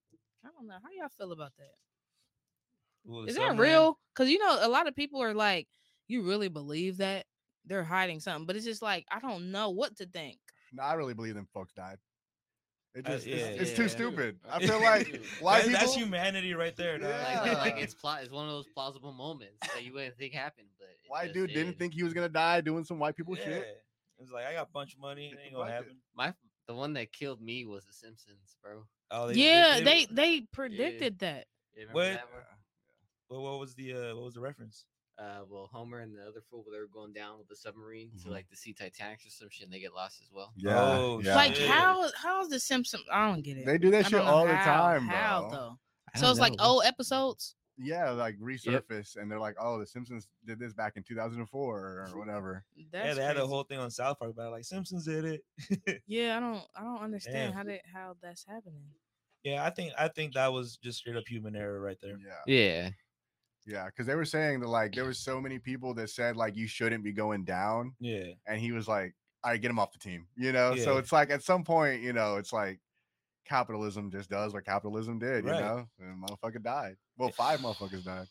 I 0.45 0.49
don't 0.57 0.67
know. 0.67 0.75
How 0.75 0.89
y'all 0.99 1.09
feel 1.19 1.33
about 1.33 1.53
that? 1.59 3.11
Ooh, 3.11 3.25
Is 3.25 3.35
that 3.35 3.49
submarine? 3.49 3.71
real? 3.71 3.99
Because 4.15 4.31
you 4.31 4.39
know, 4.39 4.59
a 4.61 4.69
lot 4.69 4.87
of 4.89 4.95
people 4.97 5.21
are 5.23 5.35
like, 5.35 5.67
"You 6.09 6.23
really 6.23 6.49
believe 6.49 6.99
that 6.99 7.27
they're 7.67 7.85
hiding 7.85 8.21
something?" 8.21 8.47
But 8.47 8.57
it's 8.57 8.65
just 8.65 8.83
like 8.83 9.05
I 9.11 9.19
don't 9.21 9.51
know 9.51 9.71
what 9.71 9.97
to 9.97 10.07
think. 10.07 10.39
No, 10.73 10.83
I 10.85 10.95
really 10.95 11.15
believe 11.15 11.35
them 11.35 11.49
folks 11.53 11.73
died. 11.73 11.99
It 12.95 13.07
Uh, 13.07 13.11
just 13.13 13.27
it's, 13.27 13.41
yeah, 13.41 13.47
it's 13.47 13.71
yeah. 13.71 13.77
too 13.77 13.89
stupid. 13.89 14.39
I 14.51 14.65
feel 14.65 14.81
like 14.83 15.21
why 15.41 15.59
That- 15.59 15.67
people 15.69 15.81
That's 15.81 15.95
humanity 15.95 16.55
right 16.55 16.77
there. 16.77 17.01
Yeah. 17.01 17.41
Like, 17.43 17.59
like 17.59 17.79
it's 17.79 17.95
plot. 18.01 18.23
It's 18.23 18.31
one 18.31 18.45
of 18.45 18.51
those 18.53 18.67
plausible 18.75 19.13
moments 19.13 19.59
that 19.75 19.83
you 19.85 19.93
wouldn't 19.95 20.17
think 20.19 20.33
happened, 20.35 20.69
but 20.79 20.89
it 20.89 20.97
white 21.09 21.33
dude 21.33 21.53
didn't 21.53 21.79
think 21.79 21.95
he 21.95 22.03
was 22.05 22.13
gonna 22.15 22.29
die 22.29 22.61
doing 22.61 22.85
some 22.85 22.99
white 22.99 23.17
people 23.17 23.37
yeah. 23.37 23.45
shit. 23.45 23.83
It's 24.19 24.31
like 24.31 24.45
I 24.47 24.53
got 24.53 24.69
a 24.69 24.71
bunch 24.73 24.95
of 24.95 25.01
money. 25.01 25.29
It 25.29 25.39
ain't 25.45 25.55
gonna 25.55 25.65
Fuck 25.65 25.73
it. 25.73 25.85
happen. 25.85 25.97
My 26.15 26.35
the 26.67 26.75
one 26.75 26.93
that 26.95 27.13
killed 27.13 27.41
me 27.41 27.65
was 27.65 27.85
The 27.85 27.93
Simpsons, 27.93 28.57
bro. 28.63 28.85
Oh, 29.11 29.29
yeah, 29.31 29.81
they 29.81 30.07
they 30.11 30.43
predicted 30.53 31.19
that. 31.21 31.47
You 31.75 31.83
remember 31.83 31.95
What? 31.99 32.13
that 32.13 32.33
one? 32.33 32.43
What, 33.29 33.41
what 33.51 33.61
was 33.61 33.75
the 33.75 33.93
uh, 33.95 34.15
what 34.15 34.25
was 34.25 34.35
the 34.35 34.41
reference? 34.41 34.85
Uh, 35.19 35.41
well, 35.49 35.69
Homer 35.71 36.01
and 36.01 36.15
the 36.17 36.23
other 36.23 36.41
fool, 36.51 36.65
they 36.73 36.79
were 36.79 36.89
going 36.93 37.13
down 37.13 37.39
with 37.39 37.47
the 37.47 37.55
submarine 37.57 38.11
Mhm. 38.17 38.23
to 38.25 38.31
like 38.31 38.49
to 38.49 38.57
see 38.57 38.73
Titanic 38.73 39.21
or 39.27 39.31
some 39.31 39.49
shit, 39.51 39.65
and 39.65 39.73
they 39.73 39.79
get 39.81 39.95
lost 39.95 40.21
as 40.23 40.31
well. 40.33 40.53
Yeah, 40.57 40.79
Oh, 40.81 41.21
yeah. 41.23 41.35
Like 41.37 41.55
shit. 41.55 41.69
how 41.69 42.09
how's 42.17 42.49
the 42.49 42.59
Simpsons? 42.59 43.05
I 43.13 43.29
don't 43.31 43.43
get 43.43 43.59
it. 43.59 43.67
they 43.67 43.79
do 43.79 43.91
that 43.91 44.07
I 44.07 44.09
shit 44.09 44.13
don't 44.13 44.25
know 44.27 44.31
all 44.33 44.47
the 44.47 44.53
time, 44.55 45.07
How 45.07 45.41
bro. 45.43 45.51
though? 45.51 45.79
So 46.17 46.23
don't 46.23 46.31
it's 46.31 46.41
like 46.41 46.55
old 46.61 46.85
episodes. 46.85 47.55
Yeah, 47.83 48.11
like 48.11 48.39
resurface, 48.39 49.17
and 49.17 49.31
they're 49.31 49.41
like, 49.41 49.57
"Oh, 49.59 49.79
The 49.79 49.87
Simpsons 49.87 50.29
did 50.45 50.59
this 50.59 50.73
back 50.73 50.97
in 50.97 51.03
2004 51.03 51.79
or 51.81 52.09
whatever." 52.19 52.65
That's 52.91 53.07
yeah, 53.09 53.15
they 53.15 53.25
had 53.25 53.37
a 53.37 53.47
whole 53.47 53.65
thing 53.65 53.79
on 53.79 53.91
South 53.91 54.19
Park 54.19 54.33
about 54.33 54.49
it, 54.49 54.51
like 54.51 54.65
Simpsons 54.65 55.05
did 55.07 55.25
it. 55.25 56.03
Yeah, 56.07 56.37
I 56.37 56.41
don't 56.41 56.65
I 56.75 56.83
don't 56.83 57.03
understand 57.03 57.53
Damn. 57.53 57.57
how 57.57 57.65
that 57.65 57.81
how 57.93 58.17
that's 58.23 58.45
happening. 58.45 58.85
yeah, 59.45 59.65
I 59.65 59.71
think 59.71 59.93
I 59.99 60.09
think 60.09 60.35
that 60.35 60.53
was 60.53 60.77
just 60.77 60.99
straight 60.99 61.17
up 61.17 61.25
human 61.27 61.57
error 61.57 61.81
right 61.81 61.99
there. 62.01 62.19
Yeah, 62.19 62.43
Yeah, 62.47 62.91
yeah, 63.67 63.87
because 63.87 64.07
they 64.07 64.15
were 64.15 64.25
saying 64.25 64.61
that 64.61 64.69
like 64.69 64.95
there 64.95 65.05
was 65.05 65.19
so 65.19 65.41
many 65.41 65.59
people 65.59 65.95
that 65.95 66.11
said 66.11 66.37
like 66.37 66.57
you 66.57 66.67
shouldn't 66.67 67.05
be 67.05 67.13
going 67.13 67.45
down, 67.45 67.95
Yeah, 68.01 68.33
and 68.47 68.61
he 68.61 68.73
was 68.73 68.89
like, 68.89 69.15
"All 69.45 69.53
right, 69.53 69.61
get 69.61 69.71
him 69.71 69.79
off 69.79 69.93
the 69.93 69.99
team," 69.99 70.27
you 70.37 70.53
know. 70.53 70.75
So 70.75 70.99
it's 70.99 71.13
like 71.13 71.31
at 71.31 71.43
some 71.43 71.63
point, 71.65 72.03
you 72.03 72.13
know, 72.13 72.37
it's 72.37 72.53
like 72.53 72.81
capitalism 73.45 74.11
just 74.11 74.31
does 74.31 74.53
what 74.53 74.65
capitalism 74.65 75.19
did, 75.19 75.45
Right. 75.45 75.57
you 75.57 75.63
know. 75.63 75.89
And 76.01 76.23
motherfucker 76.23 76.63
died. 76.63 76.97
Well, 77.17 77.31
five 77.31 77.61
motherfuckers 77.61 78.05
died. 78.05 78.27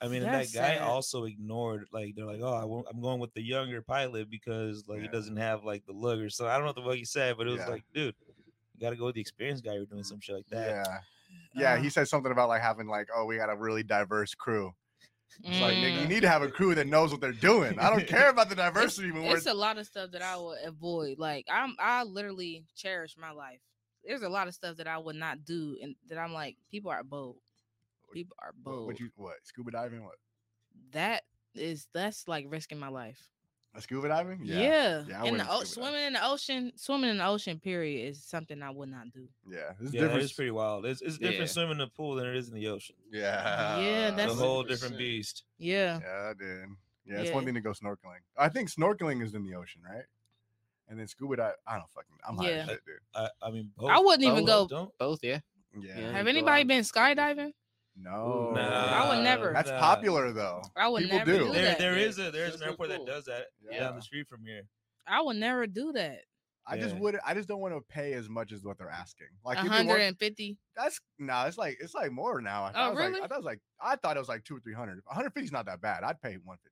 I 0.00 0.08
mean, 0.08 0.22
and 0.24 0.34
that 0.34 0.52
guy 0.52 0.74
sad. 0.76 0.78
also 0.82 1.24
ignored 1.24 1.86
like 1.92 2.14
they're 2.16 2.26
like, 2.26 2.40
oh, 2.42 2.54
I 2.54 2.64
won't, 2.64 2.86
I'm 2.92 3.00
going 3.00 3.20
with 3.20 3.32
the 3.34 3.42
younger 3.42 3.82
pilot 3.82 4.28
because 4.30 4.84
like 4.88 4.98
he 4.98 5.04
Yeah. 5.04 5.12
doesn't 5.12 5.36
have 5.36 5.62
like 5.64 5.86
the 5.86 5.92
lug 5.92 6.18
or 6.18 6.28
so. 6.28 6.48
I 6.48 6.54
don't 6.54 6.62
know 6.62 6.66
what 6.68 6.76
the 6.76 6.82
fuck 6.82 6.94
he 6.96 7.04
said, 7.04 7.36
but 7.36 7.46
it 7.46 7.50
was 7.50 7.60
Yeah. 7.60 7.68
like, 7.68 7.84
dude, 7.94 8.14
you 8.74 8.80
got 8.80 8.90
to 8.90 8.96
go 8.96 9.04
with 9.06 9.14
the 9.14 9.20
experienced 9.20 9.62
guy. 9.64 9.74
You're 9.74 9.86
doing 9.86 10.02
some 10.02 10.18
shit 10.20 10.34
like 10.34 10.48
that. 10.48 10.68
Yeah. 10.68 10.98
Yeah, 11.54 11.72
Uh, 11.74 11.76
he 11.82 11.88
said 11.90 12.08
something 12.08 12.32
about 12.32 12.48
like 12.48 12.62
having 12.62 12.88
like, 12.88 13.08
oh, 13.14 13.26
we 13.26 13.36
got 13.36 13.48
a 13.50 13.56
really 13.56 13.82
diverse 13.84 14.34
crew. 14.34 14.74
It's 15.44 15.60
like, 15.60 15.76
nigga, 15.76 16.00
you 16.00 16.06
Mm. 16.06 16.08
need 16.08 16.20
to 16.22 16.28
have 16.28 16.42
a 16.42 16.50
crew 16.50 16.74
that 16.74 16.86
knows 16.86 17.10
what 17.12 17.20
they're 17.20 17.32
doing. 17.32 17.78
I 17.78 17.88
don't 17.88 18.06
care 18.06 18.28
about 18.28 18.48
the 18.48 18.54
diversity 18.56 19.12
when 19.12 19.22
we're 19.22 19.36
It's 19.36 19.46
a 19.46 19.54
lot 19.54 19.78
of 19.78 19.86
stuff 19.86 20.10
that 20.10 20.22
I 20.22 20.36
will 20.36 20.56
avoid. 20.64 21.18
Like 21.18 21.46
I'm 21.50 21.74
I 21.78 22.02
literally 22.02 22.64
cherish 22.76 23.16
my 23.16 23.30
life. 23.30 23.60
There's 24.04 24.22
a 24.22 24.28
lot 24.28 24.48
of 24.48 24.54
stuff 24.54 24.76
that 24.78 24.86
I 24.86 24.98
would 24.98 25.16
not 25.16 25.44
do 25.44 25.76
and 25.82 25.94
that 26.08 26.18
I'm 26.18 26.32
like, 26.32 26.56
people 26.70 26.90
are 26.90 27.04
bold. 27.04 27.36
People 28.12 28.36
are 28.42 28.52
bold. 28.56 28.86
what 28.86 29.00
you 29.00 29.10
what 29.16 29.34
scuba 29.44 29.70
diving 29.70 30.04
what 30.04 30.16
that 30.92 31.22
is 31.54 31.86
that's 31.94 32.28
like 32.28 32.46
risking 32.48 32.78
my 32.78 32.88
life. 32.88 33.18
Uh, 33.74 33.80
Scuba 33.80 34.08
diving? 34.08 34.40
Yeah, 34.42 35.02
Yeah, 35.08 35.22
I 35.22 35.26
in 35.28 35.38
the 35.38 35.44
o- 35.50 35.62
scuba 35.64 35.64
dive. 35.64 35.68
swimming 35.68 36.06
in 36.08 36.12
the 36.12 36.26
ocean, 36.26 36.72
swimming 36.76 37.08
in 37.08 37.16
the 37.16 37.26
ocean. 37.26 37.58
Period 37.58 38.10
is 38.10 38.22
something 38.22 38.62
I 38.62 38.68
would 38.70 38.90
not 38.90 39.10
do. 39.14 39.26
Yeah. 39.48 39.72
It's 39.80 39.94
Yeah, 39.94 40.02
different. 40.02 40.22
it's 40.24 40.32
pretty 40.34 40.50
wild. 40.50 40.84
It's, 40.84 41.00
it's 41.00 41.16
different 41.16 41.40
Yeah. 41.40 41.46
swimming 41.46 41.72
in 41.72 41.78
the 41.78 41.86
pool 41.86 42.14
than 42.16 42.26
it 42.26 42.36
is 42.36 42.48
in 42.50 42.54
the 42.54 42.68
ocean. 42.68 42.96
Yeah. 43.10 43.78
Yeah, 43.80 44.08
It's 44.08 44.16
that's- 44.16 44.32
a 44.32 44.34
whole 44.34 44.62
different 44.62 44.98
beast. 44.98 45.44
Yeah, 45.56 46.00
Yeah, 46.02 46.32
dude. 46.38 46.68
Yeah, 47.06 47.20
it's 47.22 47.32
one 47.32 47.46
thing 47.46 47.54
to 47.54 47.62
go 47.62 47.70
snorkeling. 47.70 48.20
I 48.36 48.50
think 48.50 48.68
snorkeling 48.70 49.22
is 49.24 49.32
in 49.34 49.42
the 49.42 49.54
ocean, 49.54 49.80
right? 49.82 50.04
And 50.92 51.00
then 51.00 51.06
scuba 51.08 51.36
dive. 51.36 51.54
I 51.66 51.78
don't 51.78 51.90
fucking. 51.90 52.16
I'm 52.28 52.36
high 52.36 52.50
Yeah. 52.50 52.56
as 52.64 52.68
shit, 52.68 52.80
dude. 52.84 52.96
I, 53.14 53.28
I 53.40 53.50
mean, 53.50 53.70
I 53.88 53.98
wouldn't 53.98 54.22
even 54.24 54.44
both 54.44 54.68
go- 54.68 54.76
Don't. 54.76 54.98
Both, 54.98 55.20
yeah. 55.22 55.38
Yeah. 55.80 55.98
Yeah. 55.98 56.12
have 56.12 56.26
anybody 56.26 56.64
been 56.64 56.82
skydiving? 56.82 57.52
No. 57.96 58.52
I 58.56 59.08
would 59.08 59.22
never. 59.24 59.52
That's 59.54 59.70
Nah. 59.70 59.80
popular 59.80 60.32
though. 60.32 60.62
I 60.76 60.88
would 60.88 61.02
People 61.04 61.18
never 61.18 61.32
do. 61.32 61.38
do 61.46 61.52
There, 61.52 61.62
that. 61.64 61.78
there 61.78 61.98
Yeah, 61.98 62.06
is 62.06 62.18
a 62.18 62.30
there's 62.30 62.52
an 62.54 62.60
so 62.60 62.66
airport 62.66 62.90
cool. 62.90 62.98
that 62.98 63.06
does 63.10 63.24
that 63.24 63.46
Yeah. 63.62 63.80
down 63.80 63.96
the 63.96 64.02
street 64.02 64.28
from 64.28 64.44
here. 64.44 64.62
I 65.06 65.22
would 65.22 65.36
never 65.36 65.66
do 65.66 65.92
that. 65.92 66.20
I 66.66 66.78
just 66.78 66.94
Yeah. 66.94 67.00
would. 67.00 67.18
I 67.26 67.34
just 67.34 67.48
don't 67.48 67.60
want 67.60 67.74
to 67.74 67.80
pay 67.92 68.12
as 68.12 68.28
much 68.28 68.52
as 68.52 68.62
what 68.64 68.78
they're 68.78 68.88
asking. 68.90 69.26
Like 69.44 69.58
if 69.58 69.64
you 69.64 69.70
hundred 69.70 69.88
work- 69.98 70.18
fifty. 70.18 70.58
That's 70.76 71.00
no. 71.18 71.42
it's 71.46 71.58
like 71.58 71.78
it's 71.80 71.94
like 71.94 72.12
more 72.12 72.40
now. 72.40 72.64
I 72.64 72.68
Oh, 72.68 72.72
thought 72.72 72.86
it 72.86 72.90
was 72.90 72.98
really? 72.98 73.12
Like, 73.14 73.22
I 73.22 73.26
thought 73.28 73.34
it 73.34 73.38
was 73.38 73.44
like 73.46 73.60
I 73.80 73.96
thought 73.96 74.16
it 74.16 74.20
was 74.20 74.28
like 74.28 74.44
two 74.44 74.56
or 74.56 74.60
three 74.60 74.74
hundred. 74.74 75.00
One 75.04 75.16
hundred 75.16 75.30
fifty 75.32 75.46
is 75.46 75.52
not 75.52 75.66
that 75.66 75.80
bad. 75.80 76.04
I'd 76.04 76.20
pay 76.20 76.34
one 76.34 76.58
fifty 76.62 76.70
actually. 76.70 76.71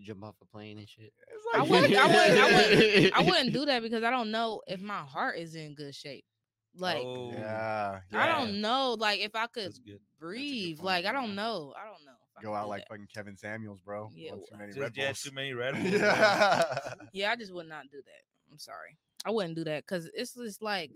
jump 0.00 0.24
off 0.24 0.34
a 0.42 0.46
plane 0.46 0.78
and 0.78 0.88
shit. 0.88 1.12
It's 1.28 1.44
I 1.54 1.62
wouldn't. 1.62 1.94
I 1.94 2.06
wouldn't. 2.06 2.38
I 2.38 2.52
wouldn't. 2.52 3.14
I 3.14 3.20
I 3.20 3.22
wouldn't 3.22 3.52
do 3.52 3.64
that 3.66 3.82
because 3.82 4.04
I 4.04 4.10
don't 4.10 4.30
know 4.30 4.62
if 4.66 4.80
my 4.80 4.98
heart 4.98 5.38
is 5.38 5.54
in 5.54 5.74
good 5.74 5.94
shape. 5.94 6.24
Like 6.76 7.02
oh, 7.04 7.32
Yeah. 7.32 8.00
I 8.14 8.26
don't 8.26 8.60
know. 8.60 8.96
Like 8.98 9.20
if 9.20 9.34
I 9.34 9.46
could 9.46 9.72
breathe. 10.20 10.80
Like 10.80 11.04
I 11.04 11.12
don't 11.12 11.34
know. 11.34 11.74
I 11.76 11.84
don't 11.84 12.04
know. 12.04 12.12
Go 12.40 12.54
out 12.54 12.68
like 12.68 12.82
that. 12.82 12.88
fucking 12.88 13.08
Kevin 13.12 13.36
Samuels, 13.36 13.80
bro. 13.80 14.10
Yeah, 14.14 14.30
One 14.30 14.40
too 14.40 14.56
many 14.56 14.68
Just 14.68 14.78
Red 14.80 14.92
yeah, 14.94 15.06
Bulls. 15.06 15.22
too 15.22 15.32
many 15.32 15.52
Red 15.54 15.74
Bulls. 15.82 15.90
yeah. 15.92 16.64
Yeah, 17.12 17.32
I 17.32 17.36
just 17.36 17.52
would 17.52 17.68
not 17.68 17.84
do 17.90 17.98
that. 17.98 18.52
I'm 18.52 18.58
sorry. 18.58 18.96
I 19.24 19.30
wouldn't 19.30 19.56
do 19.56 19.64
that 19.64 19.84
because 19.84 20.08
it's 20.14 20.34
just 20.34 20.62
like 20.62 20.92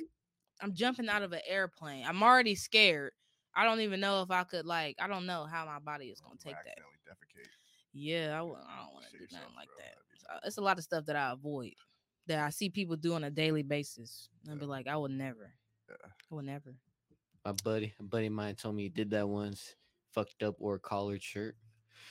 I'm 0.61 0.73
jumping 0.75 1.09
out 1.09 1.23
of 1.23 1.33
an 1.33 1.41
airplane. 1.47 2.05
I'm 2.07 2.23
already 2.23 2.55
scared. 2.55 3.13
I 3.55 3.65
don't 3.65 3.81
even 3.81 4.01
know 4.01 4.23
if 4.23 4.31
I 4.31 4.45
could 4.45 4.65
like. 4.65 4.97
I 5.01 5.09
don't 5.09 5.27
know 5.27 5.45
how 5.45 5.67
my 5.67 5.79
body 5.81 6.07
is 6.07 6.23
oh, 6.25 6.29
gonna 6.29 6.39
take 6.39 6.55
that. 6.65 6.79
Defecate. 7.09 7.49
Yeah, 7.93 8.38
I, 8.38 8.43
wou- 8.43 8.55
I 8.55 8.82
don't 8.84 8.95
want 8.95 9.07
to 9.11 9.18
do 9.18 9.24
nothing 9.32 9.55
like 9.57 9.68
that. 9.78 9.84
That'd 9.84 10.11
be 10.12 10.18
So, 10.18 10.47
it's 10.47 10.57
a 10.59 10.62
lot 10.62 10.78
of 10.78 10.84
stuff 10.84 11.05
that 11.07 11.16
I 11.16 11.32
avoid 11.32 11.74
that 12.26 12.38
I 12.38 12.51
see 12.51 12.68
people 12.70 12.97
do 12.97 13.14
on 13.14 13.24
a 13.24 13.30
daily 13.30 13.62
basis. 13.62 14.28
And 14.45 14.55
I'd 14.55 14.61
be 14.61 14.66
like, 14.66 14.86
I 14.86 14.97
would 14.97 15.11
never. 15.11 15.53
Yeah. 15.88 15.97
I 16.30 16.34
would 16.34 16.45
never. 16.47 16.74
My 17.45 17.53
buddy, 17.64 17.93
a 17.99 18.03
buddy 18.03 18.26
of 18.26 18.32
mine 18.32 18.55
told 18.55 18.76
me 18.76 18.84
he 18.84 18.88
did 18.88 19.11
that 19.11 19.28
once. 19.28 19.74
Fucked 20.14 20.43
up 20.43 20.57
or 20.59 20.78
collared 20.78 21.22
shirt. 21.22 21.57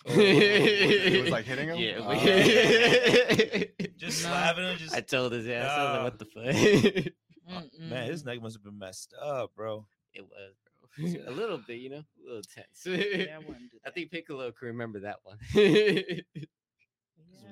Oh, 0.05 0.13
it 0.15 1.21
was 1.21 1.32
like 1.32 1.45
hitting 1.45 1.67
him? 1.69 1.77
Yeah. 1.77 1.99
Oh, 1.99 2.09
we- 2.09 3.71
Just 3.97 4.23
No. 4.23 4.29
slapping 4.29 4.63
him. 4.65 4.77
Just 4.77 4.95
I 4.95 5.01
told 5.01 5.32
his 5.32 5.47
ass, 5.47 5.69
I 5.69 5.84
was 5.84 5.93
like, 5.93 6.03
what 6.03 6.19
the 6.19 6.25
fuck? 6.25 7.63
Mm-mm. 7.63 7.79
man, 7.89 8.07
his 8.09 8.23
mm. 8.23 8.25
neck 8.27 8.41
must 8.41 8.55
have 8.55 8.63
been 8.63 8.77
messed 8.79 9.13
up, 9.21 9.53
bro. 9.55 9.86
it 10.13 10.21
was, 10.23 10.53
bro. 10.63 10.70
a 11.28 11.32
little 11.32 11.58
bit, 11.58 11.80
you 11.80 11.89
know, 11.89 12.04
a 12.26 12.28
little 12.28 12.42
tense. 12.42 12.86
Yeah, 12.86 13.36
I 13.36 13.38
wouldn't 13.48 13.72
do 13.72 13.78
I 13.86 13.92
think 13.92 14.12
Piccolo 14.12 14.52
can 14.52 14.68
remember 14.70 15.02
that 15.02 15.18
one. 15.24 15.38
Yeah, 15.54 16.02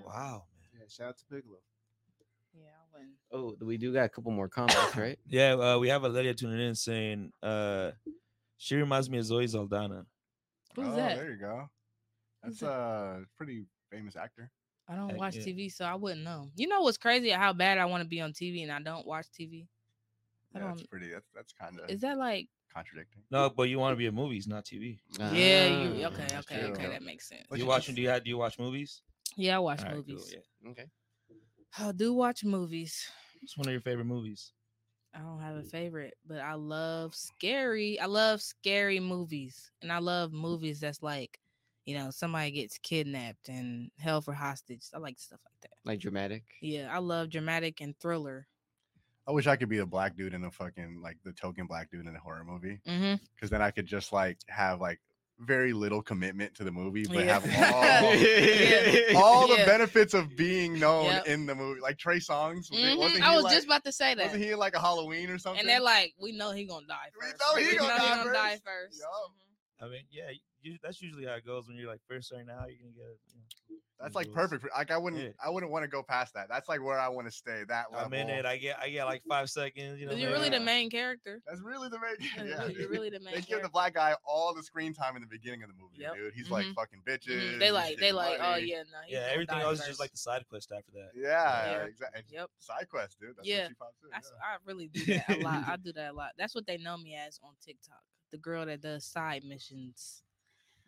Wow, 0.05 0.43
man. 0.53 0.81
Yeah, 0.81 0.87
shout 0.89 1.09
out 1.09 1.17
to 1.19 1.25
Piccolo. 1.25 1.57
yeah, 2.53 2.65
I 2.65 2.97
wouldn't. 2.97 3.57
oh, 3.61 3.65
we 3.65 3.77
do 3.77 3.93
got 3.93 4.05
a 4.05 4.09
couple 4.09 4.31
more 4.31 4.47
comments, 4.49 4.95
right? 4.95 5.19
Yeah, 5.27 5.53
uh, 5.53 5.77
we 5.77 5.89
have 5.89 6.03
a 6.03 6.09
lady 6.09 6.33
tuning 6.33 6.59
in 6.59 6.75
saying 6.75 7.31
uh, 7.43 7.91
she 8.57 8.75
reminds 8.75 9.09
me 9.09 9.19
of 9.19 9.25
Zoe 9.25 9.47
Saldana. 9.47 10.05
Who's 10.75 10.87
oh, 10.87 10.95
that? 10.95 11.17
There 11.17 11.31
you 11.31 11.37
go. 11.37 11.69
That's 12.43 12.61
a 12.61 13.21
pretty 13.37 13.65
famous 13.91 14.15
actor. 14.15 14.51
I 14.87 14.95
don't 14.95 15.17
watch 15.17 15.35
yeah. 15.35 15.43
TV, 15.43 15.71
so 15.71 15.85
I 15.85 15.93
wouldn't 15.95 16.23
know. 16.23 16.49
You 16.55 16.67
know 16.67 16.81
what's 16.81 16.97
crazy? 16.97 17.29
How 17.29 17.53
bad 17.53 17.77
I 17.77 17.85
want 17.85 18.01
to 18.01 18.09
be 18.09 18.21
on 18.21 18.33
TV 18.33 18.63
and 18.63 18.71
I 18.71 18.81
don't 18.81 19.05
watch 19.05 19.27
TV. 19.39 19.67
I 20.55 20.59
Yeah, 20.59 20.65
that's 20.65 20.81
don't. 20.81 20.89
pretty. 20.89 21.11
That's 21.11 21.29
that's 21.35 21.53
kind 21.53 21.79
of 21.79 21.89
Is 21.89 22.01
that 22.01 22.17
like? 22.17 22.49
Contradicting. 22.73 23.21
No, 23.31 23.49
but 23.49 23.69
you 23.69 23.79
want 23.79 23.93
to 23.93 23.97
be 23.97 24.05
in 24.05 24.15
movies, 24.15 24.47
not 24.47 24.65
TV. 24.65 24.99
yeah, 25.17 25.65
you 25.65 26.05
Ah, 26.05 26.07
okay? 26.07 26.27
that's 26.29 26.51
Okay, 26.51 26.63
okay, 26.63 26.87
that 26.87 27.03
makes 27.03 27.27
sense. 27.27 27.45
Do 27.51 27.57
you 27.57 27.65
watching? 27.65 27.95
Do 27.95 28.01
you 28.01 28.09
have, 28.09 28.23
do 28.23 28.29
you 28.29 28.37
watch 28.37 28.59
movies? 28.59 29.01
Yeah, 29.35 29.57
I 29.57 29.59
watch 29.59 29.79
All 29.79 29.85
right, 29.85 29.93
cool, 29.93 30.15
movies. 30.15 30.35
yeah. 30.63 30.69
Okay. 30.71 30.85
I 31.77 31.91
do 31.91 32.13
watch 32.13 32.43
movies. 32.43 33.09
What's 33.41 33.57
one 33.57 33.67
of 33.67 33.71
your 33.71 33.81
favorite 33.81 34.05
movies? 34.05 34.53
I 35.13 35.19
don't 35.19 35.39
have 35.41 35.55
a 35.55 35.63
favorite, 35.63 36.13
but 36.27 36.39
I 36.39 36.53
love 36.53 37.15
scary. 37.15 37.99
I 37.99 38.05
love 38.05 38.41
scary 38.41 38.99
movies, 38.99 39.71
and 39.81 39.91
I 39.91 39.97
love 39.99 40.31
movies 40.31 40.79
that's 40.79 41.01
like, 41.01 41.39
you 41.85 41.95
know, 41.97 42.11
somebody 42.11 42.51
gets 42.51 42.77
kidnapped 42.77 43.49
and 43.49 43.89
held 43.97 44.25
for 44.25 44.33
hostage. 44.33 44.85
I 44.93 44.99
like 44.99 45.17
stuff 45.19 45.39
like 45.45 45.61
that. 45.61 45.77
Like 45.83 45.99
dramatic. 45.99 46.43
Yeah, 46.61 46.93
I 46.93 46.99
love 46.99 47.29
dramatic 47.29 47.81
and 47.81 47.97
thriller. 47.99 48.47
I 49.27 49.31
wish 49.31 49.45
I 49.47 49.55
could 49.55 49.69
be 49.69 49.77
a 49.79 49.85
black 49.85 50.15
dude 50.15 50.33
in 50.33 50.43
a 50.43 50.51
fucking 50.51 51.01
like 51.03 51.17
the 51.23 51.31
token 51.33 51.67
black 51.67 51.91
dude 51.91 52.07
in 52.07 52.15
a 52.15 52.19
horror 52.19 52.43
movie, 52.43 52.79
Mm-hmm. 52.87 53.15
because 53.35 53.49
then 53.49 53.61
I 53.61 53.71
could 53.71 53.85
just 53.85 54.11
like 54.11 54.37
have 54.47 54.81
like 54.81 54.99
very 55.41 55.71
little 55.71 56.01
commitment 56.01 56.53
to 56.55 56.63
the 56.65 56.71
movie, 56.71 57.05
but 57.07 57.25
Yeah. 57.25 57.39
have 57.39 59.15
all, 59.15 59.23
all 59.23 59.47
the 59.47 59.57
Yeah. 59.59 59.65
benefits 59.65 60.13
of 60.13 60.35
being 60.35 60.77
known 60.79 61.05
Yep. 61.05 61.27
in 61.27 61.45
the 61.45 61.55
movie. 61.55 61.79
Like 61.79 61.97
Trey 61.97 62.17
Songz, 62.19 62.69
Mhm. 62.71 63.21
I 63.21 63.35
was 63.35 63.43
like, 63.45 63.53
just 63.53 63.65
about 63.65 63.83
to 63.85 63.91
say 63.91 64.15
that. 64.15 64.25
wasn't 64.25 64.43
he 64.43 64.51
in 64.51 64.57
like 64.59 64.73
a 64.75 64.79
Halloween 64.81 65.29
or 65.29 65.37
something? 65.37 65.61
And 65.61 65.69
they're 65.69 65.79
like, 65.79 66.13
we 66.19 66.31
know 66.33 66.51
he 66.51 66.65
gonna 66.65 66.87
die 66.87 66.95
We 67.15 67.27
first. 67.29 67.39
know 67.39 67.55
he 67.55 67.67
We 67.67 67.77
gonna 67.77 67.89
know 67.89 67.97
die 67.97 68.15
gonna 68.17 68.33
die 68.33 68.49
first. 68.51 68.63
first. 68.65 68.99
Yup. 68.99 69.31
Mhm. 69.81 69.85
I 69.85 69.89
mean, 69.89 70.03
yeah, 70.11 70.29
you, 70.31 70.39
that's 70.83 71.01
usually 71.01 71.25
how 71.25 71.33
it 71.33 71.45
goes 71.45 71.67
when 71.67 71.77
you're 71.77 71.89
like 71.89 72.01
first 72.07 72.27
starting 72.27 72.49
out. 72.49 72.67
You're 72.69 72.77
gonna 72.79 72.91
get. 72.93 73.17
You 73.33 73.39
know, 73.41 74.05
That's 74.05 74.15
like 74.15 74.27
rules. 74.27 74.35
perfect. 74.37 74.61
For, 74.61 74.69
like 74.77 74.91
I 74.91 74.97
wouldn't, 74.97 75.21
Yeah. 75.21 75.29
I 75.43 75.49
wouldn't 75.49 75.71
want 75.73 75.83
to 75.83 75.89
go 75.89 76.01
past 76.01 76.33
that. 76.33 76.47
That's 76.47 76.69
like 76.69 76.81
where 76.81 76.97
I 76.97 77.09
want 77.09 77.27
to 77.27 77.31
stay. 77.31 77.63
That 77.67 77.91
level. 77.91 78.05
I'm 78.07 78.13
in 78.13 78.29
it. 78.29 78.45
I 78.45 78.55
get. 78.57 78.79
I 78.81 78.89
get 78.89 79.03
like 79.05 79.21
five 79.27 79.49
seconds. 79.49 79.99
You 79.99 80.05
know. 80.05 80.13
'Cause 80.13 80.21
you're 80.21 80.31
really 80.31 80.49
the 80.49 80.59
main 80.61 80.89
character. 80.89 81.41
That's 81.45 81.59
really 81.61 81.89
the 81.89 81.99
main. 81.99 82.15
You're 82.19 82.45
Yeah, 82.47 82.59
really- 82.61 82.73
dude. 82.73 82.81
you're 82.81 82.89
really 82.89 83.09
the 83.09 83.19
main 83.19 83.35
They 83.35 83.41
give 83.41 83.61
the 83.61 83.67
black 83.69 83.93
guy 83.95 84.15
all 84.25 84.53
the 84.53 84.63
screen 84.63 84.93
time 84.93 85.15
in 85.17 85.21
the 85.21 85.27
beginning 85.27 85.63
of 85.63 85.69
the 85.69 85.75
movie, 85.75 85.97
Yep. 85.99 86.15
dude. 86.15 86.33
He's 86.33 86.49
like 86.49 86.65
Mhm. 86.67 86.75
fucking 86.75 87.01
bitches. 87.05 87.41
Mhm. 87.55 87.59
They 87.59 87.71
like, 87.71 87.95
they 87.97 88.01
getting 88.01 88.15
like, 88.15 88.39
oh 88.41 88.55
yeah, 88.55 88.83
no. 88.83 88.99
yeah, 89.09 89.27
everything 89.31 89.57
die 89.59 89.63
else 89.63 89.81
is 89.81 89.87
just 89.87 89.99
like 89.99 90.11
the 90.11 90.17
side 90.17 90.45
quest 90.47 90.71
after 90.71 90.91
that. 90.93 91.09
Yeah, 91.13 91.71
Yeah. 91.71 91.83
exactly. 91.83 92.23
Yep. 92.29 92.49
Side 92.59 92.87
quest, 92.89 93.19
dude. 93.19 93.35
That's 93.35 93.47
Yeah. 93.47 93.63
what 93.63 93.69
she 93.69 93.75
pops 93.75 94.03
in. 94.03 94.09
Yeah. 94.11 94.45
I 94.45 94.57
really 94.65 94.87
do 94.87 95.05
that 95.05 95.29
a 95.29 95.43
lot. 95.43 95.67
I 95.67 95.75
do 95.83 95.91
that 95.93 96.11
a 96.11 96.13
lot. 96.15 96.31
That's 96.37 96.55
what 96.55 96.65
they 96.67 96.77
know 96.77 96.97
me 96.97 97.15
as 97.15 97.37
on 97.43 97.51
TikTok. 97.65 98.01
The 98.31 98.37
girl 98.37 98.65
that 98.67 98.79
does 98.81 99.05
side 99.05 99.43
missions. 99.43 100.23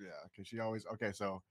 Yeah, 0.01 0.09
because 0.29 0.47
she 0.47 0.59
always 0.59 0.85
okay. 0.93 1.11
So 1.11 1.41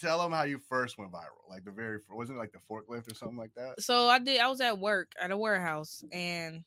tell 0.00 0.22
them 0.22 0.32
how 0.32 0.44
you 0.44 0.58
first 0.58 0.98
went 0.98 1.10
viral. 1.12 1.48
Like 1.48 1.64
the 1.64 1.70
very 1.72 1.98
wasn't 2.10 2.36
it 2.38 2.40
like 2.40 2.52
the 2.52 2.58
forklift 2.70 3.10
or 3.10 3.14
something 3.14 3.36
like 3.38 3.52
that. 3.56 3.82
So 3.82 4.08
I 4.08 4.18
did. 4.18 4.40
I 4.40 4.48
was 4.48 4.60
at 4.60 4.78
work 4.78 5.12
at 5.20 5.30
a 5.30 5.36
warehouse, 5.36 6.04
and 6.12 6.62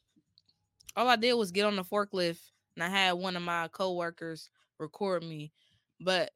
all 0.96 1.08
I 1.08 1.16
did 1.16 1.34
was 1.34 1.52
get 1.52 1.66
on 1.66 1.76
the 1.76 1.84
forklift, 1.84 2.42
and 2.76 2.84
I 2.84 2.90
had 2.90 3.14
one 3.14 3.36
of 3.36 3.44
my 3.44 3.68
coworkers 3.70 4.50
record 4.80 5.24
me, 5.24 5.52
but 6.02 6.32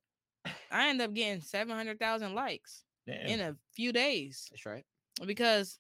I 0.72 0.90
ended 0.90 1.08
up 1.10 1.14
getting 1.14 1.42
seven 1.42 1.76
hundred 1.76 2.00
thousand 2.00 2.34
likes 2.36 2.84
Damn. 3.06 3.28
in 3.28 3.40
a 3.42 3.56
few 3.74 3.92
days 3.92 4.48
That's 4.52 4.66
right. 4.66 4.86
because 5.26 5.80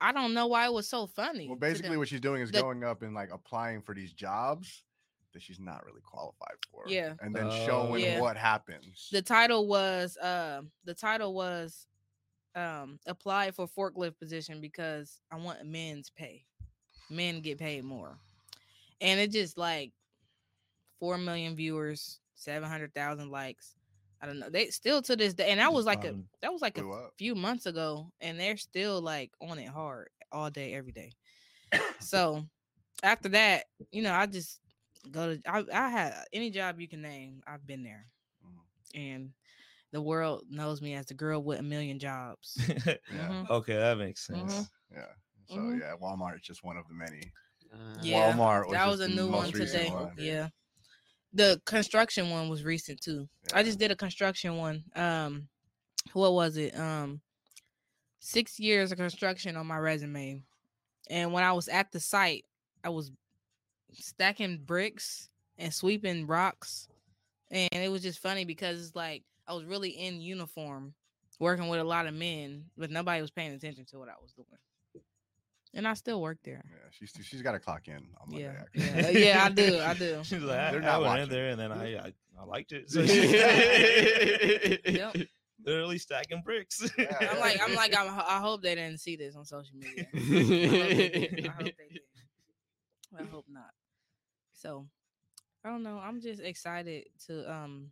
I 0.00 0.12
don't 0.12 0.32
know 0.34 0.46
why 0.46 0.66
it 0.66 0.72
was 0.72 0.88
so 0.88 1.06
funny. 1.06 1.46
Well, 1.48 1.58
basically, 1.58 1.96
what 1.96 2.08
she's 2.08 2.20
doing 2.20 2.40
is 2.42 2.50
The- 2.50 2.62
going 2.62 2.84
up 2.84 3.02
and 3.02 3.14
like 3.14 3.30
applying 3.32 3.82
for 3.82 3.94
these 3.94 4.12
jobs 4.12 4.84
that 5.36 5.42
she's 5.42 5.60
not 5.60 5.84
really 5.84 6.00
qualified 6.02 6.56
for. 6.70 6.84
Yeah. 6.88 7.12
and 7.20 7.34
then 7.36 7.46
Oh. 7.46 7.66
showing 7.66 8.02
Yeah. 8.02 8.20
what 8.20 8.36
happens. 8.38 9.08
the 9.12 9.20
title 9.22 9.66
was 9.68 10.16
uh, 10.16 10.62
the 10.84 10.94
title 10.94 11.34
was 11.34 11.86
um 12.54 12.98
apply 13.06 13.50
for 13.50 13.68
forklift 13.68 14.18
position 14.18 14.62
because 14.62 15.20
I 15.30 15.36
want 15.36 15.62
men's 15.66 16.08
pay. 16.10 16.46
Men 17.10 17.40
get 17.42 17.58
paid 17.58 17.84
more. 17.84 18.18
And 19.02 19.20
it 19.20 19.30
just 19.30 19.58
like 19.58 19.92
four 20.98 21.18
million 21.18 21.54
viewers, 21.54 22.18
seven 22.34 22.68
hundred 22.68 22.94
thousand 22.94 23.30
likes. 23.30 23.74
I 24.22 24.26
don't 24.26 24.38
know. 24.38 24.48
They 24.48 24.68
still 24.68 25.02
to 25.02 25.14
this 25.16 25.34
day, 25.34 25.50
and 25.50 25.60
that 25.60 25.70
was 25.72 25.84
like 25.84 26.04
a 26.06 26.14
that 26.40 26.50
was 26.50 26.62
like 26.62 26.78
a 26.78 27.08
few 27.18 27.34
months 27.34 27.66
ago, 27.66 28.10
and 28.22 28.40
they're 28.40 28.56
still 28.56 29.02
like 29.02 29.30
on 29.42 29.58
it 29.58 29.68
hard 29.68 30.08
all 30.32 30.50
day, 30.50 30.72
every 30.72 30.92
day. 30.92 31.12
so 32.00 32.42
after 33.02 33.28
that, 33.28 33.64
you 33.92 34.00
know, 34.02 34.14
I 34.14 34.24
just 34.24 34.58
go 35.10 35.34
to 35.36 35.42
I, 35.50 35.64
I 35.72 35.88
had 35.88 36.14
any 36.32 36.50
job 36.50 36.80
you 36.80 36.88
can 36.88 37.02
name, 37.02 37.42
I've 37.46 37.66
been 37.66 37.82
there 37.82 38.06
Mhm. 38.44 38.60
and 38.94 39.32
the 39.92 40.02
world 40.02 40.44
knows 40.50 40.82
me 40.82 40.94
as 40.94 41.06
the 41.06 41.14
girl 41.14 41.42
with 41.42 41.58
a 41.60 41.62
million 41.62 41.98
jobs. 41.98 42.58
Yeah, 42.86 43.28
Mhm. 43.28 43.50
okay, 43.50 43.74
that 43.76 43.98
makes 43.98 44.26
sense. 44.26 44.54
Mhm. 44.54 44.70
yeah. 44.92 45.12
So 45.46 45.56
Mhm. 45.56 45.80
yeah, 45.80 45.94
Walmart 46.00 46.36
is 46.36 46.42
just 46.42 46.64
one 46.64 46.76
of 46.76 46.86
the 46.88 46.94
many. 46.94 47.32
Uh, 47.72 48.00
Yeah, 48.02 48.32
Walmart 48.32 48.66
was 48.66 48.72
that 48.72 48.86
was 48.86 49.00
a 49.00 49.08
the 49.08 49.14
new 49.14 49.30
one 49.30 49.52
today. 49.52 49.88
one. 49.90 50.14
Yeah. 50.18 50.48
The 51.32 51.60
construction 51.66 52.30
one 52.30 52.48
was 52.48 52.62
recent 52.64 53.00
too. 53.00 53.28
I 53.52 53.62
just 53.62 53.78
did 53.78 53.90
a 53.90 53.96
construction 53.96 54.56
one. 54.56 54.84
Um 54.94 55.48
what 56.12 56.32
was 56.32 56.56
it? 56.56 56.76
Um 56.78 57.20
6 58.20 58.58
years 58.58 58.90
of 58.92 58.98
construction 58.98 59.56
on 59.56 59.66
my 59.66 59.78
resume. 59.78 60.42
And 61.08 61.32
when 61.32 61.44
I 61.44 61.52
was 61.52 61.68
at 61.68 61.92
the 61.92 62.00
site, 62.00 62.44
I 62.82 62.88
was 62.88 63.12
stacking 63.92 64.58
bricks 64.64 65.28
and 65.58 65.72
sweeping 65.72 66.26
rocks. 66.26 66.88
And 67.50 67.68
it 67.72 67.90
was 67.90 68.02
just 68.02 68.18
funny 68.18 68.44
because 68.44 68.86
it's 68.86 68.96
like 68.96 69.22
I 69.46 69.54
was 69.54 69.64
really 69.64 69.90
in 69.90 70.20
uniform, 70.20 70.94
working 71.38 71.68
with 71.68 71.80
a 71.80 71.84
lot 71.84 72.06
of 72.06 72.14
men, 72.14 72.64
but 72.76 72.90
nobody 72.90 73.20
was 73.20 73.30
paying 73.30 73.52
attention 73.52 73.84
to 73.86 73.98
what 73.98 74.08
I 74.08 74.14
was 74.20 74.32
doing. 74.32 74.46
And 75.74 75.86
I 75.86 75.94
still 75.94 76.22
work 76.22 76.38
there. 76.42 76.64
Yeah, 76.70 76.88
she's 76.90 77.12
she's 77.26 77.42
got 77.42 77.52
to 77.52 77.58
clock 77.58 77.86
in 77.86 77.96
on 77.96 78.30
Monday. 78.30 78.50
Yeah, 78.74 78.82
yeah, 78.96 79.10
yeah, 79.10 79.44
I 79.44 79.50
do, 79.50 79.78
I 79.78 79.92
do. 79.92 80.20
She's 80.24 80.40
like, 80.40 80.58
I, 80.58 80.70
They're 80.70 80.80
I 80.80 80.84
not 80.84 81.02
went 81.02 81.20
in 81.20 81.28
there 81.28 81.50
and 81.50 81.60
then 81.60 81.70
I 81.70 81.96
I, 81.96 82.12
I 82.40 82.44
liked 82.44 82.72
it. 82.72 82.90
Yep. 84.86 85.16
Literally 85.66 85.98
stacking 85.98 86.42
bricks. 86.42 86.82
I'm 86.98 87.40
like, 87.40 87.60
I'm 87.62 87.74
like, 87.74 87.94
I'm, 87.98 88.08
I 88.08 88.38
hope 88.38 88.62
they 88.62 88.74
didn't 88.74 89.00
see 89.00 89.16
this 89.16 89.36
on 89.36 89.44
social 89.44 89.74
media. 89.76 90.06
I 90.14 90.18
hope 90.18 90.38
they 90.38 91.08
didn't. 91.08 91.46
I 91.46 91.50
hope 91.50 91.64
they 91.64 91.88
did. 91.92 92.02
I 93.18 93.24
hope 93.24 93.46
not. 93.48 93.70
So, 94.52 94.86
I 95.64 95.70
don't 95.70 95.82
know. 95.82 95.98
I'm 95.98 96.20
just 96.20 96.40
excited 96.40 97.04
to 97.26 97.50
um 97.52 97.90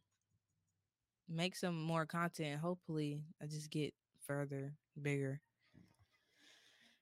make 1.28 1.56
some 1.56 1.80
more 1.80 2.06
content. 2.06 2.60
Hopefully, 2.60 3.24
I 3.42 3.46
just 3.46 3.70
get 3.70 3.94
further, 4.26 4.72
bigger. 5.00 5.40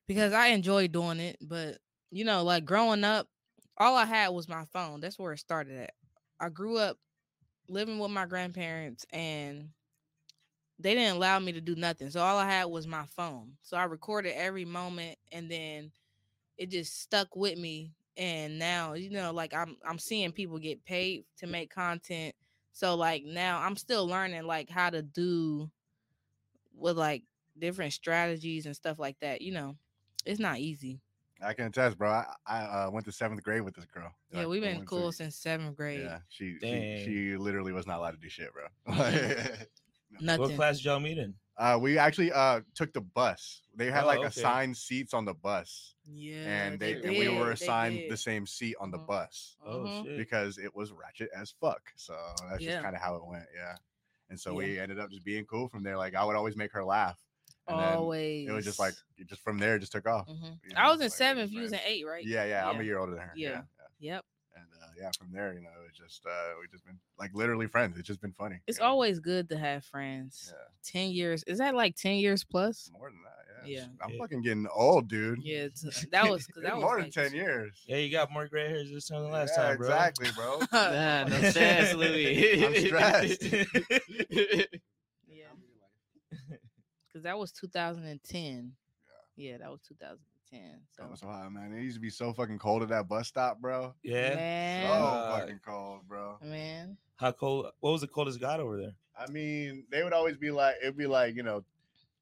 Because 0.07 0.33
I 0.33 0.49
enjoy 0.49 0.89
doing 0.89 1.21
it, 1.21 1.37
but 1.41 1.79
you 2.11 2.25
know, 2.25 2.43
like 2.43 2.65
growing 2.65 3.05
up, 3.05 3.29
all 3.79 3.97
I 3.97 4.05
had 4.05 4.29
was 4.29 4.49
my 4.49 4.65
phone. 4.73 5.01
That's 5.01 5.19
where 5.19 5.33
it 5.33 5.39
started 5.39 5.79
at. 5.79 5.93
I 6.39 6.49
grew 6.49 6.77
up 6.77 6.99
living 7.69 7.99
with 7.99 8.11
my 8.11 8.27
grandparents 8.27 9.07
and 9.13 9.71
they 10.79 10.95
didn't 10.95 11.17
allow 11.17 11.39
me 11.39 11.53
to 11.53 11.61
do 11.61 11.77
nothing. 11.77 12.11
So 12.11 12.21
all 12.21 12.39
I 12.39 12.51
had 12.51 12.65
was 12.67 12.87
my 12.87 13.05
phone. 13.17 13.53
So 13.63 13.77
I 13.77 13.85
recorded 13.85 14.35
every 14.37 14.65
moment 14.65 15.17
and 15.31 15.51
then 15.51 15.93
it 16.59 16.71
just 16.71 17.01
stuck 17.01 17.35
with 17.37 17.59
me. 17.59 17.93
And 18.17 18.59
now, 18.59 18.93
you 18.95 19.11
know, 19.11 19.33
like 19.33 19.55
I'm 19.55 19.77
I'm 19.87 19.99
seeing 19.99 20.33
people 20.33 20.59
get 20.59 20.85
paid 20.85 21.25
to 21.39 21.47
make 21.47 21.75
content. 21.75 22.35
So 22.73 22.95
like 22.95 23.25
now 23.25 23.61
I'm 23.61 23.77
still 23.77 24.07
learning 24.07 24.45
like 24.45 24.69
how 24.69 24.91
to 24.91 25.03
do 25.03 25.71
with 26.77 26.97
like 26.97 27.23
different 27.59 27.93
strategies 27.93 28.67
and 28.67 28.77
stuff 28.77 28.99
like 28.99 29.19
that. 29.21 29.41
You 29.41 29.53
know, 29.53 29.77
it's 30.27 30.41
not 30.41 30.59
easy. 30.59 31.01
I 31.45 31.55
can 31.55 31.67
attest, 31.67 31.99
bro. 31.99 32.11
I, 32.11 32.25
I 32.47 32.59
uh, 32.61 32.91
went 32.91 33.05
to 33.07 33.13
seventh 33.13 33.43
grade 33.43 33.63
with 33.63 33.75
this 33.75 33.85
girl. 33.87 34.13
Yeah, 34.31 34.41
Like, 34.41 34.49
we've 34.49 34.63
been 34.63 34.77
went 34.77 34.89
to- 34.89 34.95
cool 34.95 35.11
since 35.11 35.35
seventh 35.35 35.77
grade. 35.77 36.03
Yeah, 36.03 36.19
she, 36.29 36.57
she 36.61 37.03
she 37.05 37.37
literally 37.37 37.73
was 37.73 37.87
not 37.87 37.99
allowed 37.99 38.13
to 38.13 38.17
do 38.19 38.29
shit, 38.29 38.51
bro. 38.53 38.95
Nothing. 40.21 40.41
what 40.41 40.55
class 40.55 40.77
did 40.77 40.85
y'all 40.85 41.01
meet 41.01 41.19
in? 41.19 41.35
Uh, 41.59 41.79
we 41.81 41.99
actually 41.99 42.33
uh 42.33 42.61
took 42.75 42.93
the 42.93 43.01
bus. 43.01 43.63
They 43.75 43.91
had 43.91 44.05
Oh, 44.05 44.07
like 44.07 44.19
okay. 44.19 44.29
assigned 44.29 44.77
seats 44.77 45.15
on 45.15 45.25
the 45.25 45.35
bus, 45.35 45.95
Yeah. 46.05 46.45
and 46.47 46.81
they, 46.81 46.95
did, 46.95 47.05
and 47.07 47.17
we 47.19 47.29
were 47.29 47.51
assigned 47.53 48.11
the 48.11 48.17
same 48.17 48.47
seat 48.47 48.77
on 48.81 48.91
the 48.91 48.99
Mhm. 48.99 49.07
bus 49.07 49.57
Oh 49.65 49.79
Mhm. 49.81 50.05
shit. 50.05 50.17
because 50.17 50.59
it 50.59 50.75
was 50.75 50.93
ratchet 50.93 51.31
as 51.35 51.51
fuck. 51.61 51.93
So 51.97 52.15
that's 52.51 52.63
Yeah. 52.63 52.73
just 52.73 52.83
kind 52.83 52.95
of 52.97 53.03
how 53.03 53.17
it 53.17 53.25
went. 53.27 53.47
Yeah. 53.55 53.77
And 54.31 54.39
so 54.41 54.53
Yeah. 54.53 54.57
we 54.59 54.79
ended 54.79 54.99
up 54.99 55.11
just 55.11 55.25
being 55.25 55.45
cool 55.47 55.69
from 55.69 55.83
there. 55.83 55.97
Like 55.97 56.15
I 56.15 56.25
would 56.25 56.37
always 56.37 56.57
make 56.57 56.73
her 56.73 56.85
laugh. 56.85 57.19
And 57.69 57.79
Always. 57.81 58.49
It 58.49 58.53
was 58.53 58.65
just 58.65 58.79
like 58.79 58.95
just 59.27 59.41
from 59.43 59.59
there 59.59 59.77
it 59.77 59.81
just 59.81 59.93
took 59.93 60.07
off. 60.07 60.27
Mhm. 60.29 60.59
you 60.65 60.73
I 60.77 60.89
was 60.91 61.01
in 61.01 61.07
like, 61.07 61.13
seventh, 61.13 61.53
you 61.53 61.63
was 61.63 61.73
in 61.73 61.81
eight, 61.85 62.05
right? 62.07 62.25
Yeah, 62.25 62.45
yeah, 62.45 62.69
I'm 62.69 62.81
a 62.81 62.83
year 62.83 62.99
older 62.99 63.13
than 63.13 63.21
her. 63.23 63.33
Yeah. 63.37 63.49
Yeah. 63.51 63.63
yeah. 64.01 64.15
Yep. 64.15 64.25
And 64.63 64.83
uh, 64.83 64.87
yeah, 65.01 65.11
from 65.19 65.33
there, 65.33 65.53
you 65.55 65.61
know, 65.61 65.71
it's 65.89 65.99
just 65.99 66.25
uh 66.27 66.55
we 66.61 66.67
just 66.71 66.85
been 66.85 66.99
like 67.19 67.31
literally 67.35 67.67
friends. 67.67 67.99
It's 67.99 68.07
just 68.07 68.21
been 68.21 68.33
funny. 68.33 68.61
It's 68.67 68.79
you 68.79 68.85
know? 68.85 68.91
always 68.91 69.19
good 69.21 69.49
to 69.51 69.59
have 69.59 69.85
friends. 69.85 70.49
yeah, 70.53 70.59
Ten 70.85 71.11
years. 71.11 71.43
Is 71.47 71.59
that 71.59 71.75
like 71.75 71.97
ten 71.97 72.17
years 72.17 72.45
plus? 72.45 72.91
more 72.93 73.11
than 73.11 73.19
that. 73.25 73.69
Yeah. 73.69 73.79
Yeah. 73.81 73.87
I'm 74.03 74.11
Yeah. 74.11 74.19
fucking 74.19 74.43
getting 74.43 74.67
old, 74.75 75.09
dude. 75.09 75.39
Yeah, 75.43 75.65
it's, 75.65 75.85
uh, 75.85 75.91
that 76.13 76.29
was 76.29 76.47
'cause 76.47 76.57
It's 76.59 76.67
that 76.67 76.75
was 76.77 76.83
more 76.83 76.99
like, 76.99 77.13
than 77.13 77.25
ten 77.25 77.35
years. 77.35 77.81
Yeah, 77.87 77.97
you 77.99 78.11
got 78.11 78.31
more 78.33 78.47
gray 78.49 78.69
hairs 78.69 78.91
this 78.93 79.07
time 79.09 79.23
than 79.23 79.31
last 79.33 79.53
Yeah, 79.57 79.63
time, 79.69 79.77
bro. 79.79 79.87
Exactly, 79.87 80.31
bro. 80.35 80.61
Nah, 80.73 81.25
no 81.25 81.43
stress, 81.51 81.95
Louis. 81.95 82.65
I'm 82.65 82.75
stressed. 82.75 83.43
Yeah, 85.29 85.47
because 87.09 87.23
that 87.25 87.39
was 87.39 87.53
2010. 87.53 88.73
Yeah, 89.37 89.59
that 89.59 89.71
was 89.71 89.81
2010. 89.89 90.19
So 90.91 91.05
Oh, 91.11 91.15
so 91.15 91.27
hot, 91.27 91.51
man. 91.53 91.73
It 91.73 91.83
used 91.83 91.97
to 91.97 92.01
be 92.01 92.11
so 92.11 92.33
fucking 92.33 92.59
cold 92.59 92.83
at 92.83 92.89
that 92.91 93.09
bus 93.09 93.29
stop, 93.29 93.61
bro. 93.61 93.95
yeah. 94.03 94.35
man, 94.35 94.87
So 94.87 94.93
Uh, 95.05 95.39
fucking 95.41 95.61
cold, 95.65 96.01
bro. 96.07 96.39
man, 96.43 96.97
How 97.17 97.33
cold? 97.33 97.67
What 97.81 97.93
was 97.93 98.01
the 98.03 98.07
coldest 98.09 98.39
it 98.39 98.41
got 98.41 98.61
over 98.61 98.77
there? 98.77 98.95
I 99.17 99.31
mean, 99.31 99.85
they 99.91 100.03
would 100.03 100.13
always 100.13 100.37
be 100.37 100.51
like, 100.51 100.77
it'd 100.83 100.97
be 100.97 101.07
like, 101.07 101.37
you 101.37 101.43
know, 101.43 101.65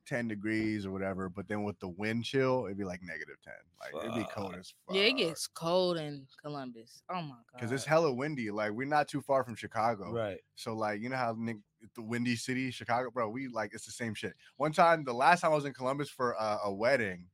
10 0.06 0.28
degrees 0.28 0.84
or 0.86 0.90
whatever. 0.90 1.28
But 1.28 1.46
then 1.48 1.62
with 1.62 1.78
the 1.80 1.88
wind 1.88 2.24
chill, 2.24 2.66
it'd 2.66 2.76
be 2.78 2.84
like 2.84 3.00
negative 3.02 3.36
10. 3.44 3.52
Like, 3.80 4.04
it'd 4.04 4.16
be 4.16 4.26
cold 4.32 4.54
as 4.58 4.72
fuck. 4.86 4.94
yeah, 4.96 5.02
it 5.02 5.16
gets 5.16 5.46
cold 5.46 5.96
in 5.98 6.26
Columbus. 6.42 7.02
Oh 7.10 7.22
my 7.22 7.30
god, 7.30 7.36
Because 7.54 7.72
it's 7.72 7.84
hella 7.84 8.12
windy. 8.12 8.50
Like, 8.50 8.72
we're 8.72 8.86
not 8.88 9.08
too 9.08 9.20
far 9.20 9.44
from 9.44 9.54
Chicago. 9.56 10.12
Right. 10.12 10.38
So, 10.56 10.74
like, 10.74 11.00
you 11.00 11.08
know 11.08 11.16
how 11.16 11.34
Nick, 11.38 11.58
the 11.94 12.02
windy 12.02 12.36
city, 12.36 12.70
Chicago, 12.70 13.10
bro, 13.10 13.28
we 13.28 13.48
like, 13.48 13.70
it's 13.72 13.86
the 13.86 13.92
same 13.92 14.14
shit. 14.14 14.34
One 14.56 14.72
time, 14.72 15.04
the 15.04 15.14
last 15.14 15.40
time 15.40 15.52
I 15.52 15.54
was 15.54 15.64
in 15.64 15.72
Columbus 15.72 16.10
for 16.10 16.38
uh, 16.40 16.58
a 16.64 16.72
wedding, 16.72 17.26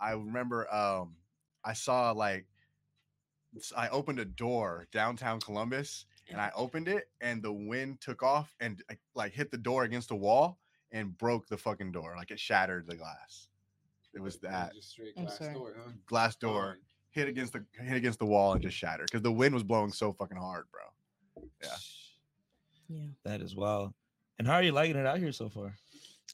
I 0.00 0.12
remember 0.12 0.72
um 0.72 1.16
I 1.64 1.72
saw 1.72 2.12
like, 2.12 2.46
I 3.76 3.88
opened 3.88 4.20
a 4.20 4.24
door 4.24 4.86
downtown 4.92 5.40
Columbus 5.40 6.06
and 6.30 6.40
I 6.40 6.50
opened 6.54 6.88
it 6.88 7.08
and 7.20 7.42
the 7.42 7.52
wind 7.52 8.00
took 8.00 8.22
off 8.22 8.54
and 8.60 8.82
like, 8.88 9.00
like 9.14 9.32
hit 9.32 9.50
the 9.50 9.58
door 9.58 9.84
against 9.84 10.08
the 10.08 10.16
wall 10.16 10.58
and 10.92 11.16
broke 11.16 11.48
the 11.48 11.56
fucking 11.56 11.92
door. 11.92 12.14
Like 12.16 12.30
it 12.30 12.38
shattered 12.38 12.86
the 12.86 12.96
glass. 12.96 13.48
It 14.14 14.20
was 14.22 14.38
that 14.38 14.74
Just 14.74 14.90
straight 14.90 15.14
glass 15.14 15.38
door, 15.38 15.74
huh? 15.76 15.90
glass 16.06 16.36
door 16.36 16.78
hit 17.10 17.28
against 17.28 17.52
the 17.54 17.64
hit 17.72 17.96
against 17.96 18.18
the 18.18 18.26
wall 18.26 18.52
and 18.52 18.62
just 18.62 18.76
shattered 18.76 19.08
because 19.10 19.22
the 19.22 19.32
wind 19.32 19.54
was 19.54 19.62
blowing 19.62 19.90
so 19.92 20.12
fucking 20.12 20.36
hard, 20.36 20.64
bro. 20.70 21.44
Yeah. 21.62 21.68
yeah. 22.88 23.08
That 23.24 23.40
is 23.40 23.56
wild. 23.56 23.92
And 24.38 24.46
how 24.46 24.54
are 24.54 24.62
you 24.62 24.72
liking 24.72 24.96
it 24.96 25.06
out 25.06 25.18
here 25.18 25.32
so 25.32 25.48
far? 25.48 25.74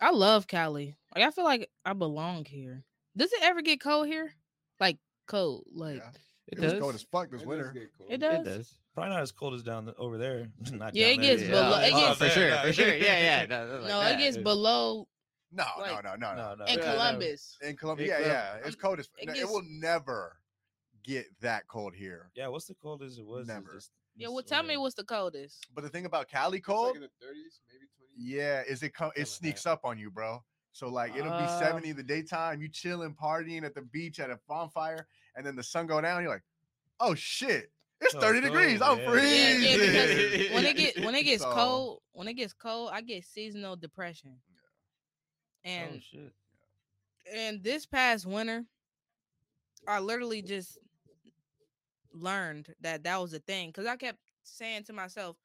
I 0.00 0.10
love 0.10 0.46
Cali. 0.46 0.96
Like 1.14 1.24
I 1.24 1.30
feel 1.30 1.44
like 1.44 1.70
I 1.84 1.92
belong 1.92 2.44
here. 2.44 2.84
Does 3.16 3.32
it 3.32 3.40
ever 3.42 3.62
get 3.62 3.80
cold 3.80 4.06
here? 4.06 4.32
Like 4.80 4.98
cold, 5.26 5.64
like 5.72 5.96
yeah. 5.96 6.10
It 6.48 6.58
It, 6.58 6.60
was 6.60 6.72
does. 6.72 6.80
cold 6.80 6.94
as 6.94 7.02
fuck 7.02 7.30
this 7.30 7.42
It 7.42 7.48
winter. 7.48 7.70
get 7.72 7.90
cold. 7.96 8.10
it 8.12 8.18
does. 8.18 8.40
It 8.40 8.44
does. 8.44 8.74
Probably 8.94 9.10
not 9.10 9.22
as 9.22 9.32
cold 9.32 9.54
as 9.54 9.62
down 9.62 9.86
the, 9.86 9.94
over 9.96 10.18
there. 10.18 10.48
not 10.72 10.94
Yeah, 10.94 11.08
down 11.10 11.14
it 11.14 11.22
there. 11.22 11.36
gets 11.36 11.42
below- 11.48 11.78
it 11.80 11.92
Oh, 11.94 12.00
gets- 12.00 12.18
for 12.18 12.28
sure, 12.28 12.56
for 12.58 12.72
sure. 12.72 12.88
Yeah, 12.94 13.18
yeah. 13.20 13.46
No, 13.46 13.66
no, 13.66 13.78
like 13.80 13.88
no, 13.88 14.00
it 14.02 14.18
gets 14.18 14.36
below 14.36 15.08
No, 15.52 15.64
Like- 15.78 16.02
no, 16.04 16.10
no, 16.10 16.16
no, 16.16 16.34
no. 16.34 16.48
No, 16.50 16.54
no. 16.56 16.64
in 16.64 16.78
Yeah, 16.78 16.84
no. 16.86 16.92
Columbus. 16.92 17.58
In 17.62 17.76
Columbus. 17.76 18.08
Yeah, 18.08 18.20
yeah. 18.20 18.56
It's 18.64 18.76
cold 18.76 18.98
as 18.98 19.08
it 19.18 19.26
no, 19.28 19.34
it, 19.34 19.46
will 19.48 19.62
never 19.66 20.36
get 21.04 21.26
that 21.40 21.66
cold 21.68 21.94
here. 21.94 22.30
Yeah, 22.34 22.48
what's 22.48 22.66
the 22.66 22.74
coldest 22.74 23.18
it 23.18 23.26
was? 23.26 23.46
Never. 23.46 23.74
just- 23.74 23.90
Yeah, 24.16 24.28
well, 24.28 24.42
tell 24.42 24.62
me 24.62 24.76
what's 24.76 24.94
the 24.94 25.04
coldest? 25.04 25.66
But 25.74 25.82
the 25.84 25.90
thing 25.90 26.06
about 26.06 26.28
Cali 26.28 26.58
It's 26.58 26.68
like 26.68 26.76
cold, 26.76 26.96
in 26.96 27.02
the 27.02 27.08
30s, 27.08 27.60
maybe 27.68 27.86
20. 27.96 28.12
yeah, 28.36 28.62
is 28.68 28.82
it 28.82 28.90
co- 28.94 29.12
it 29.16 29.26
sneaks 29.28 29.64
up 29.66 29.84
on 29.84 29.98
you, 29.98 30.10
bro. 30.10 30.42
So 30.72 30.88
like 30.88 31.14
it'll 31.16 31.30
be 31.32 31.44
Uh, 31.44 31.58
70 31.58 31.90
in 31.90 31.96
the 31.96 32.02
daytime, 32.02 32.60
you 32.62 32.68
chilling, 32.68 33.14
partying 33.14 33.64
at 33.64 33.74
the 33.74 33.82
beach 33.82 34.20
at 34.20 34.30
a 34.30 34.38
bonfire, 34.48 35.06
and 35.36 35.44
then 35.44 35.54
the 35.56 35.62
sun 35.62 35.86
go 35.86 36.00
down, 36.00 36.22
you're 36.22 36.30
like, 36.32 36.42
oh 37.00 37.14
shit, 37.14 37.70
it's 38.00 38.14
Oh, 38.14 38.20
30 38.20 38.40
degrees. 38.40 38.80
cold, 38.80 38.98
I'm 38.98 39.04
yeah. 39.04 39.10
freezing. 39.10 39.62
Yeah, 39.62 39.76
yeah, 39.76 40.06
because 40.06 40.54
when 40.54 40.64
it 40.66 40.76
get 40.76 41.04
when 41.04 41.14
it 41.14 41.24
gets 41.24 41.42
So, 41.42 41.50
cold, 41.54 41.98
when 42.12 42.28
it 42.28 42.34
gets 42.34 42.52
cold, 42.52 42.90
I 42.92 43.02
get 43.02 43.24
seasonal 43.24 43.76
depression. 43.76 44.40
there. 45.64 45.72
And 45.74 45.94
oh 45.94 46.00
shit. 46.00 46.32
and 47.34 47.62
this 47.62 47.86
past 47.86 48.26
winter, 48.26 48.64
I 49.86 50.00
literally 50.00 50.42
just 50.42 50.78
learned 52.14 52.74
that 52.80 53.04
that 53.04 53.20
was 53.20 53.32
a 53.34 53.38
thing 53.40 53.68
because 53.68 53.86
I 53.86 53.96
kept 53.96 54.18
saying 54.42 54.84
to 54.84 54.92
myself, 54.92 55.36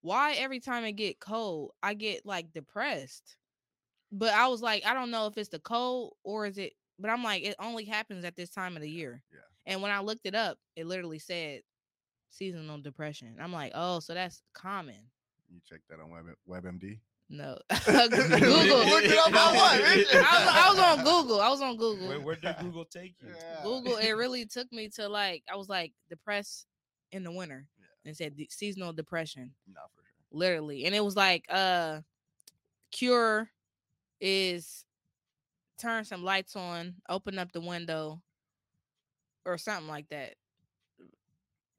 "Why 0.00 0.34
every 0.34 0.60
time 0.60 0.84
it 0.84 0.92
get 0.92 1.18
cold, 1.18 1.72
I 1.82 1.94
get 1.94 2.24
like 2.24 2.52
depressed?" 2.52 3.36
But 4.12 4.32
I 4.32 4.48
was 4.48 4.62
like, 4.62 4.84
I 4.86 4.94
don't 4.94 5.10
know 5.10 5.26
if 5.26 5.36
it's 5.36 5.48
the 5.48 5.58
cold 5.58 6.14
or 6.24 6.46
is 6.46 6.58
it. 6.58 6.72
But 6.98 7.10
I'm 7.10 7.22
like, 7.22 7.42
it 7.42 7.56
only 7.58 7.84
happens 7.84 8.24
at 8.24 8.36
this 8.36 8.50
time 8.50 8.76
of 8.76 8.82
the 8.82 8.90
year. 8.90 9.22
Yeah. 9.32 9.40
And 9.72 9.82
when 9.82 9.90
I 9.90 10.00
looked 10.00 10.24
it 10.26 10.34
up, 10.34 10.58
it 10.76 10.86
literally 10.86 11.18
said 11.18 11.60
seasonal 12.30 12.78
depression. 12.78 13.36
I'm 13.40 13.52
like, 13.52 13.72
oh, 13.74 14.00
so 14.00 14.14
that's 14.14 14.42
common. 14.54 14.96
You 15.52 15.60
check 15.68 15.80
that 15.90 16.00
on 16.00 16.10
Web 16.10 16.26
WebMD. 16.48 16.98
No, 17.28 17.58
Look 17.70 18.10
Google. 18.12 18.30
it 18.32 19.18
up 19.18 19.26
on 19.26 19.54
what. 19.56 19.80
I 20.14 20.68
was, 20.70 20.78
on 20.78 21.04
Google. 21.04 21.40
I 21.40 21.48
was 21.48 21.60
on 21.60 21.76
Google. 21.76 22.06
Where, 22.08 22.20
where 22.20 22.36
did 22.36 22.54
Google 22.60 22.84
take 22.84 23.14
you? 23.20 23.30
Yeah. 23.36 23.62
Google, 23.64 23.96
it 23.96 24.12
really 24.12 24.46
took 24.46 24.72
me 24.72 24.88
to 24.90 25.08
like 25.08 25.42
I 25.52 25.56
was 25.56 25.68
like 25.68 25.92
depressed 26.08 26.66
in 27.10 27.24
the 27.24 27.32
winter. 27.32 27.66
Yeah. 27.80 27.86
And 28.08 28.16
said 28.16 28.34
seasonal 28.50 28.92
depression, 28.92 29.52
Nah, 29.66 29.80
for 29.96 30.02
sure. 30.02 30.38
literally. 30.38 30.84
And 30.84 30.94
it 30.94 31.04
was 31.04 31.16
like 31.16 31.44
uh 31.50 32.00
cure 32.92 33.50
is 34.20 34.84
turn 35.78 36.04
some 36.04 36.24
lights 36.24 36.56
on, 36.56 36.94
open 37.08 37.38
up 37.38 37.52
the 37.52 37.60
window, 37.60 38.22
or 39.44 39.58
something 39.58 39.88
like 39.88 40.08
that. 40.08 40.34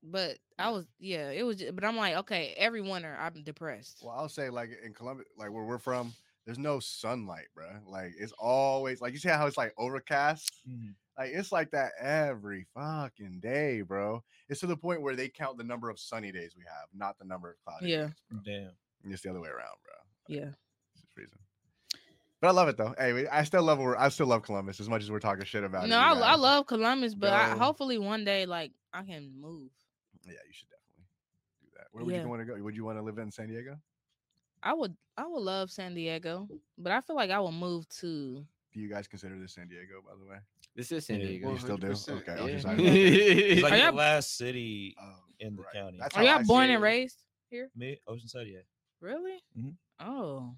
But 0.03 0.37
I 0.59 0.69
was 0.69 0.85
yeah, 0.99 1.31
it 1.31 1.43
was 1.43 1.57
just, 1.57 1.75
but 1.75 1.83
I'm 1.83 1.97
like, 1.97 2.15
okay, 2.17 2.53
every 2.57 2.81
winter 2.81 3.17
I'm 3.19 3.43
depressed. 3.43 4.01
Well, 4.03 4.15
I'll 4.17 4.29
say 4.29 4.49
like 4.49 4.69
in 4.83 4.93
Columbia, 4.93 5.25
like 5.37 5.51
where 5.51 5.63
we're 5.63 5.79
from, 5.79 6.13
there's 6.45 6.59
no 6.59 6.79
sunlight, 6.79 7.47
bro. 7.55 7.65
Like 7.85 8.13
it's 8.17 8.31
always 8.33 9.01
like 9.01 9.13
you 9.13 9.19
see 9.19 9.29
how 9.29 9.47
it's 9.47 9.57
like 9.57 9.73
overcast. 9.77 10.51
Mhm. 10.69 10.93
Like 11.17 11.31
it's 11.33 11.51
like 11.51 11.71
that 11.71 11.93
every 11.99 12.67
fucking 12.75 13.39
day, 13.41 13.81
bro. 13.81 14.23
It's 14.49 14.59
to 14.61 14.67
the 14.67 14.77
point 14.77 15.01
where 15.01 15.15
they 15.15 15.29
count 15.29 15.57
the 15.57 15.63
number 15.63 15.89
of 15.89 15.99
sunny 15.99 16.31
days 16.31 16.53
we 16.55 16.63
have, 16.63 16.87
not 16.93 17.17
the 17.17 17.25
number 17.25 17.49
of 17.49 17.55
cloudy 17.65 17.89
Yeah. 17.91 18.05
days. 18.05 18.41
Damn. 18.45 18.71
And 19.03 19.11
It's 19.13 19.23
the 19.23 19.31
other 19.31 19.41
way 19.41 19.49
around, 19.49 19.77
bro. 19.83 19.93
Yeah. 20.27 20.49
It's 20.93 21.01
just 21.01 21.07
freezing. 21.13 21.39
But 22.41 22.49
I 22.49 22.51
love 22.51 22.67
it 22.67 22.77
though. 22.77 22.93
Hey, 22.97 23.13
we- 23.13 23.27
I 23.27 23.43
still 23.43 23.63
love 23.63 23.79
I 23.79 24.09
still 24.09 24.27
love 24.27 24.43
Columbus 24.43 24.79
as 24.79 24.87
much 24.89 25.01
as 25.03 25.09
we're 25.11 25.19
talking 25.19 25.43
shit 25.45 25.63
about 25.63 25.85
it. 25.85 25.87
No, 25.87 25.97
I, 25.97 26.13
I 26.13 26.35
love 26.35 26.67
Columbus, 26.67 27.15
but 27.15 27.33
I, 27.33 27.49
hopefully 27.49 27.97
one 27.97 28.23
day 28.23 28.45
like 28.45 28.71
I 28.93 29.03
can 29.03 29.31
move. 29.39 29.69
Yeah, 30.25 30.33
you 30.45 30.53
should 30.53 30.67
definitely 30.69 31.05
do 31.61 31.67
that. 31.77 31.87
Where 31.91 32.03
would 32.05 32.13
Yeah. 32.13 32.21
you 32.21 32.27
want 32.29 32.41
to 32.41 32.45
go? 32.45 32.61
Would 32.63 32.75
you 32.75 32.85
want 32.85 32.97
to 32.99 33.01
live 33.01 33.17
in 33.17 33.31
San 33.31 33.47
Diego? 33.47 33.77
I 34.61 34.73
would 34.73 34.95
I 35.17 35.25
would 35.25 35.41
love 35.41 35.71
San 35.71 35.95
Diego, 35.95 36.47
but 36.77 36.91
I 36.91 37.01
feel 37.01 37.15
like 37.15 37.31
I 37.31 37.39
will 37.39 37.51
move 37.51 37.87
to 38.01 38.45
Do 38.73 38.79
you 38.79 38.89
guys 38.89 39.07
consider 39.07 39.39
this 39.39 39.53
San 39.55 39.67
Diego, 39.67 40.01
by 40.05 40.11
the 40.23 40.29
way? 40.29 40.37
This 40.75 40.91
is 40.91 41.07
San 41.07 41.19
Yeah. 41.19 41.27
Diego. 41.27 41.53
You 41.53 41.57
still 41.59 41.77
do? 41.77 41.87
Okay, 41.87 42.33
I 42.33 42.41
was 42.43 42.51
yeah. 42.51 42.57
just 42.59 42.67
It's 42.67 43.61
like- 43.63 43.63
like 43.63 43.71
Are 43.73 43.77
the 43.77 43.83
y'all- 43.85 43.93
last 43.95 44.37
city 44.37 44.95
Oh, 45.01 45.15
in 45.39 45.55
the 45.55 45.63
right. 45.63 45.73
county. 45.73 45.97
That's 45.99 46.15
Are 46.15 46.19
how 46.19 46.25
y'all 46.33 46.39
I 46.39 46.43
born 46.43 46.69
and 46.69 46.83
raised 46.83 47.23
here? 47.49 47.69
Me, 47.75 47.99
Oceanside, 48.07 48.51
yeah. 48.51 48.59
Really? 48.99 49.41
Mhm. 49.57 49.73
Oh. 50.01 50.55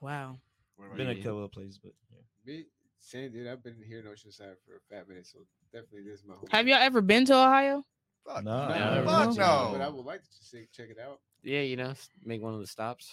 Wow. 0.00 0.38
What 0.76 0.86
about 0.86 0.96
Been 0.96 1.08
a 1.08 1.12
you? 1.12 1.22
couple 1.22 1.44
of 1.44 1.52
places, 1.52 1.78
but 1.82 1.92
yeah. 2.10 2.52
Me, 2.54 2.64
same 3.00 3.32
dude. 3.32 3.46
I've 3.46 3.62
been 3.62 3.76
here 3.86 4.00
in 4.00 4.06
Oceanside 4.06 4.56
for 4.66 4.76
a 4.76 4.80
fat 4.94 5.08
minute, 5.08 5.26
so 5.26 5.40
definitely 5.72 6.02
this 6.10 6.20
is 6.20 6.26
my 6.26 6.34
home. 6.34 6.48
Have 6.50 6.66
y'all 6.68 6.78
ever 6.78 7.00
been 7.00 7.24
to 7.26 7.34
Ohio? 7.34 7.84
Fuck 8.26 8.44
No, 8.44 8.68
no. 8.68 9.04
Fuck 9.06 9.36
No. 9.36 9.68
But 9.72 9.80
I 9.82 9.88
would 9.88 10.04
like 10.04 10.22
to 10.22 10.28
see, 10.30 10.64
check 10.72 10.88
it 10.90 10.98
out. 10.98 11.20
Yeah, 11.42 11.60
you 11.60 11.76
know, 11.76 11.92
make 12.24 12.42
one 12.42 12.54
of 12.54 12.60
the 12.60 12.66
stops. 12.66 13.12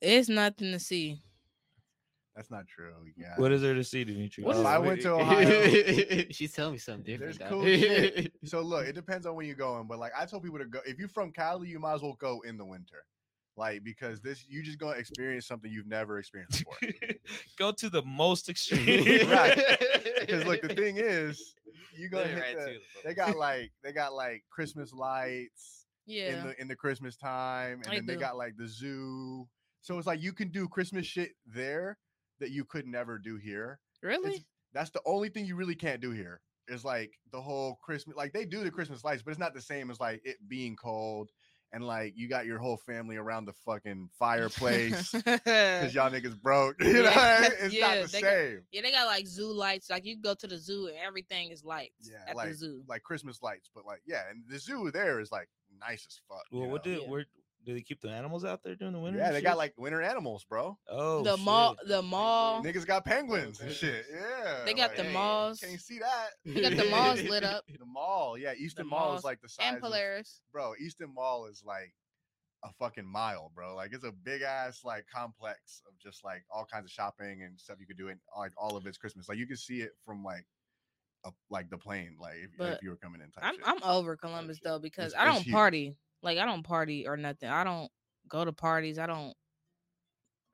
It's 0.00 0.28
nothing 0.28 0.72
to 0.72 0.78
see. 0.78 1.20
That's 2.34 2.50
not 2.50 2.66
true. 2.66 2.92
Yeah. 3.16 3.34
What 3.36 3.52
is 3.52 3.60
there 3.60 3.74
to 3.74 3.84
see, 3.84 4.04
Dimitri? 4.04 4.42
What 4.42 4.56
Well, 4.56 4.66
I 4.66 4.78
went 4.78 5.02
to 5.02 5.10
Ohio. 5.14 6.24
She's 6.30 6.52
telling 6.52 6.72
me 6.72 6.78
something 6.78 7.04
different. 7.04 7.38
There's 7.38 7.50
cool 7.50 7.64
shit. 7.66 8.32
So 8.44 8.62
look, 8.62 8.86
it 8.86 8.94
depends 8.94 9.26
on 9.26 9.34
when 9.34 9.46
you're 9.46 9.54
going, 9.54 9.86
but 9.86 9.98
like 9.98 10.12
I 10.18 10.24
told 10.24 10.42
people 10.42 10.58
to 10.58 10.64
go. 10.64 10.80
If 10.86 10.98
you're 10.98 11.08
from 11.08 11.30
Cali, 11.30 11.68
you 11.68 11.78
might 11.78 11.94
as 11.94 12.02
well 12.02 12.16
go 12.18 12.40
in 12.40 12.56
the 12.56 12.64
winter, 12.64 13.04
like 13.56 13.84
because 13.84 14.20
this 14.20 14.44
you 14.48 14.62
just 14.62 14.78
gonna 14.78 14.96
experience 14.96 15.46
something 15.46 15.70
you've 15.70 15.86
never 15.86 16.18
experienced 16.18 16.58
before. 16.64 16.76
Go 17.58 17.72
to 17.72 17.90
the 17.90 18.02
most 18.02 18.48
extreme. 18.48 19.28
Right. 19.28 19.60
Because 20.20 20.44
look, 20.46 20.62
the 20.62 20.74
thing 20.74 20.96
is, 20.98 21.54
you 21.96 22.08
gonna 22.08 22.26
hit 22.26 22.40
right 22.40 22.58
the, 22.58 22.64
to 22.66 22.72
the 22.72 22.78
they 23.08 23.14
got 23.14 23.36
like 23.36 23.70
they 23.82 23.92
got 23.92 24.14
like 24.14 24.42
Christmas 24.50 24.92
lights 24.92 25.86
Yeah. 26.06 26.38
in 26.40 26.46
the 26.46 26.60
in 26.62 26.68
the 26.68 26.76
Christmas 26.76 27.16
time, 27.16 27.82
and 27.84 27.92
They 27.92 27.96
then 27.96 28.06
they 28.06 28.16
got 28.16 28.36
like 28.36 28.56
the 28.56 28.66
zoo. 28.68 29.46
So 29.82 29.98
it's 29.98 30.06
like 30.06 30.22
you 30.22 30.32
can 30.32 30.48
do 30.50 30.68
Christmas 30.68 31.06
shit 31.06 31.30
there 31.46 31.98
that 32.40 32.50
you 32.50 32.64
could 32.64 32.86
never 32.86 33.18
do 33.18 33.36
here. 33.36 33.80
really? 34.02 34.44
That's 34.74 34.90
the 34.90 35.02
only 35.04 35.28
thing 35.28 35.44
you 35.44 35.54
really 35.56 35.74
can't 35.74 36.00
do 36.00 36.12
here. 36.12 36.40
Is 36.68 36.84
like 36.84 37.10
the 37.32 37.40
whole 37.42 37.76
Christmas, 37.84 38.16
like 38.16 38.32
they 38.32 38.44
do 38.46 38.62
the 38.64 38.70
Christmas 38.70 39.04
lights, 39.04 39.20
but 39.22 39.32
it's 39.32 39.40
not 39.40 39.52
the 39.52 39.60
same 39.60 39.90
as 39.90 39.98
like 40.00 40.22
it 40.24 40.36
being 40.48 40.76
cold 40.76 41.30
and 41.72 41.84
like 41.86 42.12
you 42.16 42.28
got 42.28 42.44
your 42.46 42.58
whole 42.58 42.76
family 42.76 43.16
around 43.16 43.46
the 43.46 43.52
fucking 43.64 44.08
fireplace 44.18 45.12
because 45.12 45.94
y'all 45.94 46.10
niggas 46.10 46.40
broke. 46.40 46.76
You 46.82 46.92
know, 46.94 47.10
Yeah, 47.10 47.48
it's 47.60 47.74
yeah, 47.74 47.94
not 47.94 48.06
the 48.06 48.12
they 48.12 48.20
got- 48.20 48.30
same. 48.32 48.60
yeah, 48.72 48.82
they 48.82 48.90
got 48.92 49.06
like 49.06 49.26
zoo 49.26 49.52
lights. 49.52 49.88
Like 49.90 50.04
you 50.04 50.16
go 50.16 50.34
to 50.34 50.46
the 50.46 50.58
zoo 50.58 50.86
and 50.88 50.96
everything 51.04 51.50
is 51.50 51.64
lights 51.64 52.10
Yeah, 52.10 52.18
at 52.28 52.36
like 52.36 52.48
the 52.50 52.54
zoo. 52.54 52.82
like 52.88 53.02
Christmas 53.02 53.42
lights, 53.42 53.70
but 53.74 53.86
like 53.86 54.02
yeah, 54.06 54.22
and 54.30 54.42
the 54.48 54.58
zoo 54.58 54.90
there 54.90 55.20
is 55.20 55.32
like 55.32 55.48
nice 55.80 56.06
as 56.06 56.20
fuck. 56.28 56.44
Well, 56.52 56.64
you 56.64 56.68
what 56.68 56.84
know? 56.86 56.94
do 56.96 57.00
Yeah. 57.02 57.08
where 57.08 57.24
do 57.64 57.74
they 57.74 57.80
keep 57.82 58.00
the 58.00 58.08
animals 58.10 58.44
out 58.44 58.62
there 58.62 58.74
during 58.74 58.92
the 58.92 59.00
winter? 59.00 59.18
Yeah, 59.18 59.26
and 59.28 59.36
they 59.36 59.42
got 59.42 59.56
like 59.56 59.74
winter 59.76 60.02
animals, 60.02 60.44
bro. 60.48 60.76
oh 60.88 61.22
the 61.22 61.36
mall, 61.36 61.76
the 61.86 62.02
mall. 62.02 62.62
Niggas 62.62 62.86
got 62.86 63.04
penguins 63.04 63.60
and 63.60 63.72
shit. 63.72 64.04
Yeah, 64.12 64.64
They 64.64 64.74
got 64.74 64.96
the 64.96 65.04
hey, 65.04 65.12
malls. 65.12 65.60
Can't 65.60 65.80
see 65.80 65.98
that. 66.00 66.28
They 66.44 66.60
got 66.60 66.76
the 66.76 66.90
malls 66.90 67.22
lit 67.22 67.44
up 67.54 67.64
The 67.66 67.84
mall, 67.86 68.36
yeah, 68.38 68.54
Easton 68.58 68.86
Mall 68.88 69.08
malls 69.08 69.20
is 69.20 69.24
like 69.24 69.40
the 69.40 69.48
size 69.48 69.66
and 69.68 69.76
of 69.76 69.82
Polaris. 69.82 70.40
bro, 70.52 70.72
Easton 70.80 71.12
Mall 71.14 71.46
is 71.46 71.62
like 71.64 71.92
a 72.64 72.72
fucking 72.78 73.06
mile, 73.06 73.50
bro. 73.54 73.74
Like 73.74 73.92
it's 73.92 74.04
a 74.04 74.12
big 74.12 74.42
ass 74.42 74.80
like 74.84 75.04
complex 75.12 75.82
of 75.88 75.98
just 75.98 76.24
like 76.24 76.44
all 76.50 76.64
kinds 76.64 76.84
of 76.86 76.90
shopping 76.90 77.42
and 77.42 77.58
stuff 77.58 77.78
you 77.80 77.86
could 77.86 77.98
do, 77.98 78.08
and 78.08 78.20
like 78.38 78.52
all 78.56 78.76
of 78.76 78.86
it's 78.86 78.98
Christmas. 78.98 79.28
Like 79.28 79.38
you 79.38 79.46
can 79.46 79.56
see 79.56 79.80
it 79.80 79.90
from 80.04 80.22
like 80.22 80.44
up 81.24 81.34
like 81.50 81.70
the 81.70 81.78
plane, 81.78 82.16
like 82.20 82.34
if, 82.36 82.50
if 82.74 82.82
you 82.82 82.90
were 82.90 82.96
coming 82.96 83.20
in. 83.20 83.30
Type 83.30 83.44
I'm 83.44 83.54
shit. 83.56 83.62
I'm 83.66 83.82
over 83.82 84.16
Columbus 84.16 84.58
though 84.62 84.78
because 84.78 85.12
It's- 85.12 85.20
I 85.20 85.24
don't 85.32 85.48
party. 85.50 85.96
Like 86.22 86.38
I 86.38 86.46
don't 86.46 86.62
party 86.62 87.06
or 87.06 87.16
nothing. 87.16 87.48
I 87.48 87.64
don't 87.64 87.90
go 88.28 88.44
to 88.44 88.52
parties. 88.52 88.98
I 88.98 89.06
don't. 89.06 89.34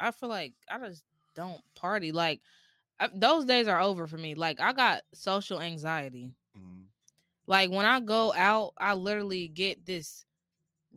I 0.01 0.11
feel 0.11 0.29
like 0.29 0.55
I 0.71 0.79
just 0.79 1.05
don't 1.35 1.61
party. 1.75 2.13
Like 2.13 2.41
I, 3.01 3.09
those 3.15 3.45
days 3.45 3.69
are 3.69 3.81
over 3.81 4.07
for 4.07 4.19
me. 4.19 4.35
Like 4.35 4.61
I 4.61 4.73
got 4.73 5.03
social 5.15 5.61
anxiety. 5.61 6.35
Mhm. 6.57 6.87
Like 7.47 7.71
when 7.71 7.87
I 7.87 8.01
go 8.01 8.33
out, 8.35 8.75
I 8.79 8.95
literally 8.95 9.49
get 9.49 9.87
this 9.87 10.25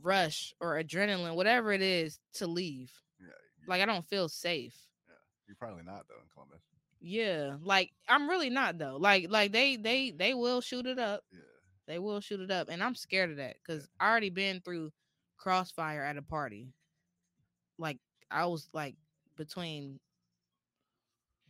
rush 0.01 0.53
or 0.59 0.75
adrenaline, 0.81 1.35
whatever 1.35 1.71
it 1.71 1.81
is, 1.81 2.19
to 2.33 2.47
leave. 2.47 2.91
Yeah, 3.19 3.27
Like 3.67 3.81
I 3.81 3.85
don't 3.85 4.05
feel 4.05 4.29
safe. 4.29 4.75
Yeah, 5.07 5.15
you're 5.47 5.55
probably 5.55 5.83
not 5.83 6.07
though 6.07 6.21
in 6.21 6.29
Columbus. 6.33 6.61
Yeah, 6.99 7.57
like 7.63 7.91
I'm 8.07 8.29
really 8.29 8.49
not 8.49 8.77
though. 8.77 8.97
Like 8.97 9.27
like 9.29 9.51
they 9.51 9.75
they 9.75 10.11
they 10.11 10.33
will 10.33 10.61
shoot 10.61 10.85
it 10.85 10.99
up. 10.99 11.23
Yeah, 11.31 11.39
They 11.91 11.99
will 11.99 12.21
shoot 12.21 12.39
it 12.39 12.51
up, 12.51 12.69
and 12.69 12.81
I'm 12.81 12.95
scared 12.95 13.31
of 13.31 13.35
that 13.35 13.57
because 13.61 13.85
I 13.99 14.09
already 14.09 14.29
been 14.29 14.61
through 14.61 14.93
crossfire 15.35 16.01
at 16.05 16.15
a 16.15 16.21
party. 16.21 16.69
Like 17.77 17.97
I 18.31 18.45
was 18.45 18.69
like 18.71 18.95
between 19.35 19.99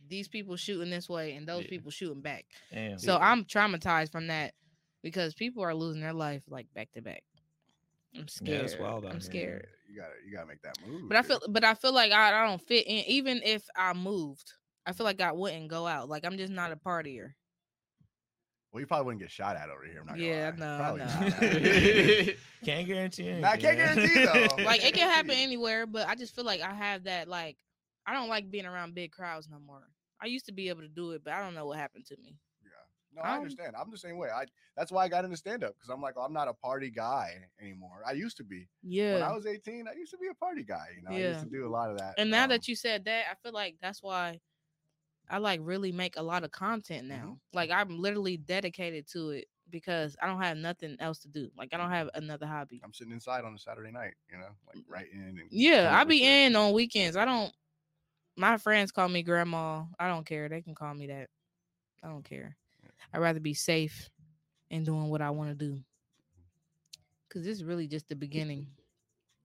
these 0.08 0.26
people 0.26 0.56
shooting 0.56 0.90
this 0.90 1.08
way 1.08 1.34
and 1.34 1.46
those 1.46 1.62
Yeah. 1.62 1.70
people 1.70 1.92
shooting 1.92 2.22
back. 2.22 2.44
Damn. 2.72 2.98
So 2.98 3.18
I'm 3.18 3.44
traumatized 3.44 4.10
from 4.10 4.26
that 4.26 4.54
because 5.00 5.32
people 5.32 5.62
are 5.62 5.76
losing 5.76 6.02
their 6.02 6.12
life 6.12 6.42
like 6.48 6.66
back 6.74 6.90
to 6.94 7.02
back. 7.02 7.22
I'm 8.16 8.26
scared. 8.26 8.58
Yeah, 8.58 8.64
it's 8.64 8.78
wild 8.80 9.04
I'm 9.04 9.12
here. 9.12 9.20
scared. 9.20 9.68
you 9.88 9.94
gotta 10.00 10.14
you 10.26 10.32
gotta 10.34 10.48
make 10.48 10.62
that 10.62 10.76
move. 10.84 11.08
But 11.08 11.18
I 11.18 11.22
feel 11.22 11.40
but 11.50 11.62
I 11.62 11.74
feel 11.74 11.94
like 11.94 12.10
I, 12.10 12.42
I 12.42 12.48
don't 12.48 12.60
fit 12.66 12.84
in 12.88 13.04
even 13.06 13.42
if 13.44 13.62
I 13.76 13.92
moved. 13.92 14.54
I 14.86 14.92
feel 14.92 15.04
like 15.04 15.20
I 15.20 15.30
wouldn't 15.30 15.68
go 15.68 15.86
out. 15.86 16.08
Like 16.08 16.24
I'm 16.26 16.36
just 16.36 16.52
not 16.52 16.72
a 16.72 16.76
partier. 16.76 17.34
Well, 18.72 18.80
you 18.80 18.86
probably 18.86 19.06
wouldn't 19.06 19.20
get 19.22 19.30
shot 19.30 19.56
at 19.56 19.68
over 19.68 19.84
here. 19.84 20.00
I'm 20.00 20.06
not 20.06 20.18
Yeah, 20.18 20.52
lie. 20.58 20.58
no, 20.58 20.78
Probably 20.78 22.26
no, 22.26 22.32
Can't 22.64 22.86
guarantee 22.86 23.24
anything. 23.24 23.40
Nah, 23.42 23.50
I 23.50 23.56
can't 23.56 23.76
guarantee 23.76 24.24
though. 24.24 24.56
like 24.64 24.84
it 24.84 24.94
can 24.94 25.10
happen 25.10 25.32
anywhere, 25.32 25.86
but 25.86 26.08
I 26.08 26.14
just 26.14 26.34
feel 26.34 26.44
like 26.44 26.60
I 26.60 26.72
have 26.72 27.04
that 27.04 27.28
like 27.28 27.56
I 28.06 28.14
don't 28.14 28.28
like 28.28 28.50
being 28.50 28.66
around 28.66 28.94
big 28.94 29.12
crowds 29.12 29.48
no 29.50 29.58
more. 29.58 29.88
I 30.20 30.26
used 30.26 30.46
to 30.46 30.52
be 30.52 30.68
able 30.68 30.82
to 30.82 30.88
do 30.88 31.10
it, 31.12 31.22
but 31.24 31.34
I 31.34 31.42
don't 31.44 31.54
know 31.54 31.66
what 31.66 31.78
happened 31.78 32.06
to 32.06 32.16
me. 32.16 32.36
Yeah. 32.62 32.68
No, 33.14 33.22
I 33.22 33.32
Um, 33.36 33.42
understand. 33.42 33.74
I'm 33.78 33.90
the 33.90 33.98
same 33.98 34.16
way. 34.16 34.28
I 34.30 34.44
that's 34.76 34.90
why 34.92 35.04
I 35.04 35.08
got 35.08 35.24
into 35.24 35.36
stand 35.36 35.64
up 35.64 35.74
because 35.74 35.90
I'm 35.90 36.00
like 36.00 36.14
I'm 36.18 36.32
not 36.32 36.48
a 36.48 36.54
party 36.54 36.90
guy 36.90 37.44
anymore. 37.60 38.02
I 38.06 38.12
used 38.12 38.36
to 38.38 38.44
be. 38.44 38.68
Yeah. 38.82 39.14
When 39.14 39.22
I 39.22 39.32
was 39.32 39.46
18, 39.46 39.86
I 39.88 39.94
used 39.98 40.12
to 40.12 40.18
be 40.18 40.28
a 40.28 40.34
party 40.34 40.62
guy. 40.62 40.86
You 40.96 41.02
know, 41.02 41.14
I 41.16 41.20
used 41.20 41.40
to 41.44 41.50
do 41.50 41.66
a 41.66 41.68
lot 41.70 41.90
of 41.90 41.98
that. 41.98 42.14
and 42.16 42.30
now 42.30 42.44
um, 42.44 42.50
that 42.50 42.68
you 42.68 42.76
said 42.76 43.04
that, 43.04 43.24
I 43.30 43.34
feel 43.42 43.52
like 43.52 43.76
that's 43.82 44.02
why 44.02 44.40
I 45.30 45.38
like 45.38 45.60
really 45.62 45.92
make 45.92 46.16
a 46.16 46.22
lot 46.22 46.44
of 46.44 46.50
content 46.50 47.06
Mm-hmm. 47.10 47.26
now. 47.26 47.38
Like 47.52 47.70
I'm 47.70 47.98
literally 48.00 48.36
dedicated 48.36 49.06
to 49.08 49.30
it 49.30 49.46
because 49.70 50.16
I 50.22 50.26
don't 50.26 50.42
have 50.42 50.56
nothing 50.56 50.96
else 51.00 51.18
to 51.20 51.28
do. 51.28 51.48
Like 51.56 51.70
I 51.72 51.78
don't 51.78 51.90
have 51.90 52.10
another 52.14 52.46
hobby. 52.46 52.80
I'm 52.84 52.92
sitting 52.92 53.12
inside 53.12 53.44
on 53.44 53.54
a 53.54 53.58
Saturday 53.58 53.90
night, 53.92 54.14
you 54.30 54.38
know, 54.38 54.50
like 54.66 54.78
writing 54.88 55.22
and 55.22 55.38
Yeah, 55.50 55.90
I 55.94 56.04
be 56.04 56.24
in 56.24 56.56
on 56.56 56.72
weekends. 56.72 57.16
I 57.16 57.24
don't. 57.24 57.52
My 58.36 58.56
friends 58.56 58.92
call 58.92 59.08
me 59.08 59.22
grandma. 59.22 59.84
I 59.98 60.08
don't 60.08 60.26
care. 60.26 60.48
They 60.48 60.62
can 60.62 60.74
call 60.74 60.94
me 60.94 61.06
that. 61.08 61.28
I 62.02 62.08
don't 62.08 62.24
care. 62.24 62.56
I'd 63.12 63.18
rather 63.20 63.40
be 63.40 63.54
safe 63.54 64.10
and 64.70 64.84
doing 64.84 65.08
what 65.08 65.22
I 65.22 65.30
want 65.30 65.50
to 65.50 65.54
do. 65.54 65.80
Cause 67.28 67.44
this 67.44 67.56
is 67.58 67.64
really 67.64 67.86
just 67.88 68.08
the 68.08 68.16
beginning. 68.16 68.68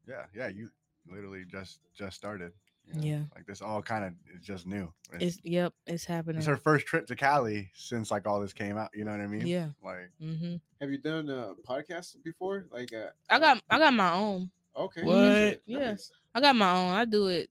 Yeah, 0.08 0.26
yeah. 0.34 0.48
You 0.48 0.70
literally 1.10 1.46
just 1.46 1.80
just 1.96 2.16
started. 2.18 2.54
You 2.88 2.94
know, 2.96 3.08
Yeah. 3.08 3.22
Like 3.36 3.46
this 3.46 3.62
all 3.62 3.82
kind 3.82 4.06
of 4.06 4.14
is 4.34 4.46
just 4.46 4.66
new. 4.66 4.92
It's 5.20 5.40
yep, 5.44 5.74
it's 5.86 6.06
happening. 6.06 6.38
It's 6.38 6.48
her 6.48 6.58
first 6.58 6.86
trip 6.86 7.08
to 7.08 7.16
Cali 7.16 7.70
since 7.74 8.12
like 8.12 8.28
all 8.28 8.40
this 8.40 8.54
came 8.54 8.78
out. 8.78 8.90
You 8.94 9.06
know 9.06 9.12
what 9.12 9.22
I 9.22 9.28
mean? 9.28 9.46
Yeah. 9.46 9.70
Like 9.84 10.12
mm-hmm. 10.22 10.56
Have 10.82 10.92
you 10.92 10.98
done 10.98 11.30
a 11.30 11.54
podcast 11.68 12.16
before? 12.24 12.68
Like, 12.72 12.94
uh, 12.94 13.10
I 13.30 13.40
got 13.40 13.62
I 13.70 13.80
got 13.80 13.94
my 13.94 14.14
own. 14.14 14.50
okay. 14.76 15.04
What? 15.04 15.16
shit, 15.16 15.62
Yeah. 15.66 15.80
nice. 15.92 16.12
I 16.34 16.42
got 16.42 16.56
my 16.56 16.72
own. 16.72 16.94
I 16.94 17.06
do 17.06 17.28
it. 17.28 17.50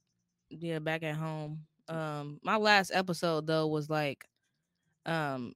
Yeah, 0.48 0.78
back 0.78 1.02
at 1.02 1.16
home. 1.16 1.60
Um, 1.88 2.40
my 2.42 2.56
last 2.56 2.90
episode 2.94 3.46
though 3.46 3.66
was 3.66 3.88
like, 3.90 4.24
um, 5.06 5.54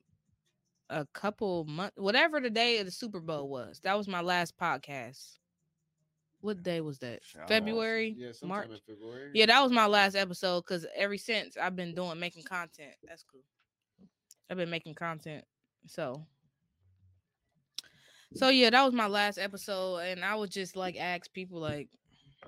a 0.89 1.07
couple 1.13 1.65
months, 1.65 1.97
whatever 1.97 2.41
the 2.41 2.51
day 2.51 2.79
of 2.79 2.87
the 2.87 2.93
Super 2.93 3.21
Bowl 3.21 3.49
was. 3.49 3.81
That 3.85 3.97
was 3.97 4.09
my 4.09 4.21
last 4.21 4.57
podcast. 4.59 5.39
What 6.41 6.63
day 6.63 6.81
was 6.81 6.99
that? 7.01 7.21
Shit, 7.23 7.37
I 7.37 7.41
don't. 7.41 7.49
February, 7.49 8.15
Yeah, 8.17 8.33
March. 8.43 8.69
in 8.71 8.79
February. 8.95 9.31
Yeah, 9.35 9.47
that 9.47 9.63
was 9.63 9.73
my 9.73 9.87
last 9.87 10.15
episode 10.17 10.63
because 10.63 10.87
ever 10.97 11.17
since 11.19 11.57
I've 11.57 11.77
been 11.77 11.95
doing 11.95 12.19
making 12.19 12.45
content. 12.45 12.95
That's 13.07 13.23
cool. 13.31 13.43
I've 14.49 14.57
been 14.57 14.71
making 14.71 14.95
content. 14.95 15.45
So 15.87 16.27
so 18.35 18.49
yeah, 18.49 18.71
that 18.71 18.85
was 18.85 18.95
my 18.95 19.07
last 19.07 19.39
episode. 19.39 19.99
And 19.99 20.25
I 20.25 20.35
would 20.35 20.51
just 20.51 20.77
like 20.77 20.97
ask 20.97 21.31
people 21.33 21.61
like 21.61 21.89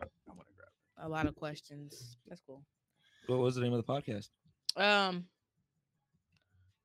I 0.00 0.06
want 0.34 0.48
to 0.48 0.54
grab. 0.56 0.70
a 0.98 1.08
lot 1.08 1.26
of 1.26 1.34
questions. 1.36 2.16
That's 2.28 2.40
cool. 2.46 2.62
What 3.26 3.38
was 3.40 3.54
the 3.56 3.60
name 3.60 3.72
of 3.74 3.84
the 3.84 3.92
podcast? 3.92 4.28
Um 4.76 5.26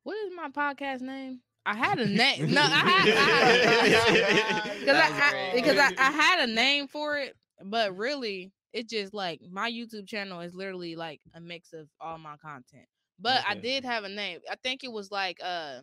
what 0.04 0.16
is 0.26 0.32
my 0.36 0.50
podcast 0.50 1.02
name? 1.02 1.42
I 1.68 1.76
had 1.76 2.00
a 2.00 2.06
name. 2.08 2.54
No, 2.54 2.62
I 2.62 2.66
had, 2.66 3.08
I 3.10 3.88
had 3.90 4.80
because 4.80 4.86
That 4.86 5.34
I, 5.34 5.50
I 5.50 5.54
because 5.54 5.78
I, 5.78 5.92
I 5.98 6.12
had 6.12 6.50
a 6.50 6.52
name 6.52 6.88
for 6.88 7.18
it, 7.18 7.36
but 7.62 7.96
really 7.98 8.54
it's 8.72 8.90
just 8.90 9.14
like 9.14 9.42
my 9.52 9.70
YouTube 9.70 10.08
channel 10.08 10.40
is 10.40 10.56
literally 10.56 10.96
like 10.96 11.20
a 11.36 11.42
mix 11.42 11.74
of 11.74 11.90
all 12.00 12.18
my 12.18 12.38
content. 12.38 12.86
But 13.20 13.44
I 13.48 13.56
did 13.56 13.84
have 13.84 14.06
a 14.06 14.10
name. 14.10 14.40
I 14.50 14.56
think 14.64 14.84
it 14.86 14.92
was 14.92 15.12
like 15.12 15.40
uh 15.44 15.80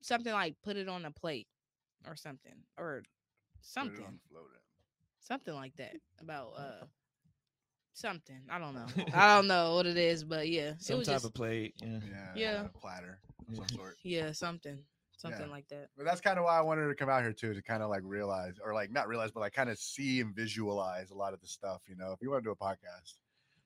something 0.00 0.32
like 0.32 0.54
put 0.64 0.76
it 0.76 0.88
on 0.88 1.04
a 1.04 1.10
plate 1.10 1.48
or 2.06 2.16
something 2.16 2.54
or 2.78 3.02
something 3.60 4.04
on 4.04 4.14
the 4.14 4.28
float 4.30 4.48
end. 4.54 4.62
something 5.20 5.54
like 5.54 5.76
that 5.76 5.94
about 6.20 6.52
uh 6.56 6.84
something. 7.92 8.40
I 8.50 8.58
don't 8.58 8.74
know. 8.74 8.86
I 9.14 9.36
don't 9.36 9.46
know 9.46 9.74
what 9.74 9.86
it 9.86 9.98
is, 9.98 10.24
but 10.24 10.48
yeah, 10.48 10.70
it 10.70 10.82
Some 10.82 10.98
was 10.98 11.06
type 11.08 11.16
just 11.16 11.26
of 11.26 11.34
plate. 11.34 11.74
Yeah. 11.82 11.98
Yeah. 12.08 12.32
Yeah. 12.34 12.64
a 12.64 12.68
platter 12.78 13.18
of 13.48 13.56
some 13.56 13.68
sort. 13.68 13.96
yeah 14.02 14.32
something 14.32 14.78
something 15.16 15.40
Yeah. 15.42 15.46
like 15.52 15.68
that. 15.68 15.88
But 15.96 16.04
that's 16.04 16.20
kind 16.20 16.38
of 16.38 16.44
why 16.44 16.58
I 16.58 16.62
wanted 16.62 16.88
to 16.88 16.94
come 16.94 17.08
out 17.08 17.22
here 17.22 17.32
too, 17.32 17.54
to 17.54 17.62
kind 17.62 17.82
of 17.82 17.90
like 17.90 18.02
realize, 18.04 18.54
or 18.64 18.74
like 18.74 18.90
not 18.90 19.06
realize, 19.08 19.30
but 19.30 19.40
like 19.40 19.52
kind 19.52 19.70
of 19.70 19.78
see 19.78 20.20
and 20.20 20.34
visualize 20.34 21.10
a 21.10 21.14
lot 21.14 21.32
of 21.32 21.40
the 21.40 21.46
stuff. 21.46 21.82
You 21.88 21.94
know, 21.96 22.10
if 22.12 22.20
you 22.20 22.30
want 22.30 22.42
to 22.42 22.48
do 22.48 22.50
a 22.52 22.56
podcast, 22.56 23.14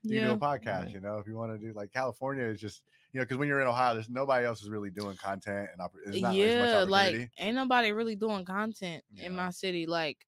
you 0.02 0.20
do 0.20 0.32
a 0.32 0.36
podcast. 0.36 0.84
Right. 0.84 0.90
You 0.94 1.00
know, 1.00 1.18
if 1.18 1.26
you 1.26 1.34
want 1.34 1.58
to 1.58 1.58
do 1.66 1.72
like 1.72 1.92
California 1.92 2.44
is 2.44 2.60
just, 2.60 2.82
you 3.12 3.20
know, 3.20 3.24
because 3.24 3.38
when 3.38 3.48
you're 3.48 3.60
in 3.62 3.66
Ohio, 3.66 3.94
there's 3.94 4.10
nobody 4.10 4.44
else 4.44 4.62
is 4.62 4.68
really 4.68 4.90
doing 4.90 5.16
content 5.16 5.70
and 5.72 5.80
oppor- 5.80 6.04
there's 6.04 6.22
as 6.22 6.34
yeah, 6.34 6.84
like 6.86 7.30
ain't 7.38 7.56
nobody 7.56 7.90
really 7.92 8.16
doing 8.16 8.44
content 8.44 9.02
Yeah. 9.14 9.26
in 9.26 9.34
my 9.34 9.50
city. 9.50 9.86
Like, 9.86 10.18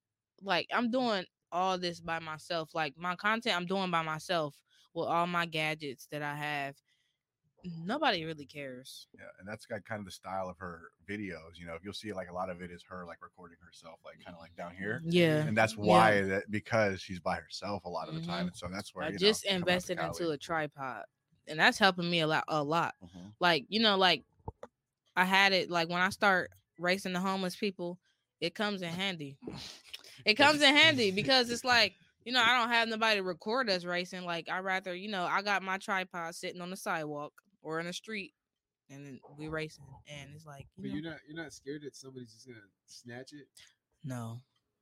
like 0.41 0.67
I'm 0.73 0.89
doing 0.89 1.25
all 1.51 1.77
this 1.77 1.99
by 1.99 2.17
myself. 2.19 2.73
Like 2.73 2.95
my 2.97 3.15
content, 3.15 3.55
I'm 3.55 3.67
doing 3.67 3.91
by 3.91 4.01
myself 4.01 4.55
with 4.95 5.07
all 5.07 5.27
my 5.27 5.45
gadgets 5.45 6.07
that 6.11 6.23
I 6.23 6.35
have. 6.35 6.75
Nobody 7.63 8.23
really 8.25 8.45
cares. 8.45 9.07
Yeah, 9.13 9.25
and 9.39 9.47
that's 9.47 9.65
got 9.65 9.83
kind 9.85 9.99
of 9.99 10.05
the 10.05 10.11
style 10.11 10.49
of 10.49 10.57
her 10.59 10.91
videos. 11.07 11.57
You 11.57 11.65
know, 11.65 11.73
if 11.73 11.83
you'll 11.83 11.93
see 11.93 12.13
like 12.13 12.29
a 12.29 12.33
lot 12.33 12.49
of 12.49 12.61
it 12.61 12.71
is 12.71 12.83
her 12.89 13.05
like 13.05 13.21
recording 13.21 13.57
herself, 13.63 13.99
like 14.05 14.15
kind 14.23 14.35
of 14.35 14.41
like 14.41 14.55
down 14.55 14.73
here. 14.75 15.03
Yeah, 15.05 15.41
And 15.47 15.57
that's 15.57 15.75
Yeah. 15.75 15.83
why 15.83 16.21
that 16.21 16.49
because 16.51 17.01
she's 17.01 17.19
by 17.19 17.35
herself 17.35 17.85
a 17.85 17.89
lot 17.89 18.07
of 18.07 18.15
the 18.15 18.21
Mhm. 18.21 18.25
time, 18.27 18.47
and 18.47 18.55
so 18.55 18.67
that's 18.71 18.95
where 18.95 19.05
I 19.05 19.11
know, 19.11 19.17
just 19.17 19.43
coming 19.43 19.57
invested 19.59 19.99
into 19.99 20.29
a 20.29 20.37
tripod, 20.37 21.05
and 21.47 21.59
that's 21.59 21.77
helping 21.77 22.09
me 22.09 22.21
a 22.21 22.27
lot. 22.27 22.45
A 22.47 22.63
lot. 22.63 22.95
Mhm. 23.03 23.33
Like 23.39 23.65
you 23.67 23.81
know, 23.81 23.97
like 23.97 24.23
I 25.15 25.25
had 25.25 25.53
it. 25.53 25.69
Like 25.69 25.89
when 25.89 26.01
I 26.01 26.09
start 26.09 26.51
racing 26.77 27.13
the 27.13 27.19
homeless 27.19 27.55
people, 27.55 27.99
it 28.39 28.55
comes 28.55 28.81
in 28.81 28.89
handy. 28.89 29.37
It 30.25 30.35
comes 30.35 30.61
in 30.61 30.75
handy 30.75 31.11
because 31.11 31.49
it's 31.49 31.63
like 31.63 31.95
you 32.25 32.33
know 32.33 32.41
I 32.41 32.57
don't 32.59 32.69
have 32.69 32.87
nobody 32.89 33.17
to 33.19 33.23
record 33.23 33.69
us 33.69 33.85
racing. 33.85 34.23
Like 34.25 34.49
I 34.49 34.59
rather 34.59 34.93
you 34.93 35.09
know 35.09 35.25
I 35.25 35.41
got 35.41 35.63
my 35.63 35.77
tripod 35.77 36.35
sitting 36.35 36.61
on 36.61 36.69
the 36.69 36.75
sidewalk 36.77 37.33
or 37.69 37.79
in 37.79 37.85
the 37.85 37.93
street, 37.93 38.33
and 38.89 39.05
then 39.05 39.19
we 39.37 39.47
racing, 39.47 39.85
and 40.07 40.29
it's 40.35 40.45
like 40.45 40.65
you 40.75 40.83
But 40.83 40.87
know, 40.89 40.93
you're 40.95 41.11
not 41.11 41.19
you're 41.27 41.43
not 41.43 41.53
scared 41.53 41.83
that 41.83 41.95
somebody's 41.95 42.33
just 42.33 42.47
gonna 42.47 42.59
snatch 42.87 43.31
it. 43.33 43.47
no, 44.03 44.41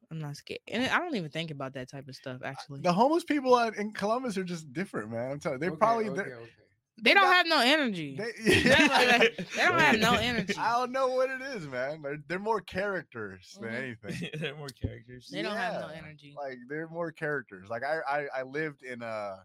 I'm 0.09 0.19
not 0.19 0.37
scared, 0.37 0.61
and 0.69 0.87
I 0.87 0.99
don't 0.99 1.15
even 1.15 1.29
think 1.29 1.51
about 1.51 1.73
that 1.73 1.89
type 1.89 2.07
of 2.07 2.15
stuff 2.15 2.41
actually. 2.45 2.81
The 2.81 2.93
homeless 2.93 3.23
people 3.25 3.57
in 3.59 3.91
Columbus 3.91 4.37
are 4.37 4.43
just 4.45 4.71
different, 4.71 5.11
man. 5.11 5.31
I'm 5.31 5.39
telling 5.39 5.57
you, 5.57 5.59
they're 5.59 5.69
Okay, 5.71 5.77
probably 5.79 6.09
okay, 6.09 6.15
they're- 6.15 6.35
okay. 6.37 6.51
They 7.03 7.13
don't 7.13 7.31
have 7.31 7.45
no 7.45 7.59
energy. 7.61 8.17
they, 8.17 8.31
They 8.43 8.63
they 8.63 9.61
don't 9.67 9.79
have 9.79 9.99
no 9.99 10.15
energy. 10.15 10.55
I 10.57 10.79
don't 10.79 10.91
know 10.91 11.09
what 11.09 11.29
it 11.29 11.43
is, 11.55 11.67
man. 11.67 12.01
They're, 12.01 12.17
they're 12.27 12.39
more 12.39 12.59
characters 12.59 13.55
than 13.61 13.69
Mhm. 13.71 13.75
anything. 14.03 14.29
they're 14.39 14.55
more 14.55 14.69
characters. 14.69 15.27
They 15.31 15.43
don't 15.43 15.55
have 15.55 15.79
no 15.79 15.89
energy. 15.89 16.33
Like 16.35 16.57
they're 16.67 16.87
more 16.87 17.11
characters. 17.11 17.69
Like 17.69 17.83
I, 17.83 17.99
I, 18.09 18.39
I 18.39 18.41
lived 18.41 18.81
in 18.81 19.03
a 19.03 19.35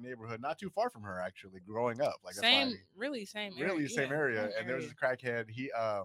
neighborhood 0.00 0.40
not 0.40 0.58
too 0.58 0.70
far 0.70 0.90
from 0.90 1.02
her 1.02 1.20
actually, 1.20 1.60
growing 1.66 2.00
up. 2.00 2.16
Like 2.24 2.34
that's 2.34 2.40
same, 2.46 2.68
I- 2.68 2.74
really 2.96 3.24
same, 3.24 3.52
really 3.58 3.76
area. 3.76 3.88
same 3.88 4.10
yeah, 4.10 4.16
area. 4.16 4.42
same 4.50 4.52
And 4.60 4.68
there 4.68 4.76
was 4.76 4.84
area. 4.86 4.94
this 5.18 5.20
crackhead. 5.22 5.50
He 5.50 5.70
um 5.72 6.04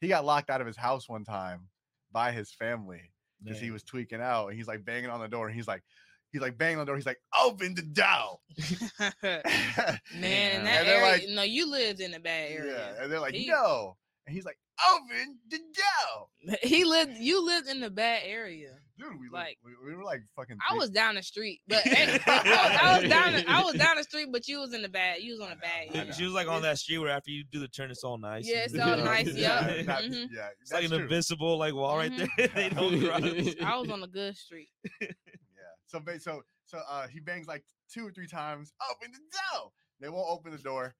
he 0.00 0.08
got 0.08 0.24
locked 0.24 0.50
out 0.50 0.60
of 0.60 0.66
his 0.66 0.76
house 0.76 1.08
one 1.08 1.24
time 1.24 1.68
by 2.12 2.32
his 2.32 2.52
family 2.52 3.12
because 3.42 3.60
he 3.60 3.70
was 3.70 3.82
tweaking 3.82 4.20
out 4.20 4.48
and 4.48 4.56
he's 4.56 4.66
like 4.68 4.84
banging 4.84 5.10
on 5.10 5.20
the 5.20 5.28
door 5.28 5.46
and 5.46 5.54
he's 5.56 5.68
like 5.68 5.82
he's 6.32 6.42
like 6.42 6.56
banging 6.58 6.78
on 6.78 6.86
the 6.86 6.90
door. 6.90 6.96
He's 6.96 7.06
like, 7.06 7.20
open 7.42 7.74
the 7.74 7.82
door. 7.82 8.38
Man, 9.22 9.42
And 10.14 10.66
that 10.66 10.84
they're 10.84 11.00
area, 11.02 11.12
like- 11.12 11.28
no, 11.28 11.42
you 11.42 11.70
lived 11.70 12.00
in 12.00 12.14
a 12.14 12.20
bad 12.20 12.52
area. 12.52 12.72
yeah. 12.72 12.78
area. 12.78 12.96
And 13.02 13.12
they're 13.12 13.20
like, 13.20 13.34
He- 13.34 13.48
no. 13.48 13.96
And 14.26 14.34
he's 14.34 14.44
like, 14.44 14.58
open 14.94 15.38
the 15.48 15.58
door. 15.58 16.56
He 16.62 16.84
lived, 16.84 17.12
you 17.18 17.44
lived 17.44 17.68
in 17.68 17.80
the 17.80 17.90
bad 17.90 18.22
area. 18.24 18.74
Dude, 19.00 19.18
we 19.20 19.28
Like- 19.30 19.32
like 19.32 19.58
we, 19.64 19.90
we 19.90 19.96
were 19.96 20.04
like 20.04 20.20
fucking 20.36 20.58
I 20.60 20.72
three- 20.72 20.78
was 20.78 20.90
down 20.90 21.14
the 21.16 21.22
street, 21.22 21.60
but 21.68 21.86
eh, 21.86 22.18
I, 22.26 22.36
was, 22.36 22.78
I 22.82 23.00
was 23.00 23.08
down, 23.10 23.32
the- 23.32 23.50
I 23.50 23.62
was 23.62 23.74
down 23.74 23.96
the 23.96 24.02
street, 24.04 24.28
but 24.30 24.46
you 24.46 24.60
was 24.60 24.74
in 24.74 24.82
the 24.82 24.88
bag. 24.88 25.22
you 25.22 25.32
was 25.32 25.40
on 25.40 25.48
I 25.48 25.52
a 25.52 25.56
bag. 25.56 25.92
bad. 25.92 26.08
I 26.08 26.12
She 26.12 26.24
was 26.24 26.34
like 26.34 26.48
on 26.48 26.62
that 26.62 26.78
street 26.78 26.98
where 26.98 27.10
after 27.10 27.30
you 27.30 27.44
do 27.50 27.58
the 27.60 27.68
turn, 27.68 27.90
it's 27.90 28.04
all 28.04 28.18
nice. 28.18 28.46
Yeah, 28.46 28.58
it's 28.64 28.78
all 28.78 28.96
nice, 29.04 29.26
yeah, 29.34 29.68
yup. 29.76 29.86
that- 29.86 30.04
Mhm. 30.04 30.28
yeah, 30.32 30.48
It's 30.60 30.72
like 30.72 30.84
an 30.84 30.90
true. 30.90 30.98
invisible 31.00 31.56
like 31.58 31.74
wall 31.74 31.96
right 31.96 32.12
Mhm. 32.12 32.28
there. 32.36 32.48
they 32.54 32.68
don't 32.68 33.00
cross. 33.02 33.54
I 33.64 33.76
was 33.78 33.90
on 33.90 34.02
a 34.02 34.06
good 34.06 34.36
street. 34.36 34.68
Yeah. 35.00 35.08
So 35.86 36.00
ba- 36.00 36.20
so 36.20 36.42
so 36.66 36.78
uh 36.88 37.08
he 37.08 37.20
bangs 37.20 37.46
like 37.48 37.64
two 37.92 38.06
or 38.06 38.12
three 38.12 38.28
times. 38.28 38.72
Open 38.90 39.10
the 39.12 39.18
door. 39.18 39.70
They 40.00 40.08
won't 40.08 40.28
open 40.30 40.52
the 40.52 40.58
door, 40.58 40.94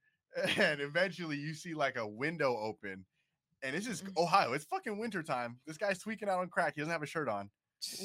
and 0.57 0.81
eventually 0.81 1.37
you 1.37 1.55
see 1.55 1.75
like 1.75 1.97
a 1.97 2.07
window 2.07 2.57
open, 2.57 3.05
and 3.63 3.77
it's 3.77 3.87
just 3.87 4.05
Mhm. 4.05 4.17
Ohio. 4.17 4.53
It's 4.53 4.65
fucking 4.65 4.99
winter 4.99 5.23
time. 5.23 5.59
This 5.67 5.77
guy's 5.77 5.99
tweaking 6.01 6.29
out 6.29 6.41
on 6.41 6.49
crack. 6.49 6.75
He 6.75 6.81
doesn't 6.81 6.93
have 6.93 7.03
a 7.03 7.07
shirt 7.07 7.29
on. 7.29 7.51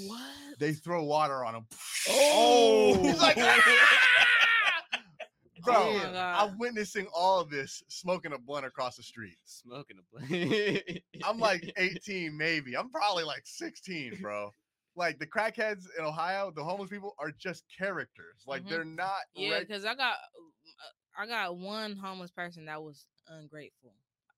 What? 0.07 0.59
They 0.59 0.73
throw 0.73 1.03
water 1.03 1.43
on 1.45 1.55
him. 1.55 1.65
Oh, 2.09 2.97
He's 3.03 3.19
like, 3.19 3.35
bro. 5.63 5.75
Oh. 5.75 6.11
I'm 6.15 6.57
witnessing 6.57 7.07
all 7.13 7.39
of 7.39 7.49
this, 7.49 7.83
smoking 7.89 8.33
a 8.33 8.37
blunt 8.37 8.65
across 8.65 8.95
the 8.95 9.03
street. 9.03 9.37
Smoking 9.45 9.97
a 9.99 10.03
blunt. 10.11 11.01
I'm 11.25 11.39
like 11.39 11.71
18, 11.77 12.35
maybe. 12.37 12.77
I'm 12.77 12.89
probably 12.89 13.23
like 13.23 13.41
16, 13.45 14.19
bro. 14.21 14.51
Like 14.95 15.19
the 15.19 15.27
crackheads 15.27 15.83
in 15.99 16.05
Ohio, 16.05 16.51
the 16.55 16.63
homeless 16.63 16.89
people 16.89 17.15
are 17.19 17.31
just 17.37 17.65
characters. 17.77 18.43
Like 18.47 18.63
Mhm. 18.63 18.69
they're 18.69 18.85
not. 18.85 19.19
Yeah, 19.35 19.55
reg- 19.55 19.67
because 19.67 19.83
I 19.83 19.93
got, 19.95 20.15
uh, 20.15 21.21
I 21.21 21.27
got 21.27 21.57
one 21.57 21.97
homeless 21.97 22.31
person 22.31 22.65
that 22.65 22.81
was 22.81 23.05
ungrateful. 23.27 23.93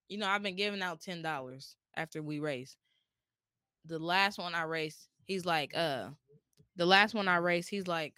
You 0.07 0.17
know, 0.17 0.27
I've 0.27 0.41
been 0.41 0.55
giving 0.55 0.81
out 0.81 1.01
ten 1.01 1.21
dollars 1.21 1.75
after 1.95 2.23
we 2.23 2.39
race. 2.39 2.75
The 3.85 3.99
last 3.99 4.39
one 4.39 4.55
I 4.55 4.63
raced, 4.63 5.09
he's 5.27 5.45
like, 5.45 5.75
uh, 5.75 6.09
the 6.75 6.85
last 6.85 7.13
one 7.13 7.27
I 7.27 7.37
raced, 7.37 7.69
he's 7.69 7.87
like, 7.87 8.13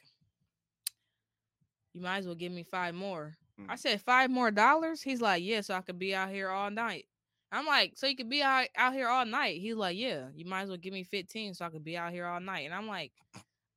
you 1.93 2.01
might 2.01 2.17
as 2.19 2.25
well 2.25 2.35
give 2.35 2.51
me 2.51 2.63
five 2.63 2.93
more. 2.95 3.35
I 3.67 3.75
Mm. 3.75 3.79
said 3.79 4.01
five 4.01 4.29
more 4.29 4.51
dollars. 4.51 5.01
He's 5.01 5.21
like, 5.21 5.43
yeah, 5.43 5.61
so 5.61 5.73
I 5.73 5.81
could 5.81 5.99
be 5.99 6.15
out 6.15 6.29
here 6.29 6.49
all 6.49 6.69
night. 6.71 7.05
I'm 7.51 7.65
like, 7.65 7.93
so 7.97 8.05
you 8.07 8.15
could 8.15 8.29
be 8.29 8.41
out, 8.43 8.67
out 8.77 8.93
here 8.93 9.07
all 9.09 9.25
night. 9.25 9.59
He's 9.59 9.75
like, 9.75 9.97
yeah, 9.97 10.27
you 10.35 10.45
might 10.45 10.61
as 10.61 10.69
well 10.69 10.77
give 10.77 10.93
me 10.93 11.03
15 11.03 11.55
so 11.55 11.65
I 11.65 11.69
could 11.69 11.83
be 11.83 11.97
out 11.97 12.11
here 12.13 12.25
all 12.25 12.39
night. 12.39 12.65
And 12.65 12.73
I'm 12.73 12.87
like, 12.87 13.11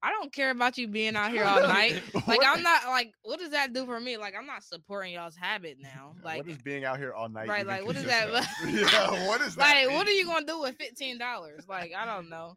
I 0.05 0.11
don't 0.11 0.33
care 0.33 0.51
about 0.51 0.77
you 0.79 0.89
being 0.89 1.17
out 1.17 1.31
here 1.31 1.45
all 1.45 1.63
night. 1.63 2.03
Like, 2.27 2.41
I'm 2.45 2.63
not 2.63 2.87
like, 2.87 3.13
what 3.23 3.41
does 3.41 3.51
that 3.51 3.73
do 3.73 3.87
for 3.87 3.99
me? 3.99 4.17
Like, 4.19 4.35
I'm 4.39 4.47
not 4.47 4.63
supporting 4.63 5.15
y'all's 5.15 5.37
habit 5.37 5.79
now. 5.81 6.15
Like, 6.23 6.39
what 6.39 6.49
is 6.49 6.59
being 6.59 6.85
out 6.85 6.99
here 6.99 7.13
all 7.15 7.29
night? 7.29 7.49
right, 7.49 7.67
like, 7.67 7.85
what 7.87 7.97
is 7.97 8.05
that? 8.05 8.29
yeah, 8.69 9.27
what 9.27 9.41
is 9.41 9.55
that? 9.57 9.87
like, 9.87 9.97
what 9.97 10.07
are 10.07 10.13
you 10.13 10.27
gonna 10.27 10.45
do 10.47 10.61
with 10.61 10.77
fifteen 10.77 11.19
dollars? 11.19 11.65
Like, 11.69 11.93
I 11.97 12.05
don't 12.05 12.29
know. 12.29 12.57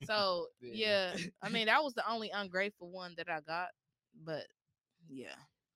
So 0.06 0.48
Yeah. 0.60 1.14
yeah, 1.16 1.26
I 1.42 1.48
mean, 1.48 1.66
that 1.66 1.82
was 1.82 1.94
the 1.94 2.08
only 2.10 2.30
ungrateful 2.30 2.90
one 2.90 3.14
that 3.16 3.28
I 3.30 3.40
got. 3.40 3.68
But 4.24 4.46
yeah, 5.08 5.34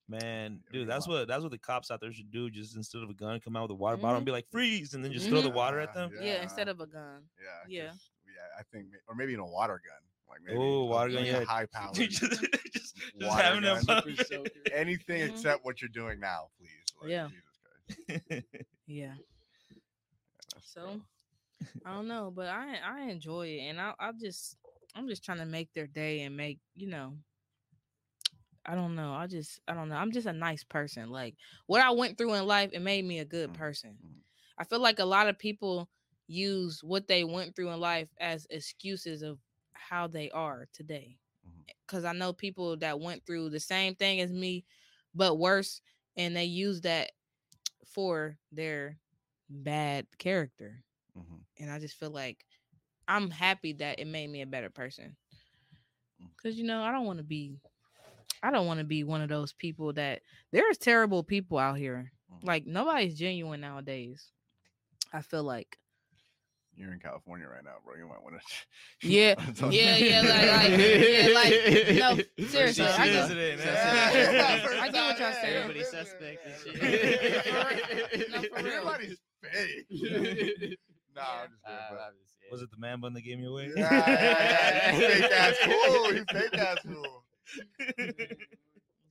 Man, 0.09 0.61
dude, 0.73 0.89
that's 0.89 1.07
what 1.07 1.29
that's 1.29 1.43
what 1.43 1.53
the 1.53 1.59
cops 1.59 1.91
out 1.91 2.01
there 2.01 2.13
should 2.13 2.31
do. 2.33 2.51
Just 2.51 2.75
instead 2.77 3.03
of 3.03 3.11
a 3.11 3.15
gun, 3.15 3.39
come 3.41 3.55
out 3.57 3.63
with 3.63 3.71
a 3.73 3.75
water 3.75 3.97
bottle 3.97 4.17
and 4.17 4.23
Mhm. 4.23 4.27
be 4.27 4.33
like 4.33 4.47
freeze, 4.51 4.95
and 4.95 5.05
then 5.05 5.13
just 5.13 5.29
throw 5.29 5.41
the 5.41 5.49
water 5.51 5.79
at 5.79 5.95
them. 5.95 6.11
yeah, 6.21 6.43
instead 6.43 6.69
of 6.69 6.81
a 6.81 6.87
gun. 6.87 7.23
Yeah, 7.41 7.49
Yeah. 7.85 7.89
'cause- 7.91 8.11
yeah. 8.27 8.59
I 8.59 8.63
think, 8.73 8.89
or 9.07 9.15
maybe 9.15 9.35
in 9.35 9.41
a 9.41 9.47
water 9.47 9.81
gun. 9.87 10.03
Like 10.29 10.41
maybe 10.43 10.59
Oh, 10.59 10.85
water 10.85 11.13
gun, 11.13 11.25
yeah. 11.25 11.45
high 11.45 11.67
power. 11.73 11.93
just, 11.95 12.11
just, 12.21 12.41
just 12.75 12.97
Water 13.21 13.43
having 13.43 13.63
gun. 13.63 13.85
them. 13.87 14.03
Super 14.05 14.25
soaker. 14.25 14.51
Anything 14.73 15.21
Mhm. 15.21 15.31
except 15.31 15.65
what 15.65 15.81
you're 15.81 15.89
doing 15.91 16.19
now, 16.21 16.51
please. 16.59 16.71
Like, 17.01 17.11
Yeah. 17.11 17.29
Jesus 17.29 18.25
Christ. 18.29 18.47
Yeah. 18.87 19.15
So 20.63 20.87
rough. 20.87 21.01
I 21.85 21.93
don't 21.95 22.09
know, 22.09 22.31
but 22.35 22.49
I 22.49 22.77
I 22.77 23.01
enjoy 23.11 23.49
it, 23.49 23.61
and 23.61 23.81
I 23.81 23.95
I 23.99 24.13
just 24.13 24.57
I'm 24.95 25.09
just 25.09 25.25
trying 25.25 25.39
to 25.39 25.47
make 25.47 25.73
their 25.73 25.87
day 25.87 26.23
and 26.23 26.37
make 26.37 26.61
you 26.75 26.87
know. 26.89 27.19
I 28.65 28.75
don't 28.75 28.95
know. 28.95 29.13
I 29.15 29.27
just 29.27 29.61
I 29.69 29.75
don't 29.75 29.89
know. 29.89 29.97
I'm 29.97 30.13
just 30.13 30.27
a 30.27 30.33
nice 30.33 30.65
person. 30.65 31.11
Like 31.11 31.37
what 31.67 31.83
I 31.83 31.91
went 31.91 32.19
through 32.19 32.35
in 32.35 32.47
life, 32.47 32.71
it 32.73 32.81
made 32.81 33.05
me 33.05 33.19
a 33.19 33.25
good 33.25 33.53
Mhm, 33.53 33.55
person. 33.55 33.99
mhm. 34.01 34.23
I 34.59 34.65
feel 34.65 34.81
like 34.81 34.99
a 34.99 35.05
lot 35.05 35.29
of 35.29 35.39
people 35.39 35.89
use 36.27 36.83
what 36.83 37.09
they 37.09 37.25
went 37.25 37.55
through 37.57 37.71
in 37.71 37.81
life 37.81 38.09
as 38.21 38.47
excuses 38.51 39.23
of 39.23 39.39
how 39.73 40.07
they 40.07 40.31
are 40.31 40.69
today. 40.73 41.19
Mhm. 41.45 41.65
Cuz 41.87 42.05
I 42.05 42.13
know 42.13 42.33
people 42.33 42.77
that 42.79 43.01
went 43.01 43.27
through 43.27 43.51
the 43.51 43.61
same 43.61 43.95
thing 43.95 44.21
as 44.21 44.33
me 44.33 44.65
but 45.15 45.37
worse 45.37 45.81
and 46.17 46.37
they 46.37 46.45
use 46.45 46.83
that 46.83 47.13
for 47.85 48.39
their 48.53 48.99
bad 49.49 50.07
character 50.19 50.85
Mhm. 51.15 51.45
And 51.61 51.71
I 51.71 51.79
just 51.79 51.97
feel 51.97 52.11
like 52.11 52.45
I'm 53.07 53.31
happy 53.31 53.75
that 53.75 53.99
it 54.01 54.07
made 54.07 54.29
me 54.31 54.41
a 54.43 54.47
better 54.47 54.71
person. 54.71 55.17
Mm. 56.23 56.29
Cause 56.43 56.57
you 56.57 56.65
know 56.65 56.83
I 56.83 56.91
don't 56.93 57.07
want 57.07 57.19
to 57.19 57.25
be, 57.25 57.59
I 58.43 58.51
don't 58.51 58.67
want 58.67 58.79
to 58.81 58.85
be 58.85 59.05
one 59.05 59.21
of 59.21 59.29
those 59.29 59.53
people 59.53 59.93
that 59.95 60.21
there's 60.53 60.79
terrible 60.79 61.23
people 61.23 61.59
out 61.59 61.77
here. 61.79 62.11
Mhm. 62.33 62.45
Like 62.47 62.67
nobody's 62.67 63.17
genuine 63.19 63.61
nowadays. 63.61 64.31
I 65.13 65.23
feel 65.23 65.43
like, 65.43 65.77
You're 66.77 66.93
in 66.93 67.01
California 67.01 67.49
right 67.49 67.65
now, 67.65 67.79
bro. 67.85 67.97
You 67.97 68.07
might 68.07 68.23
want 68.23 68.37
to. 69.01 69.07
Yeah, 69.07 69.35
yeah, 69.71 69.97
yeah, 69.97 70.21
like, 70.23 70.71
like, 70.71 70.79
yeah, 70.79 71.29
like, 71.35 71.51
no, 71.99 72.21
seriously, 72.47 72.85
First 72.85 72.99
I 73.01 73.07
get, 73.09 73.29
visiting, 73.29 73.59
Yeah, 73.59 73.65
man. 73.65 74.79
I 74.81 74.89
get 74.89 75.03
what 75.05 75.19
y'all 75.19 75.33
saying. 75.33 75.57
Everybody 75.57 75.81
yeah, 75.81 75.87
suspect 75.87 76.47
and 76.47 76.55
yeah. 76.81 77.69
shit. 77.69 78.25
No, 78.31 78.43
for 78.43 78.63
real. 81.15 81.25
Everybody's 81.25 81.35
fake. 81.35 81.39
nah, 81.39 81.43
I'm 81.43 81.51
just 81.51 81.65
Uh, 81.65 81.69
kidding, 81.71 81.97
bro. 81.97 82.51
Was 82.53 82.63
it 82.63 82.71
the 82.71 82.77
man 82.79 83.01
bun 83.01 83.13
that 83.15 83.21
gave 83.23 83.39
me 83.39 83.47
away? 83.47 83.71
Yeah, 83.77 83.91
yeah, 83.93 84.11
yeah, 84.11 84.99
yeah. 84.99 85.09
Fake 85.09 85.33
ass 85.33 85.57
fool. 85.59 86.15
You 86.15 86.25
fake 86.33 86.59
ass 86.59 86.79
fool. 86.85 87.25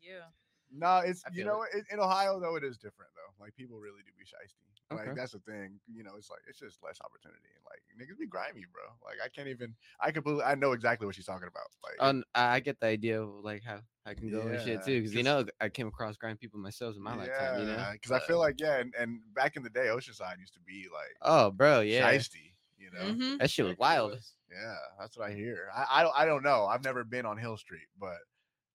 yeah, 0.02 0.28
No, 0.72 0.98
it's 1.00 1.24
I 1.26 1.30
you 1.34 1.44
know 1.44 1.66
in, 1.74 1.84
in 1.92 2.00
Ohio 2.00 2.40
though 2.40 2.56
it 2.56 2.64
is 2.64 2.78
different 2.78 3.12
though. 3.16 3.44
Like 3.44 3.56
people 3.56 3.80
really 3.80 4.02
do 4.06 4.12
be 4.18 4.26
shisty. 4.26 4.70
Like 4.92 5.08
Okay. 5.08 5.16
that's 5.16 5.34
the 5.34 5.40
thing. 5.40 5.80
You 5.92 6.04
know, 6.04 6.12
it's 6.18 6.30
like 6.30 6.42
it's 6.48 6.60
just 6.60 6.84
less 6.84 7.00
opportunity. 7.04 7.50
And 7.56 7.64
Like 7.66 7.82
niggas 7.98 8.20
be 8.20 8.28
grimy, 8.28 8.66
bro. 8.72 8.84
Like 9.04 9.18
I 9.24 9.30
can't 9.30 9.48
even. 9.48 9.76
I 10.00 10.12
completely. 10.12 10.44
I 10.44 10.56
know 10.56 10.72
exactly 10.74 11.06
what 11.06 11.16
she's 11.16 11.26
talking 11.26 11.48
about. 11.48 11.68
Like 11.84 11.96
Um, 12.00 12.24
I 12.36 12.56
I 12.56 12.60
get 12.60 12.80
the 12.80 12.88
idea 12.88 13.22
of 13.22 13.30
like 13.44 13.64
how 13.64 13.80
I 14.06 14.14
can 14.14 14.30
go 14.32 14.48
and 14.48 14.60
shit 14.62 14.84
too, 14.84 15.00
because 15.00 15.16
you 15.16 15.24
know 15.24 15.46
I 15.62 15.70
came 15.70 15.88
across 15.88 16.18
grind 16.18 16.40
people 16.40 16.60
myself 16.60 16.96
in 16.96 17.02
my 17.02 17.16
lifetime. 17.16 17.60
You 17.60 17.66
know, 17.68 17.90
because 17.94 18.12
I 18.12 18.20
feel 18.20 18.40
like 18.40 18.60
yeah, 18.60 18.78
and, 18.80 18.94
and 18.98 19.20
back 19.34 19.56
in 19.56 19.64
the 19.64 19.70
day, 19.70 19.88
Oceanside 19.88 20.40
used 20.40 20.54
to 20.54 20.62
be 20.62 20.88
like 20.92 21.16
oh, 21.22 21.52
bro, 21.52 21.82
yeah, 21.82 22.12
shisty. 22.12 22.54
You 22.78 22.92
know. 22.92 23.14
hmm 23.14 23.38
that 23.38 23.50
shit 23.50 23.66
was 23.66 23.78
wild. 23.78 24.18
Yeah, 24.52 24.76
that's 25.00 25.18
what 25.18 25.30
I 25.30 25.34
hear. 25.34 25.70
I, 25.76 26.00
I 26.00 26.04
don't 26.04 26.14
I 26.18 26.26
don't 26.26 26.44
know. 26.44 26.66
I've 26.66 26.84
never 26.84 27.04
been 27.04 27.26
on 27.26 27.38
Hill 27.38 27.58
Street, 27.58 27.88
but 28.00 28.18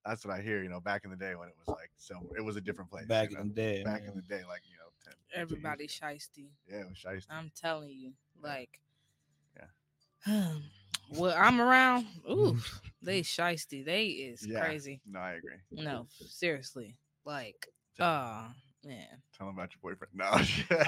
that's 0.05 0.25
what 0.25 0.35
I 0.37 0.41
hear. 0.43 0.63
You 0.63 0.69
know, 0.69 0.81
back 0.81 1.05
in 1.05 1.11
the 1.11 1.17
day 1.17 1.35
when 1.35 1.49
it 1.49 1.55
was 1.59 1.69
like 1.69 1.91
so, 1.97 2.17
it 2.37 2.43
was 2.43 2.57
a 2.57 2.61
different 2.61 2.91
place. 2.91 3.07
Back 3.07 3.31
you 3.31 3.39
in 3.39 3.49
the 3.49 3.55
day. 3.55 3.83
back 3.85 4.03
in 4.07 4.15
the 4.15 4.23
day, 4.23 4.43
like 4.49 4.63
you 4.71 4.77
know, 4.77 4.91
10, 5.05 5.15
everybody 5.35 5.85
ago. 5.85 5.93
shisty. 5.93 6.49
Yeah, 6.69 6.81
it 6.81 6.89
was 6.89 6.99
shisty. 6.99 7.27
I'm 7.31 7.51
telling 7.55 7.91
you, 7.91 8.13
like, 8.43 8.81
Yeah. 10.27 10.53
well, 11.11 11.37
I'm 11.39 11.61
around. 11.61 12.07
Ooh, 12.31 12.57
they 13.03 13.23
shisty. 13.23 13.85
They 13.85 14.07
is 14.07 14.47
Yeah. 14.47 14.61
crazy. 14.61 15.01
No, 15.07 15.21
I 15.21 15.33
agree. 15.33 15.57
No, 15.71 16.07
seriously, 16.29 16.97
like, 17.25 17.67
oh 18.01 18.47
man. 18.85 19.07
Tell 19.37 19.49
him 19.49 19.55
about 19.57 19.71
your 19.73 19.81
boyfriend. 19.83 20.13
No. 20.15 20.31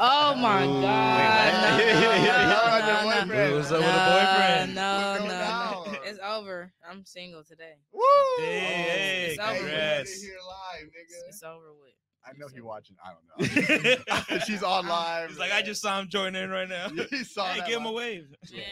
Oh 0.00 0.34
my 0.36 0.64
Ooh, 0.64 0.80
god. 0.82 1.78
wait, 1.78 1.92
No, 1.92 1.96
what? 2.06 2.80
no, 2.80 2.86
Tell 2.86 3.04
no, 3.04 3.24
no, 3.24 3.24
no. 3.24 3.56
What's 3.56 3.70
up 3.72 3.78
with 3.78 3.86
the 3.86 4.10
boyfriend? 4.10 4.74
No, 4.74 5.16
What's 5.20 5.24
no, 5.24 5.92
no. 5.94 5.98
It's 6.04 6.18
over. 6.24 6.72
I'm 6.88 7.04
single 7.04 7.42
today. 7.44 7.74
Woo! 7.92 8.00
Hey, 8.38 8.44
oh, 8.44 8.44
hey, 8.44 9.26
It's 9.32 9.42
Hey, 9.42 9.48
over. 9.48 9.66
you 9.68 9.74
heard 9.74 10.06
here 10.06 10.36
live, 10.46 10.88
It's, 10.94 11.14
nigga. 11.14 11.28
it's 11.28 11.42
over 11.42 11.72
with. 11.74 11.92
I 12.24 12.32
know 12.38 12.48
he's 12.48 12.62
watching. 12.62 12.96
I 13.04 13.12
don't 13.12 14.28
know. 14.38 14.38
She's 14.46 14.62
on 14.62 14.86
live. 14.88 15.30
He's 15.30 15.38
like, 15.38 15.52
I 15.52 15.62
just 15.62 15.80
saw 15.80 16.00
him 16.00 16.08
join 16.08 16.34
in 16.34 16.50
right 16.50 16.68
now. 16.68 16.88
He 17.10 17.22
saw 17.24 17.46
hey, 17.52 17.60
that 17.60 17.68
give 17.68 17.80
him 17.80 17.86
a 17.86 17.92
wave. 17.92 18.26
Man, 18.52 18.62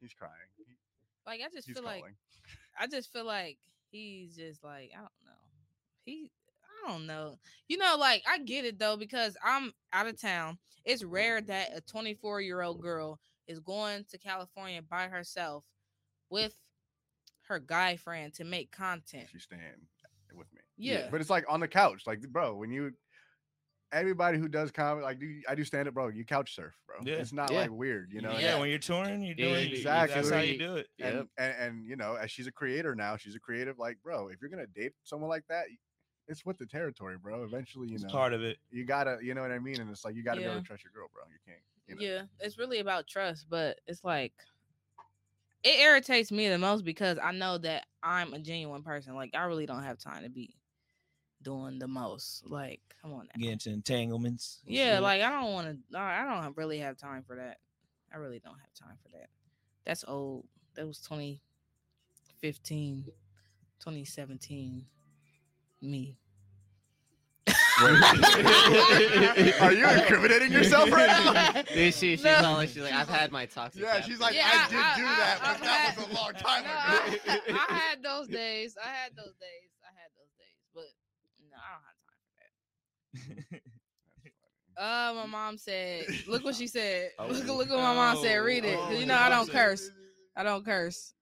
He's 0.00 0.12
crying. 0.14 0.32
Like 1.26 1.40
I 1.40 1.48
just 1.54 1.66
He's 1.68 1.74
feel 1.76 1.84
calling. 1.84 2.02
like 2.02 2.14
I 2.78 2.86
just 2.88 3.12
feel 3.12 3.24
like 3.24 3.58
he's 3.92 4.34
just 4.34 4.64
like 4.64 4.90
I 4.94 4.98
don't 4.98 5.12
know. 5.24 5.38
He 6.04 6.32
I 6.84 6.88
don't 6.90 7.06
know. 7.06 7.38
You 7.68 7.78
know, 7.78 7.96
like 7.98 8.22
I 8.28 8.38
get 8.38 8.64
it 8.64 8.78
though 8.78 8.96
because 8.96 9.36
I'm 9.44 9.72
out 9.92 10.06
of 10.06 10.20
town. 10.20 10.58
It's 10.84 11.04
rare 11.04 11.40
that 11.40 11.76
a 11.76 11.80
24 11.80 12.40
year 12.40 12.62
old 12.62 12.80
girl 12.80 13.20
is 13.46 13.60
going 13.60 14.04
to 14.10 14.18
California 14.18 14.82
by 14.82 15.08
herself 15.08 15.64
with 16.30 16.56
her 17.48 17.58
guy 17.58 17.96
friend 17.96 18.32
to 18.34 18.44
make 18.44 18.70
content. 18.72 19.28
She's 19.30 19.42
staying 19.44 19.60
with 20.34 20.52
me. 20.52 20.60
Yeah. 20.76 21.08
But 21.10 21.20
it's 21.20 21.30
like 21.30 21.44
on 21.48 21.60
the 21.60 21.68
couch. 21.68 22.02
Like, 22.06 22.20
bro, 22.22 22.54
when 22.56 22.72
you 22.72 22.92
everybody 23.92 24.38
who 24.38 24.48
does 24.48 24.70
comedy, 24.70 25.04
like 25.04 25.20
do 25.20 25.40
I 25.48 25.54
do 25.54 25.64
stand 25.64 25.86
up, 25.86 25.94
bro, 25.94 26.08
you 26.08 26.24
couch 26.24 26.54
surf, 26.54 26.74
bro. 26.86 26.96
Yeah. 27.04 27.16
It's 27.20 27.32
not 27.32 27.50
Yeah. 27.52 27.60
like 27.60 27.70
weird, 27.70 28.10
you 28.12 28.22
know. 28.22 28.32
yeah, 28.32 28.38
Yeah. 28.38 28.58
when 28.58 28.70
you're 28.70 28.78
touring, 28.78 29.22
you 29.22 29.34
do 29.34 29.44
Yeah, 29.44 29.54
doing 29.56 29.70
exactly. 29.72 30.14
That's 30.14 30.30
how 30.30 30.40
you 30.40 30.58
do 30.58 30.76
it. 30.76 30.88
And, 30.98 31.14
Yep. 31.16 31.26
and 31.36 31.54
and 31.58 31.84
you 31.86 31.96
know, 31.96 32.14
as 32.14 32.30
she's 32.30 32.46
a 32.46 32.52
creator 32.52 32.94
now, 32.94 33.16
she's 33.16 33.34
a 33.34 33.40
creative. 33.40 33.78
Like, 33.78 33.98
bro, 34.02 34.28
if 34.28 34.40
you're 34.40 34.50
gonna 34.50 34.66
date 34.66 34.92
someone 35.04 35.28
like 35.28 35.46
that, 35.48 35.66
it's 36.28 36.46
with 36.46 36.58
the 36.58 36.66
territory, 36.66 37.16
bro. 37.18 37.44
Eventually, 37.44 37.88
you 37.88 37.94
It's 37.94 38.04
know, 38.04 38.10
part 38.10 38.32
of 38.32 38.42
it. 38.42 38.58
you 38.70 38.84
gotta, 38.84 39.18
you 39.22 39.34
know 39.34 39.42
what 39.42 39.52
I 39.52 39.58
mean. 39.58 39.80
And 39.80 39.90
it's 39.90 40.04
like 40.04 40.14
you 40.14 40.22
gotta 40.22 40.40
be 40.40 40.46
able 40.46 40.56
to 40.56 40.62
trust 40.62 40.84
your 40.84 40.92
girl, 40.92 41.08
bro. 41.12 41.22
You 41.30 41.38
can't. 41.46 41.58
You 41.88 41.96
know? 41.96 42.14
Yeah, 42.14 42.22
it's 42.40 42.58
really 42.58 42.78
about 42.78 43.06
trust, 43.06 43.46
but 43.50 43.80
it's 43.86 44.04
like 44.04 44.32
it 45.62 45.80
irritates 45.80 46.32
me 46.32 46.48
the 46.48 46.58
most 46.58 46.84
because 46.84 47.18
I 47.22 47.32
know 47.32 47.58
that 47.58 47.86
I'm 48.02 48.34
a 48.34 48.38
genuine 48.38 48.82
person. 48.82 49.14
Like 49.14 49.30
I 49.34 49.44
really 49.44 49.66
don't 49.66 49.82
have 49.82 49.98
time 49.98 50.22
to 50.22 50.30
be 50.30 50.54
doing 51.42 51.78
the 51.78 51.88
most. 51.88 52.48
Like, 52.48 52.80
come 53.00 53.12
on 53.12 53.26
now. 53.26 53.40
Get 53.40 53.52
into 53.52 53.70
entanglements. 53.70 54.60
Yeah, 54.66 54.94
shit. 54.94 55.02
like 55.02 55.22
I 55.22 55.30
don't 55.30 55.52
want 55.52 55.78
to. 55.92 55.98
I 55.98 56.40
don't 56.40 56.56
really 56.56 56.78
have 56.78 56.96
time 56.96 57.22
for 57.26 57.36
that. 57.36 57.58
I 58.12 58.18
really 58.18 58.38
don't 58.38 58.58
have 58.58 58.74
time 58.74 58.96
for 59.02 59.08
that. 59.16 59.28
That's 59.84 60.04
old. 60.06 60.46
That 60.74 60.86
was 60.86 60.98
2015, 61.00 63.04
2017. 63.80 64.86
Me. 65.82 66.16
Are 69.60 69.72
you 69.72 69.88
incriminating 69.88 70.52
yourself 70.52 70.90
right 70.92 71.06
now? 71.08 71.62
She, 71.74 71.90
she's 71.90 72.22
No. 72.22 72.34
all 72.44 72.54
like, 72.54 72.68
she's 72.68 72.82
like, 72.82 72.92
I've 72.92 73.08
had 73.08 73.32
my 73.32 73.46
toxic. 73.46 73.82
Yeah, 73.82 74.00
she's 74.02 74.20
like, 74.20 74.34
Yeah, 74.36 74.46
I 74.46 74.64
I- 74.64 74.68
did 74.68 74.78
I- 74.78 74.96
do 74.96 75.04
I- 75.06 75.16
that, 75.16 75.40
I've 75.42 75.58
but 75.58 75.64
that 75.64 75.80
had- 75.80 75.96
was 75.96 76.06
a 76.06 76.14
long 76.14 76.32
time 76.34 76.62
No, 76.64 76.70
ago. 76.70 77.18
I, 77.26 77.40
I 77.68 77.74
had 77.88 78.02
those 78.02 78.28
days. 78.28 78.76
I 78.82 78.86
had 78.88 79.16
those 79.16 79.34
days. 79.40 79.70
I 79.82 79.90
had 79.98 80.10
those 80.16 80.30
days, 80.38 80.60
but 80.74 80.84
no, 81.50 81.56
I 81.56 81.68
don't 81.74 81.84
have 81.88 81.98
time 82.06 82.22
for 83.50 83.60
that. 84.76 84.82
Uh, 84.82 85.14
my 85.14 85.26
mom 85.26 85.58
said, 85.58 86.06
"Look 86.26 86.44
what 86.44 86.54
she 86.54 86.66
said. 86.66 87.10
Oh. 87.18 87.26
Look, 87.26 87.46
look 87.46 87.68
what 87.70 87.78
my 87.78 87.94
mom 87.94 88.16
said. 88.22 88.36
Read 88.38 88.64
it, 88.64 88.76
'cause 88.78 88.88
Oh, 88.94 88.98
you 88.98 89.04
know 89.06 89.16
I 89.16 89.28
don't 89.28 89.50
curse. 89.50 89.90
I 90.36 90.42
don't 90.44 90.64
curse." 90.64 91.12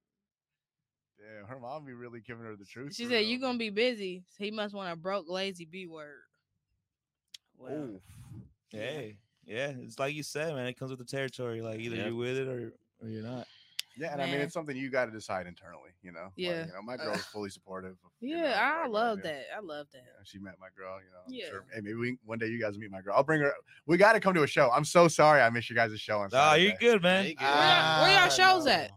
Damn, 1.39 1.47
her 1.47 1.59
mom 1.61 1.85
be 1.85 1.93
really 1.93 2.21
giving 2.21 2.45
her 2.45 2.57
the 2.57 2.65
truth. 2.65 2.95
She 2.95 3.05
said, 3.05 3.13
real. 3.13 3.23
"You 3.23 3.39
gonna 3.41 3.59
be 3.59 3.71
busy." 3.71 4.25
He 4.39 4.51
must 4.51 4.75
want 4.75 4.93
a 4.93 4.97
broke, 4.97 5.29
lazy 5.29 5.65
B 5.65 5.87
word. 5.87 6.23
Well, 7.57 7.73
Oof. 7.73 8.01
Hey, 8.71 9.17
yeah, 9.45 9.73
it's 9.81 9.99
like 9.99 10.15
you 10.15 10.23
said, 10.23 10.55
man. 10.55 10.67
It 10.67 10.79
comes 10.79 10.91
with 10.91 10.99
the 10.99 11.05
territory. 11.05 11.61
Like 11.61 11.81
either 11.81 11.97
Yep. 11.97 12.07
you're 12.07 12.15
with 12.15 12.37
it 12.37 12.49
or, 12.49 12.73
or 13.03 13.09
you're 13.09 13.23
not. 13.23 13.47
Yeah, 13.99 14.13
and 14.13 14.23
I 14.23 14.27
mean 14.27 14.37
it's 14.37 14.55
something 14.55 14.75
you 14.77 14.89
got 14.89 15.07
to 15.07 15.11
decide 15.11 15.47
internally. 15.47 15.91
You 16.03 16.13
know. 16.13 16.23
Like, 16.23 16.33
Yeah. 16.37 16.67
you 16.67 16.73
know, 16.73 16.81
my 16.83 16.95
Uh, 16.95 17.05
girl's 17.05 17.25
fully 17.27 17.51
supportive. 17.51 17.91
Of, 17.93 18.11
you 18.21 18.37
yeah, 18.37 18.43
know, 18.51 18.55
I 18.55 18.87
love 18.87 19.19
yeah. 19.19 19.31
that. 19.33 19.45
I 19.57 19.61
love 19.61 19.89
that. 19.93 19.99
Yeah, 19.99 20.23
she 20.25 20.39
met 20.39 20.55
my 20.61 20.69
girl. 20.77 20.99
You 21.01 21.11
know. 21.11 21.19
I'm 21.27 21.33
Yeah. 21.35 21.49
Sure. 21.51 21.65
Hey, 21.75 21.81
maybe 21.83 21.95
we, 21.97 22.17
one 22.25 22.39
day 22.39 22.47
you 22.47 22.59
guys 22.61 22.79
meet 22.79 22.91
my 22.91 23.03
girl. 23.03 23.15
I'll 23.17 23.25
bring 23.25 23.41
her. 23.43 23.53
We 23.87 23.97
got 23.99 24.15
to 24.15 24.21
come 24.21 24.33
to 24.35 24.43
a 24.45 24.47
show. 24.47 24.71
I'm 24.71 24.85
so 24.87 25.07
sorry 25.09 25.43
I 25.43 25.51
missed 25.51 25.69
you 25.69 25.77
guys' 25.77 26.01
show 26.01 26.21
on 26.21 26.27
Oh, 26.27 26.29
Saturday. 26.31 26.65
you're 26.65 26.77
good, 26.77 27.03
man. 27.03 27.27
you 27.27 27.35
good. 27.35 27.45
Where 27.45 27.53
y'all- 27.53 28.03
where 28.03 28.21
y'all 28.21 28.31
shows 28.31 28.67
at? 28.69 28.93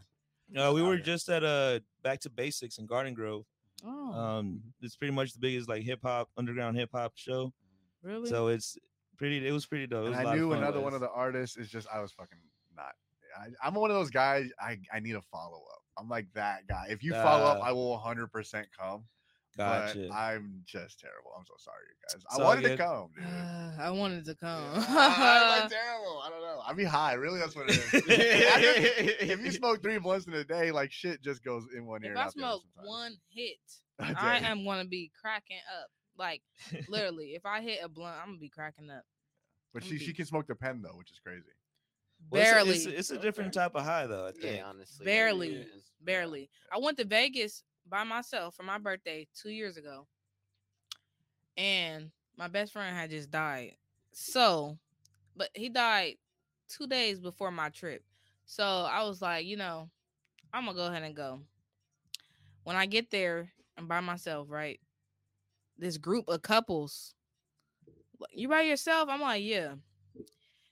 No. 0.53 0.69
Uh, 0.69 0.73
we 0.73 0.81
were 0.81 0.97
just 0.97 1.27
at 1.29 1.43
uh 1.43 1.79
Back 2.03 2.19
to 2.21 2.29
Basics 2.29 2.77
in 2.77 2.85
Garden 2.85 3.13
Grove. 3.13 3.43
Oh, 3.85 4.13
Um, 4.13 4.61
it's 4.81 4.95
pretty 4.95 5.13
much 5.13 5.33
the 5.33 5.39
biggest 5.39 5.67
like 5.67 5.83
hip 5.83 5.99
hop 6.03 6.29
underground 6.37 6.77
hip 6.77 6.89
hop 6.93 7.11
show. 7.15 7.51
really? 8.01 8.29
So 8.29 8.47
it's 8.47 8.77
pretty. 9.17 9.45
It 9.45 9.51
was 9.51 9.65
pretty 9.65 9.87
dope. 9.87 10.09
Was 10.09 10.17
I 10.17 10.35
knew 10.35 10.53
another 10.53 10.79
one 10.79 10.93
of 10.93 11.01
the 11.01 11.09
artists 11.09 11.57
is 11.57 11.69
just 11.69 11.87
I 11.93 11.99
was 11.99 12.11
fucking 12.13 12.39
not. 12.75 12.93
I, 13.37 13.47
I'm 13.67 13.73
one 13.73 13.89
of 13.91 13.95
those 13.97 14.09
guys. 14.11 14.49
I 14.59 14.77
I 14.93 14.99
need 14.99 15.15
a 15.15 15.21
follow 15.21 15.57
up. 15.73 15.81
I'm 15.97 16.07
like 16.09 16.27
that 16.33 16.65
guy. 16.67 16.87
If 16.89 17.03
you 17.03 17.13
follow 17.13 17.45
up, 17.45 17.57
Uh, 17.59 17.61
I 17.61 17.71
will 17.71 17.89
100 17.91 18.27
percent 18.31 18.67
come. 18.79 19.03
Gotcha. 19.57 20.07
But 20.09 20.15
I'm 20.15 20.61
just 20.65 20.99
terrible. 20.99 21.31
I'm 21.37 21.45
so 21.45 21.53
sorry, 21.59 21.77
you 21.87 21.95
guys. 22.07 22.15
It's 22.15 22.25
I 22.39 22.41
all 22.41 22.47
wanted 22.49 22.69
to 22.69 22.77
come, 22.77 23.09
dude. 23.15 23.23
Uh, 23.25 23.81
I 23.83 23.89
wanted 23.91 24.25
to 24.25 24.35
come. 24.35 24.63
I'm 24.75 25.61
like 25.61 25.69
terrible. 25.71 26.21
I 26.25 26.29
don't 26.29 26.41
know. 26.41 26.61
I 26.65 26.73
be 26.73 26.83
high. 26.83 27.13
Really, 27.13 27.39
that's 27.39 27.55
what 27.55 27.69
it 27.69 27.77
is. 27.77 27.91
Just- 27.91 28.07
if 28.07 29.39
you 29.45 29.51
smoke 29.51 29.81
three 29.83 29.99
blunts 29.99 30.25
in 30.27 30.33
a 30.33 30.43
day, 30.43 30.71
like 30.71 30.91
shit 30.91 31.21
just 31.21 31.43
goes 31.43 31.65
in 31.75 31.85
one 31.85 32.03
ear. 32.03 32.13
if 32.13 32.17
I 32.17 32.21
out 32.23 32.33
the 32.35 32.43
other 32.43 32.51
smoke 32.57 32.61
one 32.85 33.15
hit, 33.29 33.57
I 33.99 34.39
am 34.39 34.65
gonna 34.65 34.85
be 34.85 35.11
cracking 35.21 35.57
up. 35.81 35.87
Like 36.17 36.41
literally, 36.89 37.33
if 37.35 37.45
I 37.45 37.61
hit 37.61 37.79
a 37.83 37.89
blunt, 37.89 38.17
I'm 38.21 38.29
gonna 38.29 38.39
be 38.39 38.49
cracking 38.49 38.89
up. 38.89 39.03
But 39.73 39.83
I'm 39.83 39.89
she 39.89 39.97
be- 39.97 40.05
she 40.05 40.13
can 40.13 40.25
smoke 40.25 40.47
the 40.47 40.55
pen 40.55 40.81
though, 40.83 40.97
which 40.97 41.11
is 41.11 41.19
crazy. 41.23 41.43
Well, 42.29 42.41
it's 42.41 42.49
a- 42.49 42.53
barely, 42.53 42.69
It's 42.71 42.85
a, 42.85 42.97
it's 42.97 43.09
a 43.11 43.17
different 43.17 43.53
type 43.53 43.75
of 43.75 43.83
high 43.83 44.07
though. 44.07 44.27
I 44.27 44.31
think. 44.31 44.57
Yeah, 44.57 44.65
honestly. 44.65 45.05
barely, 45.05 45.65
barely. 46.01 46.49
I 46.73 46.79
went 46.79 46.97
to 46.97 47.05
Vegas 47.05 47.63
by 47.89 48.03
myself 48.03 48.55
for 48.55 48.63
my 48.63 48.77
birthday 48.77 49.27
two 49.33 49.49
years 49.49 49.77
ago, 49.77 50.07
and 51.57 52.11
my 52.37 52.47
best 52.47 52.73
friend 52.73 52.95
had 52.95 53.09
just 53.09 53.29
died. 53.31 53.75
So, 54.11 54.77
but 55.35 55.49
he 55.53 55.69
died 55.69 56.15
two 56.69 56.87
days 56.87 57.19
before 57.19 57.51
my 57.51 57.69
trip. 57.69 58.03
So 58.45 58.63
I 58.63 59.03
was 59.03 59.21
like, 59.21 59.45
you 59.45 59.57
know, 59.57 59.89
I'm 60.53 60.65
gonna 60.65 60.77
go 60.77 60.85
ahead 60.87 61.03
and 61.03 61.15
go. 61.15 61.41
When 62.63 62.75
I 62.75 62.85
get 62.85 63.11
there, 63.11 63.51
I'm 63.77 63.87
by 63.87 63.99
myself, 63.99 64.47
right? 64.49 64.79
This 65.77 65.97
group 65.97 66.29
of 66.29 66.41
couples, 66.41 67.15
you 68.31 68.47
by 68.47 68.61
yourself? 68.61 69.09
I'm 69.09 69.21
like, 69.21 69.43
yeah. 69.43 69.73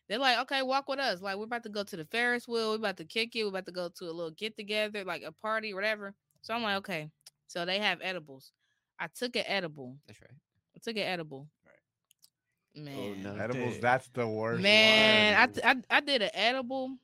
They're 0.08 0.20
like, 0.20 0.40
okay, 0.40 0.62
walk 0.62 0.90
with 0.90 1.00
us. 1.00 1.22
Like, 1.22 1.38
we're 1.38 1.46
about 1.46 1.64
to 1.64 1.70
go 1.70 1.84
to 1.84 1.96
the 1.96 2.06
Ferris 2.06 2.48
wheel. 2.48 2.72
We're 2.72 2.76
about 2.76 2.98
to 2.98 3.06
kick 3.06 3.36
it. 3.36 3.44
We're 3.44 3.50
about 3.50 3.66
to 3.68 3.72
go 3.72 3.90
to 3.90 4.06
a 4.06 4.12
little 4.12 4.32
get 4.32 4.58
together, 4.58 5.06
like 5.06 5.24
a 5.24 5.32
party, 5.32 5.74
whatever. 5.74 6.14
So 6.42 6.54
I'm 6.54 6.64
like, 6.64 6.78
okay. 6.78 7.10
So 7.48 7.66
they 7.66 7.80
have 7.80 8.00
edibles. 8.02 8.52
I 9.00 9.08
took 9.08 9.36
an 9.36 9.44
edible. 9.48 9.98
That's 10.08 10.22
right. 10.22 10.32
I 10.76 10.80
took 10.84 10.96
an 10.98 11.04
edible. 11.04 11.48
Right. 11.66 12.88
Oh, 12.98 13.14
Man. 13.16 13.24
no. 13.24 13.36
Edibles, 13.36 13.74
Dude. 13.74 13.82
that's 13.82 14.08
the 14.10 14.28
worst. 14.28 14.62
Man, 14.62 15.36
I, 15.38 15.42
one. 15.46 15.54
t- 15.54 15.62
I 15.64 15.98
I 15.98 16.00
did 16.02 16.22
an 16.22 16.30
edible. 16.34 16.96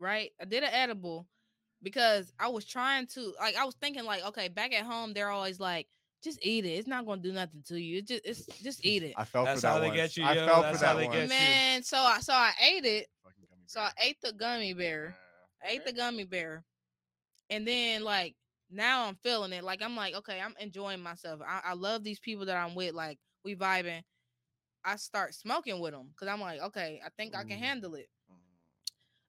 right? 0.00 0.30
I 0.40 0.44
did 0.44 0.62
an 0.62 0.70
edible 0.72 1.26
because 1.82 2.32
I 2.38 2.48
was 2.48 2.64
trying 2.64 3.06
to 3.08 3.34
like 3.40 3.56
I 3.56 3.64
was 3.64 3.74
thinking 3.74 4.04
like, 4.04 4.24
okay, 4.26 4.48
back 4.48 4.72
at 4.72 4.84
home 4.84 5.12
they're 5.12 5.30
always 5.30 5.60
like, 5.60 5.86
just 6.22 6.38
eat 6.44 6.64
it. 6.64 6.70
It's 6.70 6.88
not 6.88 7.06
gonna 7.06 7.20
do 7.20 7.32
nothing 7.32 7.62
to 7.68 7.78
you. 7.80 7.98
It 7.98 8.06
just 8.08 8.22
it's 8.24 8.46
just 8.62 8.84
eat 8.84 9.02
it. 9.02 9.14
I 9.16 9.24
fell 9.24 9.44
That's 9.44 9.60
for 9.60 9.66
that 9.66 9.72
how 9.74 9.78
they 9.80 9.88
once. 9.88 9.96
get 9.96 10.16
you, 10.16 10.24
I 10.24 10.32
yo. 10.34 10.46
fell 10.46 10.62
That's 10.62 10.78
for 10.78 10.84
that 10.84 10.96
they 10.96 11.04
once. 11.06 11.16
get 11.16 11.22
you. 11.24 11.28
Man, 11.28 11.82
so 11.82 11.98
I 11.98 12.20
so 12.20 12.32
I 12.32 12.52
ate 12.62 12.84
it. 12.86 13.06
So 13.66 13.80
I 13.80 13.90
ate 14.02 14.16
the 14.22 14.32
gummy 14.32 14.72
bear. 14.74 15.14
Yeah. 15.62 15.68
I 15.68 15.72
ate 15.72 15.84
the 15.84 15.92
gummy 15.92 16.24
bear. 16.24 16.62
And 17.54 17.66
then 17.68 18.02
like 18.02 18.34
now 18.68 19.06
I'm 19.06 19.14
feeling 19.22 19.52
it. 19.52 19.62
Like 19.62 19.80
I'm 19.80 19.94
like, 19.94 20.14
okay, 20.14 20.40
I'm 20.40 20.54
enjoying 20.58 21.00
myself. 21.00 21.40
I, 21.46 21.60
I 21.70 21.74
love 21.74 22.02
these 22.02 22.18
people 22.18 22.46
that 22.46 22.56
I'm 22.56 22.74
with. 22.74 22.94
Like 22.94 23.18
we 23.44 23.54
vibing. 23.54 24.02
I 24.84 24.96
start 24.96 25.34
smoking 25.34 25.80
with 25.80 25.92
them 25.92 26.08
because 26.10 26.32
I'm 26.32 26.40
like, 26.40 26.60
okay, 26.60 27.00
I 27.04 27.08
think 27.16 27.34
I 27.36 27.44
can 27.44 27.58
handle 27.58 27.94
it. 27.94 28.08
Mm. 28.30 28.36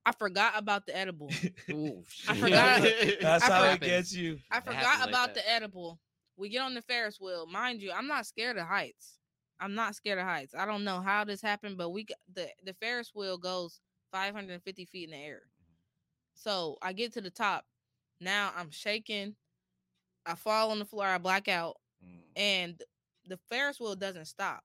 I 0.08 0.12
forgot 0.12 0.54
about 0.56 0.86
the 0.88 0.98
edible. 0.98 1.30
Ooh, 1.70 2.04
I 2.28 2.36
forgot- 2.36 2.82
That's 3.22 3.44
I 3.44 3.48
how 3.48 3.64
it 3.72 3.80
gets 3.82 4.12
you. 4.12 4.40
I 4.52 4.60
forgot 4.60 4.76
happens 4.84 5.02
like 5.02 5.10
about 5.10 5.34
the 5.36 5.50
edible. 5.50 6.00
We 6.36 6.50
get 6.50 6.62
on 6.64 6.74
the 6.74 6.82
Ferris 6.82 7.22
wheel. 7.22 7.46
Mind 7.46 7.82
you, 7.82 7.92
I'm 7.92 8.08
not 8.08 8.26
scared 8.26 8.58
of 8.58 8.68
heights. 8.68 9.20
I'm 9.60 9.76
not 9.76 9.96
scared 9.96 10.20
of 10.20 10.26
heights. 10.26 10.54
I 10.58 10.66
don't 10.66 10.84
know 10.84 11.00
how 11.00 11.24
this 11.24 11.42
happened, 11.42 11.78
but 11.78 11.92
we 11.92 12.04
got, 12.04 12.18
the 12.34 12.50
the 12.66 12.74
Ferris 12.74 13.12
wheel 13.16 13.38
goes 13.38 13.80
550 14.12 14.86
feet 14.86 15.06
in 15.06 15.12
the 15.12 15.24
air. 15.24 15.44
So 16.34 16.78
I 16.82 16.92
get 16.92 17.14
to 17.14 17.22
the 17.22 17.30
top. 17.30 17.66
Now 18.20 18.52
I'm 18.56 18.70
shaking. 18.72 19.36
I 20.26 20.36
fall 20.36 20.72
on 20.72 20.80
the 20.80 20.86
floor. 20.86 21.06
I 21.06 21.18
black 21.18 21.48
out, 21.48 21.78
Mm. 22.06 22.20
and 22.36 22.84
the 23.28 23.38
Ferris 23.50 23.80
wheel 23.80 23.96
doesn't 23.96 24.26
stop. 24.26 24.64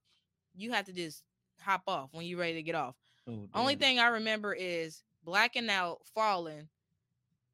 You 0.54 0.72
have 0.72 0.86
to 0.86 0.92
just 0.92 1.22
hop 1.60 1.82
off 1.86 2.10
when 2.12 2.24
you're 2.26 2.38
ready 2.38 2.54
to 2.54 2.62
get 2.62 2.74
off. 2.74 2.96
Oh, 3.28 3.48
Only 3.54 3.76
thing 3.76 3.98
I 3.98 4.08
remember 4.08 4.54
is 4.54 5.02
blacking 5.24 5.68
out, 5.70 6.00
falling, 6.14 6.68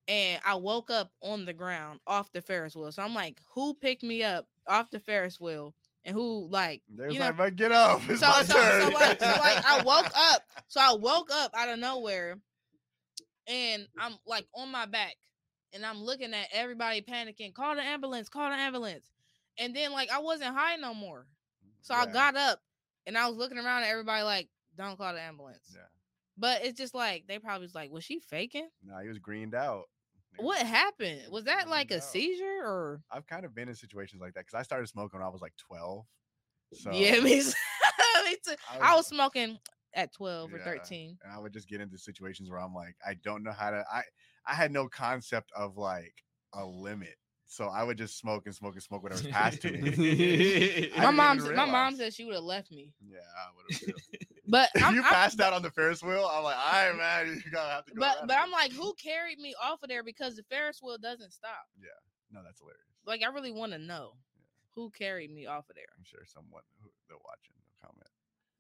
and 0.09 0.40
I 0.44 0.55
woke 0.55 0.90
up 0.90 1.10
on 1.23 1.44
the 1.44 1.52
ground 1.52 2.01
off 2.06 2.31
the 2.32 2.40
Ferris 2.40 2.74
wheel. 2.77 2.90
So 2.93 3.02
I'm 3.02 3.14
like, 3.14 3.40
who 3.55 3.74
picked 3.74 4.02
me 4.05 4.23
up 4.23 4.47
off 4.68 4.90
the 4.90 5.01
Ferris 5.01 5.40
wheel, 5.40 5.74
and 6.05 6.14
who 6.14 6.47
like, 6.51 6.82
There's 6.89 7.12
you 7.12 7.18
know? 7.20 7.35
like, 7.36 7.56
get 7.56 7.73
up. 7.73 8.01
It's 8.09 8.20
So 8.20 8.28
my 8.28 8.43
so, 8.43 8.55
so 8.55 8.60
turn. 8.60 8.93
like, 8.93 9.20
so 9.20 9.27
like 9.27 9.64
I 9.64 9.82
woke 9.85 10.10
up. 10.16 10.43
So 10.68 10.81
I 10.81 10.94
woke 10.94 11.31
up 11.32 11.51
out 11.55 11.68
of 11.68 11.78
nowhere, 11.78 12.39
and 13.48 13.86
I'm 13.98 14.14
like 14.27 14.47
on 14.55 14.70
my 14.70 14.86
back, 14.86 15.16
and 15.77 15.86
I'm 15.86 16.03
looking 16.03 16.35
at 16.35 16.48
everybody 16.53 17.03
panicking. 17.03 17.55
Call 17.55 17.77
the 17.77 17.82
ambulance! 17.82 18.28
Call 18.28 18.51
the 18.51 18.57
ambulance! 18.57 19.09
And 19.59 19.77
then 19.77 19.93
like 19.93 20.11
I 20.11 20.19
wasn't 20.19 20.57
high 20.57 20.77
no 20.77 20.93
more. 20.94 21.27
So 21.82 21.94
I 21.94 22.07
got 22.07 22.35
up, 22.36 22.61
and 23.07 23.16
I 23.16 23.28
was 23.28 23.36
looking 23.36 23.59
around 23.59 23.85
at 23.85 23.90
everybody 23.90 24.23
like, 24.24 24.48
"Don't 24.77 24.97
call 24.98 25.12
the 25.15 25.20
ambulance." 25.20 25.70
Yeah. 25.73 25.82
But 26.36 26.65
it's 26.65 26.77
just 26.77 26.94
like 26.94 27.24
they 27.28 27.39
probably 27.39 27.65
was 27.65 27.74
like, 27.74 27.90
was 27.90 28.05
she 28.05 28.19
faking? 28.19 28.69
No, 28.85 28.98
he 28.98 29.09
was 29.09 29.19
greened 29.19 29.55
out. 29.55 29.85
What 30.39 30.59
happened? 30.59 31.23
Was 31.31 31.44
that 31.44 31.69
like 31.69 31.90
a 31.93 31.97
out. 31.97 32.03
seizure 32.03 32.61
or? 32.62 33.01
I've 33.11 33.27
kind 33.27 33.44
of 33.47 33.55
been 33.55 33.69
in 33.69 33.74
situations 33.74 34.20
like 34.20 34.35
that 34.35 34.40
because 34.47 34.59
I 34.59 34.62
started 34.62 34.86
smoking 34.89 35.19
when 35.20 35.27
I 35.27 35.31
was 35.31 35.40
like 35.40 35.55
12. 35.69 36.05
So 36.74 36.90
yeah, 36.90 37.20
me, 37.23 37.40
too. 37.40 37.53
me 38.24 38.36
too. 38.44 38.55
I 38.70 38.78
I 38.78 38.94
was 38.94 38.98
was- 38.98 39.07
smoking 39.07 39.59
at 39.94 40.12
twelve 40.12 40.53
or 40.53 40.59
thirteen. 40.59 41.16
and 41.24 41.32
I 41.32 41.39
would 41.39 41.55
just 41.55 41.69
get 41.69 41.81
into 41.81 41.97
situations 41.97 42.51
where 42.51 42.59
I'm 42.61 42.74
like, 42.74 42.97
I 43.07 43.15
don't 43.24 43.43
know 43.43 43.53
how 43.53 43.70
to. 43.70 43.82
I 43.90 44.03
I 44.47 44.55
had 44.55 44.70
no 44.73 44.89
concept 44.89 45.51
of 45.56 45.77
like 45.77 46.14
a 46.55 46.64
limit, 46.64 47.16
so 47.47 47.66
I 47.66 47.82
would 47.85 47.98
just 47.98 48.18
smoke 48.18 48.47
and 48.47 48.55
smoke 48.55 48.74
and 48.74 48.82
smoke 48.82 49.02
whatever's 49.02 49.27
passed 49.27 49.62
to 49.62 49.70
me. 49.73 50.90
I 50.97 51.10
My 51.12 51.35
didn't 51.35 51.55
mom, 51.55 51.55
my 51.56 51.64
mom 51.64 51.97
said 51.97 52.12
she 52.14 52.24
would 52.24 52.35
have 52.35 52.44
left 52.44 52.70
me, 52.70 52.93
Yeah, 53.06 53.18
I 53.18 53.48
would 53.56 53.81
have. 53.81 53.94
but 54.47 54.70
if 54.74 54.85
I'm, 54.85 54.94
you 54.94 55.02
I'm- 55.02 55.12
passed 55.12 55.40
out 55.40 55.52
on 55.52 55.62
the 55.62 55.70
Ferris 55.70 56.02
wheel, 56.02 56.28
I'm 56.32 56.44
like, 56.44 56.56
all 56.56 56.73
right, 56.90 56.97
man, 56.97 57.43
you 57.44 57.51
gotta 57.51 57.70
have 57.73 57.85
to 57.86 57.94
go. 57.94 58.01
but 58.01 58.27
but 58.27 58.35
it." 58.35 58.40
I'm 58.43 58.51
like, 58.51 58.73
who 58.73 58.94
carried 58.94 59.39
me 59.39 59.55
off 59.62 59.82
of 59.82 59.89
there 59.89 60.02
because 60.05 60.36
the 60.36 60.44
Ferris 60.44 60.81
wheel 60.82 60.97
doesn't 60.98 61.32
stop. 61.32 61.66
Yeah, 61.81 61.89
no, 62.31 62.43
that's 62.44 62.60
hilarious. 62.60 62.81
Like 63.05 63.23
I 63.23 63.28
really 63.35 63.52
want 63.52 63.73
to 63.73 63.78
know 63.78 64.12
who 64.74 64.90
carried 64.90 65.32
me 65.32 65.47
off 65.47 65.68
of 65.70 65.77
there. 65.77 65.86
I'm 65.97 66.05
sure 66.05 66.20
someone 66.27 66.62
who 66.82 66.89
they're 67.09 67.16
watching 67.24 67.55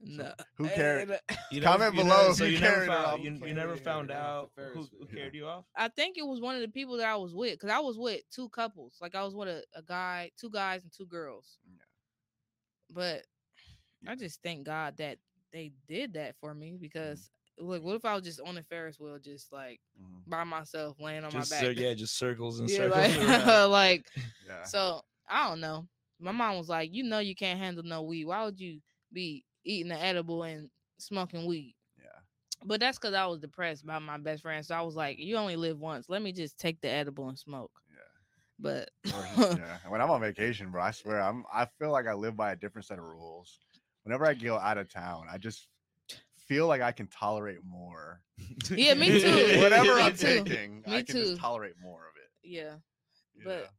will 0.00 0.16
comment. 0.16 0.34
No, 0.38 0.44
Who 0.56 0.68
carried? 0.68 1.08
You 1.50 1.62
Comment 1.62 1.94
you 1.94 2.02
below 2.02 2.32
So 2.32 2.44
you 2.44 2.58
never 2.58 2.86
found 2.86 3.22
you, 3.24 3.40
you 3.46 3.54
never 3.54 3.76
found 3.76 4.10
out 4.10 4.50
who, 4.56 4.62
who 4.72 4.80
wheel. 4.98 5.08
carried 5.14 5.34
you 5.34 5.46
off. 5.46 5.64
I 5.76 5.88
think 5.88 6.16
it 6.18 6.26
was 6.26 6.40
one 6.40 6.54
of 6.54 6.60
the 6.60 6.68
people 6.68 6.96
that 6.98 7.06
I 7.06 7.16
was 7.16 7.34
with 7.34 7.52
because 7.52 7.70
I 7.70 7.78
was 7.78 7.96
with 7.98 8.20
two 8.30 8.48
couples. 8.50 8.94
Like 9.00 9.14
I 9.14 9.22
was 9.24 9.34
with 9.34 9.48
a, 9.48 9.62
a 9.74 9.82
guy, 9.82 10.30
two 10.38 10.50
guys 10.50 10.82
and 10.82 10.92
two 10.92 11.06
girls. 11.06 11.58
Yeah. 11.66 11.82
But 12.90 13.22
I 14.08 14.14
just 14.16 14.42
thank 14.42 14.64
God 14.64 14.96
that 14.98 15.18
they 15.52 15.72
did 15.88 16.14
that 16.14 16.34
for 16.40 16.54
me 16.54 16.76
because 16.80 17.30
like 17.58 17.80
what 17.82 17.96
if 17.96 18.04
I 18.04 18.14
was 18.14 18.24
just 18.24 18.40
on 18.44 18.56
the 18.56 18.62
Ferris 18.64 19.00
wheel 19.00 19.18
just 19.22 19.52
like 19.52 19.80
Mhm. 20.00 20.28
by 20.28 20.44
myself 20.44 20.96
laying 21.00 21.24
on 21.24 21.30
Just 21.30 21.50
my 21.50 21.56
cir- 21.58 21.68
back. 21.74 21.78
yeah, 21.78 21.94
just 21.94 22.18
circles 22.18 22.60
and 22.60 22.68
yeah, 22.68 22.76
circles. 22.76 23.16
like, 23.16 23.68
like 23.70 24.06
Yeah. 24.46 24.64
so 24.64 25.00
I 25.28 25.48
don't 25.48 25.60
know. 25.60 25.86
My 26.20 26.32
mom 26.32 26.56
was 26.58 26.68
like, 26.68 26.92
you 26.92 27.02
know 27.04 27.18
you 27.18 27.34
can't 27.34 27.58
handle 27.58 27.82
no 27.84 28.02
weed. 28.02 28.26
Why 28.26 28.44
would 28.44 28.60
you 28.60 28.80
be 29.12 29.44
eating 29.66 29.88
the 29.90 30.02
edible 30.02 30.44
and 30.44 30.70
smoking 30.98 31.46
weed? 31.46 31.74
Yeah. 31.98 32.06
But 32.64 32.80
that's 32.80 32.98
because 32.98 33.14
I 33.14 33.26
was 33.26 33.40
depressed 33.40 33.84
by 33.86 33.98
my 33.98 34.16
best 34.18 34.42
friend. 34.42 34.64
So 34.64 34.74
I 34.74 34.80
was 34.82 34.96
like, 34.96 35.18
you 35.18 35.36
only 35.36 35.56
live 35.56 35.78
once. 35.78 36.08
Let 36.08 36.22
me 36.22 36.32
just 36.32 36.58
take 36.58 36.80
the 36.80 36.88
edible 36.88 37.28
and 37.28 37.38
smoke. 37.38 37.72
Yeah. 37.90 37.96
But 38.58 38.90
yeah. 39.04 39.78
When 39.88 40.00
I'm 40.00 40.10
on 40.10 40.20
vacation, 40.20 40.70
bro, 40.70 40.82
I 40.82 40.90
swear 40.92 41.20
I'm 41.20 41.44
I 41.52 41.66
feel 41.78 41.90
like 41.90 42.06
I 42.06 42.14
live 42.14 42.36
by 42.36 42.52
a 42.52 42.56
different 42.56 42.86
set 42.86 42.98
of 42.98 43.04
rules. 43.04 43.58
Whenever 44.04 44.24
I 44.24 44.34
go 44.34 44.56
out 44.56 44.78
of 44.78 44.88
town, 44.88 45.26
I 45.30 45.36
just 45.36 45.68
feel 46.46 46.66
like 46.68 46.80
I 46.80 46.92
can 46.92 47.08
tolerate 47.08 47.58
more. 47.64 48.20
yeah, 48.70 48.94
me 48.94 49.06
too. 49.20 49.60
Whatever 49.60 49.96
me 49.96 50.02
I'm 50.02 50.12
too. 50.16 50.44
taking, 50.44 50.76
Me 50.86 50.96
I 50.96 51.02
can 51.02 51.14
too. 51.16 51.22
just 51.24 51.40
tolerate 51.40 51.74
more 51.82 52.02
of 52.02 52.14
it. 52.16 52.48
Yeah. 52.48 52.74
you 53.34 53.42
But? 53.44 53.70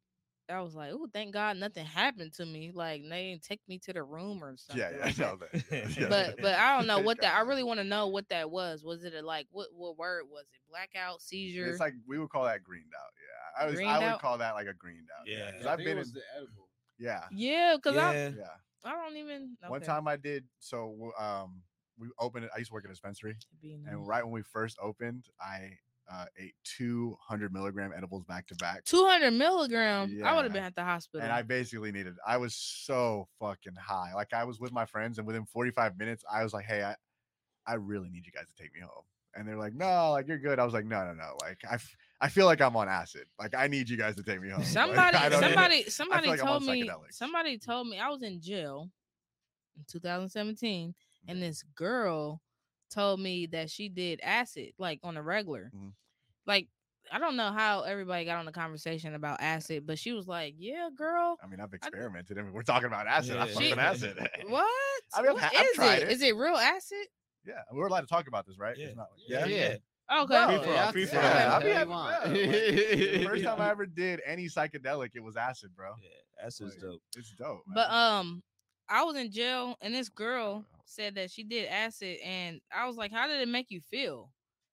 I 0.50 0.62
was 0.62 0.76
like, 0.76 0.92
oh, 0.94 1.08
thank 1.14 1.34
God 1.34 1.58
nothing 1.58 1.86
happened 1.86 2.34
to 2.34 2.46
me. 2.46 2.72
Like 2.74 3.04
they 3.10 3.32
didn't 3.32 3.44
take 3.44 3.62
me 3.68 3.80
to 3.80 3.94
the 3.94 4.04
room 4.04 4.44
or 4.44 4.56
something. 4.56 4.80
yeah, 4.80 4.98
yeah, 4.98 5.06
I 5.06 5.12
that. 5.12 5.20
know 5.20 5.38
that. 5.52 5.98
yeah. 6.00 6.08
But 6.08 6.42
but 6.42 6.56
I 6.56 6.78
don't 6.78 6.88
know 6.88 7.00
what 7.00 7.20
that. 7.22 7.36
I 7.36 7.42
really 7.42 7.64
want 7.66 7.80
to 7.80 7.84
know 7.84 8.08
what 8.08 8.30
that 8.30 8.50
was. 8.50 8.84
Was 8.84 9.04
it 9.04 9.14
a 9.14 9.22
like 9.22 9.48
what 9.52 9.68
what 9.74 9.98
word 9.98 10.24
was 10.32 10.46
it? 10.54 10.60
Blackout, 10.70 11.22
seizure? 11.22 11.68
It's 11.68 11.80
like 11.80 11.94
we 12.08 12.18
would 12.18 12.30
call 12.30 12.46
that 12.46 12.64
greened 12.64 12.94
out. 12.96 13.12
Yeah, 13.18 13.64
I 13.64 13.66
was. 13.68 13.76
Greened 13.76 13.92
I 13.92 14.00
would 14.00 14.06
out? 14.06 14.22
call 14.22 14.38
that 14.38 14.56
like 14.56 14.68
a 14.68 14.74
greened 14.74 15.08
out. 15.20 15.28
Yeah. 15.28 15.52
because 15.52 15.66
I 15.66 15.74
I've 15.74 15.80
been. 15.80 15.98
In, 15.98 16.06
the 16.14 16.22
edible. 16.36 16.70
yeah, 16.98 17.24
yeah, 17.32 17.76
because 17.76 17.98
I 17.98 18.14
yeah. 18.14 18.30
yeah. 18.38 18.44
I 18.86 18.92
don't 18.92 19.18
even. 19.18 19.58
One 19.68 19.82
time 19.82 20.08
I 20.08 20.16
did. 20.16 20.46
So 20.60 21.12
um, 21.20 21.62
we 22.00 22.08
opened 22.20 22.46
it. 22.46 22.52
I 22.56 22.60
used 22.60 22.70
to 22.70 22.74
work 22.74 22.86
at 22.86 22.90
a 22.90 22.94
dispensary, 22.94 23.36
and 23.64 24.08
right 24.08 24.24
when 24.24 24.32
we 24.32 24.44
first 24.44 24.78
opened, 24.82 25.26
I 25.42 25.78
uh, 26.12 26.26
ate 26.38 26.56
200 26.78 27.52
milligram 27.54 27.92
edibles 27.96 28.24
back 28.24 28.48
to 28.48 28.56
back. 28.56 28.84
200 28.86 29.32
milligram. 29.32 30.22
I 30.24 30.34
would 30.36 30.44
have 30.46 30.54
been 30.54 30.64
at 30.64 30.76
the 30.76 30.84
hospital. 30.84 31.24
and 31.24 31.32
I 31.34 31.42
basically 31.42 31.92
needed. 31.92 32.16
I 32.26 32.38
was 32.38 32.56
so 32.56 33.28
fucking 33.40 33.76
high. 33.76 34.14
Like 34.16 34.34
I 34.34 34.44
was 34.46 34.60
with 34.60 34.72
my 34.72 34.86
friends, 34.86 35.18
and 35.18 35.28
within 35.28 35.46
45 35.46 35.98
minutes, 35.98 36.24
I 36.32 36.44
was 36.44 36.54
like, 36.54 36.66
"Hey, 36.66 36.84
I, 36.84 36.96
I 37.66 37.74
really 37.76 38.10
need 38.10 38.26
you 38.26 38.32
guys 38.32 38.46
to 38.48 38.62
take 38.64 38.74
me 38.74 38.80
home." 38.82 39.04
And 39.36 39.48
they're 39.48 39.58
like, 39.58 39.74
"No, 39.76 40.12
like 40.12 40.28
you're 40.28 40.38
good." 40.40 40.60
I 40.60 40.64
was 40.66 40.74
like, 40.74 40.86
"No, 40.86 41.06
no, 41.06 41.14
no. 41.14 41.36
Like 41.42 41.60
I, 41.70 41.76
f- 41.76 41.96
I 42.22 42.30
feel 42.30 42.46
like 42.46 42.62
I'm 42.62 42.76
on 42.78 42.88
acid. 42.90 43.26
Like 43.38 43.54
I 43.54 43.68
need 43.68 43.90
you 43.90 43.98
guys 43.98 44.16
to 44.16 44.24
take 44.24 44.42
me 44.42 44.50
home." 44.50 44.60
Like, 44.64 44.68
somebody 44.68 45.18
I 45.18 45.30
somebody 45.30 45.84
somebody 45.90 46.28
like 46.30 46.40
told 46.40 46.64
me 46.64 46.90
somebody 47.12 47.58
told 47.58 47.88
me 47.88 48.00
I 48.00 48.08
was 48.10 48.24
in 48.24 48.40
jail 48.42 48.90
in 49.78 49.84
2017 49.92 50.96
Mm-hmm. 51.28 51.32
and 51.32 51.44
this 51.44 51.64
girl 51.76 52.42
told 52.90 53.20
me 53.20 53.46
that 53.48 53.70
she 53.70 53.90
did 53.90 54.20
acid 54.24 54.74
like 54.78 55.00
on 55.04 55.18
a 55.18 55.22
regular. 55.24 55.72
Mhm. 55.76 55.94
Like 56.46 56.68
I 57.12 57.20
don't 57.20 57.38
know 57.38 57.52
how 57.54 57.82
everybody 57.84 58.26
got 58.26 58.38
on 58.38 58.46
the 58.46 58.52
conversation 58.52 59.14
about 59.14 59.40
acid, 59.42 59.88
but 59.88 59.98
she 59.98 60.12
was 60.12 60.28
like, 60.28 60.56
"Yeah, 60.58 60.90
girl, 60.96 61.38
I 61.42 61.48
mean, 61.48 61.62
I've 61.62 61.74
experimented. 61.74 62.38
I 62.38 62.42
mean, 62.42 62.52
we're 62.52 62.64
talking 62.64 62.88
about 62.88 63.08
acid. 63.08 63.36
Yeah. 63.36 63.44
I'm 63.44 63.48
fucking 63.50 63.68
She- 63.70 63.74
acid. 63.80 64.30
what? 64.48 65.02
I 65.14 65.22
mean, 65.22 65.32
I've 65.38 65.44
I've 65.56 65.66
is 65.68 65.76
tried 65.76 65.96
it? 66.00 66.04
it. 66.04 66.12
Is 66.12 66.22
it 66.22 66.36
real 66.36 66.56
acid?" 66.58 67.08
yeah, 67.46 67.62
we're 67.72 67.88
allowed 67.88 68.02
to 68.02 68.08
talk 68.08 68.28
about 68.28 68.46
this, 68.46 68.58
right? 68.60 68.76
Yeah. 68.78 68.88
It's 68.88 68.98
not 68.98 69.08
like, 69.12 69.22
Yeah, 69.30 69.46
yeah. 69.46 69.70
yeah. 69.70 69.78
Okay. 70.24 70.48
Free 70.48 70.64
for 70.66 70.70
yeah, 70.72 70.92
free 70.92 71.02
yeah, 71.04 71.08
for 71.10 71.18
all. 71.18 71.24
Yeah, 71.24 71.54
I'll 71.54 71.62
be 71.62 71.68
whatever 71.68 71.74
happy 71.74 71.84
you 71.84 71.90
want. 71.90 72.22
for 72.24 72.30
that. 72.30 73.20
The 73.20 73.26
first 73.26 73.44
time 73.44 73.62
I 73.62 73.70
ever 73.70 73.86
did 73.86 74.22
any 74.26 74.46
psychedelic, 74.48 75.10
it 75.16 75.20
was 75.24 75.36
acid, 75.38 75.76
bro. 75.76 75.92
Yeah, 76.02 76.46
acid's 76.46 76.76
Like, 76.76 76.82
dope. 76.82 77.02
It's 77.16 77.32
dope. 77.32 77.64
But 77.74 77.90
um, 77.90 78.42
I 78.90 79.04
was 79.04 79.16
in 79.16 79.32
jail, 79.32 79.78
and 79.82 79.94
this 79.94 80.10
girl 80.10 80.66
said 80.86 81.16
that 81.16 81.32
she 81.32 81.44
did 81.44 81.68
acid, 81.68 82.20
and 82.24 82.62
I 82.72 82.86
was 82.88 82.96
like, 82.96 83.12
"How 83.12 83.28
did 83.28 83.42
it 83.42 83.48
make 83.50 83.70
you 83.70 83.82
feel?" 83.82 84.32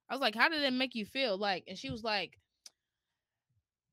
I 0.09 0.15
was 0.15 0.21
like, 0.21 0.35
"How 0.35 0.49
did 0.49 0.63
it 0.63 0.73
make 0.73 0.95
you 0.95 1.05
feel?" 1.07 1.37
Like, 1.37 1.65
and 1.67 1.79
she 1.79 1.91
was 1.91 2.05
like, 2.05 2.39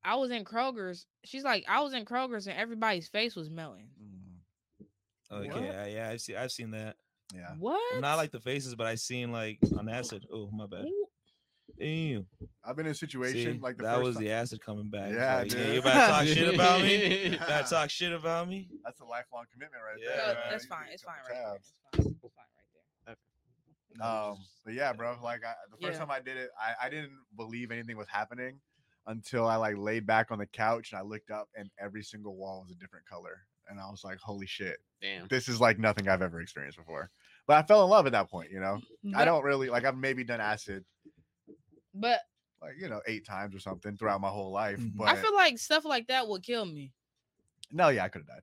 "I 0.04 0.16
was 0.16 0.30
in 0.30 0.44
Kroger's." 0.44 1.06
She's 1.24 1.44
like, 1.44 1.64
"I 1.68 1.80
was 1.80 1.92
in 1.94 2.04
Kroger's, 2.04 2.46
and 2.46 2.56
everybody's 2.58 3.08
face 3.08 3.34
was 3.34 3.50
melting." 3.50 3.90
Mhm. 4.00 4.40
Okay, 5.30 5.48
What? 5.48 5.62
yeah, 5.62 5.86
yeah, 5.86 6.08
I've 6.10 6.20
seen, 6.20 6.36
I've 6.36 6.52
seen 6.52 6.70
that. 6.72 6.96
yeah, 7.34 7.54
What? 7.58 8.00
Not 8.00 8.16
like 8.16 8.30
the 8.32 8.40
faces, 8.40 8.74
but 8.74 8.86
I 8.86 8.96
seen 8.96 9.32
like 9.32 9.58
on 9.76 9.88
acid. 9.88 10.26
Oh, 10.30 10.50
my 10.50 10.66
bad. 10.66 10.86
Ooh, 11.82 12.14
Damn. 12.14 12.26
I've 12.64 12.76
been 12.76 12.86
in 12.86 12.92
a 12.92 12.94
situation 12.94 13.54
See, 13.54 13.58
like 13.60 13.76
the 13.76 13.84
that 13.84 13.94
first 13.96 14.04
was 14.06 14.14
time- 14.16 14.24
the 14.24 14.30
acid 14.32 14.60
coming 14.64 14.88
back. 14.88 15.12
Yeah, 15.12 15.36
like, 15.36 15.48
dude. 15.48 15.74
you 15.74 15.78
about 15.80 15.92
to 15.92 16.12
talk 16.12 16.26
shit 16.26 16.54
about 16.54 16.82
me? 16.82 17.24
You 17.30 17.36
about 17.36 17.64
to 17.66 17.70
talk 17.74 17.90
shit 17.90 18.12
about 18.12 18.48
me? 18.48 18.68
That's 18.84 19.00
a 19.00 19.04
lifelong 19.04 19.44
commitment 19.52 19.82
right 19.82 20.00
Yeah, 20.02 20.16
there. 20.26 20.34
man. 20.34 20.44
that's 20.50 20.66
fine. 20.66 20.86
It's 20.92 21.02
fine 21.02 21.14
right 21.28 21.38
there. 21.44 21.54
It's 21.56 21.72
fine. 21.92 22.06
It's 22.22 22.34
fine 22.34 22.44
right 23.06 23.16
there. 24.00 24.06
Um, 24.06 24.38
but 24.64 24.74
yeah, 24.74 24.92
bro. 24.92 25.16
Like 25.22 25.40
I, 25.44 25.52
the 25.70 25.76
first 25.86 25.94
Yeah. 25.98 26.06
time 26.06 26.10
I 26.10 26.20
did 26.20 26.36
it, 26.36 26.50
I, 26.58 26.86
I 26.86 26.88
didn't 26.90 27.12
believe 27.36 27.70
anything 27.70 27.96
was 27.96 28.08
happening 28.08 28.58
until 29.06 29.46
I 29.46 29.56
like 29.56 29.76
laid 29.76 30.06
back 30.06 30.30
on 30.30 30.38
the 30.38 30.46
couch 30.46 30.92
and 30.92 30.98
I 30.98 31.02
looked 31.02 31.30
up 31.30 31.48
and 31.56 31.68
every 31.80 32.02
single 32.02 32.36
wall 32.36 32.60
was 32.62 32.70
a 32.70 32.76
different 32.80 33.04
color, 33.06 33.40
and 33.68 33.78
I 33.80 33.90
was 33.90 34.02
like, 34.04 34.18
"Holy 34.18 34.46
shit, 34.46 34.76
Damn. 35.02 35.26
this 35.28 35.48
is 35.48 35.60
like 35.60 35.78
nothing 35.78 36.08
I've 36.08 36.22
ever 36.22 36.40
experienced 36.40 36.78
before." 36.78 37.10
But 37.46 37.56
I 37.56 37.66
fell 37.66 37.82
in 37.84 37.90
love 37.90 38.06
at 38.06 38.12
that 38.12 38.30
point. 38.30 38.50
You 38.52 38.60
know, 38.60 38.80
I 39.16 39.24
don't 39.24 39.44
really 39.44 39.68
like. 39.68 39.84
I've 39.84 39.96
maybe 39.96 40.22
done 40.24 40.40
acid 40.40 40.84
But 41.94 42.20
like 42.60 42.74
you 42.78 42.88
know 42.88 43.00
eight 43.06 43.26
times 43.26 43.54
or 43.54 43.58
something 43.60 43.96
throughout 43.96 44.20
my 44.20 44.28
whole 44.28 44.52
life. 44.52 44.78
Mhm. 44.78 44.92
But 44.96 45.08
I 45.08 45.16
feel 45.16 45.34
like 45.34 45.58
stuff 45.58 45.84
like 45.84 46.06
that 46.08 46.26
would 46.28 46.42
kill 46.42 46.64
me. 46.64 46.92
no, 47.70 47.88
yeah, 47.88 48.04
I 48.04 48.08
could 48.08 48.22
have 48.22 48.28
died. 48.28 48.42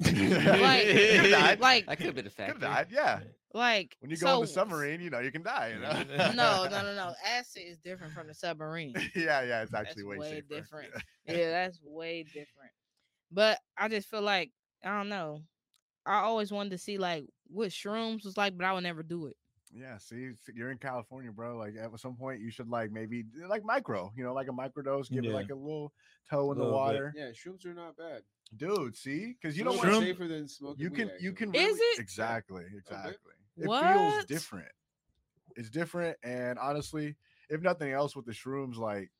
Like- 0.00 0.86
Could've 0.86 1.30
died. 1.30 1.60
Like, 1.60 1.86
that 1.86 1.96
could 1.96 2.06
have 2.06 2.14
been 2.14 2.26
a 2.26 2.30
Could 2.30 2.46
have 2.48 2.60
died. 2.60 2.88
Yeah. 2.90 3.20
like 3.54 3.96
When 4.00 4.10
you 4.10 4.16
go 4.16 4.34
in 4.36 4.40
the 4.42 4.46
so- 4.48 4.52
submarine, 4.54 5.00
you 5.00 5.08
know 5.10 5.20
you 5.20 5.30
can 5.30 5.42
die. 5.42 5.72
You 5.74 5.80
know. 5.80 6.32
No, 6.32 6.64
no, 6.64 6.82
no, 6.82 6.94
no. 6.96 7.14
Acid 7.24 7.62
is 7.66 7.78
different 7.78 8.12
from 8.12 8.26
the 8.26 8.34
submarine. 8.34 8.92
yeah, 9.14 9.42
yeah, 9.42 9.62
it's 9.62 9.72
actually 9.74 10.04
way, 10.04 10.18
way 10.18 10.30
safer. 10.30 10.46
different. 10.48 10.92
yeah, 11.26 11.50
that's 11.50 11.80
way 11.84 12.24
different. 12.24 12.72
But 13.30 13.58
I 13.78 13.88
just 13.88 14.08
feel 14.08 14.22
like 14.22 14.50
I 14.84 14.96
don't 14.96 15.08
know. 15.08 15.42
I 16.06 16.18
always 16.20 16.50
wanted 16.52 16.70
to 16.70 16.78
see 16.78 16.98
like 16.98 17.26
what 17.46 17.70
shrooms 17.70 18.24
was 18.24 18.36
like, 18.36 18.56
but 18.58 18.66
I 18.66 18.72
would 18.72 18.82
never 18.82 19.02
do 19.02 19.26
it. 19.26 19.36
Yeah, 19.76 19.98
see, 19.98 20.30
you're 20.54 20.70
in 20.70 20.78
California, 20.78 21.32
bro. 21.32 21.56
Like 21.56 21.74
at 21.76 21.98
some 21.98 22.14
point, 22.14 22.40
you 22.40 22.50
should 22.50 22.68
like 22.68 22.92
maybe 22.92 23.24
eh, 23.42 23.46
like 23.48 23.64
micro, 23.64 24.12
you 24.16 24.22
know, 24.22 24.32
like 24.32 24.46
a 24.48 24.52
microdose, 24.52 25.10
give 25.10 25.24
it 25.24 25.32
like 25.32 25.50
a 25.50 25.54
little 25.54 25.92
toe 26.30 26.52
in 26.52 26.58
the 26.58 26.64
Little 26.64 26.78
bit. 26.78 26.84
water, 26.94 27.14
Yeah, 27.16 27.30
shrooms 27.30 27.66
are 27.66 27.74
not 27.74 27.96
bad. 27.96 28.22
dude. 28.56 28.96
See, 28.96 29.34
because 29.40 29.58
you 29.58 29.64
It's 29.68 29.74
a 29.74 29.76
don't 29.76 29.76
want 29.78 29.90
Shroom- 30.04 30.06
safer 30.06 30.28
than 30.28 30.46
smoking. 30.46 30.82
you 30.84 30.90
can 30.90 31.08
weed, 31.08 31.14
you 31.20 31.30
actually. 31.30 31.46
can 31.52 31.54
Is 31.56 31.62
really, 31.76 31.80
it? 31.80 31.98
exactly 31.98 32.64
exactly. 32.76 33.32
It 33.56 33.64
feels 33.68 34.24
different. 34.26 34.68
It's 35.56 35.70
different, 35.70 36.16
and 36.22 36.58
honestly, 36.58 37.16
if 37.50 37.60
nothing 37.60 37.92
else, 37.92 38.14
with 38.16 38.26
the 38.26 38.32
shrooms, 38.32 38.76
like 38.76 39.10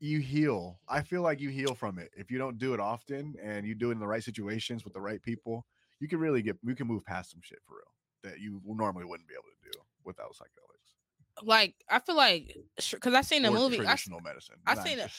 you 0.00 0.18
heal. 0.18 0.80
I 0.88 1.02
feel 1.02 1.22
like 1.22 1.40
you 1.40 1.48
heal 1.50 1.74
from 1.74 1.98
it 1.98 2.10
if 2.16 2.30
you 2.30 2.36
don't 2.38 2.58
do 2.58 2.74
it 2.74 2.80
often 2.80 3.34
and 3.42 3.66
you 3.66 3.74
do 3.74 3.88
it 3.90 3.92
in 3.92 3.98
the 4.00 4.06
right 4.06 4.22
situations 4.24 4.84
with 4.84 4.92
the 4.92 5.00
right 5.00 5.22
people. 5.22 5.66
You 6.00 6.08
can 6.08 6.18
really 6.18 6.42
get 6.42 6.56
you 6.62 6.74
can 6.74 6.86
move 6.86 7.04
past 7.04 7.30
some 7.30 7.40
shit 7.42 7.60
for 7.66 7.74
real 7.76 7.93
that 8.24 8.40
you 8.40 8.60
normally 8.66 9.04
wouldn't 9.04 9.28
be 9.28 9.34
able 9.34 9.44
to 9.44 9.70
do 9.72 9.78
without 10.04 10.30
psychedelics. 10.32 11.44
Like 11.46 11.74
I 11.88 11.98
feel 12.00 12.16
like 12.16 12.56
because 12.92 13.14
I 13.14 13.22
seen 13.22 13.44
a 13.44 13.50
or 13.50 13.54
movie. 13.54 13.78
I, 13.78 13.92
s- 13.92 14.02
traditional 14.02 14.20
medicine. 14.20 14.56
I 14.66 14.74
seen 14.76 14.98
it. 14.98 15.10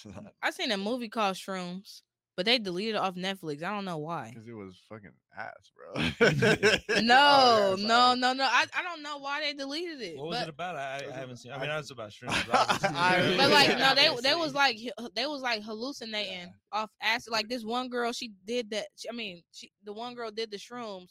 I 0.41 0.51
seen 0.51 0.71
a 0.71 0.77
movie 0.77 1.09
called 1.09 1.35
Shrooms, 1.35 2.01
but 2.37 2.45
they 2.45 2.57
deleted 2.57 2.95
it 2.95 2.99
off 2.99 3.15
Netflix. 3.15 3.63
I 3.63 3.71
don't 3.71 3.83
know 3.83 3.97
why. 3.97 4.29
Because 4.33 4.47
it 4.47 4.53
was 4.53 4.75
fucking 4.87 5.11
ass, 5.37 5.71
bro. 5.75 6.01
No, 7.01 7.15
Oh, 7.27 7.75
yeah, 7.77 7.85
no, 7.85 7.87
sorry. 7.99 8.19
no, 8.21 8.33
no. 8.33 8.43
I, 8.45 8.65
I 8.73 8.81
don't 8.83 9.03
know 9.03 9.17
why 9.17 9.41
they 9.41 9.51
deleted 9.53 9.99
it. 10.01 10.17
What 10.17 10.27
was 10.29 10.41
it 10.43 10.47
about? 10.49 10.77
I, 10.77 11.03
I 11.13 11.17
haven't 11.17 11.35
seen. 11.37 11.51
I 11.51 11.59
mean, 11.59 11.69
I- 11.69 11.73
I 11.75 11.77
was 11.79 11.91
about 11.91 12.11
shrooms. 12.11 12.31
I- 12.51 13.33
but 13.37 13.51
like 13.51 13.77
no, 13.77 13.93
they 14.23 14.29
they 14.29 14.35
was 14.35 14.53
like 14.53 14.77
they 15.15 15.25
was 15.27 15.41
like 15.41 15.63
hallucinating 15.63 16.53
off 16.71 16.89
acid. 17.01 17.33
Like 17.33 17.49
this 17.49 17.65
one 17.65 17.89
girl, 17.89 18.13
she 18.13 18.31
did 18.45 18.69
that. 18.71 18.85
she- 18.95 19.09
I 19.09 19.13
mean, 19.13 19.43
she 19.51 19.69
the 19.83 19.91
one 19.91 20.15
girl 20.15 20.31
did 20.31 20.49
the 20.49 20.57
shrooms, 20.57 21.09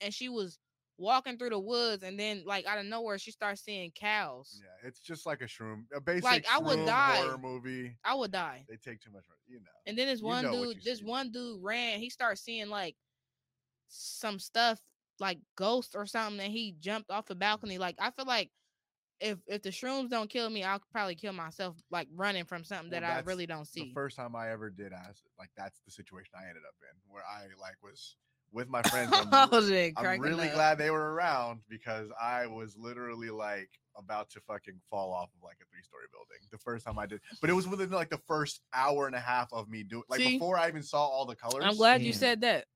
and 0.00 0.12
she 0.12 0.28
was 0.28 0.58
walking 1.02 1.36
through 1.38 1.50
the 1.50 1.58
woods, 1.58 2.02
and 2.02 2.18
then 2.18 2.44
like 2.46 2.66
out 2.66 2.78
of 2.78 2.86
nowhere, 2.86 3.18
she 3.18 3.30
starts 3.30 3.62
seeing 3.62 3.90
cows. 3.90 4.60
Yeah, 4.62 4.88
it's 4.88 5.00
just 5.00 5.26
like 5.26 5.42
a 5.42 5.46
shroom, 5.46 5.84
a 5.94 6.00
basic 6.00 6.24
Like, 6.24 6.48
I 6.48 6.58
would 6.58 6.86
die. 6.86 7.18
horror 7.18 7.38
movie. 7.38 7.96
I 8.04 8.14
would 8.14 8.32
die. 8.32 8.64
They 8.68 8.76
take 8.76 9.00
too 9.00 9.10
much, 9.10 9.24
you 9.46 9.60
know. 9.60 9.70
And 9.86 9.98
then 9.98 10.06
this 10.06 10.20
You 10.20 10.26
one 10.26 10.44
know 10.44 10.64
dude, 10.64 10.82
this 10.84 11.00
see. 11.00 11.06
one 11.06 11.30
dude 11.30 11.62
ran. 11.62 11.98
He 11.98 12.10
starts 12.10 12.40
seeing 12.42 12.68
like 12.68 12.96
some 13.88 14.38
stuff, 14.38 14.80
like 15.20 15.40
ghosts 15.56 15.94
or 15.94 16.06
something, 16.06 16.40
and 16.40 16.52
he 16.52 16.72
jumped 16.72 17.10
off 17.10 17.26
the 17.26 17.34
balcony. 17.34 17.78
Like 17.78 17.96
I 17.98 18.10
feel 18.10 18.26
like 18.26 18.50
if 19.20 19.38
if 19.46 19.62
the 19.62 19.70
shrooms 19.70 20.10
don't 20.10 20.30
kill 20.30 20.50
me, 20.50 20.64
I'll 20.64 20.82
probably 20.92 21.14
kill 21.14 21.32
myself, 21.32 21.76
like 21.90 22.08
running 22.12 22.44
from 22.44 22.64
something 22.64 22.90
Well, 22.90 23.00
that 23.00 23.04
I 23.04 23.20
really 23.20 23.46
don't 23.46 23.66
The 23.74 23.84
see. 23.84 23.92
first 23.94 24.16
time 24.16 24.36
I 24.36 24.50
ever 24.50 24.70
did 24.70 24.92
acid, 24.92 25.30
like 25.38 25.50
that's 25.56 25.80
the 25.80 25.90
situation 25.90 26.34
I 26.36 26.48
ended 26.48 26.64
up 26.68 26.74
in, 26.82 26.98
where 27.10 27.24
I 27.24 27.46
like 27.58 27.76
was 27.82 28.16
with 28.52 28.68
my 28.68 28.82
friends. 28.90 29.10
I'm, 29.12 29.28
I 29.32 29.44
re- 29.44 29.48
was 29.50 29.68
just 29.68 29.92
I'm 29.96 30.20
really 30.20 30.48
up. 30.48 30.54
glad 30.54 30.78
they 30.78 30.90
were 30.90 31.14
around 31.14 31.60
because 31.68 32.08
I 32.20 32.46
was 32.46 32.76
literally 32.76 33.30
like 33.30 33.70
about 33.96 34.30
to 34.30 34.40
fucking 34.40 34.80
fall 34.88 35.12
off 35.12 35.30
of 35.36 35.42
like 35.42 35.56
a 35.62 35.66
three 35.70 35.82
story 35.82 36.04
building 36.10 36.38
the 36.50 36.58
first 36.58 36.86
time 36.86 36.98
I 36.98 37.06
did. 37.06 37.20
But 37.40 37.50
it 37.50 37.54
was 37.54 37.66
within 37.66 37.90
like 37.90 38.10
the 38.10 38.20
first 38.26 38.60
hour 38.72 39.06
and 39.06 39.16
a 39.16 39.20
half 39.20 39.52
of 39.52 39.68
me 39.68 39.82
doing 39.82 40.04
like 40.08 40.20
See? 40.20 40.34
before 40.34 40.58
I 40.58 40.68
even 40.68 40.82
saw 40.82 41.04
all 41.04 41.26
the 41.26 41.36
colors. 41.36 41.64
I'm 41.66 41.76
glad 41.76 42.02
you 42.02 42.12
said 42.12 42.40
that. 42.42 42.66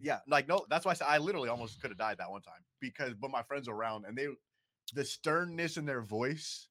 Yeah, 0.00 0.18
like 0.28 0.48
no, 0.48 0.66
that's 0.68 0.84
why 0.84 0.92
I 0.92 0.94
said 0.94 1.06
I 1.08 1.18
literally 1.18 1.48
almost 1.48 1.80
could 1.80 1.90
have 1.90 1.98
died 1.98 2.18
that 2.18 2.30
one 2.30 2.42
time 2.42 2.54
because 2.80 3.14
but 3.14 3.30
my 3.30 3.42
friends 3.42 3.68
were 3.68 3.76
around 3.76 4.04
and 4.06 4.16
they 4.16 4.28
the 4.94 5.04
sternness 5.04 5.76
in 5.76 5.86
their 5.86 6.02
voice 6.02 6.68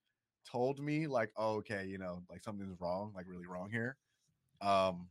told 0.49 0.79
me 0.79 1.07
like, 1.07 1.31
oh, 1.37 1.55
okay, 1.55 1.85
you 1.85 1.97
know, 1.97 2.23
like 2.29 2.43
something's 2.43 2.79
wrong, 2.79 3.13
like 3.15 3.25
really 3.27 3.47
wrong 3.47 3.69
here. 3.71 3.95
Um, 4.61 5.07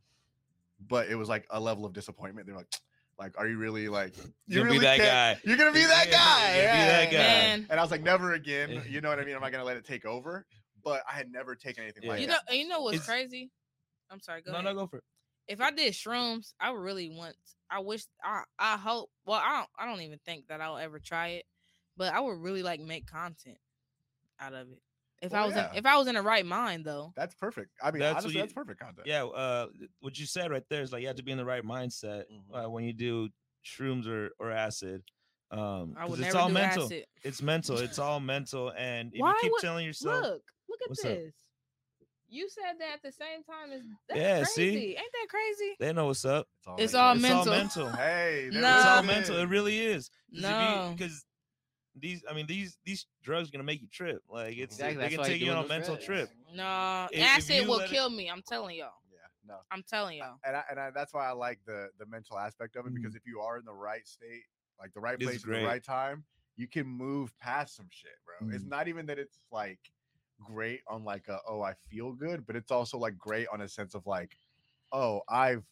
but 0.87 1.09
it 1.09 1.15
was 1.15 1.29
like 1.29 1.45
a 1.49 1.59
level 1.59 1.85
of 1.85 1.93
disappointment. 1.93 2.47
They're 2.47 2.55
like, 2.55 2.73
like, 3.21 3.37
are 3.37 3.47
you 3.47 3.57
really 3.57 3.87
like 3.87 4.17
you 4.17 4.31
You'll 4.47 4.63
be 4.65 4.69
really 4.71 4.85
that 4.85 4.97
can't- 4.97 5.39
guy. 5.39 5.41
You're 5.49 5.57
gonna 5.57 5.71
be 5.71 5.83
that 5.85 6.07
Yeah, 6.07 6.11
guy. 6.11 6.55
you'll 6.55 6.61
be 6.71 6.87
that 6.87 7.11
guy. 7.11 7.65
And 7.69 7.79
I 7.79 7.81
was 7.81 7.91
like, 7.91 8.01
never 8.03 8.33
again. 8.33 8.83
You 8.89 8.99
know 9.01 9.09
what 9.09 9.19
I 9.19 9.23
mean? 9.25 9.35
I'm 9.35 9.41
not 9.41 9.51
gonna 9.51 9.63
let 9.63 9.77
it 9.77 9.85
take 9.85 10.05
over. 10.05 10.45
But 10.83 11.03
I 11.07 11.13
had 11.13 11.31
never 11.31 11.55
taken 11.55 11.83
anything 11.83 12.03
Yeah. 12.03 12.09
like 12.09 12.21
you 12.21 12.27
know, 12.27 12.37
that. 12.47 12.57
you 12.57 12.67
know 12.67 12.81
what's 12.81 12.95
It's- 12.97 13.07
crazy? 13.07 13.51
I'm 14.09 14.19
sorry. 14.19 14.41
Go 14.41 14.51
No, 14.51 14.57
ahead. 14.59 14.75
no, 14.75 14.81
go 14.81 14.87
for 14.87 14.97
it. 14.97 15.03
if 15.47 15.61
I 15.61 15.69
did 15.71 15.93
shrooms, 15.93 16.53
I 16.59 16.71
would 16.71 16.81
really 16.81 17.09
want. 17.09 17.35
I 17.69 17.79
wish. 17.79 18.03
I 18.23 18.43
I 18.59 18.77
hope. 18.77 19.09
Well, 19.25 19.39
I 19.41 19.57
don't. 19.59 19.69
I 19.77 19.85
don't 19.85 20.01
even 20.01 20.19
think 20.25 20.47
that 20.47 20.59
I'll 20.59 20.77
ever 20.77 20.99
try 20.99 21.27
it, 21.29 21.45
but 21.95 22.13
I 22.13 22.19
would 22.19 22.39
really 22.39 22.63
like 22.63 22.79
make 22.81 23.05
content 23.05 23.57
out 24.39 24.53
of 24.53 24.69
it. 24.71 24.81
If 25.21 25.33
I 25.33 25.45
was 25.45 25.55
yeah. 25.55 25.69
in, 25.71 25.77
if 25.77 25.85
I 25.85 25.97
was 25.97 26.07
in 26.07 26.15
the 26.15 26.21
right 26.21 26.45
mind 26.45 26.83
though. 26.85 27.13
That's 27.15 27.35
perfect. 27.35 27.69
I 27.81 27.91
mean, 27.91 27.99
That's 27.99 28.13
honestly, 28.15 28.33
you- 28.33 28.39
that's 28.39 28.53
perfect 28.53 28.79
content. 28.79 29.05
Yeah, 29.07 29.25
uh, 29.25 29.67
what 29.99 30.17
you 30.17 30.25
said 30.25 30.49
right 30.51 30.63
there 30.69 30.81
is 30.81 30.91
like 30.91 31.01
you 31.01 31.07
have 31.07 31.17
to 31.17 31.23
be 31.23 31.31
in 31.31 31.37
the 31.37 31.45
right 31.45 31.63
mindset 31.63 32.23
Mhm. 32.31 32.65
uh, 32.65 32.69
when 32.69 32.83
you 32.85 32.93
do 32.93 33.29
shrooms 33.63 34.07
or, 34.07 34.31
or 34.39 34.51
acid. 34.51 35.03
Um, 35.51 35.95
I 35.97 36.01
'cause 36.03 36.11
would 36.11 36.19
it's 36.21 36.27
never 36.27 36.39
all 36.39 36.47
do 36.47 36.53
mental. 36.55 36.83
acid. 36.85 37.05
It's 37.23 37.41
mental. 37.41 37.77
It's 37.77 37.99
all 37.99 38.19
mental. 38.35 38.71
And 38.75 39.13
if 39.13 39.19
Why 39.19 39.29
you 39.31 39.37
keep 39.41 39.51
would- 39.51 39.61
telling 39.61 39.85
yourself, 39.85 40.23
Look, 40.23 40.41
look 40.69 40.81
at 40.81 40.89
What's 40.89 41.05
up? 41.05 41.11
this. 41.11 41.33
You 42.33 42.47
said 42.49 42.79
that 42.79 42.93
at 42.93 43.01
the 43.03 43.11
same 43.11 43.43
time 43.43 43.73
as 43.73 43.81
that's 44.07 44.17
Yeah, 44.19 44.43
see? 44.45 44.71
crazy. 44.71 44.87
Ain't 44.91 45.11
that 45.11 45.27
crazy? 45.29 45.75
they 45.81 45.91
know 45.91 46.05
what's 46.05 46.23
up. 46.23 46.47
It's 46.77 46.93
all 46.95 47.13
mental. 47.13 47.39
all 47.39 47.41
it's 47.41 47.51
mental. 47.51 47.83
all 47.83 47.89
mental. 47.89 47.99
Hey, 48.01 48.49
No. 48.53 48.77
It's 48.77 48.85
all 48.85 49.03
mental. 49.03 49.35
It 49.37 49.45
really 49.49 49.77
is. 49.79 50.09
No. 50.31 50.93
Because 50.97 51.25
these, 51.95 52.23
I 52.29 52.33
mean, 52.33 52.47
these 52.47 52.77
these 52.85 53.05
drugs 53.23 53.49
are 53.49 53.51
gonna 53.51 53.63
make 53.63 53.81
you 53.81 53.87
trip. 53.91 54.21
Like 54.29 54.57
it's 54.57 54.75
Exactly, 54.75 54.95
they 54.95 55.01
that's 55.01 55.13
can 55.15 55.21
why 55.21 55.27
take 55.27 55.41
you 55.41 55.51
on 55.51 55.65
a 55.65 55.67
mental 55.67 55.95
drugs. 55.95 56.05
trip. 56.05 56.29
No, 56.53 57.07
If- 57.11 57.19
if 57.19 57.23
acid 57.25 57.55
you 57.57 57.65
will 57.67 57.77
let 57.77 57.89
it- 57.89 57.93
kill 57.93 58.09
me. 58.09 58.29
I'm 58.29 58.41
telling 58.43 58.75
y'all. 58.77 58.93
Yeah, 59.11 59.17
no. 59.45 59.57
I'm 59.71 59.83
telling 59.83 60.17
y'all. 60.19 60.37
and 60.45 60.55
I, 60.55 60.63
and 60.69 60.79
I, 60.79 60.91
that's 60.91 61.13
why 61.13 61.27
I 61.27 61.31
like 61.33 61.59
the 61.65 61.89
the 61.99 62.05
mental 62.05 62.37
aspect 62.39 62.75
of 62.75 62.85
it 62.85 62.91
Mhm. 62.93 62.95
because 62.95 63.15
if 63.15 63.25
you 63.25 63.41
are 63.41 63.57
in 63.57 63.65
the 63.65 63.73
right 63.73 64.07
state, 64.07 64.43
like 64.79 64.93
the 64.93 64.99
right 65.01 65.15
It's 65.15 65.23
place 65.23 65.43
at 65.43 65.49
the 65.51 65.65
right 65.65 65.83
time, 65.83 66.25
you 66.55 66.67
can 66.67 66.87
move 66.87 67.37
past 67.39 67.75
some 67.75 67.87
shit, 67.89 68.15
bro. 68.25 68.49
It's 68.51 68.63
Mhm. 68.63 68.69
not 68.69 68.87
even 68.87 69.05
that 69.07 69.19
it's 69.19 69.39
like 69.51 69.79
great 70.39 70.81
on 70.87 71.03
like 71.03 71.27
a 71.27 71.39
oh 71.47 71.61
I 71.61 71.73
feel 71.89 72.13
good, 72.13 72.45
but 72.47 72.55
it's 72.55 72.71
also 72.71 72.97
like 72.97 73.17
great 73.17 73.47
on 73.49 73.61
a 73.61 73.67
sense 73.67 73.93
of 73.95 74.05
like 74.07 74.37
oh 74.91 75.21
I've 75.29 75.65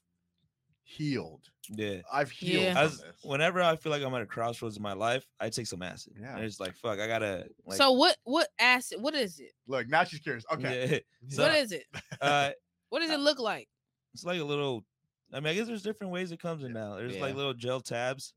healed, 0.83 1.41
Yeah. 1.69 2.01
I've 2.11 2.31
healed. 2.31 2.63
Yeah. 2.63 2.73
from 2.73 2.83
As, 2.83 2.97
this. 2.97 3.15
whenever 3.23 3.61
I 3.61 3.75
feel 3.75 3.91
like 3.91 4.01
I'm 4.03 4.13
at 4.15 4.21
a 4.21 4.25
crossroads 4.25 4.75
in 4.77 4.83
my 4.83 4.93
life, 4.93 5.25
I 5.39 5.49
take 5.49 5.67
some 5.67 5.81
acid. 5.81 6.13
Yeah. 6.19 6.35
And 6.35 6.43
it's 6.45 6.59
like 6.59 6.75
fuck, 6.75 6.99
I 6.99 7.07
gotta. 7.07 7.47
Like, 7.65 7.77
so 7.77 7.91
what? 7.91 8.17
What 8.23 8.47
acid? 8.59 9.01
What 9.01 9.13
is 9.15 9.39
it? 9.39 9.51
Look, 9.67 9.87
now 9.87 10.03
she's 10.03 10.19
curious. 10.19 10.45
Okay, 10.53 10.89
Yeah. 10.91 10.99
So, 11.29 11.43
what 11.43 11.55
is 11.55 11.71
it? 11.71 11.85
uh, 12.21 12.51
What 12.89 13.01
does 13.01 13.11
it 13.11 13.19
look 13.19 13.39
like? 13.39 13.67
it's 14.13 14.23
like 14.25 14.39
a 14.39 14.43
little. 14.43 14.83
I 15.31 15.39
mean, 15.39 15.47
I 15.51 15.53
guess 15.53 15.67
there's 15.67 15.83
different 15.83 16.11
ways 16.11 16.31
it 16.31 16.39
comes 16.41 16.63
in 16.63 16.73
now. 16.73 16.95
There's 16.95 17.17
like 17.17 17.35
little 17.35 17.53
gel 17.53 17.81
tabs. 17.81 18.33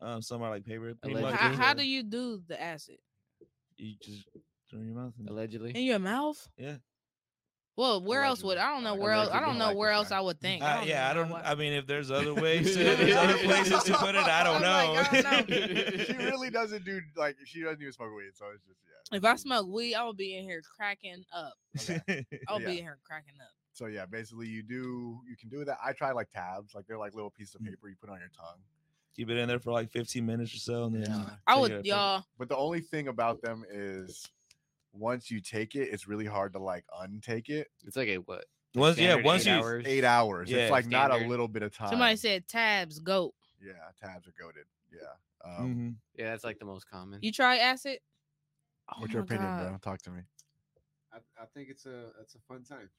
Um, 0.00 0.22
some 0.22 0.40
are 0.42 0.50
like 0.50 0.64
paper. 0.64 0.94
pretty 1.02 1.20
much 1.20 1.34
How, 1.34 1.52
how 1.52 1.74
do 1.74 1.84
you 1.84 2.04
do 2.04 2.40
the 2.46 2.60
acid 2.62 2.98
you 3.76 3.94
just 4.00 4.28
throw 4.70 4.78
in 4.78 4.86
your 4.86 4.94
mouth? 4.94 5.12
and- 5.18 5.28
Allegedly. 5.28 5.72
in 5.72 5.82
your 5.82 5.98
mouth? 5.98 6.48
Yeah. 6.56 6.76
Well, 7.78 8.02
where 8.02 8.24
else 8.24 8.42
would 8.42 8.58
I 8.58 8.72
don't 8.74 8.82
know 8.82 8.94
Allegedly. 8.94 9.04
where 9.04 9.12
else 9.12 9.28
I 9.32 9.38
don't 9.40 9.56
know 9.56 9.72
where 9.72 9.90
else. 9.92 10.10
I 10.10 10.20
would 10.20 10.40
think. 10.40 10.64
Uh, 10.64 10.78
don't 10.78 10.88
yeah, 10.88 11.08
I 11.08 11.14
don't. 11.14 11.32
I 11.32 11.54
mean, 11.54 11.72
if 11.72 11.86
there's 11.86 12.10
other 12.10 12.34
ways, 12.44 12.72
to, 12.74 12.82
there's 12.82 13.14
other 13.14 13.38
places 13.38 13.84
to 13.84 13.94
put 13.94 14.16
it. 14.16 14.22
I 14.24 14.42
don't 14.42 14.64
I'm 14.64 14.96
like, 14.96 15.12
know. 15.12 15.28
I 15.30 15.42
don't 15.42 15.48
she 16.06 16.12
really 16.14 16.50
doesn't 16.50 16.84
do 16.84 17.00
like 17.16 17.36
she 17.44 17.62
doesn't 17.62 17.80
even 17.80 17.92
smoke 17.92 18.10
weed, 18.16 18.32
so 18.34 18.46
it's 18.52 18.64
just 18.64 18.80
yeah. 19.12 19.18
if 19.18 19.24
I 19.24 19.36
smoke 19.36 19.68
weed, 19.68 19.94
I 19.94 20.02
will 20.02 20.12
be 20.12 20.36
in 20.36 20.42
here 20.44 20.60
cracking 20.76 21.24
up. 21.32 21.54
Okay. 21.80 22.26
I'll 22.48 22.60
Yeah. 22.60 22.66
be 22.66 22.78
in 22.78 22.84
here 22.84 22.98
cracking 23.06 23.34
up. 23.40 23.52
So 23.74 23.86
yeah, 23.86 24.06
basically 24.06 24.48
you 24.48 24.64
do 24.64 25.20
you 25.30 25.36
can 25.36 25.48
do 25.48 25.64
that. 25.64 25.78
I 25.84 25.92
try 25.92 26.10
like 26.10 26.30
tabs, 26.32 26.74
like 26.74 26.84
they're 26.88 26.98
like 26.98 27.14
little 27.14 27.30
pieces 27.30 27.54
of 27.54 27.60
Mm. 27.60 27.66
paper 27.66 27.88
you 27.88 27.94
put 28.00 28.10
on 28.10 28.18
your 28.18 28.30
tongue. 28.36 28.58
Keep 29.14 29.30
it 29.30 29.36
in 29.38 29.46
there 29.46 29.60
for 29.60 29.70
like 29.70 29.88
15 29.92 30.26
minutes 30.26 30.52
or 30.52 30.58
so, 30.58 30.84
and 30.86 30.96
then 30.96 31.08
Yeah. 31.08 31.30
I 31.46 31.56
would, 31.56 31.86
y'all. 31.86 32.24
But 32.40 32.48
the 32.48 32.56
only 32.56 32.80
thing 32.80 33.06
about 33.06 33.40
them 33.40 33.64
is 33.70 34.28
once 34.92 35.30
you 35.30 35.40
take 35.40 35.74
it, 35.74 35.88
it's 35.92 36.06
really 36.08 36.26
hard 36.26 36.52
to 36.54 36.58
like 36.58 36.84
untake 37.00 37.48
it. 37.48 37.68
It's 37.86 37.96
like 37.96 38.08
a 38.08 38.16
what? 38.18 38.44
Once, 38.74 38.98
yeah, 38.98 39.14
once 39.16 39.46
eight 39.46 39.50
you, 39.50 39.56
hours? 39.56 39.84
Eight 39.86 40.04
hours. 40.04 40.50
Yeah, 40.50 40.58
it's 40.58 40.70
like 40.70 40.86
not 40.86 41.10
a 41.10 41.14
standard. 41.14 41.28
little 41.30 41.48
bit 41.48 41.62
of 41.62 41.74
time. 41.74 41.90
Somebody 41.90 42.16
said 42.16 42.46
tabs 42.46 42.98
goat. 42.98 43.34
yeah, 43.64 43.72
tabs 44.00 44.26
are 44.28 44.34
goaded. 44.38 44.64
Yeah. 44.92 45.08
Um, 45.44 45.74
Mhm. 45.74 45.94
Yeah, 46.16 46.30
that's 46.30 46.44
like 46.44 46.58
the 46.58 46.64
most 46.64 46.88
common. 46.88 47.20
You 47.22 47.32
try 47.32 47.58
acid? 47.58 47.98
Oh 48.90 49.00
What's 49.00 49.12
your 49.12 49.22
my 49.22 49.24
opinion, 49.24 49.56
God. 49.56 49.68
bro? 49.68 49.78
Talk 49.78 50.02
to 50.02 50.10
me. 50.10 50.22
I, 51.12 51.18
I 51.40 51.46
think 51.54 51.68
it's 51.70 51.86
a 51.86 52.10
it's 52.20 52.34
a 52.34 52.38
fun 52.40 52.62
time. 52.64 52.90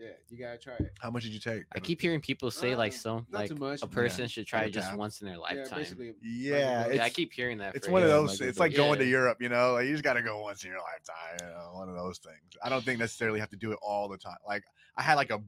Yeah, 0.00 0.08
you 0.30 0.38
gotta 0.38 0.56
try 0.56 0.74
it. 0.74 0.92
How 0.98 1.10
much 1.10 1.24
did 1.24 1.32
you 1.32 1.40
take? 1.40 1.64
I 1.74 1.80
keep 1.80 2.00
hearing 2.00 2.20
people 2.20 2.50
say 2.50 2.74
like 2.74 2.92
Uh, 2.92 2.96
so 2.96 3.14
not 3.28 3.38
like 3.40 3.48
too 3.48 3.56
much. 3.56 3.82
a 3.82 3.86
Yeah. 3.86 3.90
person 3.92 4.28
should 4.28 4.46
try 4.46 4.60
Like 4.60 4.68
it 4.68 4.72
just 4.72 4.88
tab. 4.88 4.98
once 4.98 5.20
in 5.20 5.26
their 5.26 5.36
Yeah, 5.36 5.40
lifetime. 5.40 5.78
basically. 5.78 6.14
Yeah, 6.22 6.84
like 6.86 6.96
Yeah, 6.96 7.04
I 7.04 7.10
keep 7.10 7.32
hearing 7.32 7.58
that. 7.58 7.74
It's 7.76 7.86
one 7.86 8.02
of 8.02 8.08
Yeah, 8.08 8.14
those. 8.14 8.40
like 8.40 8.48
It's 8.48 8.58
like 8.58 8.74
going 8.74 8.98
to 8.98 9.04
Yeah. 9.04 9.10
Europe, 9.10 9.42
you 9.42 9.50
know. 9.50 9.74
Like 9.74 9.86
you 9.86 9.92
just 9.92 10.04
got 10.04 10.14
to 10.14 10.22
go 10.22 10.40
once 10.40 10.64
in 10.64 10.70
your 10.70 10.80
lifetime. 10.80 11.48
You 11.48 11.54
know, 11.54 11.70
one 11.74 11.88
of 11.90 11.96
those 11.96 12.18
things. 12.18 12.38
I 12.64 12.70
don't 12.70 12.82
think 12.84 12.98
necessarily 12.98 13.40
have 13.40 13.50
to 13.50 13.56
do 13.56 13.72
it 13.72 13.78
all 13.82 14.08
the 14.08 14.16
time. 14.18 14.38
Like 14.46 14.64
I 14.96 15.02
had 15.02 15.14
like 15.14 15.30
a 15.30 15.42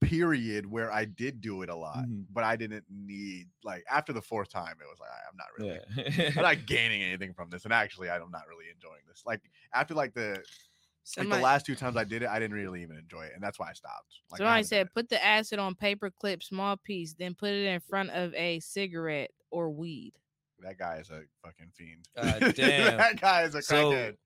period 0.00 0.64
where 0.64 0.90
I 0.90 1.04
did 1.04 1.42
do 1.42 1.60
it 1.60 1.68
a 1.68 1.76
lot, 1.76 2.06
Mhm. 2.06 2.24
but 2.32 2.42
I 2.42 2.56
didn't 2.56 2.84
need 2.88 3.48
like 3.62 3.84
after 3.90 4.14
the 4.14 4.22
fourth 4.22 4.48
time, 4.48 4.76
it 4.80 4.86
was 4.88 4.98
like 4.98 5.10
I'm 5.28 5.36
not 5.36 5.48
really. 5.58 6.24
Yeah. 6.26 6.28
I'm 6.36 6.42
not 6.42 6.64
gaining 6.66 7.02
anything 7.02 7.34
from 7.34 7.50
this, 7.50 7.64
and 7.64 7.72
actually, 7.74 8.08
I'm 8.08 8.30
not 8.30 8.48
really 8.48 8.70
enjoying 8.74 9.02
this. 9.06 9.22
Like 9.26 9.42
after 9.74 9.92
like 9.94 10.14
the 10.14 10.42
like 11.16 11.28
the 11.28 11.38
last 11.38 11.66
two 11.66 11.74
times 11.74 11.96
I 11.96 12.04
did 12.04 12.22
it, 12.22 12.28
I 12.28 12.38
didn't 12.38 12.54
really 12.56 12.82
even 12.82 12.96
enjoy 12.96 13.22
it, 13.24 13.32
and 13.34 13.42
that's 13.42 13.58
why 13.58 13.70
I 13.70 13.72
stopped. 13.72 14.20
Like, 14.30 14.40
I 14.40 14.44
somebody 14.44 14.50
haven't 14.58 14.68
said 14.68 14.94
put 14.94 15.08
the 15.08 15.24
acid 15.24 15.58
on 15.58 15.74
paper 15.74 16.10
clip, 16.10 16.42
small 16.42 16.76
piece, 16.76 17.14
then 17.18 17.34
put 17.34 17.50
it 17.50 17.66
in 17.66 17.80
front 17.80 18.10
of 18.10 18.34
a 18.34 18.60
cigarette 18.60 19.30
or 19.50 19.70
weed. 19.70 20.12
that 20.60 20.78
guy 20.78 20.96
is 20.98 21.10
a 21.10 21.22
fucking 21.44 21.70
fiend. 21.74 22.04
God 22.16 22.54
damn. 22.56 22.96
that 22.98 23.20
guy 23.20 23.42
is 23.42 23.54
a 23.54 23.62
So- 23.62 23.90
crackhead. 23.92 24.16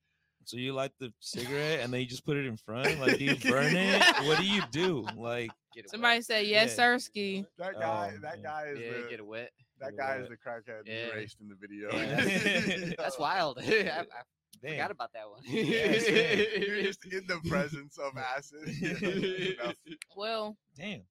So 0.47 0.59
you 0.59 0.75
light 0.75 0.91
the 1.01 1.11
cigarette 1.21 1.81
and 1.81 1.91
then 1.91 2.01
you 2.01 2.07
just 2.07 2.27
put 2.27 2.37
it 2.37 2.45
in 2.45 2.59
front? 2.59 3.01
Like, 3.01 3.17
do 3.17 3.25
you 3.25 3.37
burn 3.51 3.75
it? 3.75 4.03
What 4.27 4.37
do 4.39 4.45
you 4.45 4.61
do? 4.73 5.07
Like, 5.17 5.51
Get 5.75 5.87
it 5.87 5.91
Somebody 5.91 6.17
wet. 6.19 6.25
said 6.27 6.47
yes, 6.47 6.75
Yeah. 6.77 6.85
Sirski. 6.85 7.47
That 7.57 7.73
oh, 7.77 7.81
guy, 7.81 8.13
Oh, 8.15 8.19
that 8.21 8.35
man. 8.35 8.43
guy 8.43 8.65
is 8.75 8.79
Yeah, 8.79 8.91
the 9.05 9.09
get 9.09 9.21
it 9.21 9.27
wet. 9.27 9.51
that 9.81 9.89
it 9.95 9.97
guy 9.97 10.17
is 10.17 10.29
the 10.29 10.37
crackhead 10.37 10.83
Yeah. 10.85 11.07
you 11.07 11.13
erased 11.13 11.39
in 11.41 11.49
the 11.49 11.55
video. 11.55 11.91
Yeah. 11.95 12.93
That's 12.99 13.19
wild. 13.19 13.59
I, 13.63 13.63
I 13.63 14.05
damn. 14.65 14.73
forgot 14.73 14.91
about 14.91 15.13
that 15.13 15.29
one. 15.31 15.41
You're 15.47 16.83
just 16.83 17.05
in 17.07 17.27
the 17.27 17.41
presence 17.49 17.99
of 17.99 18.17
acid. 18.17 19.77
Well, 20.17 20.57
Damn. 20.77 21.03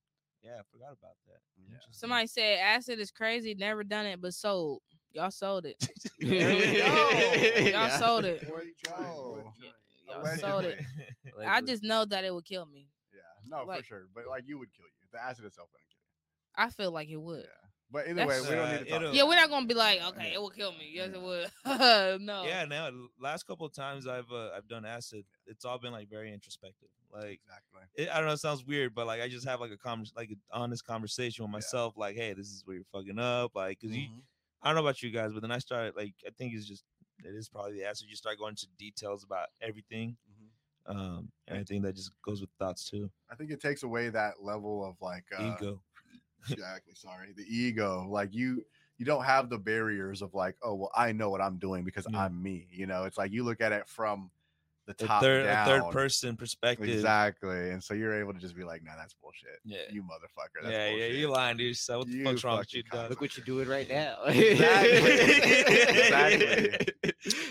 Yeah, 0.43 0.59
I 0.59 0.63
forgot 0.71 0.91
about 0.99 1.15
that. 1.27 1.39
Yeah. 1.69 1.77
somebody 1.91 2.27
said 2.27 2.59
acid 2.59 2.99
is 2.99 3.11
crazy, 3.11 3.55
never 3.55 3.83
done 3.83 4.05
it, 4.05 4.21
but 4.21 4.33
sold. 4.33 4.81
Y'all 5.13 5.31
sold 5.31 5.65
it. 5.65 5.75
There 6.19 6.55
we 6.55 6.61
go. 6.77 7.69
Y'all 7.69 7.87
Yeah. 7.87 7.97
sold 7.99 8.25
it. 8.25 8.41
There 8.41 8.63
you 8.63 8.73
go. 8.85 9.53
Y'all 10.09 10.25
sold 10.37 10.65
it. 10.65 10.79
I 11.45 11.61
just 11.61 11.83
know 11.83 12.05
that 12.05 12.23
it 12.23 12.33
would 12.33 12.45
kill 12.45 12.65
me. 12.65 12.87
Yeah, 13.13 13.21
no, 13.47 13.65
for 13.65 13.83
sure. 13.83 14.07
But 14.13 14.27
like, 14.27 14.43
you 14.47 14.57
would 14.59 14.73
kill 14.73 14.85
you. 14.85 15.07
The 15.11 15.23
acid 15.23 15.45
itself 15.45 15.69
wouldn't 15.71 15.89
kill 15.89 15.99
you. 15.99 16.65
I 16.65 16.69
feel 16.71 16.91
like 16.91 17.09
it 17.09 17.21
would. 17.21 17.43
Yeah. 17.43 17.62
But 17.93 18.07
either 18.07 18.25
way, 18.25 18.41
we 18.41 18.47
don't 18.47 18.57
Uh, 18.59 18.71
need 18.71 18.77
to 18.79 18.85
talk. 18.85 19.01
it'll- 19.01 19.13
Yeah, 19.15 19.23
we're 19.23 19.35
not 19.35 19.49
gonna 19.51 19.67
be 19.67 19.75
like, 19.75 20.01
okay, 20.01 20.33
it 20.33 20.41
will 20.41 20.49
kill 20.49 20.71
me. 20.73 20.89
Yes, 20.93 21.11
it 21.13 21.21
would. 21.21 21.49
no. 22.21 22.43
Yeah, 22.43 22.65
now 22.65 22.89
last 23.19 23.43
couple 23.43 23.67
of 23.67 23.73
times 23.73 24.07
I've 24.07 24.31
uh, 24.31 24.49
I've 24.57 24.67
done 24.67 24.83
acid, 24.83 25.25
it's 25.45 25.63
all 25.63 25.77
been 25.77 25.91
like 25.93 26.09
very 26.09 26.33
introspective. 26.33 26.89
Like 27.11 27.39
Exactly. 27.45 27.81
it, 27.95 28.09
I 28.09 28.17
don't 28.17 28.25
know, 28.25 28.33
it 28.33 28.39
sounds 28.39 28.65
weird, 28.65 28.95
but 28.95 29.05
like 29.05 29.21
I 29.21 29.29
just 29.29 29.47
have 29.47 29.59
like 29.61 29.71
a 29.71 29.77
con- 29.77 30.07
like 30.17 30.31
an 30.31 30.41
honest 30.51 30.83
conversation 30.85 31.43
with 31.45 31.49
Yeah. 31.51 31.57
myself. 31.57 31.93
Like, 31.95 32.15
hey, 32.15 32.33
this 32.33 32.47
is 32.47 32.63
where 32.65 32.75
you're 32.77 32.85
fucking 32.91 33.19
up. 33.19 33.51
Like, 33.55 33.79
because 33.79 33.95
you, 33.95 34.07
Mhm. 34.09 34.23
I 34.63 34.69
don't 34.69 34.75
know 34.75 34.81
about 34.81 35.03
you 35.03 35.11
guys, 35.11 35.31
but 35.31 35.41
then 35.43 35.51
I 35.51 35.59
started 35.59 35.95
like 35.95 36.15
I 36.25 36.31
think 36.31 36.55
it's 36.55 36.65
just 36.67 36.83
it 37.23 37.35
is 37.35 37.47
probably 37.47 37.73
the 37.73 37.85
acid. 37.85 38.07
You 38.09 38.15
start 38.15 38.39
going 38.39 38.53
into 38.53 38.67
details 38.79 39.23
about 39.23 39.49
everything, 39.61 40.17
Mhm. 40.31 40.95
um, 40.95 41.31
and 41.47 41.59
I 41.59 41.63
think 41.63 41.83
that 41.83 41.93
just 41.95 42.11
goes 42.23 42.41
with 42.41 42.49
thoughts 42.57 42.89
too. 42.89 43.11
I 43.29 43.35
think 43.35 43.51
it 43.51 43.61
takes 43.61 43.83
away 43.83 44.09
that 44.09 44.41
level 44.41 44.83
of 44.83 44.99
like 44.99 45.25
uh, 45.37 45.53
Ego. 45.55 45.83
Exactly 46.49 46.93
sorry 46.95 47.33
the 47.35 47.43
ego 47.47 48.05
like 48.09 48.33
you 48.33 48.63
you 48.97 49.05
don't 49.05 49.23
have 49.23 49.49
the 49.49 49.57
barriers 49.57 50.21
of 50.21 50.33
like 50.33 50.55
oh 50.61 50.73
well 50.75 50.91
i 50.95 51.11
know 51.11 51.29
what 51.29 51.41
i'm 51.41 51.57
doing 51.57 51.83
because 51.83 52.05
Yeah. 52.11 52.23
i'm 52.25 52.41
me 52.41 52.67
you 52.71 52.85
know 52.85 53.03
it's 53.05 53.17
like 53.17 53.31
you 53.31 53.43
look 53.43 53.61
at 53.61 53.71
it 53.71 53.87
from 53.87 54.29
the 54.85 54.93
A 55.05 55.19
third, 55.21 55.45
down 55.45 55.65
a 55.65 55.81
third 55.81 55.91
person 55.93 56.35
perspective. 56.35 56.89
exactly 56.89 57.69
and 57.69 57.81
so 57.81 57.93
you're 57.93 58.19
able 58.19 58.33
to 58.33 58.39
just 58.39 58.53
be 58.53 58.65
like 58.65 58.83
nah 58.83 58.91
that's 58.97 59.13
bullshit 59.13 59.59
Yeah. 59.63 59.77
you 59.89 60.03
motherfucker 60.03 60.61
that's 60.61 60.73
yeah, 60.73 60.89
yeah, 60.89 61.05
you 61.05 61.29
lying 61.29 61.57
to 61.57 61.63
yourself. 61.63 61.99
What 61.99 62.07
the 62.11 62.17
You 62.17 62.25
fuck's 62.25 62.43
wrong 62.43 62.57
with 62.57 62.73
you, 62.73 62.83
dog? 62.91 63.09
Look 63.09 63.21
what 63.21 63.37
you're 63.37 63.45
doing 63.45 63.69
right 63.69 63.87
now. 63.89 64.17
Exactly. 64.27 65.07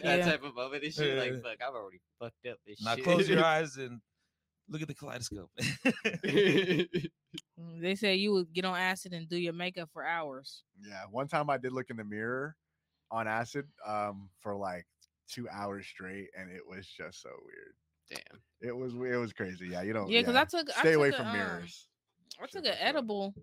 That 0.03 0.19
Yeah. 0.19 0.25
type 0.27 0.43
of 0.45 0.55
moment 0.55 0.85
and 0.85 0.93
shit. 0.93 1.17
Like, 1.19 1.43
fuck, 1.43 1.57
I've 1.67 1.75
already 1.75 2.01
fucked 2.19 2.47
up 2.51 2.59
this 2.67 2.83
Now 2.83 2.97
shit. 2.97 3.05
close 3.05 3.27
your 3.29 3.43
eyes 3.55 3.79
and 3.79 4.01
look 4.69 4.83
at 4.83 4.89
the 4.89 4.95
kaleidoscope. 4.95 5.51
Mm, 7.59 7.81
They 7.81 7.95
say 7.95 8.17
you 8.17 8.33
would 8.33 8.53
get 8.53 8.65
on 8.65 8.77
acid 8.77 9.13
and 9.13 9.29
do 9.29 9.37
your 9.37 9.53
makeup 9.53 9.91
for 9.93 10.05
hours. 10.05 10.65
yeah 10.81 11.05
one 11.11 11.29
time 11.29 11.51
i 11.51 11.57
did 11.57 11.73
look 11.73 11.91
in 11.91 11.97
the 11.97 12.05
mirror 12.05 12.57
on 13.11 13.29
acid 13.29 13.69
um 13.87 14.31
for 14.41 14.57
like 14.57 14.87
two 15.29 15.49
hours 15.49 15.87
straight 15.87 16.31
and 16.37 16.51
it 16.51 16.67
was 16.67 16.87
just 16.87 17.21
so 17.23 17.31
weird 17.45 17.75
Damn. 18.09 18.43
it 18.61 18.77
was 18.77 18.95
it 18.95 19.17
was 19.19 19.33
crazy 19.33 19.69
yeah 19.69 19.83
you 19.83 19.93
don't 19.93 20.09
Yeah, 20.09 20.21
because 20.21 20.37
I 20.37 20.45
took 20.45 20.69
I 20.77 20.85
Oh, 20.85 20.89
stay 20.89 20.93
away 20.95 21.13
a, 21.13 21.17
from 21.17 21.27
um, 21.29 21.33
mirrors 21.33 21.89
I 22.41 22.47
took 22.47 22.65
an 22.67 22.75
edible 22.79 23.35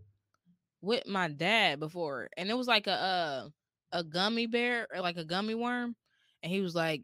with 0.81 1.07
my 1.07 1.29
dad 1.29 1.79
before, 1.79 2.29
and 2.37 2.49
it 2.49 2.53
was 2.55 2.67
like 2.67 2.87
a 2.87 2.91
uh, 2.93 3.49
a 3.93 4.03
gummy 4.03 4.47
bear 4.47 4.87
or 4.93 5.01
like 5.01 5.17
a 5.17 5.25
gummy 5.25 5.55
worm, 5.55 5.95
and 6.43 6.51
he 6.51 6.61
was 6.61 6.75
like, 6.75 7.03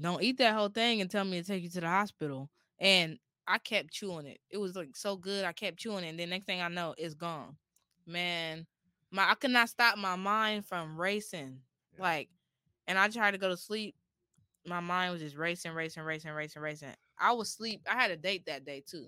"Don't 0.00 0.22
eat 0.22 0.38
that 0.38 0.54
whole 0.54 0.68
thing 0.70 1.00
and 1.00 1.10
tell 1.10 1.24
me 1.24 1.40
to 1.42 1.46
take 1.46 1.62
you 1.64 1.70
to 1.70 1.80
the 1.82 1.88
hospital." 1.88 2.50
And 2.80 3.18
I 3.48 3.58
kept 3.58 3.90
chewing 3.90 4.26
it. 4.26 4.38
It 4.50 4.58
was 4.58 4.76
like 4.76 4.94
so 4.94 5.16
good. 5.16 5.44
I 5.44 5.52
kept 5.52 5.78
chewing 5.78 6.04
it, 6.04 6.08
and 6.10 6.18
then 6.20 6.28
next 6.30 6.44
thing 6.44 6.60
I 6.60 6.68
know, 6.68 6.94
it's 6.98 7.14
gone. 7.14 7.56
Man, 8.06 8.66
my 9.10 9.30
I 9.30 9.34
could 9.34 9.50
not 9.50 9.68
stop 9.70 9.96
my 9.98 10.16
mind 10.16 10.66
from 10.66 11.00
racing. 11.00 11.60
Yeah. 11.96 12.02
Like, 12.02 12.28
and 12.86 12.98
I 12.98 13.08
tried 13.08 13.32
to 13.32 13.38
go 13.38 13.48
to 13.48 13.56
sleep. 13.56 13.94
My 14.66 14.80
mind 14.80 15.12
was 15.12 15.22
just 15.22 15.36
racing, 15.36 15.72
racing, 15.72 16.02
racing, 16.02 16.32
racing, 16.32 16.60
racing. 16.62 16.88
I 17.18 17.32
was 17.32 17.50
sleep. 17.50 17.80
I 17.90 17.94
had 17.94 18.10
a 18.10 18.16
date 18.16 18.44
that 18.46 18.64
day 18.66 18.82
too. 18.86 19.06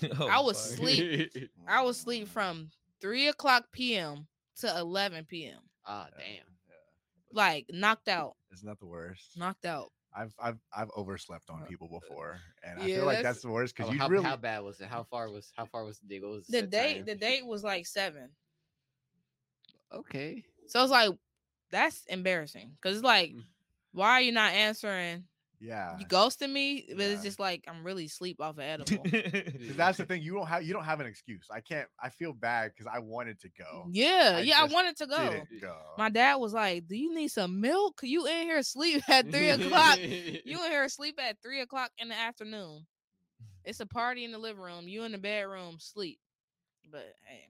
Oh, 0.20 0.26
I 0.28 0.40
was 0.40 0.58
fuck. 0.70 0.78
sleep. 0.78 1.32
I 1.68 1.82
was 1.82 1.96
sleep 1.98 2.28
from 2.28 2.70
three 3.00 3.28
o'clock 3.28 3.64
p.m. 3.72 4.26
to 4.60 4.78
eleven 4.78 5.24
p.m. 5.24 5.58
Ah, 5.86 6.06
Yeah, 6.12 6.24
damn. 6.24 6.34
yeah. 6.36 7.32
Like 7.32 7.66
knocked 7.70 8.08
out, 8.08 8.34
It's 8.52 8.62
not 8.64 8.78
the 8.80 8.86
worst. 8.86 9.36
knocked 9.36 9.64
out. 9.64 9.90
I've 10.14 10.34
I've 10.38 10.58
I've 10.72 10.90
overslept 10.96 11.50
on 11.50 11.64
people 11.66 11.88
before, 11.88 12.40
and 12.62 12.78
I 12.80 12.88
Yeah, 12.88 12.94
feel 12.96 13.04
like 13.04 13.16
that's- 13.16 13.36
that's 13.36 13.42
the 13.42 13.50
worst 13.50 13.76
because 13.76 13.92
you 13.92 13.98
how, 13.98 14.08
really 14.08 14.24
how 14.24 14.36
bad 14.36 14.60
was 14.60 14.80
it? 14.80 14.88
How 14.88 15.04
far 15.04 15.30
was 15.30 15.52
how 15.56 15.66
far 15.66 15.84
was 15.84 15.98
the 16.00 16.06
dig? 16.08 16.22
What 16.22 16.32
was 16.32 16.46
The 16.48 16.62
date, 16.62 16.96
time? 16.96 17.04
the 17.06 17.14
date 17.14 17.46
was 17.46 17.62
like 17.62 17.86
seven. 17.86 18.30
Okay. 19.92 20.44
So 20.66 20.82
it's 20.82 20.90
like 20.90 21.10
that's 21.70 22.04
embarrassing 22.06 22.76
because 22.80 22.96
it's 22.96 23.04
like, 23.04 23.30
Mm. 23.32 23.44
why 23.92 24.10
are 24.12 24.20
you 24.20 24.32
not 24.32 24.52
answering? 24.52 25.28
Yeah. 25.60 25.98
You 25.98 26.06
ghosting 26.06 26.52
me, 26.52 26.86
but 26.90 27.00
it's 27.06 27.22
just 27.22 27.40
like 27.40 27.64
I'm 27.66 27.84
really 27.84 28.06
sleep 28.08 28.40
off 28.40 28.56
of 28.56 28.60
edible. 28.62 29.02
'Cause 29.04 29.76
that's 29.76 29.98
the 29.98 30.06
thing. 30.06 30.22
You 30.22 30.34
don't 30.34 30.46
have 30.46 30.62
you 30.62 30.72
don't 30.72 30.84
have 30.84 31.00
an 31.00 31.06
excuse. 31.06 31.46
I 31.50 31.60
can't. 31.60 31.88
I 32.02 32.10
feel 32.10 32.32
bad 32.32 32.72
because 32.72 32.90
I 32.92 33.00
wanted 33.00 33.40
to 33.40 33.48
go. 33.58 33.86
yeah, 33.90 34.34
I 34.36 34.40
yeah, 34.40 34.60
I 34.60 34.64
wanted 34.64 34.96
to 34.98 35.06
go. 35.06 35.44
Go. 35.60 35.76
My 35.96 36.10
dad 36.10 36.36
was 36.36 36.52
like, 36.52 36.86
"Do 36.86 36.96
you 36.96 37.14
need 37.14 37.28
some 37.28 37.60
milk? 37.60 38.00
You 38.02 38.26
in 38.26 38.42
here 38.42 38.58
asleep 38.58 39.02
at 39.08 39.30
three 39.30 39.50
o'clock? 39.50 39.98
You 39.98 40.40
in 40.64 40.70
here 40.70 40.84
asleep 40.84 41.18
at 41.20 41.36
three 41.42 41.60
o'clock 41.60 41.90
in 41.98 42.08
the 42.08 42.16
afternoon? 42.16 42.86
It's 43.64 43.80
a 43.80 43.86
party 43.86 44.24
in 44.24 44.32
the 44.32 44.38
living 44.38 44.62
room. 44.62 44.88
You 44.88 45.04
in 45.04 45.12
the 45.12 45.18
bedroom 45.18 45.76
sleep. 45.80 46.18
But 46.90 47.12
hey, 47.26 47.48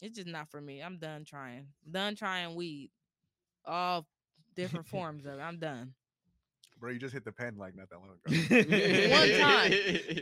it's 0.00 0.14
just 0.16 0.28
not 0.28 0.48
for 0.50 0.60
me. 0.60 0.80
I'm 0.80 0.98
done 0.98 1.24
trying. 1.24 1.68
Done 1.90 2.14
trying 2.14 2.54
weed, 2.54 2.90
all 3.64 4.06
different 4.54 4.86
forms 4.86 5.26
of 5.26 5.38
it. 5.38 5.42
I'm 5.42 5.58
done. 5.58 5.94
Bro, 6.86 6.92
you 6.92 7.00
just 7.00 7.14
hit 7.14 7.24
the 7.24 7.32
pen 7.32 7.56
like 7.58 7.74
not 7.74 7.88
that 7.90 7.98
long 7.98 8.10
ago. 8.14 9.10
One 9.16 9.28
time. 9.40 9.72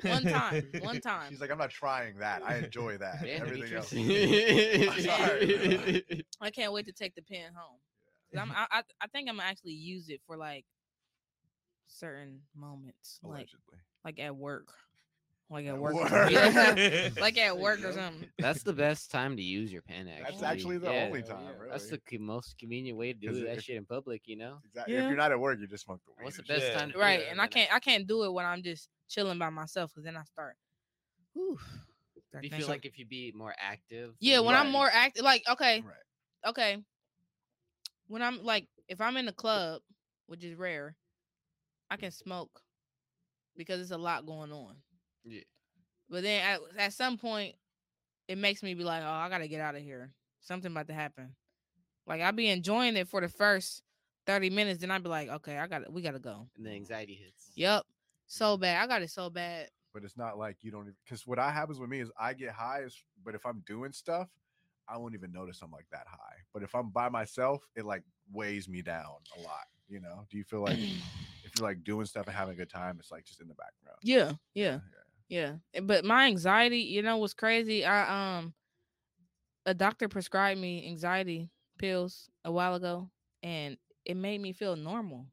One 0.02 0.22
time. 0.32 0.64
One 0.80 0.98
time. 1.02 1.26
She's 1.28 1.42
like, 1.42 1.50
I'm 1.50 1.58
not 1.58 1.68
trying 1.68 2.16
that. 2.20 2.42
I 2.42 2.56
enjoy 2.56 2.96
that. 3.00 3.16
Damn, 3.22 3.42
Everything 3.42 3.74
else. 3.76 3.88
Sorry, 5.04 6.24
I 6.40 6.50
can't 6.50 6.72
wait 6.72 6.86
to 6.86 6.92
take 6.92 7.14
the 7.16 7.20
pen 7.20 7.52
home. 7.54 7.76
I'm, 8.40 8.50
I, 8.50 8.66
I 8.78 8.82
I 9.02 9.06
think 9.08 9.28
I'm 9.28 9.36
gonna 9.36 9.46
actually 9.46 9.72
use 9.74 10.08
it 10.08 10.22
for 10.26 10.38
like 10.38 10.64
certain 11.86 12.40
moments, 12.56 13.20
like 13.22 13.30
Allegedly. 13.32 13.78
like 14.02 14.18
at 14.18 14.34
work, 14.34 14.68
like 15.50 15.66
at 15.66 15.74
At 15.74 15.78
work, 15.80 15.94
or 15.94 16.00
work. 16.00 16.08
something. 16.08 16.34
Yeah, 16.76 17.08
like 17.20 17.38
at 17.38 17.56
work 17.58 17.84
or 17.84 17.92
something. 17.92 18.28
That's 18.38 18.62
the 18.62 18.72
best 18.72 19.10
time 19.10 19.36
to 19.36 19.42
use 19.42 19.72
your 19.72 19.82
pen. 19.82 20.08
Actually, 20.08 20.24
That's 20.30 20.42
actually 20.42 20.78
the 20.78 20.90
Yeah, 20.92 21.04
only 21.06 21.22
time. 21.22 21.44
yeah. 21.44 21.50
Really. 21.58 21.70
That's 21.70 21.88
the 21.90 22.18
most 22.18 22.56
convenient 22.58 22.98
way 22.98 23.12
to 23.12 23.18
do 23.18 23.44
that 23.44 23.58
if- 23.58 23.64
shit 23.64 23.76
in 23.76 23.84
public. 23.84 24.22
You 24.26 24.36
know, 24.36 24.58
exactly. 24.64 24.94
Yeah. 24.94 25.02
If 25.02 25.08
you're 25.08 25.16
not 25.18 25.32
at 25.32 25.38
work, 25.40 25.58
you 25.60 25.66
just 25.66 25.84
smoke 25.84 26.00
the 26.06 26.12
weed. 26.18 26.24
what's 26.24 26.36
the 26.38 26.42
best 26.44 26.64
Yeah. 26.66 26.78
time? 26.78 26.92
To 26.92 26.98
right 26.98 27.24
and 27.30 27.40
i 27.40 27.46
can't 27.46 27.72
i 27.74 27.78
can't 27.78 28.06
do 28.06 28.24
it 28.24 28.32
when 28.32 28.46
i'm 28.46 28.62
just 28.62 28.88
chilling 29.08 29.38
by 29.38 29.50
myself 29.50 29.90
because 29.92 30.04
then 30.04 30.16
i 30.16 30.22
start 30.24 30.56
whew, 31.34 31.58
Do 32.32 32.40
you 32.42 32.50
feel 32.50 32.68
like 32.68 32.84
if 32.86 32.98
you 32.98 33.06
be 33.06 33.32
more 33.36 33.54
active? 33.58 34.14
yeah 34.20 34.40
when 34.40 34.54
you 34.54 34.60
i'm 34.60 34.70
more 34.70 34.88
active 34.92 35.22
like 35.24 35.42
okay 35.48 35.82
Right. 35.84 36.48
okay 36.50 36.78
when 38.08 38.22
i'm 38.22 38.42
like 38.42 38.66
if 38.88 39.00
i'm 39.00 39.16
in 39.18 39.26
the 39.26 39.32
club 39.32 39.82
which 40.26 40.42
is 40.42 40.56
rare 40.56 40.96
i 41.90 41.96
can 41.96 42.10
smoke 42.10 42.50
because 43.56 43.80
it's 43.80 43.90
a 43.90 43.98
lot 43.98 44.24
going 44.26 44.52
on 44.52 44.76
Yeah. 45.24 45.40
but 46.10 46.22
then 46.22 46.42
at, 46.42 46.60
at 46.78 46.92
some 46.92 47.16
point 47.16 47.54
it 48.28 48.38
makes 48.38 48.62
me 48.62 48.74
be 48.74 48.84
like 48.84 49.02
oh 49.02 49.10
i 49.10 49.28
gotta 49.28 49.48
get 49.48 49.60
out 49.60 49.74
of 49.74 49.82
here 49.82 50.10
something 50.40 50.70
about 50.70 50.88
to 50.88 50.94
happen 50.94 51.34
Like 52.06 52.20
I'd 52.20 52.36
be 52.36 52.48
enjoying 52.48 52.96
it 52.96 53.08
for 53.08 53.20
the 53.20 53.28
first 53.28 53.82
30 54.26 54.50
minutes, 54.50 54.80
then 54.80 54.90
I'd 54.90 55.02
be 55.02 55.08
like, 55.08 55.28
okay, 55.28 55.58
I 55.58 55.66
got 55.66 55.84
to 55.84 55.90
we 55.90 56.02
gotta 56.02 56.18
go. 56.18 56.48
And 56.56 56.66
the 56.66 56.70
anxiety 56.70 57.14
hits. 57.14 57.50
Yep. 57.54 57.84
So 58.26 58.54
mm-hmm. 58.54 58.62
bad. 58.62 58.82
I 58.82 58.86
got 58.86 59.02
it 59.02 59.10
so 59.10 59.30
bad. 59.30 59.68
but 59.92 60.04
it's 60.04 60.16
not 60.16 60.38
like 60.38 60.56
you 60.62 60.70
don't 60.70 60.92
because 61.04 61.26
what 61.26 61.38
I 61.38 61.50
happens 61.50 61.78
with 61.78 61.90
me 61.90 62.00
is 62.00 62.10
I 62.18 62.34
get 62.34 62.50
high, 62.50 62.82
but 63.24 63.34
if 63.34 63.46
I'm 63.46 63.62
doing 63.66 63.92
stuff, 63.92 64.28
I 64.88 64.98
won't 64.98 65.14
even 65.14 65.32
notice 65.32 65.60
I'm 65.62 65.70
like 65.70 65.86
that 65.92 66.06
high. 66.06 66.36
But 66.52 66.62
if 66.62 66.74
I'm 66.74 66.90
by 66.90 67.08
myself, 67.08 67.66
it 67.76 67.84
like 67.84 68.02
weighs 68.32 68.68
me 68.68 68.82
down 68.82 69.16
a 69.38 69.40
lot. 69.42 69.66
You 69.88 70.00
know? 70.00 70.26
Do 70.30 70.38
you 70.38 70.44
feel 70.44 70.62
like 70.62 70.78
if 71.44 71.52
you're 71.58 71.66
like 71.66 71.84
doing 71.84 72.06
stuff 72.06 72.26
and 72.26 72.34
having 72.34 72.54
a 72.54 72.56
good 72.56 72.70
time, 72.70 72.96
it's 72.98 73.10
like 73.10 73.24
just 73.24 73.40
in 73.40 73.48
the 73.48 73.54
background? 73.54 73.98
Yeah, 74.02 74.32
yeah, 74.54 74.72
yeah. 74.72 75.03
Eh, 75.30 75.80
But 75.82 76.04
my 76.04 76.26
anxiety, 76.26 76.78
you 76.80 77.02
know, 77.02 77.16
was 77.18 77.34
crazy. 77.34 77.84
I 77.84 78.38
um 78.38 78.54
a 79.66 79.74
doctor 79.74 80.08
prescribed 80.08 80.60
me 80.60 80.86
anxiety 80.86 81.50
pills 81.78 82.28
a 82.44 82.52
while 82.52 82.74
ago 82.74 83.10
and 83.42 83.76
it 84.04 84.16
made 84.16 84.40
me 84.40 84.52
feel 84.52 84.76
normal. 84.76 85.26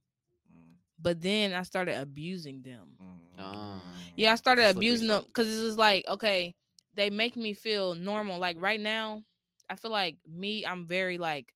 Mm, 0.51 0.75
But 0.99 1.21
then 1.21 1.53
I 1.53 1.63
started 1.63 1.99
abusing 1.99 2.61
them. 2.61 2.97
Ah. 3.37 3.81
Yeah, 4.15 4.33
I 4.33 4.35
started 4.35 4.69
abusing 4.69 5.07
them 5.07 5.23
because 5.25 5.47
it 5.59 5.63
was 5.63 5.77
like, 5.77 6.07
okay, 6.07 6.55
they 6.93 7.09
make 7.09 7.35
me 7.35 7.53
feel 7.53 7.95
normal. 7.95 8.39
Like 8.39 8.57
right 8.59 8.79
now, 8.79 9.23
I 9.69 9.75
feel 9.75 9.91
like 9.91 10.17
me, 10.27 10.65
I'm 10.65 10.85
very 10.85 11.17
like 11.17 11.53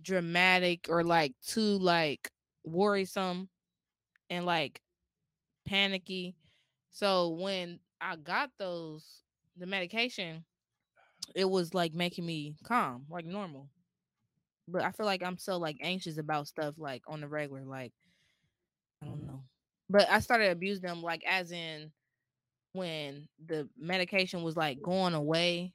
dramatic 0.00 0.86
or 0.88 1.04
like 1.04 1.32
too 1.46 1.78
like 1.78 2.30
worrisome 2.64 3.48
and 4.30 4.44
like 4.44 4.80
panicky. 5.66 6.36
So 6.94 7.30
when 7.30 7.80
I 8.00 8.14
got 8.14 8.50
those 8.56 9.04
the 9.56 9.66
medication, 9.66 10.44
it 11.34 11.44
was 11.44 11.74
like 11.74 11.92
making 11.92 12.24
me 12.24 12.54
calm, 12.62 13.04
like 13.10 13.26
normal. 13.26 13.68
But 14.68 14.82
I 14.82 14.92
feel 14.92 15.04
like 15.04 15.22
I'm 15.22 15.36
so 15.36 15.58
like 15.58 15.76
anxious 15.82 16.18
about 16.18 16.46
stuff 16.46 16.76
like 16.78 17.02
on 17.08 17.20
the 17.20 17.26
regular, 17.26 17.64
like 17.64 17.92
I 19.02 19.06
don't 19.06 19.16
mm-hmm. 19.16 19.26
know. 19.26 19.42
But 19.90 20.08
I 20.08 20.20
started 20.20 20.52
abusing 20.52 20.86
them 20.86 21.02
like 21.02 21.24
as 21.28 21.50
in 21.50 21.90
when 22.74 23.28
the 23.44 23.68
medication 23.76 24.44
was 24.44 24.56
like 24.56 24.80
going 24.80 25.14
away, 25.14 25.74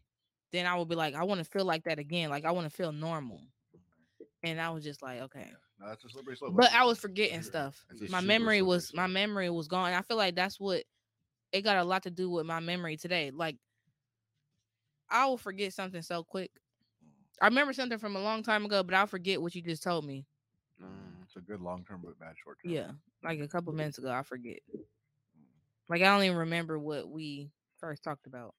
then 0.53 0.65
I 0.65 0.75
would 0.77 0.87
be 0.87 0.95
like, 0.95 1.15
I 1.15 1.25
want 1.25 1.39
to 1.39 1.45
feel 1.45 1.65
like 1.65 1.83
that 1.83 1.99
again. 1.99 2.29
Like 2.29 2.45
I 2.45 2.51
want 2.51 2.65
to 2.65 2.75
feel 2.75 2.93
normal. 2.93 3.41
And 4.41 4.61
I 4.61 4.69
was 4.69 4.85
just 4.85 5.01
like, 5.01 5.19
okay. 5.23 5.51
No, 5.81 5.87
that's 5.89 6.05
a 6.05 6.09
slippery 6.09 6.37
slope. 6.37 6.55
But 6.55 6.71
I 6.73 6.85
was 6.85 6.97
forgetting 6.97 7.43
stuff. 7.43 7.85
My 8.09 8.21
memory 8.21 8.61
was 8.61 8.93
my 8.93 9.07
memory 9.07 9.49
was 9.49 9.67
gone. 9.67 9.91
I 9.91 10.01
feel 10.01 10.17
like 10.17 10.35
that's 10.35 10.61
what 10.61 10.83
it 11.51 11.61
got 11.61 11.77
a 11.77 11.84
lot 11.84 12.03
to 12.03 12.11
do 12.11 12.30
with 12.30 12.45
my 12.45 12.59
memory 12.59 12.97
today. 12.97 13.31
Like 13.31 13.57
I 15.09 15.26
will 15.26 15.38
forget 15.38 15.73
something 15.73 16.01
so 16.01 16.23
quick. 16.23 16.51
I 17.41 17.47
remember 17.47 17.73
something 17.73 17.97
from 17.99 18.15
a 18.15 18.21
long 18.21 18.43
time 18.43 18.65
ago, 18.65 18.84
but 18.84 18.93
I'll 18.95 19.07
forget 19.07 19.41
what 19.41 19.55
you 19.55 19.61
just 19.61 19.84
told 19.84 20.05
me. 20.05 20.26
Mm, 20.81 21.23
It's 21.23 21.35
a 21.35 21.41
good 21.41 21.61
long 21.61 21.84
term, 21.85 22.01
but 22.03 22.19
bad 22.19 22.35
short 22.43 22.59
term. 22.63 22.73
Yeah, 22.73 22.91
like 23.23 23.39
a 23.39 23.47
couple 23.47 23.73
minutes 23.73 23.97
ago, 23.97 24.11
I 24.11 24.23
forget. 24.23 24.59
Like 25.89 26.01
I 26.01 26.05
don't 26.05 26.23
even 26.23 26.38
remember 26.38 26.77
what 26.80 27.09
we 27.09 27.51
first 27.80 28.03
talked 28.03 28.27
about. 28.27 28.55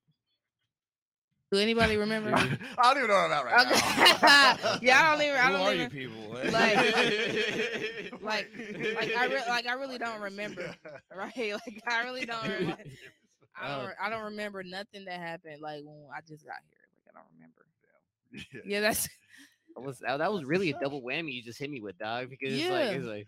Do 1.53 1.59
anybody 1.59 1.97
remember? 1.97 2.33
I 2.35 2.45
don't 2.47 2.97
even 2.99 3.09
know 3.09 3.15
what 3.15 3.31
I'm 3.31 3.33
at 3.33 3.45
right 3.45 3.67
Okay. 3.67 3.81
now. 4.23 4.79
yeah, 4.83 5.03
I 5.03 5.17
don't 5.17 5.23
even. 5.27 5.37
I 5.37 5.47
Who 5.47 5.53
don't 5.53 5.67
are 5.67 5.75
even, 5.75 5.91
you 5.91 6.09
people? 6.09 6.17
Like, 6.53 6.77
like, 8.23 8.49
like 8.95 9.17
I 9.17 9.27
re- 9.27 9.43
like 9.49 9.67
I 9.67 9.73
really 9.75 9.99
don't 9.99 10.21
remember. 10.21 10.75
Right? 11.15 11.53
Like 11.53 11.83
I 11.89 12.05
really 12.05 12.25
don't. 12.25 12.43
Remember, 12.43 12.77
oh. 12.81 13.61
I 13.61 13.69
don't. 13.69 13.85
Oh. 13.85 13.89
re- 13.89 13.95
I 14.01 14.11
don't 14.11 14.25
remember 14.25 14.63
nothing 14.63 15.05
that 15.07 15.19
happened. 15.19 15.61
Like 15.61 15.83
when 15.85 15.97
I 16.17 16.21
just 16.21 16.47
got 16.47 16.57
here. 16.69 16.79
Like 16.95 17.15
I 17.15 17.19
don't 17.19 17.29
remember. 17.35 17.67
Yeah. 18.55 18.77
Yeah, 18.77 18.81
that's 18.81 19.09
That 19.75 19.83
was 19.83 19.99
that, 20.01 20.19
that 20.19 20.33
was 20.33 20.45
really 20.45 20.71
a 20.71 20.79
double 20.79 21.03
whammy 21.03 21.33
you 21.33 21.43
just 21.43 21.59
hit 21.59 21.71
me 21.71 21.81
with, 21.81 21.99
dog. 21.99 22.31
Because 22.31 22.55
it's 22.55 22.71
like 22.71 22.85
Yeah. 22.85 22.91
it's 22.91 23.07
like 23.07 23.27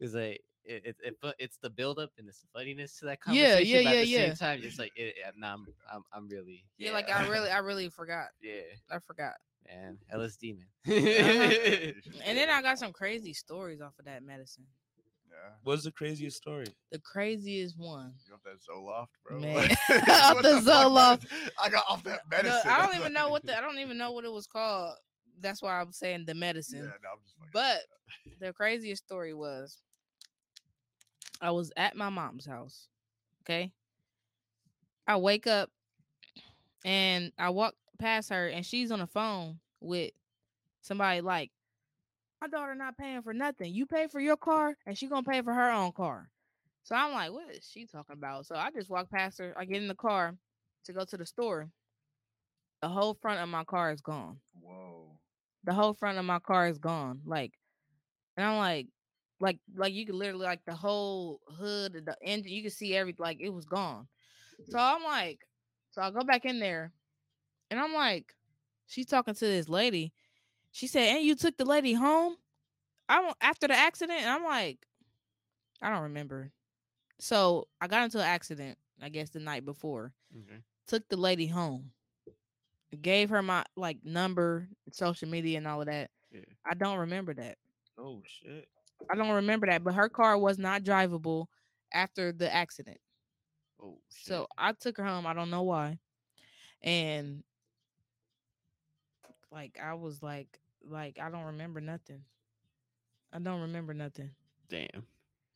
it's 0.00 0.14
like 0.14 0.42
it, 0.64 0.96
it, 1.02 1.16
it 1.22 1.34
it's 1.38 1.56
the 1.58 1.70
build 1.70 1.98
up 1.98 2.10
and 2.18 2.28
it's 2.28 2.40
the 2.40 2.46
funniness 2.52 2.98
to 2.98 3.06
that 3.06 3.18
Yeah, 3.26 3.56
conversation. 3.56 3.66
yeah, 3.66 3.82
but 3.82 3.86
at 3.86 3.94
yeah, 3.94 4.00
the 4.00 4.06
yeah. 4.06 4.18
same 4.26 4.34
time, 4.36 4.60
just 4.62 4.78
like 4.78 4.92
it, 4.96 5.14
it, 5.16 5.34
nah, 5.36 5.54
I'm, 5.54 5.66
I'm 5.92 6.02
I'm 6.12 6.28
really 6.28 6.64
yeah. 6.78 6.92
Like 6.92 7.10
I 7.10 7.26
really, 7.28 7.50
I 7.50 7.58
really 7.58 7.88
forgot. 7.88 8.28
yeah, 8.42 8.60
I 8.90 8.98
forgot. 8.98 9.34
man, 9.68 9.98
LSD 10.14 10.56
man. 10.56 10.66
Uh-huh. 10.86 11.92
And 12.26 12.38
then 12.38 12.50
I 12.50 12.62
got 12.62 12.78
some 12.78 12.92
crazy 12.92 13.32
stories 13.32 13.80
off 13.80 13.94
of 13.98 14.04
that 14.06 14.22
medicine. 14.22 14.66
Yeah. 15.30 15.50
What's 15.62 15.84
the 15.84 15.90
craziest 15.90 16.36
story? 16.36 16.66
The 16.92 17.00
craziest 17.00 17.78
one. 17.78 18.14
You 18.26 18.34
off 18.34 18.40
that 18.44 18.60
Zoloft, 18.62 19.08
bro? 19.24 19.40
Man. 19.40 19.54
Like, 19.54 19.70
Off 20.08 20.34
what 20.34 20.42
the? 20.42 20.48
Zoloft. 20.60 21.26
I 21.62 21.68
got 21.68 21.84
off 21.88 22.04
that 22.04 22.20
No, 22.30 22.36
medicine. 22.36 22.70
I 22.70 22.78
don't 22.78 22.96
even 22.96 23.12
know 23.12 23.28
what 23.30 23.44
the 23.44 23.56
I 23.56 23.60
don't 23.60 23.78
even 23.78 23.98
know 23.98 24.12
what 24.12 24.24
it 24.24 24.32
was 24.32 24.46
called. 24.46 24.94
That's 25.40 25.60
why 25.62 25.80
I'm 25.80 25.92
saying 25.92 26.24
the 26.26 26.34
Yeah, 26.34 26.40
medicine. 26.40 26.80
no, 26.80 26.86
I'm 26.86 27.18
just 27.24 27.36
But 27.52 27.80
the 28.40 28.52
craziest 28.52 29.04
story 29.04 29.34
was 29.34 29.78
I 31.44 31.50
was 31.50 31.72
at 31.76 31.96
my 31.96 32.08
mom's 32.08 32.46
house. 32.46 32.88
Okay. 33.42 33.72
I 35.06 35.16
wake 35.18 35.46
up 35.46 35.70
and 36.84 37.32
I 37.38 37.50
walk 37.50 37.74
past 37.98 38.30
her 38.30 38.48
and 38.48 38.64
she's 38.64 38.90
on 38.90 39.00
the 39.00 39.06
phone 39.06 39.58
with 39.80 40.12
somebody 40.80 41.20
like 41.20 41.50
my 42.40 42.48
daughter 42.48 42.74
not 42.74 42.96
paying 42.96 43.22
for 43.22 43.34
nothing. 43.34 43.74
You 43.74 43.86
pay 43.86 44.06
for 44.06 44.20
your 44.20 44.36
car 44.38 44.76
and 44.86 44.96
she 44.96 45.06
gonna 45.06 45.22
pay 45.22 45.42
for 45.42 45.52
her 45.52 45.70
own 45.70 45.92
car. 45.92 46.30
So 46.82 46.94
I'm 46.94 47.12
like, 47.12 47.32
what 47.32 47.50
is 47.54 47.66
she 47.70 47.86
talking 47.86 48.14
about? 48.14 48.46
So 48.46 48.56
I 48.56 48.70
just 48.70 48.90
walk 48.90 49.10
past 49.10 49.38
her. 49.38 49.54
I 49.56 49.66
get 49.66 49.82
in 49.82 49.88
the 49.88 49.94
car 49.94 50.36
to 50.86 50.92
go 50.92 51.04
to 51.04 51.16
the 51.16 51.26
store. 51.26 51.70
The 52.82 52.88
whole 52.88 53.14
front 53.14 53.40
of 53.40 53.48
my 53.48 53.64
car 53.64 53.92
is 53.92 54.02
gone 54.02 54.38
Whoa. 54.60 55.18
the 55.64 55.72
whole 55.74 55.94
front 55.94 56.18
of 56.18 56.24
my 56.24 56.38
car 56.38 56.68
is 56.68 56.78
gone. 56.78 57.20
Like, 57.24 57.52
and 58.36 58.46
I'm 58.46 58.58
like, 58.58 58.88
like, 59.44 59.58
like 59.76 59.92
you 59.92 60.06
could 60.06 60.14
literally 60.14 60.46
like 60.46 60.64
the 60.64 60.74
whole 60.74 61.40
hood, 61.48 61.92
the 62.06 62.16
engine, 62.22 62.50
you 62.50 62.62
could 62.62 62.72
see 62.72 62.96
everything. 62.96 63.22
Like 63.22 63.38
it 63.40 63.50
was 63.50 63.66
gone. 63.66 64.08
Mm-hmm. 64.62 64.72
So 64.72 64.78
I'm 64.78 65.04
like, 65.04 65.40
so 65.90 66.00
I 66.00 66.10
go 66.10 66.24
back 66.24 66.46
in 66.46 66.58
there, 66.58 66.92
and 67.70 67.78
I'm 67.78 67.92
like, 67.92 68.34
she's 68.86 69.04
talking 69.06 69.34
to 69.34 69.44
this 69.44 69.68
lady. 69.68 70.14
She 70.72 70.86
said, 70.86 71.14
"And 71.14 71.24
you 71.24 71.34
took 71.34 71.58
the 71.58 71.66
lady 71.66 71.92
home?" 71.92 72.36
I 73.06 73.20
don't 73.20 73.36
after 73.42 73.68
the 73.68 73.74
accident. 73.74 74.20
And 74.20 74.30
I'm 74.30 74.44
like, 74.44 74.78
I 75.82 75.90
don't 75.90 76.04
remember. 76.04 76.50
So 77.20 77.68
I 77.82 77.86
got 77.86 78.04
into 78.04 78.18
an 78.18 78.24
accident, 78.24 78.78
I 79.02 79.10
guess 79.10 79.28
the 79.28 79.40
night 79.40 79.66
before 79.66 80.14
Okay. 80.34 80.60
took 80.86 81.06
the 81.08 81.16
lady 81.18 81.46
home 81.46 81.90
gave 83.02 83.28
her 83.28 83.42
my 83.42 83.64
like 83.76 83.98
number 84.04 84.68
social 84.92 85.28
media 85.28 85.58
and 85.58 85.66
all 85.66 85.80
of 85.80 85.86
that 85.88 86.10
Yeah. 86.30 86.42
i 86.64 86.74
don't 86.74 86.98
remember 86.98 87.34
that 87.34 87.58
Oh 87.98 88.22
shit. 88.26 88.68
I 89.10 89.14
don't 89.14 89.34
remember 89.34 89.66
that 89.66 89.82
but 89.84 89.94
her 89.94 90.08
car 90.08 90.38
was 90.38 90.58
not 90.58 90.82
drivable 90.82 91.46
after 91.92 92.32
the 92.32 92.52
accident 92.52 92.98
Oh 93.82 93.98
shit. 94.10 94.26
so 94.28 94.46
i 94.56 94.72
took 94.72 94.96
her 94.98 95.04
home 95.04 95.26
i 95.26 95.34
don't 95.34 95.50
know 95.50 95.62
why 95.62 95.98
and 96.82 97.42
like 99.50 99.78
i 99.82 99.94
was 99.94 100.22
like 100.22 100.60
like 100.88 101.18
i 101.20 101.30
don't 101.30 101.44
remember 101.44 101.80
nothing 101.80 102.22
i 103.32 103.38
don't 103.38 103.60
remember 103.62 103.94
nothing 103.94 104.30
damn. 104.68 105.06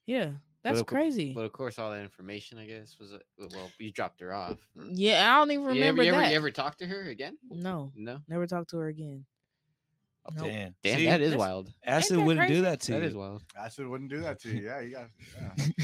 yeah 0.06 0.30
that's 0.62 0.82
cour- 0.82 0.98
crazy 0.98 1.32
But 1.34 1.42
of 1.42 1.52
course, 1.52 1.78
all 1.78 1.90
that 1.92 2.02
information, 2.02 2.58
I 2.58 2.66
guess, 2.66 2.96
was 2.98 3.12
uh, 3.12 3.18
well, 3.38 3.70
you 3.78 3.92
dropped 3.92 4.20
her 4.20 4.32
off. 4.34 4.58
yeah 4.92 5.32
i 5.34 5.38
don't 5.38 5.50
even 5.52 5.64
You 5.64 5.70
ever, 5.70 5.78
remember 5.78 6.02
you 6.02 6.12
ever, 6.12 6.22
you 6.30 6.36
ever 6.36 6.50
talked 6.50 6.78
to 6.80 6.86
her 6.86 7.02
again? 7.10 7.38
no 7.50 7.92
No. 7.96 8.18
never 8.28 8.46
talked 8.46 8.70
to 8.70 8.78
her 8.78 8.88
again 8.88 9.24
Nope. 10.36 10.46
Damn. 10.46 10.74
Damn, 10.82 10.98
See, 10.98 11.06
that 11.06 11.20
is 11.20 11.34
wild. 11.36 11.72
Acid 11.84 12.18
that 12.18 12.22
wouldn't 12.22 12.46
crazy? 12.46 12.54
do 12.60 12.62
that 12.62 12.80
to 12.82 12.92
you. 12.92 13.02
is 13.02 13.14
wild. 13.14 13.42
Acid 13.56 13.86
wouldn't 13.86 14.10
do 14.10 14.20
that 14.20 14.40
to 14.42 14.48
you. 14.50 14.62
Yeah, 14.66 14.80
you 14.80 14.90
got. 14.94 15.08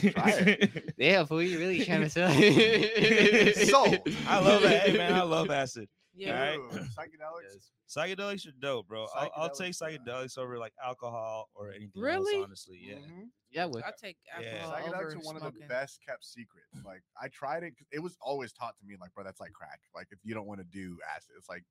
Yeah. 0.02 0.10
Try 0.10 0.30
it. 0.30 0.94
Yeah, 0.98 1.24
fool, 1.24 1.42
you 1.42 1.58
really 1.58 1.84
trying 1.84 2.02
to 2.02 2.10
sell? 2.10 2.30
Sold. 3.66 3.98
I 4.28 4.38
love 4.40 4.62
that. 4.62 4.88
Hey 4.88 4.96
man, 4.96 5.14
I 5.14 5.22
love 5.22 5.50
acid. 5.50 5.88
yeah 6.14 6.34
Alright. 6.34 6.58
Ooh, 6.58 6.78
Psychedelics. 6.78 7.52
Yes. 7.54 7.70
Psychedelics 7.88 8.46
are 8.48 8.52
dope, 8.60 8.88
bro. 8.88 9.06
I'll, 9.16 9.30
I'll 9.36 9.50
take 9.50 9.72
Psychedelics, 9.72 10.36
over 10.38 10.58
like 10.58 10.72
alcohol 10.84 11.48
or 11.54 11.70
anything 11.70 12.02
Really? 12.02 12.36
else. 12.36 12.44
Honestly, 12.44 12.80
yeah. 12.82 12.96
Mhm. 12.96 13.28
Yeah, 13.50 13.66
would. 13.66 13.82
i 13.84 13.92
take 14.00 14.16
Yeah. 14.40 14.56
alcohol 14.56 14.72
over 14.72 15.04
Psychedelics 15.10 15.16
are 15.16 15.26
one 15.26 15.36
of 15.36 15.42
the 15.42 15.66
best 15.68 16.00
kept 16.06 16.24
secrets. 16.24 16.68
Like 16.84 17.02
I 17.20 17.28
tried 17.28 17.62
it; 17.62 17.74
It 17.92 18.00
was 18.00 18.16
always 18.20 18.52
taught 18.52 18.76
to 18.78 18.84
me, 18.86 18.96
like, 19.00 19.12
bro, 19.14 19.24
that's 19.24 19.40
like 19.40 19.52
crack. 19.52 19.80
Like 19.94 20.08
if 20.10 20.18
you 20.22 20.34
don't 20.34 20.46
want 20.46 20.60
to 20.60 20.64
do 20.66 20.98
acid, 21.14 21.30
it's 21.38 21.48
like, 21.48 21.64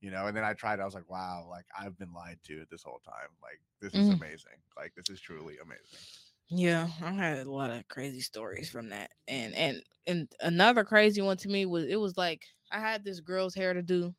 you 0.00 0.10
know. 0.10 0.26
And 0.26 0.36
then 0.36 0.44
I 0.44 0.54
tried. 0.54 0.78
it, 0.78 0.82
I 0.82 0.84
was 0.86 0.94
like, 0.94 1.10
wow, 1.10 1.46
like 1.50 1.66
I've 1.78 1.98
been 1.98 2.12
lied 2.12 2.40
to 2.44 2.64
this 2.70 2.82
whole 2.82 3.00
time. 3.04 3.30
Like 3.42 3.60
this 3.80 3.96
is 3.96 4.08
Mhm. 4.08 4.10
amazing. 4.10 4.60
Like 4.76 4.94
this 4.96 5.10
is 5.10 5.20
truly 5.20 5.58
amazing. 5.58 6.06
Yeah, 6.48 6.88
I 7.02 7.12
had 7.12 7.46
a 7.46 7.50
lot 7.50 7.70
of 7.70 7.86
crazy 7.88 8.20
stories 8.20 8.70
from 8.70 8.88
that. 8.90 9.10
And 9.26 9.54
and 9.54 9.82
and 10.06 10.32
another 10.40 10.84
crazy 10.84 11.20
one 11.20 11.36
to 11.38 11.48
me 11.48 11.66
was 11.66 11.84
it 11.84 11.96
was 11.96 12.16
like 12.16 12.46
I 12.70 12.80
had 12.80 13.04
this 13.04 13.20
girl's 13.20 13.54
hair 13.54 13.74
to 13.74 13.82
do. 13.82 14.14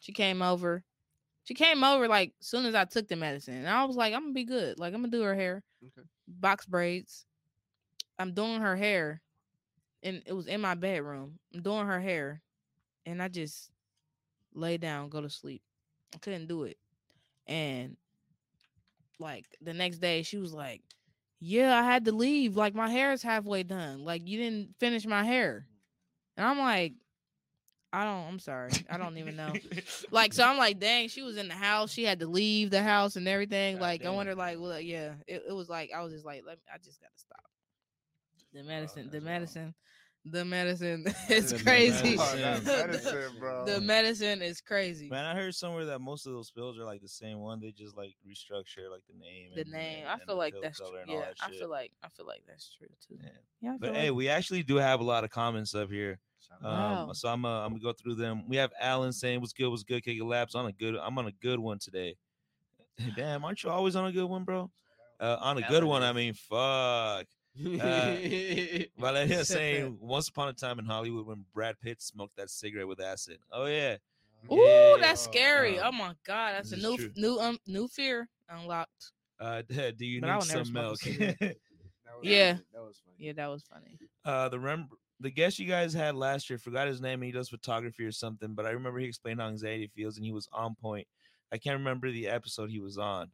She 0.00 0.12
came 0.12 0.42
over. 0.42 0.84
She 1.44 1.54
came 1.54 1.84
over 1.84 2.08
like 2.08 2.34
soon 2.40 2.66
as 2.66 2.74
I 2.76 2.86
took 2.86 3.08
the 3.08 3.16
medicine. 3.16 3.54
And 3.56 3.68
I 3.68 3.84
was 3.84 3.96
like, 3.96 4.14
I'm 4.14 4.22
gonna 4.22 4.34
be 4.34 4.44
good. 4.44 4.78
Like 4.80 4.94
I'm 4.94 5.00
gonna 5.02 5.10
do 5.12 5.22
her 5.22 5.34
hair. 5.36 5.64
Okay. 5.82 6.08
Box 6.28 6.66
braids. 6.66 7.26
I'm 8.18 8.34
doing 8.34 8.60
her 8.60 8.76
hair. 8.76 9.22
And 10.02 10.22
it 10.26 10.32
was 10.34 10.46
in 10.48 10.60
my 10.60 10.74
bedroom. 10.74 11.40
I'm 11.54 11.62
doing 11.62 11.86
her 11.86 12.00
hair. 12.00 12.42
And 13.06 13.22
I 13.22 13.28
just 13.28 13.70
lay 14.54 14.76
down, 14.76 15.08
go 15.08 15.20
to 15.20 15.30
sleep. 15.30 15.62
I 16.14 16.18
couldn't 16.18 16.46
do 16.46 16.64
it. 16.64 16.78
and 17.46 17.96
like 19.18 19.46
the 19.60 19.74
next 19.74 19.98
day 19.98 20.22
she 20.22 20.38
was 20.38 20.52
like, 20.52 20.82
"Yeah, 21.40 21.78
I 21.78 21.82
had 21.82 22.04
to 22.06 22.12
leave. 22.12 22.56
Like 22.56 22.74
my 22.74 22.88
hair 22.88 23.12
is 23.12 23.22
halfway 23.22 23.62
done. 23.62 24.04
Like 24.04 24.26
you 24.26 24.38
didn't 24.38 24.74
finish 24.78 25.06
my 25.06 25.24
hair." 25.24 25.66
Mm. 25.66 25.74
And 26.36 26.46
I'm 26.46 26.58
like, 26.58 26.94
I 27.94 28.04
don't. 28.04 28.26
I'm 28.26 28.38
sorry. 28.40 28.72
I 28.90 28.98
don't 28.98 29.18
even 29.18 29.36
know. 29.36 29.52
like 30.10 30.32
so, 30.34 30.42
I'm 30.42 30.58
like, 30.58 30.80
dang. 30.80 31.08
She 31.08 31.22
was 31.22 31.36
in 31.36 31.46
the 31.46 31.54
house. 31.54 31.92
She 31.92 32.02
had 32.02 32.18
to 32.20 32.26
leave 32.26 32.70
the 32.70 32.82
house 32.82 33.14
and 33.14 33.28
everything. 33.28 33.76
God 33.76 33.82
like 33.82 34.00
I 34.00 34.04
damn. 34.06 34.14
wonder, 34.14 34.34
like, 34.34 34.58
well, 34.58 34.80
yeah. 34.80 35.12
It, 35.28 35.44
it 35.48 35.52
was 35.52 35.68
like 35.68 35.90
I 35.94 36.02
was 36.02 36.12
just 36.12 36.24
like, 36.24 36.42
let 36.44 36.56
me, 36.56 36.62
I 36.72 36.78
just 36.78 37.00
gotta 37.00 37.12
stop. 37.14 37.44
The 38.52 38.60
oh, 38.60 38.64
medicine, 38.64 39.10
the 39.12 39.20
that's 39.20 39.54
wild. 39.54 39.74
Medicine, 40.24 40.32
the 40.32 40.44
medicine 40.44 41.04
is 41.36 41.50
The 41.52 41.58
crazy. 41.62 42.16
medicine. 42.16 42.18
Oh, 42.18 42.58
The- 42.60 42.86
medicine, 42.86 43.32
bro. 43.38 43.64
The 43.66 43.80
medicine 43.80 44.42
is 44.42 44.60
crazy. 44.60 45.08
Man, 45.08 45.24
I 45.24 45.34
heard 45.34 45.54
somewhere 45.54 45.84
that 45.86 46.00
most 46.00 46.26
of 46.26 46.32
those 46.32 46.50
pills 46.50 46.78
are 46.78 46.84
like 46.84 47.02
the 47.02 47.08
same 47.08 47.38
one. 47.38 47.60
They 47.60 47.70
just 47.72 47.96
like 47.96 48.14
restructure 48.26 48.90
like 48.90 49.02
the 49.06 49.18
name. 49.18 49.50
The 49.54 49.62
and- 49.62 49.70
name. 49.72 49.98
and- 50.00 50.08
I 50.08 50.24
feel 50.24 50.36
like 50.36 50.54
that's 50.62 50.78
true. 50.78 50.86
color 50.86 51.00
and 51.00 51.10
all 51.10 51.16
Yeah, 51.16 51.22
that 51.26 51.34
I 51.42 51.50
feel 51.50 51.68
like 51.70 51.92
I 52.02 52.08
feel 52.08 52.26
like 52.26 52.42
that's 52.46 52.70
true 52.76 52.88
too. 53.06 53.18
Yeah. 53.22 53.28
Yeah, 53.60 53.76
But 53.78 53.90
like- 53.90 53.98
hey, 54.00 54.10
we 54.10 54.28
actually 54.28 54.62
do 54.62 54.76
have 54.76 55.00
a 55.00 55.04
lot 55.04 55.24
of 55.24 55.30
comments 55.30 55.74
up 55.74 55.90
here. 55.90 56.18
Um, 56.62 56.70
Wow. 56.72 57.12
so 57.14 57.28
I'm 57.28 57.44
uh, 57.44 57.64
I'm 57.64 57.70
gonna 57.72 57.82
go 57.82 57.92
through 57.92 58.14
them. 58.16 58.44
We 58.48 58.56
have 58.56 58.70
Alan 58.80 59.12
saying 59.12 59.40
what's 59.40 59.52
good, 59.52 59.68
what's 59.68 59.82
good, 59.82 60.02
KK 60.04 60.22
Labs 60.22 60.54
on 60.54 60.66
a 60.66 60.72
good. 60.72 60.94
I'm 60.96 61.18
on 61.18 61.26
a 61.26 61.32
good 61.32 61.58
one 61.58 61.78
today. 61.78 62.16
Damn, 63.16 63.44
aren't 63.44 63.62
you 63.62 63.70
always 63.70 63.96
on 63.96 64.06
a 64.06 64.12
good 64.12 64.26
one, 64.26 64.44
bro? 64.44 64.70
Uh, 65.20 65.36
on 65.40 65.56
a 65.58 65.62
good 65.62 65.82
Alan 65.82 65.86
one, 65.88 66.02
I 66.02 66.12
mean, 66.12 66.34
fuck. 66.34 67.26
Valeria 67.56 69.44
saying 69.44 69.98
once 70.00 70.28
upon 70.28 70.48
a 70.48 70.52
time 70.52 70.78
in 70.78 70.84
Hollywood 70.84 71.26
when 71.26 71.44
Brad 71.54 71.78
Pitt 71.80 72.02
smoked 72.02 72.36
that 72.36 72.50
cigarette 72.50 72.88
with 72.88 73.00
acid. 73.00 73.38
Oh 73.52 73.66
yeah, 73.66 73.96
Ooh, 74.52 74.56
Yeah, 74.56 74.96
that's 75.00 75.26
Oh, 75.26 75.30
scary. 75.30 75.78
wow. 75.78 75.88
Oh 75.88 75.92
my 75.92 76.14
god, 76.26 76.54
that's 76.56 76.72
a 76.72 76.76
new 76.76 76.96
true. 76.96 77.12
new 77.16 77.38
um 77.38 77.58
new 77.66 77.88
fear 77.88 78.28
unlocked. 78.48 79.12
uh, 79.40 79.62
do 79.68 80.04
you 80.04 80.20
But 80.20 80.30
I 80.30 80.34
need 80.36 80.44
some 80.44 80.72
milk? 80.72 80.98
That 82.04 82.16
was 82.20 82.28
Yeah. 82.28 82.58
That 82.72 82.82
was 82.82 82.98
funny. 83.04 83.16
Yeah, 83.18 83.32
that 83.32 83.46
was 83.48 83.62
funny. 83.64 83.98
uh 84.24 84.48
the 84.48 84.58
rem- 84.58 84.88
the 85.20 85.30
guest 85.30 85.58
you 85.58 85.66
guys 85.66 85.94
had 85.94 86.14
last 86.16 86.50
year 86.50 86.58
forgot 86.58 86.86
his 86.88 87.00
name 87.00 87.14
and 87.22 87.24
he 87.24 87.32
does 87.32 87.48
photography 87.48 88.04
or 88.04 88.10
something 88.12 88.52
but 88.54 88.66
i 88.66 88.70
remember 88.70 88.98
he 88.98 89.06
explained 89.06 89.40
how 89.40 89.46
anxiety 89.46 89.86
feels 89.94 90.16
and 90.16 90.26
he 90.26 90.32
was 90.32 90.48
on 90.52 90.74
point 90.74 91.06
i 91.52 91.56
can't 91.56 91.78
remember 91.78 92.10
the 92.10 92.26
episode 92.28 92.68
he 92.68 92.80
was 92.80 92.98
on 92.98 93.30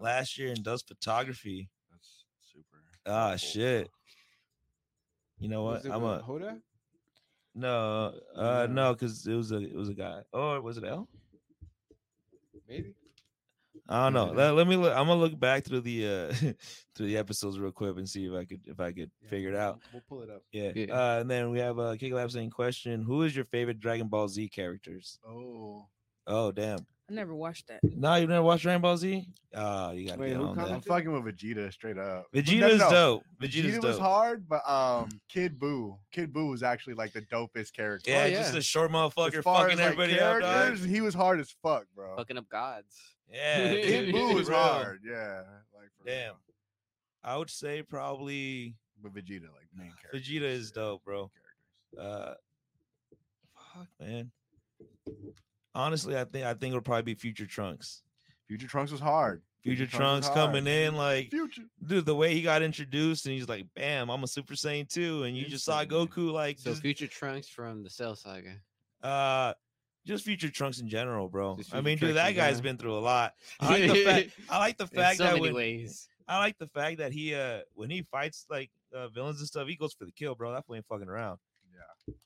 last 0.00 0.38
year 0.38 0.48
and 0.50 0.62
does 0.64 0.82
photography 0.82 1.68
That's 1.68 1.68
super. 1.68 1.79
Ah 3.10 3.28
helpful. 3.30 3.48
shit 3.48 3.90
you 5.38 5.48
know 5.48 5.62
Was 5.64 5.84
what 5.84 5.90
it 5.90 5.94
i'm 5.94 6.04
a 6.04 6.22
Hoda? 6.22 6.60
no 7.54 8.14
uh 8.36 8.66
no 8.70 8.92
because 8.94 9.26
it 9.26 9.34
was 9.34 9.50
a 9.52 9.56
it 9.58 9.74
was 9.74 9.88
a 9.88 9.94
guy 9.94 10.20
oh 10.32 10.60
was 10.60 10.76
it 10.78 10.84
l 10.84 11.08
Maybe. 12.68 12.94
I 13.88 14.04
don't 14.04 14.12
know. 14.12 14.32
Let, 14.32 14.54
let 14.54 14.68
me 14.68 14.76
look. 14.76 14.92
I'm 14.96 15.08
gonna 15.08 15.16
look 15.18 15.36
back 15.40 15.64
through 15.64 15.80
the 15.80 16.06
uh 16.06 16.32
through 16.94 17.06
the 17.08 17.16
episodes 17.16 17.58
real 17.58 17.72
quick 17.72 17.96
and 17.96 18.08
see 18.08 18.26
if 18.26 18.32
I 18.32 18.44
could 18.44 18.60
if 18.66 18.78
I 18.78 18.92
could 18.92 19.10
Yeah, 19.20 19.28
figure 19.28 19.48
it 19.48 19.56
out. 19.56 19.80
We'll 19.92 20.02
pull 20.08 20.22
it 20.22 20.30
up. 20.30 20.42
Yeah. 20.52 20.70
Yeah. 20.76 20.94
Uh, 20.94 21.20
and 21.20 21.28
then 21.28 21.50
we 21.50 21.58
have 21.58 21.80
uh 21.80 21.96
Kick 21.96 22.12
Lab 22.12 22.30
saying 22.30 22.50
question: 22.50 23.02
Who 23.02 23.22
is 23.22 23.34
your 23.34 23.46
favorite 23.46 23.80
Dragon 23.80 24.06
Ball 24.06 24.28
Z 24.28 24.48
characters? 24.50 25.18
Oh, 25.28 25.88
Oh 26.28 26.52
damn! 26.52 26.86
I 27.10 27.14
never 27.14 27.34
watched 27.34 27.66
that. 27.68 27.80
No, 27.82 28.14
you 28.14 28.26
never 28.28 28.42
watched 28.44 28.62
Dragon 28.62 28.80
Ball 28.80 28.96
Z? 28.96 29.26
Oh, 29.54 29.90
you 29.90 30.06
gotta 30.06 30.20
Wait, 30.20 30.28
get 30.28 30.36
who 30.36 30.44
on 30.44 30.54
com- 30.54 30.64
that. 30.68 30.74
I'm 30.74 30.80
fucking 30.82 31.12
with 31.12 31.24
Vegeta 31.36 31.72
straight 31.72 31.98
up. 31.98 32.26
But 32.32 32.46
no, 32.46 32.52
Vegeta's 32.52 32.78
no, 32.78 32.90
dope. 32.90 33.22
Vegeta's 33.42 33.54
Vegeta 33.76 33.82
was 33.82 33.96
dope. 33.96 34.00
hard, 34.00 34.48
but 34.48 34.68
um, 34.70 35.08
Kid 35.28 35.58
Buu, 35.58 35.98
Kid 36.12 36.32
Buu 36.32 36.50
was 36.50 36.62
actually 36.62 36.94
like 36.94 37.12
the 37.12 37.22
dopest 37.22 37.72
character. 37.72 38.10
Yeah, 38.12 38.24
Oh, 38.26 38.30
just 38.30 38.54
a 38.54 38.62
short 38.62 38.90
As 38.90 38.94
motherfucker 38.96 39.42
far 39.42 39.62
fucking 39.68 39.72
as, 39.72 39.78
like, 39.80 39.86
everybody 39.92 40.20
up, 40.20 40.40
dog. 40.40 40.42
characters, 40.54 40.84
he 40.84 41.00
was 41.00 41.14
hard 41.14 41.40
as 41.40 41.50
fuck, 41.62 41.86
bro. 41.96 42.14
Fucking 42.16 42.38
up 42.38 42.48
gods. 42.48 42.94
Yeah, 43.32 43.72
Kid 43.74 44.06
dude, 44.06 44.14
Buu 44.14 44.34
was 44.34 44.48
real. 44.48 44.58
hard. 44.58 45.00
Yeah, 45.04 45.42
like 45.74 45.90
for 45.98 46.06
Damn. 46.06 46.24
real. 46.26 46.36
I 47.24 47.36
would 47.36 47.50
say 47.50 47.82
probably 47.82 48.76
But 49.02 49.12
Vegeta, 49.14 49.42
like 49.52 49.68
main 49.76 49.92
character. 50.00 50.16
Vegeta 50.18 50.42
is 50.42 50.70
dope, 50.70 51.04
bro. 51.04 51.30
uh 52.00 52.34
fuck 53.74 53.88
man 54.00 54.30
honestly 55.74 56.16
i 56.16 56.24
think 56.24 56.44
i 56.44 56.52
think 56.54 56.72
it'll 56.72 56.80
probably 56.80 57.02
be 57.02 57.14
future 57.14 57.46
trunks 57.46 58.02
Future 58.48 58.66
Trunks 58.66 58.90
was 58.90 59.00
hard. 59.00 59.42
future 59.62 59.84
was 59.84 59.90
trunks 59.92 60.28
coming 60.28 60.64
hard. 60.64 60.76
in 60.76 60.96
like 60.96 61.30
Future. 61.30 61.62
dude 61.86 62.04
the 62.04 62.14
way 62.14 62.34
he 62.34 62.42
got 62.42 62.62
introduced 62.62 63.26
and 63.26 63.34
he's 63.34 63.48
like 63.48 63.64
bam 63.76 64.10
i'm 64.10 64.24
a 64.24 64.26
super 64.26 64.54
saiyan 64.54 64.88
2 64.88 65.22
and 65.24 65.36
you 65.36 65.46
just 65.46 65.64
saw 65.64 65.84
goku 65.84 66.32
like 66.32 66.58
So 66.58 66.70
just, 66.70 66.82
future 66.82 67.06
trunks 67.06 67.46
from 67.48 67.84
the 67.84 67.90
Cell 67.90 68.16
Saga. 68.16 68.54
uh 69.02 69.52
just 70.06 70.24
future 70.24 70.50
trunks 70.50 70.80
in 70.80 70.88
general 70.88 71.28
bro 71.28 71.56
i 71.72 71.80
mean 71.80 71.98
dude 71.98 72.16
that 72.16 72.32
guy's 72.34 72.60
been 72.60 72.76
through 72.76 72.98
a 72.98 72.98
lot 72.98 73.34
i 73.60 73.68
like 73.78 73.88
the 73.92 74.04
fact 74.04 74.30
i 74.50 74.58
like 74.58 74.78
the 74.78 74.86
fact 74.88 75.18
so 75.18 75.24
that 75.24 75.38
when, 75.38 75.54
ways. 75.54 76.08
i 76.26 76.38
like 76.38 76.58
the 76.58 76.66
fact 76.68 76.98
that 76.98 77.12
he 77.12 77.34
uh 77.34 77.60
when 77.74 77.88
he 77.90 78.02
fights 78.10 78.46
like 78.50 78.70
uh, 78.96 79.06
villains 79.10 79.38
and 79.38 79.46
stuff 79.46 79.68
he 79.68 79.76
goes 79.76 79.94
for 79.94 80.06
the 80.06 80.12
kill 80.12 80.34
bro 80.34 80.52
that 80.52 80.66
fool 80.66 80.74
ain't 80.74 80.86
fucking 80.86 81.08
around 81.08 81.38
Yeah. 81.38 81.49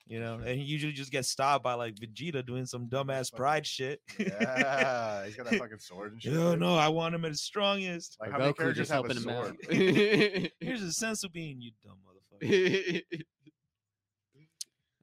You 0.06 0.20
know, 0.20 0.35
and 0.44 0.59
he 0.59 0.65
usually 0.65 0.93
just 0.93 1.11
gets 1.11 1.31
stopped 1.31 1.65
by 1.65 1.74
like 1.74 1.94
Vegeta 1.97 2.44
doing 2.47 2.66
some 2.66 2.89
dumbass 2.89 3.32
pride 3.32 3.66
shit. 3.66 4.01
Yeah, 4.19 5.24
he's 5.24 5.36
got 5.36 5.47
that 5.51 5.55
fucking 5.59 5.78
sword 5.78 6.12
and 6.12 6.23
shit. 6.23 6.32
Yeah, 6.32 6.51
dude. 6.51 6.61
no, 6.61 6.74
I 6.77 6.89
want 6.89 7.15
him 7.15 7.24
at 7.24 7.31
his 7.31 7.43
strongest. 7.43 8.16
Like 8.20 8.31
Or 8.31 8.32
how 8.32 8.39
many 8.39 8.52
Goku 8.52 8.56
characters 8.59 8.77
just 8.89 8.90
have 8.93 9.05
a 9.05 9.09
helping 9.15 9.23
him 9.23 9.28
out. 9.31 9.44
sword? 9.65 10.51
Here's 10.61 10.82
a 10.82 10.93
sense 10.93 11.24
of 11.24 11.32
being, 11.32 11.61
you 11.61 11.73
dumb 11.82 11.97
motherfucker. 12.06 13.02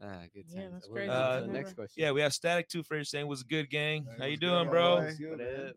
ah, 0.02 0.22
good 0.34 0.46
Yeah, 0.50 0.68
that's 0.72 0.88
We're 0.90 0.96
crazy. 0.96 1.10
on 1.12 1.42
to 1.44 1.50
Uh, 1.50 1.52
next 1.52 1.74
question. 1.74 2.02
Yeah, 2.04 2.12
we 2.12 2.22
have 2.22 2.34
Static 2.34 2.68
Too 2.70 2.84
Fresh 2.84 3.10
saying 3.10 3.28
was 3.28 3.44
good, 3.44 3.70
gang. 3.70 4.06
Hey, 4.06 4.12
How 4.18 4.26
you 4.26 4.32
what's 4.32 4.40
good, 4.40 4.48
doing, 4.48 4.70
bro? 4.70 4.98
boy? 5.02 5.12
Good, 5.20 5.38
man. 5.40 5.74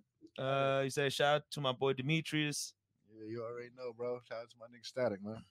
Uh, 0.46 0.82
he 0.82 0.90
said 0.90 1.12
shout 1.12 1.36
out 1.36 1.42
to 1.52 1.60
my 1.60 1.72
boy 1.72 1.92
Demetrius. 1.92 2.74
Yeah, 3.16 3.26
you 3.30 3.42
already 3.44 3.68
know, 3.76 3.92
bro. 3.96 4.18
Shout 4.28 4.38
out 4.42 4.50
to 4.50 4.56
my 4.58 4.66
nigga 4.66 4.84
Static, 4.84 5.22
man. 5.22 5.44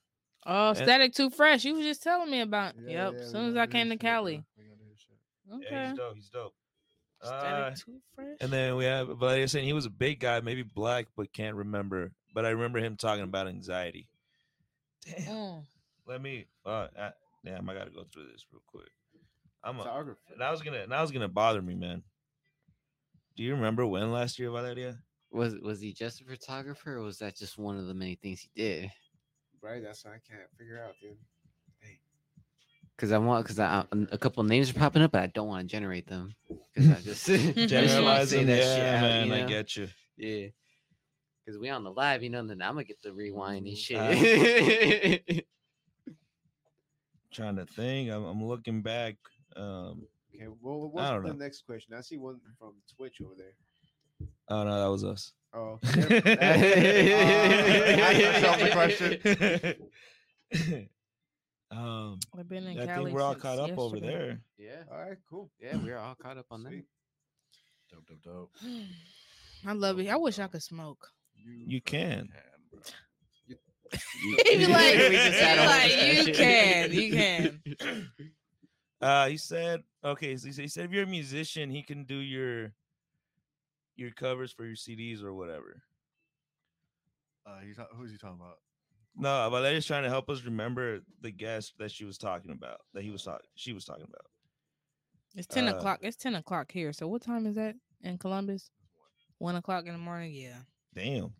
Oh, 0.46 0.68
And- 0.70 0.76
Static 0.78 1.14
Too 1.14 1.30
Fresh. 1.30 1.64
You 1.64 1.74
was 1.74 1.84
just 1.84 2.02
telling 2.02 2.30
me 2.30 2.40
about. 2.40 2.74
Yeah, 2.76 2.90
yep. 3.06 3.12
yeah, 3.14 3.18
as 3.20 3.26
we 3.26 3.32
soon 3.32 3.50
as 3.50 3.56
I 3.56 3.66
came 3.66 3.88
to. 3.90 3.96
Cali. 3.96 4.44
We 4.56 4.64
gonna 4.64 4.76
do 4.76 4.84
his 4.90 5.00
shit. 5.00 5.18
Yeah, 5.46 5.54
Okay. 5.56 5.88
he's 5.88 5.98
dope. 5.98 6.14
He's 6.16 6.28
dope. 6.28 6.54
Uh, 7.22 7.26
Static 7.26 7.78
Too 7.86 8.00
Fresh. 8.14 8.36
and 8.42 8.52
then 8.52 8.76
we 8.76 8.84
have 8.84 9.08
Valeria 9.08 9.48
saying 9.48 9.64
he 9.64 9.72
was 9.72 9.86
a 9.86 9.90
big 9.90 10.20
guy, 10.20 10.40
maybe 10.40 10.62
black, 10.62 11.06
but 11.16 11.32
can't 11.32 11.56
remember. 11.56 12.12
But 12.34 12.44
I 12.44 12.50
remember 12.50 12.78
him 12.80 12.96
talking 12.96 13.24
about 13.24 13.48
anxiety. 13.48 14.08
Damn. 15.06 15.26
Mm. 15.26 15.64
Let 16.06 16.20
me. 16.20 16.46
Uh, 16.66 16.88
uh, 16.98 17.10
damn, 17.44 17.68
I 17.70 17.74
gotta 17.74 17.90
go 17.90 18.04
through 18.12 18.26
this 18.32 18.44
real 18.52 18.62
quick. 18.66 18.88
I'm 19.62 19.76
a, 19.80 19.84
Photographer. 19.84 20.18
that 20.38 20.50
was 20.50 20.60
gonna 20.60 20.86
that 20.86 21.00
was 21.00 21.10
gonna 21.10 21.28
bother 21.28 21.62
me, 21.62 21.74
man. 21.74 22.02
Do 23.36 23.42
you 23.42 23.54
remember 23.54 23.86
when 23.86 24.12
last 24.12 24.38
year, 24.38 24.50
Valeria? 24.50 24.98
Was 25.30 25.54
was 25.62 25.80
he 25.80 25.92
just 25.94 26.20
a 26.20 26.24
photographer, 26.24 26.96
or 26.98 27.00
was 27.00 27.18
that 27.20 27.34
just 27.36 27.56
one 27.58 27.78
of 27.78 27.86
the 27.86 27.94
many 27.94 28.16
things 28.16 28.40
he 28.40 28.50
did? 28.54 28.90
Right, 29.64 29.82
that's 29.82 30.04
what 30.04 30.12
I 30.12 30.20
can't 30.28 30.46
figure 30.58 30.78
out, 30.84 30.92
dude. 31.00 31.16
Hey. 31.80 31.98
Because 32.94 33.12
I 33.12 33.18
want, 33.18 33.46
because 33.46 33.58
I, 33.58 33.86
a 34.12 34.18
couple 34.18 34.42
of 34.42 34.46
names 34.46 34.68
are 34.68 34.74
popping 34.74 35.00
up, 35.00 35.12
but 35.12 35.22
I 35.22 35.26
don't 35.28 35.48
want 35.48 35.66
to 35.66 35.72
generate 35.72 36.06
them. 36.06 36.34
Because 36.74 36.90
I 36.90 37.00
just, 37.00 37.28
I 37.30 37.36
just 37.36 37.56
wanna 37.56 37.66
Generalize 37.66 38.30
them, 38.30 38.46
that 38.46 38.58
yeah, 38.58 38.76
shit 38.76 38.84
out, 38.84 39.00
man. 39.00 39.26
you 39.26 39.34
I 39.34 39.42
get 39.46 39.76
you. 39.76 39.88
Yeah. 40.18 40.48
Because 41.44 41.58
we 41.58 41.70
on 41.70 41.82
the 41.82 41.92
live, 41.92 42.22
you 42.22 42.28
know, 42.28 42.46
then 42.46 42.60
I'm 42.60 42.74
gonna 42.74 42.84
get 42.84 43.00
the 43.00 43.14
rewind 43.14 43.66
and 43.66 43.78
shit. 43.78 43.96
Uh, 43.96 45.40
Trying 47.32 47.56
to 47.56 47.64
think. 47.64 48.10
I'm, 48.10 48.24
I'm 48.24 48.44
looking 48.44 48.82
back. 48.82 49.16
Um. 49.56 50.06
Okay, 50.34 50.48
well, 50.60 50.90
what's 50.90 51.08
the 51.08 51.20
know. 51.20 51.32
next 51.32 51.64
question? 51.64 51.94
I 51.94 52.02
see 52.02 52.18
one 52.18 52.38
from 52.58 52.74
Twitch 52.94 53.20
over 53.22 53.34
there. 53.36 53.54
Oh 54.48 54.64
no, 54.64 54.80
that 54.80 54.90
was 54.90 55.04
us. 55.04 55.32
Oh, 55.56 55.78
Ask 55.84 55.94
yourself 58.18 58.58
the 58.58 58.70
question. 58.72 59.20
um, 61.70 62.18
I've 62.38 62.48
been 62.48 62.66
in 62.66 62.78
I 62.80 62.86
Cali 62.86 63.04
think 63.06 63.16
we're 63.16 63.22
all 63.22 63.34
caught 63.34 63.58
up 63.58 63.78
over 63.78 64.00
there. 64.00 64.40
yeah. 64.58 64.82
all 64.90 64.98
right, 64.98 65.16
cool. 65.28 65.50
Yeah, 65.60 65.76
we're 65.76 65.98
all 65.98 66.14
caught 66.16 66.38
up 66.38 66.46
on 66.50 66.64
that. 66.64 66.72
Dope, 67.92 68.06
dope, 68.06 68.22
dope. 68.22 68.50
I 69.66 69.72
love 69.72 69.98
it. 70.00 70.08
I 70.08 70.16
wish 70.16 70.38
I 70.38 70.46
could 70.48 70.62
smoke. 70.62 71.08
You 71.36 71.80
fucking 71.80 71.82
can. 71.84 72.28
bro. 72.72 72.80
He 74.44 74.56
be 74.56 74.66
like, 74.66 74.94
We 74.96 75.10
just 75.16 75.38
he 75.38 75.44
had 75.44 75.54
be 75.54 75.60
a 75.60 75.62
whole 75.62 75.68
like, 75.68 76.26
you 76.26 76.34
can, 76.34 76.92
you 76.92 77.12
can. 77.12 78.10
Uh, 79.00 79.28
he 79.28 79.36
said, 79.36 79.82
okay, 80.02 80.34
so 80.36 80.46
he 80.46 80.52
said, 80.52 80.62
he 80.62 80.68
said 80.68 80.84
if 80.86 80.90
you're 80.90 81.02
a 81.02 81.06
musician, 81.06 81.68
he 81.68 81.82
can 81.82 82.04
do 82.04 82.14
your 82.16 82.72
your 83.96 84.10
covers 84.10 84.52
for 84.52 84.64
your 84.64 84.76
CDs 84.76 85.22
or 85.22 85.34
whatever. 85.34 85.82
Uh, 87.46 87.58
he's 87.64 87.76
ta- 87.76 87.86
who's 87.96 88.10
he 88.10 88.18
talking 88.18 88.38
about? 88.40 88.56
No, 89.16 89.48
Valeria's 89.50 89.86
trying 89.86 90.02
to 90.02 90.08
help 90.08 90.28
us 90.28 90.42
remember 90.44 91.00
the 91.20 91.30
guest 91.30 91.74
that 91.78 91.90
she 91.92 92.04
was 92.04 92.18
talking 92.18 92.50
about, 92.50 92.78
that 92.94 93.02
he 93.04 93.10
was 93.10 93.22
talking, 93.22 93.46
she 93.54 93.72
was 93.72 93.84
talking 93.84 94.04
about. 94.08 94.26
It's 95.36 95.46
ten 95.46 95.68
Uh, 95.68 95.76
o'clock. 95.76 96.00
It's 96.02 96.16
ten 96.16 96.34
o'clock 96.34 96.72
here. 96.72 96.92
So 96.92 97.06
what 97.06 97.22
time 97.22 97.46
is 97.46 97.54
that 97.56 97.76
in 98.02 98.18
Columbus? 98.18 98.70
One 99.38 99.56
o'clock 99.56 99.86
in 99.86 99.92
the 99.92 99.98
morning. 99.98 100.32
Yeah, 100.32 100.58
Damn. 100.94 101.32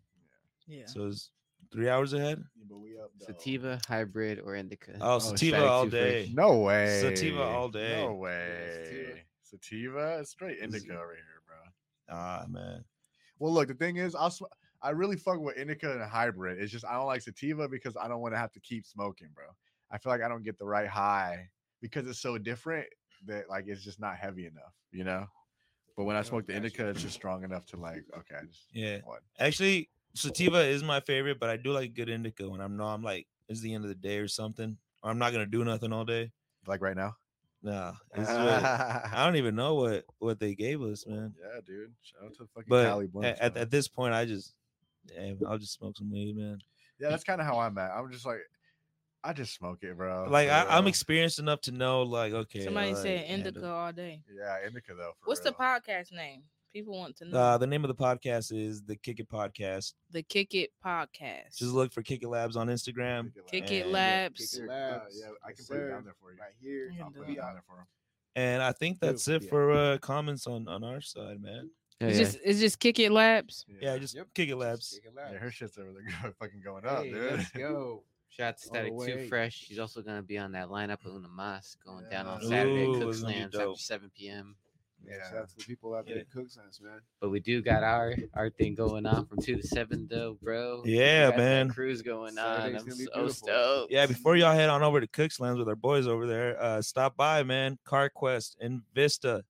yeah. 0.67 0.85
So 0.85 1.07
it's 1.07 1.31
three 1.71 1.89
hours 1.89 2.13
ahead. 2.13 2.43
Yeah, 2.55 2.65
but 2.69 2.77
we 2.77 2.97
up. 2.97 3.11
though. 3.19 3.25
Sativa, 3.27 3.79
hybrid, 3.87 4.39
or 4.39 4.55
indica. 4.55 4.97
Oh, 5.01 5.15
Oh, 5.15 5.19
sativa 5.19 5.57
Static 5.57 5.69
all 5.69 5.87
day. 5.87 6.23
Fresh. 6.25 6.35
No 6.35 6.59
way. 6.59 7.01
Sativa 7.01 7.41
all 7.43 7.69
day. 7.69 8.03
No 8.05 8.13
way. 8.15 8.83
sativa. 8.85 9.19
Sativa, 9.41 10.17
it's 10.19 10.29
straight 10.31 10.59
indica 10.59 10.93
over 10.93 11.13
here, 11.13 11.23
bro. 11.23 11.34
Ah 12.09 12.45
man. 12.47 12.83
Well, 13.39 13.53
look, 13.53 13.67
the 13.67 13.73
thing 13.73 13.97
is, 13.97 14.15
I'll 14.15 14.31
sm- 14.31 14.45
I 14.81 14.91
really 14.91 15.17
fuck 15.17 15.39
with 15.39 15.57
indica 15.57 15.91
and 15.91 16.03
hybrid. 16.03 16.61
It's 16.61 16.71
just 16.71 16.85
I 16.85 16.93
don't 16.93 17.07
like 17.07 17.21
sativa 17.21 17.67
because 17.67 17.97
I 17.97 18.07
don't 18.07 18.21
want 18.21 18.33
to 18.33 18.37
have 18.37 18.51
to 18.53 18.59
keep 18.59 18.85
smoking, 18.85 19.29
bro. 19.33 19.45
I 19.91 19.97
feel 19.97 20.11
like 20.11 20.21
I 20.21 20.27
don't 20.27 20.43
get 20.43 20.57
the 20.57 20.65
right 20.65 20.87
high 20.87 21.49
because 21.81 22.07
it's 22.07 22.19
so 22.19 22.37
different 22.37 22.87
that 23.25 23.49
like 23.49 23.65
it's 23.67 23.83
just 23.83 23.99
not 23.99 24.17
heavy 24.17 24.45
enough, 24.45 24.73
you 24.91 25.03
know. 25.03 25.25
But 25.97 26.03
when 26.03 26.15
I 26.15 26.21
smoke 26.21 26.45
the 26.45 26.55
indica, 26.55 26.87
it's 26.89 27.01
just 27.01 27.15
strong 27.15 27.43
enough 27.43 27.65
to 27.67 27.77
like, 27.77 28.03
okay, 28.17 28.41
Yeah. 28.73 28.99
what? 29.05 29.21
Actually, 29.39 29.89
sativa 30.13 30.59
is 30.59 30.83
my 30.83 30.99
favorite, 30.99 31.39
but 31.39 31.49
I 31.49 31.57
do 31.57 31.71
like 31.71 31.93
good 31.93 32.09
indica 32.09 32.49
when 32.49 32.61
I'm 32.61 32.77
know 32.77 32.85
I'm 32.85 33.01
like 33.03 33.27
it's 33.47 33.61
the 33.61 33.73
end 33.73 33.83
of 33.85 33.89
the 33.89 33.95
day 33.95 34.17
or 34.17 34.27
something, 34.27 34.77
or 35.03 35.09
I'm 35.09 35.17
not 35.19 35.31
gonna 35.31 35.45
do 35.45 35.63
nothing 35.63 35.93
all 35.93 36.05
day. 36.05 36.31
Like 36.67 36.81
right 36.81 36.95
now. 36.95 37.15
Nah, 37.65 37.93
this 38.15 38.29
is 38.29 38.35
I 38.35 39.11
don't 39.25 39.37
even 39.37 39.55
know 39.55 39.73
what 39.73 40.05
what 40.19 40.39
they 40.39 40.53
gave 40.53 40.83
us, 40.83 41.03
man. 41.07 41.33
Yeah, 41.41 41.61
dude. 41.65 41.91
Shout 42.03 42.25
out 42.25 42.33
to 42.35 42.45
fucking 42.53 42.65
But 42.69 42.85
Cali 42.85 43.05
at, 43.05 43.11
blunts. 43.11 43.39
at, 43.41 43.57
at 43.57 43.71
this 43.71 43.87
point, 43.87 44.13
I 44.13 44.25
just, 44.25 44.53
yeah, 45.11 45.33
I'll 45.47 45.57
just 45.57 45.73
smoke 45.73 45.97
some 45.97 46.11
weed, 46.11 46.37
man. 46.37 46.59
yeah, 46.99 47.09
that's 47.09 47.23
kind 47.23 47.41
of 47.41 47.47
how 47.47 47.57
I'm 47.57 47.75
at. 47.79 47.89
I'm 47.89 48.11
just 48.11 48.23
like, 48.23 48.37
I 49.23 49.33
just 49.33 49.55
smoke 49.55 49.79
it, 49.81 49.97
bro. 49.97 50.27
Like 50.29 50.47
for 50.49 50.53
I, 50.53 50.77
I'm 50.77 50.85
experienced 50.85 51.39
enough 51.39 51.61
to 51.61 51.71
know, 51.71 52.03
like, 52.03 52.33
okay. 52.33 52.65
Somebody 52.65 52.93
like, 52.93 52.97
said 53.01 53.25
handle- 53.25 53.47
indica 53.47 53.67
all 53.67 53.91
day. 53.91 54.21
Yeah, 54.31 54.57
indica 54.67 54.93
though. 54.93 55.13
For 55.23 55.29
What's 55.29 55.41
the 55.41 55.51
podcast 55.51 56.11
name? 56.11 56.43
People 56.75 56.97
want 56.99 57.15
to 57.19 57.25
know. 57.25 57.37
Uh, 57.39 57.57
the 57.57 57.65
name 57.65 57.85
of 57.85 57.87
the 57.87 57.95
podcast 57.95 58.51
is 58.51 58.81
the 58.83 58.97
Kick 58.97 59.21
It 59.21 59.29
Podcast. 59.29 59.93
the 60.11 60.21
Kick 60.23 60.53
It 60.55 60.71
Podcast. 60.85 61.55
Just 61.55 61.71
look 61.71 61.93
for 61.93 62.01
Kick 62.01 62.21
It 62.21 62.27
Labs 62.27 62.57
on 62.57 62.67
Instagram. 62.67 63.31
Kick 63.49 63.71
It 63.71 63.83
and- 63.83 63.93
Labs. 63.93 64.51
Kick 64.51 64.63
It 64.63 64.69
Uh, 64.69 64.73
Labs. 64.73 65.17
yeah, 65.17 65.27
I 65.41 65.47
can 65.53 65.55
Yes, 65.59 65.67
put 65.69 65.77
it 65.77 65.87
down 65.89 66.03
there 66.03 66.15
for 66.19 66.33
you. 66.33 66.37
Right 66.37 66.51
here. 66.61 66.91
You 66.91 67.01
I'll 67.01 67.11
put 67.11 67.15
do 67.15 67.23
it 67.23 67.29
it. 67.29 67.35
down 67.37 67.53
there 67.53 67.63
for 67.65 67.77
him. 67.77 67.85
And 68.35 68.61
I 68.61 68.73
think 68.73 68.99
that's 68.99 69.25
it 69.29 69.43
Yeah. 69.43 69.49
for 69.49 69.71
uh, 69.71 69.97
comments 69.99 70.47
on 70.47 70.67
on 70.67 70.83
our 70.83 70.99
side, 70.99 71.41
man. 71.41 71.69
Yeah, 72.01 72.07
It's 72.09 72.17
yeah. 72.17 72.23
just 72.25 72.39
it's 72.43 72.59
just 72.59 72.79
Kick 72.81 72.99
It 72.99 73.09
Labs. 73.13 73.65
Yeah, 73.81 73.97
just 73.97 74.13
Yep. 74.13 74.27
Kick 74.35 74.49
It 74.49 74.51
Just 74.51 74.59
Labs. 74.59 74.89
Kick 75.01 75.05
It 75.05 75.13
Yeah, 75.15 75.37
her 75.37 75.51
shit's 75.51 75.77
over 75.77 75.93
there 75.93 76.33
fucking 76.41 76.59
going 76.61 76.85
up, 76.85 77.03
Hey, 77.03 77.11
dude. 77.11 77.31
let's 77.37 77.51
go. 77.51 78.03
Shout 78.31 78.47
out 78.49 78.57
to 78.57 78.67
all 78.67 78.73
the 78.73 78.79
Static 78.79 78.91
Too 78.91 79.15
way. 79.21 79.27
Fresh. 79.29 79.55
She's 79.59 79.79
also 79.79 80.01
gonna 80.01 80.21
be 80.23 80.37
on 80.37 80.51
that 80.51 80.67
lineup 80.67 81.05
of 81.05 81.15
Una 81.15 81.29
Mas 81.29 81.77
going 81.85 82.03
down 82.09 82.27
on 82.27 82.41
Saturday 82.41 82.83
at 82.83 82.89
Ooh, 82.89 82.99
Cook 82.99 83.09
it's 83.11 83.21
gonna 83.21 83.33
Slams 83.33 83.55
after 83.55 83.75
7 83.77 84.11
p.m. 84.13 84.57
Yeah. 85.07 85.13
Yeah. 85.17 85.29
Shout 85.29 85.37
out 85.39 85.49
to 85.49 85.55
the 85.57 85.63
people 85.63 85.93
out 85.95 86.05
there 86.05 86.15
Yeah. 86.15 86.21
at 86.21 86.31
Cooks 86.31 86.55
House, 86.57 86.79
man. 86.81 86.99
But 87.21 87.29
we 87.29 87.39
do 87.39 87.61
got 87.61 87.83
our 87.83 88.15
our 88.33 88.49
thing 88.49 88.75
going 88.75 89.05
on 89.05 89.25
from 89.25 89.39
two 89.41 89.55
to 89.57 89.67
seven 89.67 90.07
though, 90.09 90.37
bro. 90.41 90.83
Yeah, 90.85 91.35
man. 91.35 91.69
Cruise 91.69 92.01
going 92.01 92.37
on. 92.37 92.57
Saturday's 92.57 92.81
I'm 92.81 92.87
gonna 92.87 92.97
be 92.97 93.03
so 93.05 93.11
beautiful. 93.13 93.29
stoked. 93.33 93.91
Yeah, 93.91 94.05
before 94.05 94.35
y'all 94.35 94.53
head 94.55 94.69
on 94.69 94.83
over 94.83 94.99
to 95.01 95.07
Cook's 95.07 95.39
Lands 95.39 95.59
with 95.59 95.67
our 95.69 95.75
boys 95.75 96.07
over 96.07 96.25
there, 96.27 96.61
uh, 96.61 96.81
stop 96.81 97.15
by, 97.15 97.43
man. 97.43 97.77
Car 97.85 98.09
Quest 98.09 98.57
in 98.59 98.81
Vista, 98.93 99.43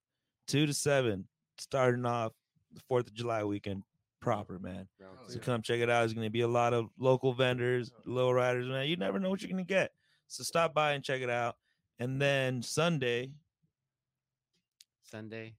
two 0.48 0.65
to 0.65 0.73
seven, 0.73 1.27
starting 1.57 2.06
off 2.06 2.34
the 2.73 2.82
Fourth 2.88 3.07
of 3.07 3.14
July 3.14 3.44
weekend 3.44 3.84
proper, 4.19 4.57
man. 4.60 4.88
Oh, 5.02 5.06
So 5.27 5.34
two. 5.36 5.40
come 5.40 5.61
check 5.61 5.80
it 5.80 5.90
out. 5.90 5.99
There's 5.99 6.14
gonna 6.14 6.30
be 6.30 6.41
a 6.41 6.48
lot 6.48 6.73
of 6.73 6.90
local 6.98 7.34
vendors, 7.34 7.91
low 8.06 8.32
riders, 8.32 8.68
man. 8.68 8.88
You 8.88 8.98
never 8.98 9.19
know 9.19 9.30
what 9.30 9.41
you're 9.41 9.52
gonna 9.52 9.64
get. 9.64 9.94
So 10.27 10.44
stop 10.44 10.73
by 10.73 10.94
and 10.94 11.03
check 11.03 11.22
it 11.22 11.30
out. 11.30 11.56
And 11.99 12.19
then 12.22 12.61
Sunday, 12.64 13.32
Sunday. 15.16 15.54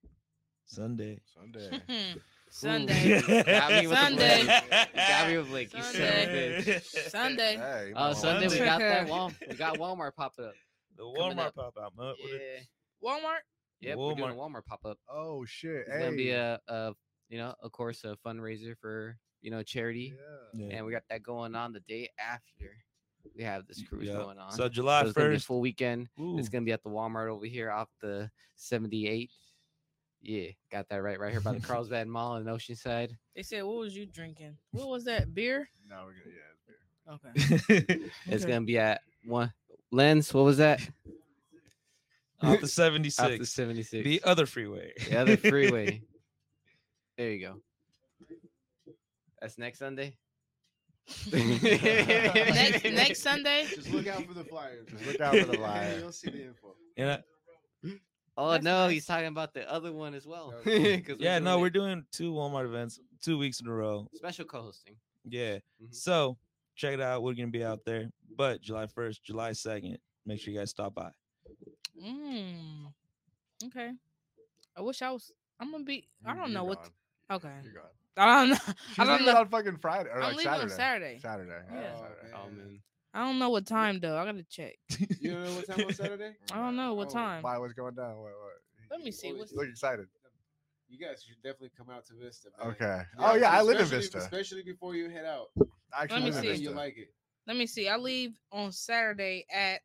Sunday. 0.67 1.19
Sunday. 1.35 1.81
Hmm. 1.89 2.19
Sunday. 2.51 3.21
Got 3.45 3.73
me 3.73 3.87
with 3.87 3.99
Sunday. 3.99 4.45
Blake. 4.45 4.95
Got 4.95 5.29
me 5.29 5.39
with 5.39 5.49
Blake. 5.49 5.75
You 5.75 5.83
son 5.83 5.93
Sunday. 5.95 6.63
bitch. 6.63 7.11
Sunday. 7.11 7.57
Hey, 7.57 7.93
uh, 7.95 8.05
Oh, 8.05 8.09
no, 8.09 8.13
Sunday 8.13 8.49
we 8.49 8.59
got 8.59 8.79
that 8.81 9.07
Walmart. 9.09 9.35
We 9.49 9.55
got 9.55 9.79
Walmart 9.79 10.15
pop 10.15 10.35
up. 10.39 10.53
The 10.97 11.05
Coming 11.19 11.39
Walmart 11.39 11.47
up. 11.47 11.55
pop 11.55 11.75
out, 11.83 11.93
man. 11.97 12.07
What 12.09 12.17
Yeah. 12.21 12.37
it- 12.37 12.67
Walmart. 13.03 13.39
Yep, 13.81 13.97
we're 13.99 14.15
doing 14.15 14.31
a 14.31 14.35
Walmart 14.35 14.65
pop 14.67 14.81
up. 14.85 14.99
Oh 15.09 15.45
shit. 15.47 15.85
It's 15.87 15.91
hey. 15.93 15.99
gonna 16.05 16.17
be 16.17 16.31
a, 16.33 16.61
a, 16.69 16.93
you 17.31 17.39
know, 17.39 17.55
of 17.63 17.73
course, 17.73 18.05
a 18.05 18.17
fundraiser 18.27 18.77
for 18.79 19.17
you 19.41 19.51
know 19.51 19.63
charity, 19.63 20.15
Yeah. 20.55 20.67
Yeah. 20.69 20.77
and 20.77 20.87
we 20.87 20.93
got 20.93 21.05
that 21.09 21.23
going 21.23 21.55
on 21.55 21.73
the 21.73 21.81
day 21.81 22.11
after. 22.19 22.77
We 23.37 23.43
have 23.45 23.67
this 23.67 23.83
cruise 23.83 24.09
Yeah. 24.09 24.15
going 24.15 24.39
on. 24.39 24.53
So 24.53 24.69
July 24.69 25.01
So 25.03 25.07
it's 25.09 25.15
gonna 25.17 25.29
be 25.29 25.35
a 25.35 25.37
first. 25.39 25.47
full 25.47 25.61
weekend. 25.61 26.09
It's 26.19 26.49
gonna 26.51 26.65
be 26.67 26.73
at 26.73 26.83
the 26.83 26.91
Walmart 26.91 27.29
over 27.31 27.45
here 27.47 27.71
off 27.71 27.89
the 28.03 28.31
78. 28.57 29.31
Yeah, 30.29 30.49
got 30.73 30.89
that 30.89 30.97
right, 31.03 31.21
right 31.21 31.31
here 31.31 31.41
by 31.41 31.53
the 31.53 31.61
Carlsbad 31.67 32.09
Mall 32.09 32.37
in 32.37 32.47
Oceanside. 32.47 33.11
They 33.37 33.43
said, 33.45 33.63
"What 33.63 33.77
was 33.77 33.97
you 33.97 34.07
drinking? 34.07 34.57
What 34.73 34.89
was 34.89 35.05
that? 35.05 35.33
Beer? 35.33 35.69
No, 35.89 36.05
we're 36.05 36.15
gonna 36.15 36.35
yeah. 36.35 37.37
It's 37.37 37.39
beer. 37.47 37.89
Okay." 37.95 38.11
It's 38.27 38.43
Okay. 38.45 38.53
gonna 38.53 38.65
be 38.67 38.77
at 38.77 39.03
one 39.25 39.53
lens. 39.93 40.35
What 40.35 40.45
was 40.45 40.59
that? 40.59 40.81
off 42.43 42.61
the 42.61 42.67
seventy 42.83 43.09
six. 43.09 43.21
Off 43.21 43.27
76. 43.29 43.51
the 43.51 43.63
76. 43.63 44.05
The 44.05 44.29
other 44.29 44.47
freeway. 44.47 44.93
The 45.09 45.17
other 45.17 45.37
freeway. 45.37 46.03
there 47.17 47.31
you 47.31 47.47
go. 47.47 47.61
That's 49.41 49.59
next 49.59 49.79
Sunday. 49.79 50.17
next 51.33 52.85
next 52.85 53.23
Sunday. 53.23 53.67
Just 53.73 53.91
look 53.93 54.09
out 54.09 54.27
for 54.27 54.35
the 54.35 54.43
flyers. 54.45 54.89
Just 54.91 55.07
look 55.07 55.21
out 55.21 55.37
for 55.37 55.45
the 55.47 55.57
flyer. 55.57 55.99
You'll 56.01 56.11
see 56.11 56.31
the 56.31 56.43
info. 56.47 56.75
And 56.97 57.11
I- 57.13 57.23
Oh 58.39 58.51
That's 58.51 58.65
no, 58.65 58.85
nice. 58.85 58.93
he's 58.93 59.07
talking 59.07 59.27
about 59.27 59.55
the 59.55 59.71
other 59.71 59.93
one 59.93 60.13
as 60.15 60.27
well. 60.27 60.53
Okay. 60.61 61.01
'Cause 61.03 61.17
yeah, 61.19 61.39
no, 61.39 61.53
doing 61.53 61.61
we're 61.63 61.71
doing 61.71 62.05
two 62.13 62.33
Walmart 62.33 62.67
events, 62.67 63.01
two 63.23 63.39
weeks 63.39 63.61
in 63.61 63.67
a 63.67 63.73
row. 63.73 64.09
special 64.15 64.45
co-hosting. 64.45 64.97
Yeah. 65.25 65.59
Mhm. 65.83 65.95
So 65.95 66.37
check 66.75 66.95
it 66.95 67.01
out. 67.01 67.23
We're 67.23 67.35
gonna 67.35 67.49
be 67.49 67.65
out 67.65 67.85
there. 67.87 68.11
But 68.37 68.61
July 68.61 68.87
1st, 68.87 69.23
July 69.23 69.51
2nd, 69.53 69.97
make 70.27 70.39
sure 70.41 70.53
you 70.53 70.59
guys 70.59 70.71
stop 70.71 70.95
by. 70.95 71.11
Mm. 72.03 72.93
Okay. 73.67 73.93
I 74.77 74.81
wish 74.83 75.01
I 75.03 75.11
was. 75.11 75.33
I'm 75.59 75.71
gonna 75.73 75.85
be. 75.85 76.07
I 76.25 76.35
don't 76.35 76.51
you're 76.51 76.59
know 76.59 76.65
what. 76.65 76.83
gone. 76.83 77.37
Okay. 77.39 77.53
You're 77.65 77.73
gone. 77.73 77.83
I 78.19 78.41
don't 78.41 78.51
know. 78.51 78.57
She's 78.89 78.99
I 78.99 79.05
don't 79.05 79.19
leaving 79.21 79.35
know. 79.35 79.41
on 79.41 79.49
fucking 79.49 79.77
Friday 79.79 80.11
or 80.11 80.17
I'm 80.21 80.35
like 80.35 80.37
leaving 80.37 80.53
on 80.53 80.69
Saturday. 80.71 81.19
Saturday. 81.19 81.21
Saturday. 81.21 81.67
Yeah. 81.73 81.81
Yeah. 81.81 81.91
Oh, 81.95 82.01
Saturday. 82.03 82.35
Oh 82.35 82.51
man. 82.51 82.81
Man. 83.17 83.23
I 83.23 83.27
don't 83.27 83.39
know 83.39 83.51
what 83.51 83.67
time 83.67 84.01
though. 84.01 84.17
I 84.19 84.25
gotta 84.25 84.45
check. 84.45 84.75
You 85.21 85.33
don't 85.33 85.45
know 85.45 85.55
what 85.55 85.67
time 85.67 85.87
on 85.87 85.93
Saturday? 85.93 86.33
I 86.53 86.57
don't 86.57 86.77
know 86.77 86.95
what 86.95 87.09
Oh, 87.09 87.13
time. 87.13 87.43
Why? 87.43 87.59
What's 87.59 87.73
going 87.73 87.95
down? 87.95 88.17
What? 88.17 88.33
what? 88.33 88.91
Let 88.91 89.01
me 89.05 89.11
see. 89.11 89.33
What's 89.33 89.53
You 89.53 89.59
look 89.59 89.69
excited. 89.69 90.07
You 90.89 90.99
guys 91.05 91.25
should 91.27 91.43
definitely 91.43 91.73
come 91.77 91.91
out 91.91 92.07
to 92.07 92.15
Vista. 92.15 92.49
Man. 92.59 92.71
Okay. 92.73 93.03
Oh 93.19 93.35
yeah, 93.35 93.51
I 93.51 93.63
live 93.63 93.81
in 93.81 93.87
Vista. 93.87 94.19
Especially 94.19 94.63
before 94.63 94.95
you 94.95 95.09
head 95.11 95.25
out. 95.25 95.47
I 95.93 96.05
actually 96.05 96.31
me 96.31 96.33
see. 96.33 96.55
You 96.55 96.71
like 96.71 96.97
it. 96.97 97.13
Let 97.47 97.57
me 97.57 97.67
see. 97.67 97.89
I 97.89 97.97
leave 97.97 98.35
on 98.53 98.73
Saturday 98.73 99.47
at 99.53 99.81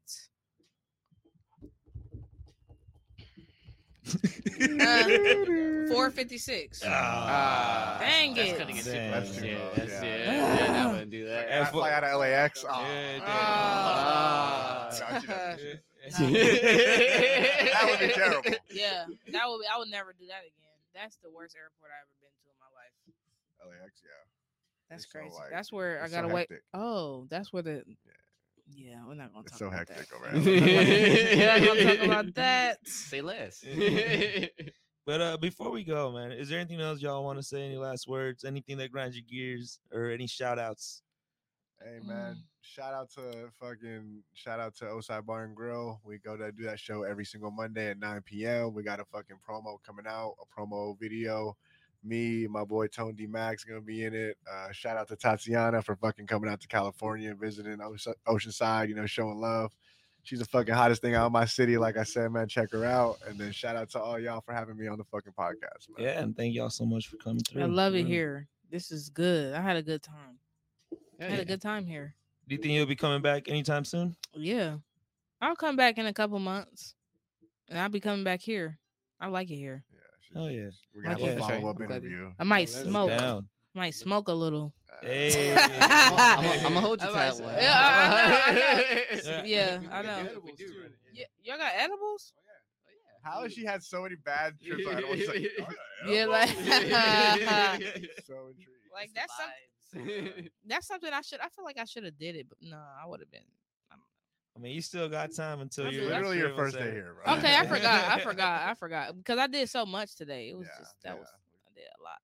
uh, 4.82 5.94
four 5.94 6.10
fifty 6.12 6.38
six. 6.38 6.82
Ah, 6.86 7.98
Dang 8.00 8.34
that's 8.34 8.50
it. 8.52 8.58
gonna 8.60 8.74
get 8.74 8.86
Dang. 8.86 8.94
too 8.94 9.12
That's 9.12 9.30
close. 9.32 9.42
too 9.42 9.48
Yeah, 9.48 9.56
close, 9.58 9.76
that's, 9.78 9.92
yeah. 10.04 10.16
yeah, 10.16 10.66
yeah, 10.76 10.84
I 10.88 10.92
wouldn't 10.92 11.12
do 11.12 11.26
that. 11.28 11.48
And 11.50 11.64
I 11.64 11.66
fly 11.72 11.92
out 11.92 12.04
of 12.04 12.20
LAX. 12.20 12.64
Oh. 12.68 12.82
Yeah, 12.82 13.20
Ah. 13.26 14.90
Got 15.00 15.22
you, 15.22 15.28
got 15.28 15.60
you. 15.62 15.80
that 16.10 17.72
That 17.74 17.88
would 17.90 18.00
be 18.00 18.14
terrible. 18.14 18.52
Yeah, 18.72 19.06
that 19.32 19.44
would. 19.50 19.60
Be, 19.60 19.66
I 19.74 19.78
would 19.78 19.90
never 19.90 20.14
do 20.14 20.26
that 20.28 20.42
again. 20.42 20.78
That's 20.94 21.18
the 21.24 21.30
worst 21.30 21.56
airport 21.56 21.92
I've 21.92 22.04
ever 22.04 22.16
been 22.20 22.32
to 22.36 22.48
in 22.52 22.60
my 22.60 22.68
life. 22.76 22.92
LAX, 23.86 24.02
yeah. 24.04 24.10
That's 24.90 25.04
It's 25.06 25.14
so, 25.14 25.20
crazy. 25.20 25.36
like, 25.36 25.52
that's 25.52 25.72
where 25.72 26.04
I 26.04 26.08
gotta 26.10 26.28
wait. 26.28 26.50
Oh, 26.74 27.28
that's 27.30 27.54
where 27.54 27.62
the. 27.64 27.84
Yeah, 28.74 29.06
we're 29.08 29.16
not 29.16 29.34
gonna 29.34 29.44
It's 29.46 29.52
talk 29.52 29.60
so 29.60 29.68
about 29.68 29.80
hectic 29.90 30.08
that. 30.10 30.16
over 30.16 30.46
We're 30.46 31.48
not 31.48 31.66
gonna 31.68 31.96
talk 31.98 32.06
about 32.06 32.36
that. 32.36 32.78
Say 32.88 33.22
less. 33.22 33.64
But 35.04 35.20
uh, 35.20 35.38
before 35.38 35.72
we 35.72 35.84
go, 35.84 36.12
man, 36.12 36.32
is 36.32 36.48
there 36.48 36.60
anything 36.60 36.80
else 36.80 37.02
y'all 37.02 37.24
want 37.24 37.40
to 37.40 37.44
say? 37.44 37.64
Any 37.66 37.76
last 37.78 38.08
words? 38.08 38.44
Anything 38.46 38.78
that 38.78 38.92
grinds 38.92 39.16
your 39.18 39.26
gears, 39.28 39.80
or 39.92 40.12
any 40.12 40.28
shout 40.28 40.60
outs? 40.60 41.02
Hey 41.84 42.00
man, 42.06 42.36
Mm. 42.36 42.44
shout 42.62 42.94
out 42.94 43.10
to 43.16 43.50
fucking 43.60 44.22
shout 44.36 44.60
out 44.60 44.76
to 44.76 44.86
Osai 44.86 45.26
Bar 45.26 45.46
and 45.46 45.56
Grill. 45.56 46.00
We 46.06 46.20
go 46.20 46.38
to 46.38 46.52
do 46.52 46.64
that 46.66 46.80
show 46.80 47.02
every 47.02 47.26
single 47.26 47.50
Monday 47.50 47.90
at 47.90 47.98
9 47.98 48.22
p.m. 48.22 48.76
We 48.76 48.84
got 48.84 49.00
a 49.00 49.06
fucking 49.06 49.38
promo 49.50 49.78
coming 49.84 50.06
out, 50.08 50.36
a 50.40 50.60
promo 50.62 50.98
video. 51.00 51.58
Me, 52.04 52.48
my 52.48 52.64
boy 52.64 52.88
Tone 52.88 53.16
D 53.16 53.28
Max 53.28 53.64
gonna 53.64 53.82
be 53.82 54.04
in 54.04 54.14
it. 54.14 54.38
Uh, 54.52 54.72
shout 54.72 54.98
out 54.98 55.08
to 55.10 55.16
Totsionna 55.16 55.84
for 55.84 55.96
fucking 55.96 56.28
coming 56.28 56.50
out 56.50 56.60
to 56.62 56.68
California 56.68 57.30
and 57.30 57.40
visiting 57.40 57.80
Ocean- 57.82 58.16
Oceanside, 58.28 58.90
you 58.90 58.96
know, 58.96 59.06
showing 59.06 59.40
love. 59.40 59.72
She's 60.24 60.40
the 60.40 60.46
fucking 60.46 60.74
hottest 60.74 61.02
thing 61.02 61.16
out 61.16 61.26
of 61.26 61.32
my 61.32 61.46
city. 61.46 61.78
Like 61.78 61.98
I 61.98 62.04
said, 62.04 62.32
man, 62.32 62.48
check 62.48 62.72
her 62.72 62.86
out. 62.86 63.18
And 63.28 63.40
then 63.40 63.52
shout 63.52 63.76
out 63.76 63.90
to 63.92 64.00
all 64.00 64.20
y'all 64.20 64.42
for 64.42 64.54
having 64.54 64.78
me 64.78 64.88
on 64.88 64.98
the 64.98 65.04
fucking 65.06 65.34
podcast, 65.34 65.90
man. 65.90 66.06
Yeah, 66.06 66.20
and 66.22 66.36
thank 66.36 66.54
y'all 66.54 66.70
so 66.70 66.86
much 66.86 67.08
for 67.08 67.18
coming 67.18 67.42
through. 67.44 67.64
I 67.64 67.66
love 67.66 67.96
it 67.96 68.06
here. 68.06 68.48
This 68.70 68.92
is 68.92 69.10
good. 69.10 69.56
I 69.56 69.62
had 69.62 69.78
a 69.78 69.82
good 69.82 70.04
time. 70.04 70.38
I 71.20 71.24
had 71.24 71.34
yeah. 71.34 71.40
a 71.40 71.46
good 71.46 71.62
time 71.62 71.86
here. 71.86 72.16
Do 72.48 72.56
you 72.56 72.62
think 72.62 72.74
you'll 72.74 72.86
be 72.86 72.96
coming 72.96 73.22
back 73.22 73.48
anytime 73.48 73.86
soon? 73.86 74.16
Yeah, 74.34 74.78
I'll 75.42 75.56
come 75.56 75.76
back 75.76 75.98
in 75.98 76.06
a 76.06 76.14
couple 76.14 76.38
months, 76.40 76.96
and 77.70 77.80
I'll 77.80 77.90
be 77.90 78.00
coming 78.00 78.24
back 78.24 78.42
here. 78.42 78.78
I 79.20 79.28
like 79.28 79.50
it 79.52 79.56
here. 79.56 79.84
Yeah, 80.34 80.40
she's- 80.42 80.44
Oh 80.44 80.48
yeah. 80.48 80.70
We're 80.96 81.02
gonna 81.04 81.16
Like 81.16 81.24
have 81.30 81.38
it. 81.38 81.42
a 81.42 81.60
follow 81.60 81.70
up 81.72 81.80
I'm 81.80 81.88
glad 81.88 82.04
you- 82.04 82.10
interview. 82.10 82.32
I 82.40 82.44
might 82.44 82.70
let's 82.70 82.82
smoke. 82.82 83.10
Down. 83.10 83.48
Might 83.74 83.94
smoke 83.96 84.28
a 84.28 84.34
little. 84.34 84.74
Hey. 85.02 85.56
I'm 85.82 86.64
gonna 86.64 86.82
hold 86.82 87.02
you 87.02 87.08
I 87.08 87.12
to 87.12 87.14
that 87.16 87.36
say- 87.36 87.44
one. 87.44 87.56
Yeah, 87.56 87.74
I 88.46 88.52
know, 88.52 89.42
Yeah. 89.46 89.46
Yeah, 89.46 89.80
I 89.92 90.02
know. 90.02 90.18
edibles, 90.30 90.58
too, 90.58 90.66
right? 90.82 90.92
Yeah, 91.14 91.26
y'all 91.44 91.58
got 91.58 91.72
edibles? 91.78 92.34
Oh, 92.38 92.42
oh, 93.26 93.30
How 93.32 93.44
has 93.44 93.54
she 93.54 93.66
had 93.66 93.82
so 93.84 94.02
many 94.04 94.16
bad 94.16 94.60
trips? 94.66 94.86
Like, 94.86 95.04
oh, 95.08 95.14
Yeah, 96.08 96.26
bro. 96.26 96.34
like- 96.34 96.50
so 98.26 98.48
intrigued. 98.50 98.70
Like 98.94 99.12
that's 99.16 99.34
something. 99.38 100.50
That's 100.66 100.88
something 100.88 101.12
I 101.14 101.22
should. 101.22 101.40
I 101.40 101.48
feel 101.50 101.64
like 101.66 101.78
I 101.80 101.86
should 101.86 102.04
have 102.04 102.18
did 102.18 102.36
it, 102.36 102.48
but 102.50 102.58
no, 102.62 102.78
I 102.78 103.06
would 103.08 103.20
have 103.22 103.32
been. 103.32 103.42
I 104.56 104.60
mean, 104.60 104.74
you 104.76 104.82
still 104.82 105.08
got 105.08 105.34
time 105.34 105.62
until 105.62 105.86
That's 105.86 105.96
you're 105.96 106.06
literally 106.06 106.38
your 106.38 106.50
three 106.50 106.54
of 106.54 106.60
us 106.68 106.74
first 106.74 106.78
day 106.78 106.92
here, 106.92 107.16
bro. 107.24 107.36
Okay, 107.36 107.56
I 107.56 107.66
forgot. 107.68 108.08
I 108.10 108.20
forgot. 108.20 108.68
I 108.70 108.74
forgot 108.76 109.18
because 109.18 109.40
I 109.40 109.48
did 109.48 109.70
so 109.70 109.86
much 109.86 110.16
today. 110.16 110.50
It 110.50 110.58
was 110.58 110.68
Yeah, 110.68 110.80
just 110.84 110.96
that 111.04 111.14
yeah. 111.14 111.20
was 111.20 111.28
I 111.30 111.74
did 111.74 111.84
a 112.00 112.04
lot. 112.04 112.20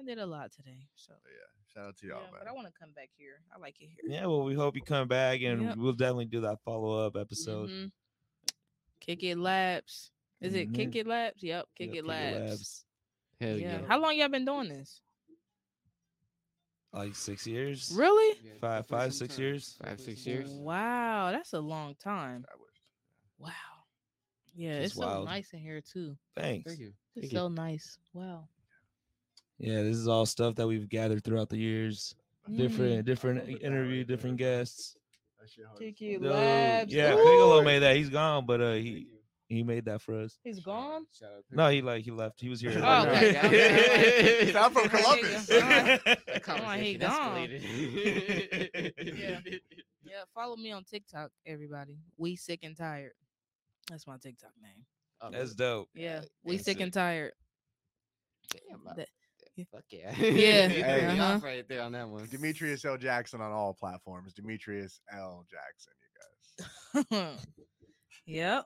I 0.00 0.04
did 0.04 0.18
a 0.18 0.26
lot 0.26 0.52
today. 0.52 0.78
So 0.94 1.12
Yeah, 1.24 1.72
shout 1.74 1.88
out 1.88 1.96
to 1.98 2.06
y'all, 2.06 2.20
yeah, 2.22 2.38
but. 2.38 2.48
I 2.48 2.52
want 2.52 2.66
to 2.68 2.72
come 2.78 2.90
back 2.94 3.10
here. 3.16 3.40
I 3.54 3.58
like 3.58 3.74
it 3.80 3.86
here. 3.86 4.04
Yeah, 4.12 4.26
well, 4.26 4.44
we 4.44 4.54
hope 4.54 4.76
you 4.76 4.82
come 4.82 5.08
back, 5.08 5.40
and 5.42 5.62
Yep. 5.62 5.76
we'll 5.76 5.92
definitely 5.92 6.26
do 6.26 6.40
that 6.42 6.58
follow 6.64 7.04
up 7.04 7.16
episode. 7.16 7.68
Mhm. 7.68 7.92
Kick 9.00 9.22
it 9.24 9.36
labs. 9.36 10.12
Is 10.40 10.54
it 10.54 10.72
Kick 10.72 10.90
Mhm. 10.92 10.96
it 10.96 11.06
labs? 11.06 11.42
Yep, 11.42 11.66
Kick 11.74 11.88
Yep, 11.88 11.88
it 11.88 11.96
Kick 11.96 12.04
It 12.04 12.06
labs. 12.08 12.48
Labs. 12.50 12.84
Hell 13.40 13.58
Yeah. 13.58 13.80
yeah. 13.80 13.86
How 13.86 13.98
long 14.00 14.16
y'all 14.16 14.28
been 14.28 14.44
doing 14.44 14.68
this? 14.68 15.00
Like 16.94 17.14
six 17.16 17.46
years. 17.46 17.92
Really? 17.96 18.38
Yeah, 18.44 18.52
Five, 18.60 18.82
definitely 18.84 19.04
five, 19.04 19.14
some 19.14 19.18
six 19.26 19.34
time. 19.36 19.44
years. 19.44 19.76
Five, 19.84 20.00
six 20.00 20.26
years. 20.26 20.50
Wow, 20.50 21.30
that's 21.32 21.52
a 21.52 21.58
long 21.60 21.94
time. 22.02 22.44
Wow. 23.38 23.50
Yeah, 24.54 24.76
Just 24.82 24.84
it's 24.86 24.94
so 24.94 25.06
wild. 25.06 25.24
nice 25.26 25.50
in 25.52 25.58
here 25.58 25.80
too. 25.80 26.16
Thanks. 26.36 26.66
Thank 26.68 26.80
you. 26.80 26.92
It's 27.16 27.22
Thank 27.24 27.32
you. 27.32 27.38
so 27.38 27.48
nice. 27.48 27.98
Wow. 28.12 28.48
Yeah, 29.58 29.82
this 29.82 29.96
is 29.96 30.06
all 30.08 30.24
stuff 30.26 30.54
that 30.56 30.66
we've 30.68 30.88
gathered 30.88 31.24
throughout 31.24 31.48
the 31.48 31.58
years. 31.58 32.14
Mm. 32.48 32.56
Different, 32.58 33.04
different 33.06 33.48
interview, 33.62 34.04
different 34.04 34.36
guests. 34.36 34.96
That 35.40 35.50
shit 35.50 35.64
hard. 35.66 35.78
Kick 35.80 36.00
it 36.02 36.20
Dude, 36.22 36.30
labs. 36.30 36.92
yeah, 36.92 37.12
Ooh. 37.14 37.16
Piccolo 37.16 37.62
made 37.62 37.80
that. 37.80 37.96
He's 37.96 38.08
gone, 38.10 38.46
but 38.46 38.60
uh, 38.60 38.72
he 38.74 39.08
he 39.48 39.62
made 39.62 39.84
that 39.86 40.00
for 40.02 40.14
us. 40.20 40.38
He's 40.42 40.60
gone. 40.60 41.06
Shout 41.18 41.28
out 41.36 41.44
to 41.50 41.56
No, 41.56 41.68
he 41.68 41.82
like 41.82 42.02
he 42.04 42.10
left. 42.10 42.40
He 42.40 42.48
was 42.48 42.60
here. 42.60 42.72
Oh, 42.82 43.02
okay, 43.08 43.38
okay, 43.44 44.54
I'm 44.56 44.72
from 44.72 44.88
Columbus. 44.88 45.48
yeah. 45.50 45.98
Come 46.42 46.60
on, 46.62 46.78
he 46.78 46.94
gone. 46.96 47.48
Yeah. 47.50 49.40
Yeah, 50.06 50.22
follow 50.34 50.56
me 50.56 50.70
on 50.70 50.84
TikTok, 50.84 51.30
everybody. 51.46 51.96
We 52.18 52.36
sick 52.36 52.60
and 52.62 52.76
tired. 52.76 53.12
That's 53.90 54.06
my 54.06 54.16
TikTok 54.16 54.52
name. 54.62 54.84
Oh, 55.20 55.30
That's 55.30 55.54
dope. 55.54 55.88
Yeah, 55.94 56.20
we 56.44 56.56
That's 56.56 56.66
sick 56.66 56.80
it. 56.80 56.84
and 56.84 56.92
tired. 56.92 57.32
damn, 58.50 58.80
I- 58.88 58.94
That- 58.94 59.08
yeah. 59.56 59.64
Fuck 59.72 59.84
yeah. 59.90 60.12
Yeah, 60.18 60.66
You 60.66 60.82
threw 60.82 60.82
uh-huh. 61.22 61.34
off 61.36 61.44
right 61.44 61.68
there 61.68 61.82
on 61.82 61.92
that 61.92 62.08
one. 62.08 62.26
Demetrius 62.28 62.84
L. 62.84 62.96
Jackson 62.96 63.40
on 63.40 63.52
all 63.52 63.72
platforms. 63.72 64.32
Demetrius 64.34 64.98
L. 65.12 65.46
Jackson, 65.48 65.92
you 66.98 67.04
guys. 67.10 67.38
yep. 68.26 68.64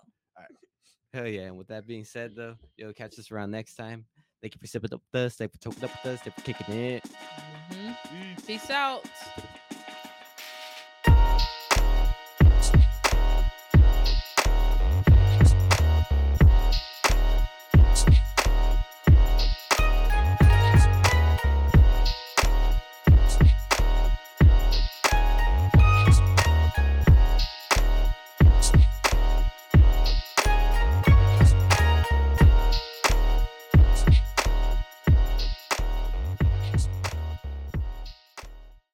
Hell 1.12 1.27
yeah. 1.27 1.43
And 1.43 1.56
with 1.56 1.69
that 1.69 1.86
being 1.86 2.05
said, 2.05 2.35
though, 2.36 2.56
yo, 2.77 2.93
catch 2.93 3.19
us 3.19 3.31
around 3.31 3.51
next 3.51 3.74
time. 3.74 4.05
Thank 4.43 4.55
you 4.55 4.60
for 4.60 4.66
sipping 4.66 4.93
up 4.93 5.01
with 5.12 5.23
us. 5.23 5.35
Stay 5.35 5.47
for 5.47 5.59
talking 5.59 5.85
up 5.85 5.90
with 6.05 6.12
us. 6.12 6.20
Stay 6.20 6.31
for 6.31 6.40
kicking 6.43 6.74
it. 6.74 7.05
Mhm. 7.70 8.47
Peace 8.47 8.70
out. 8.70 9.05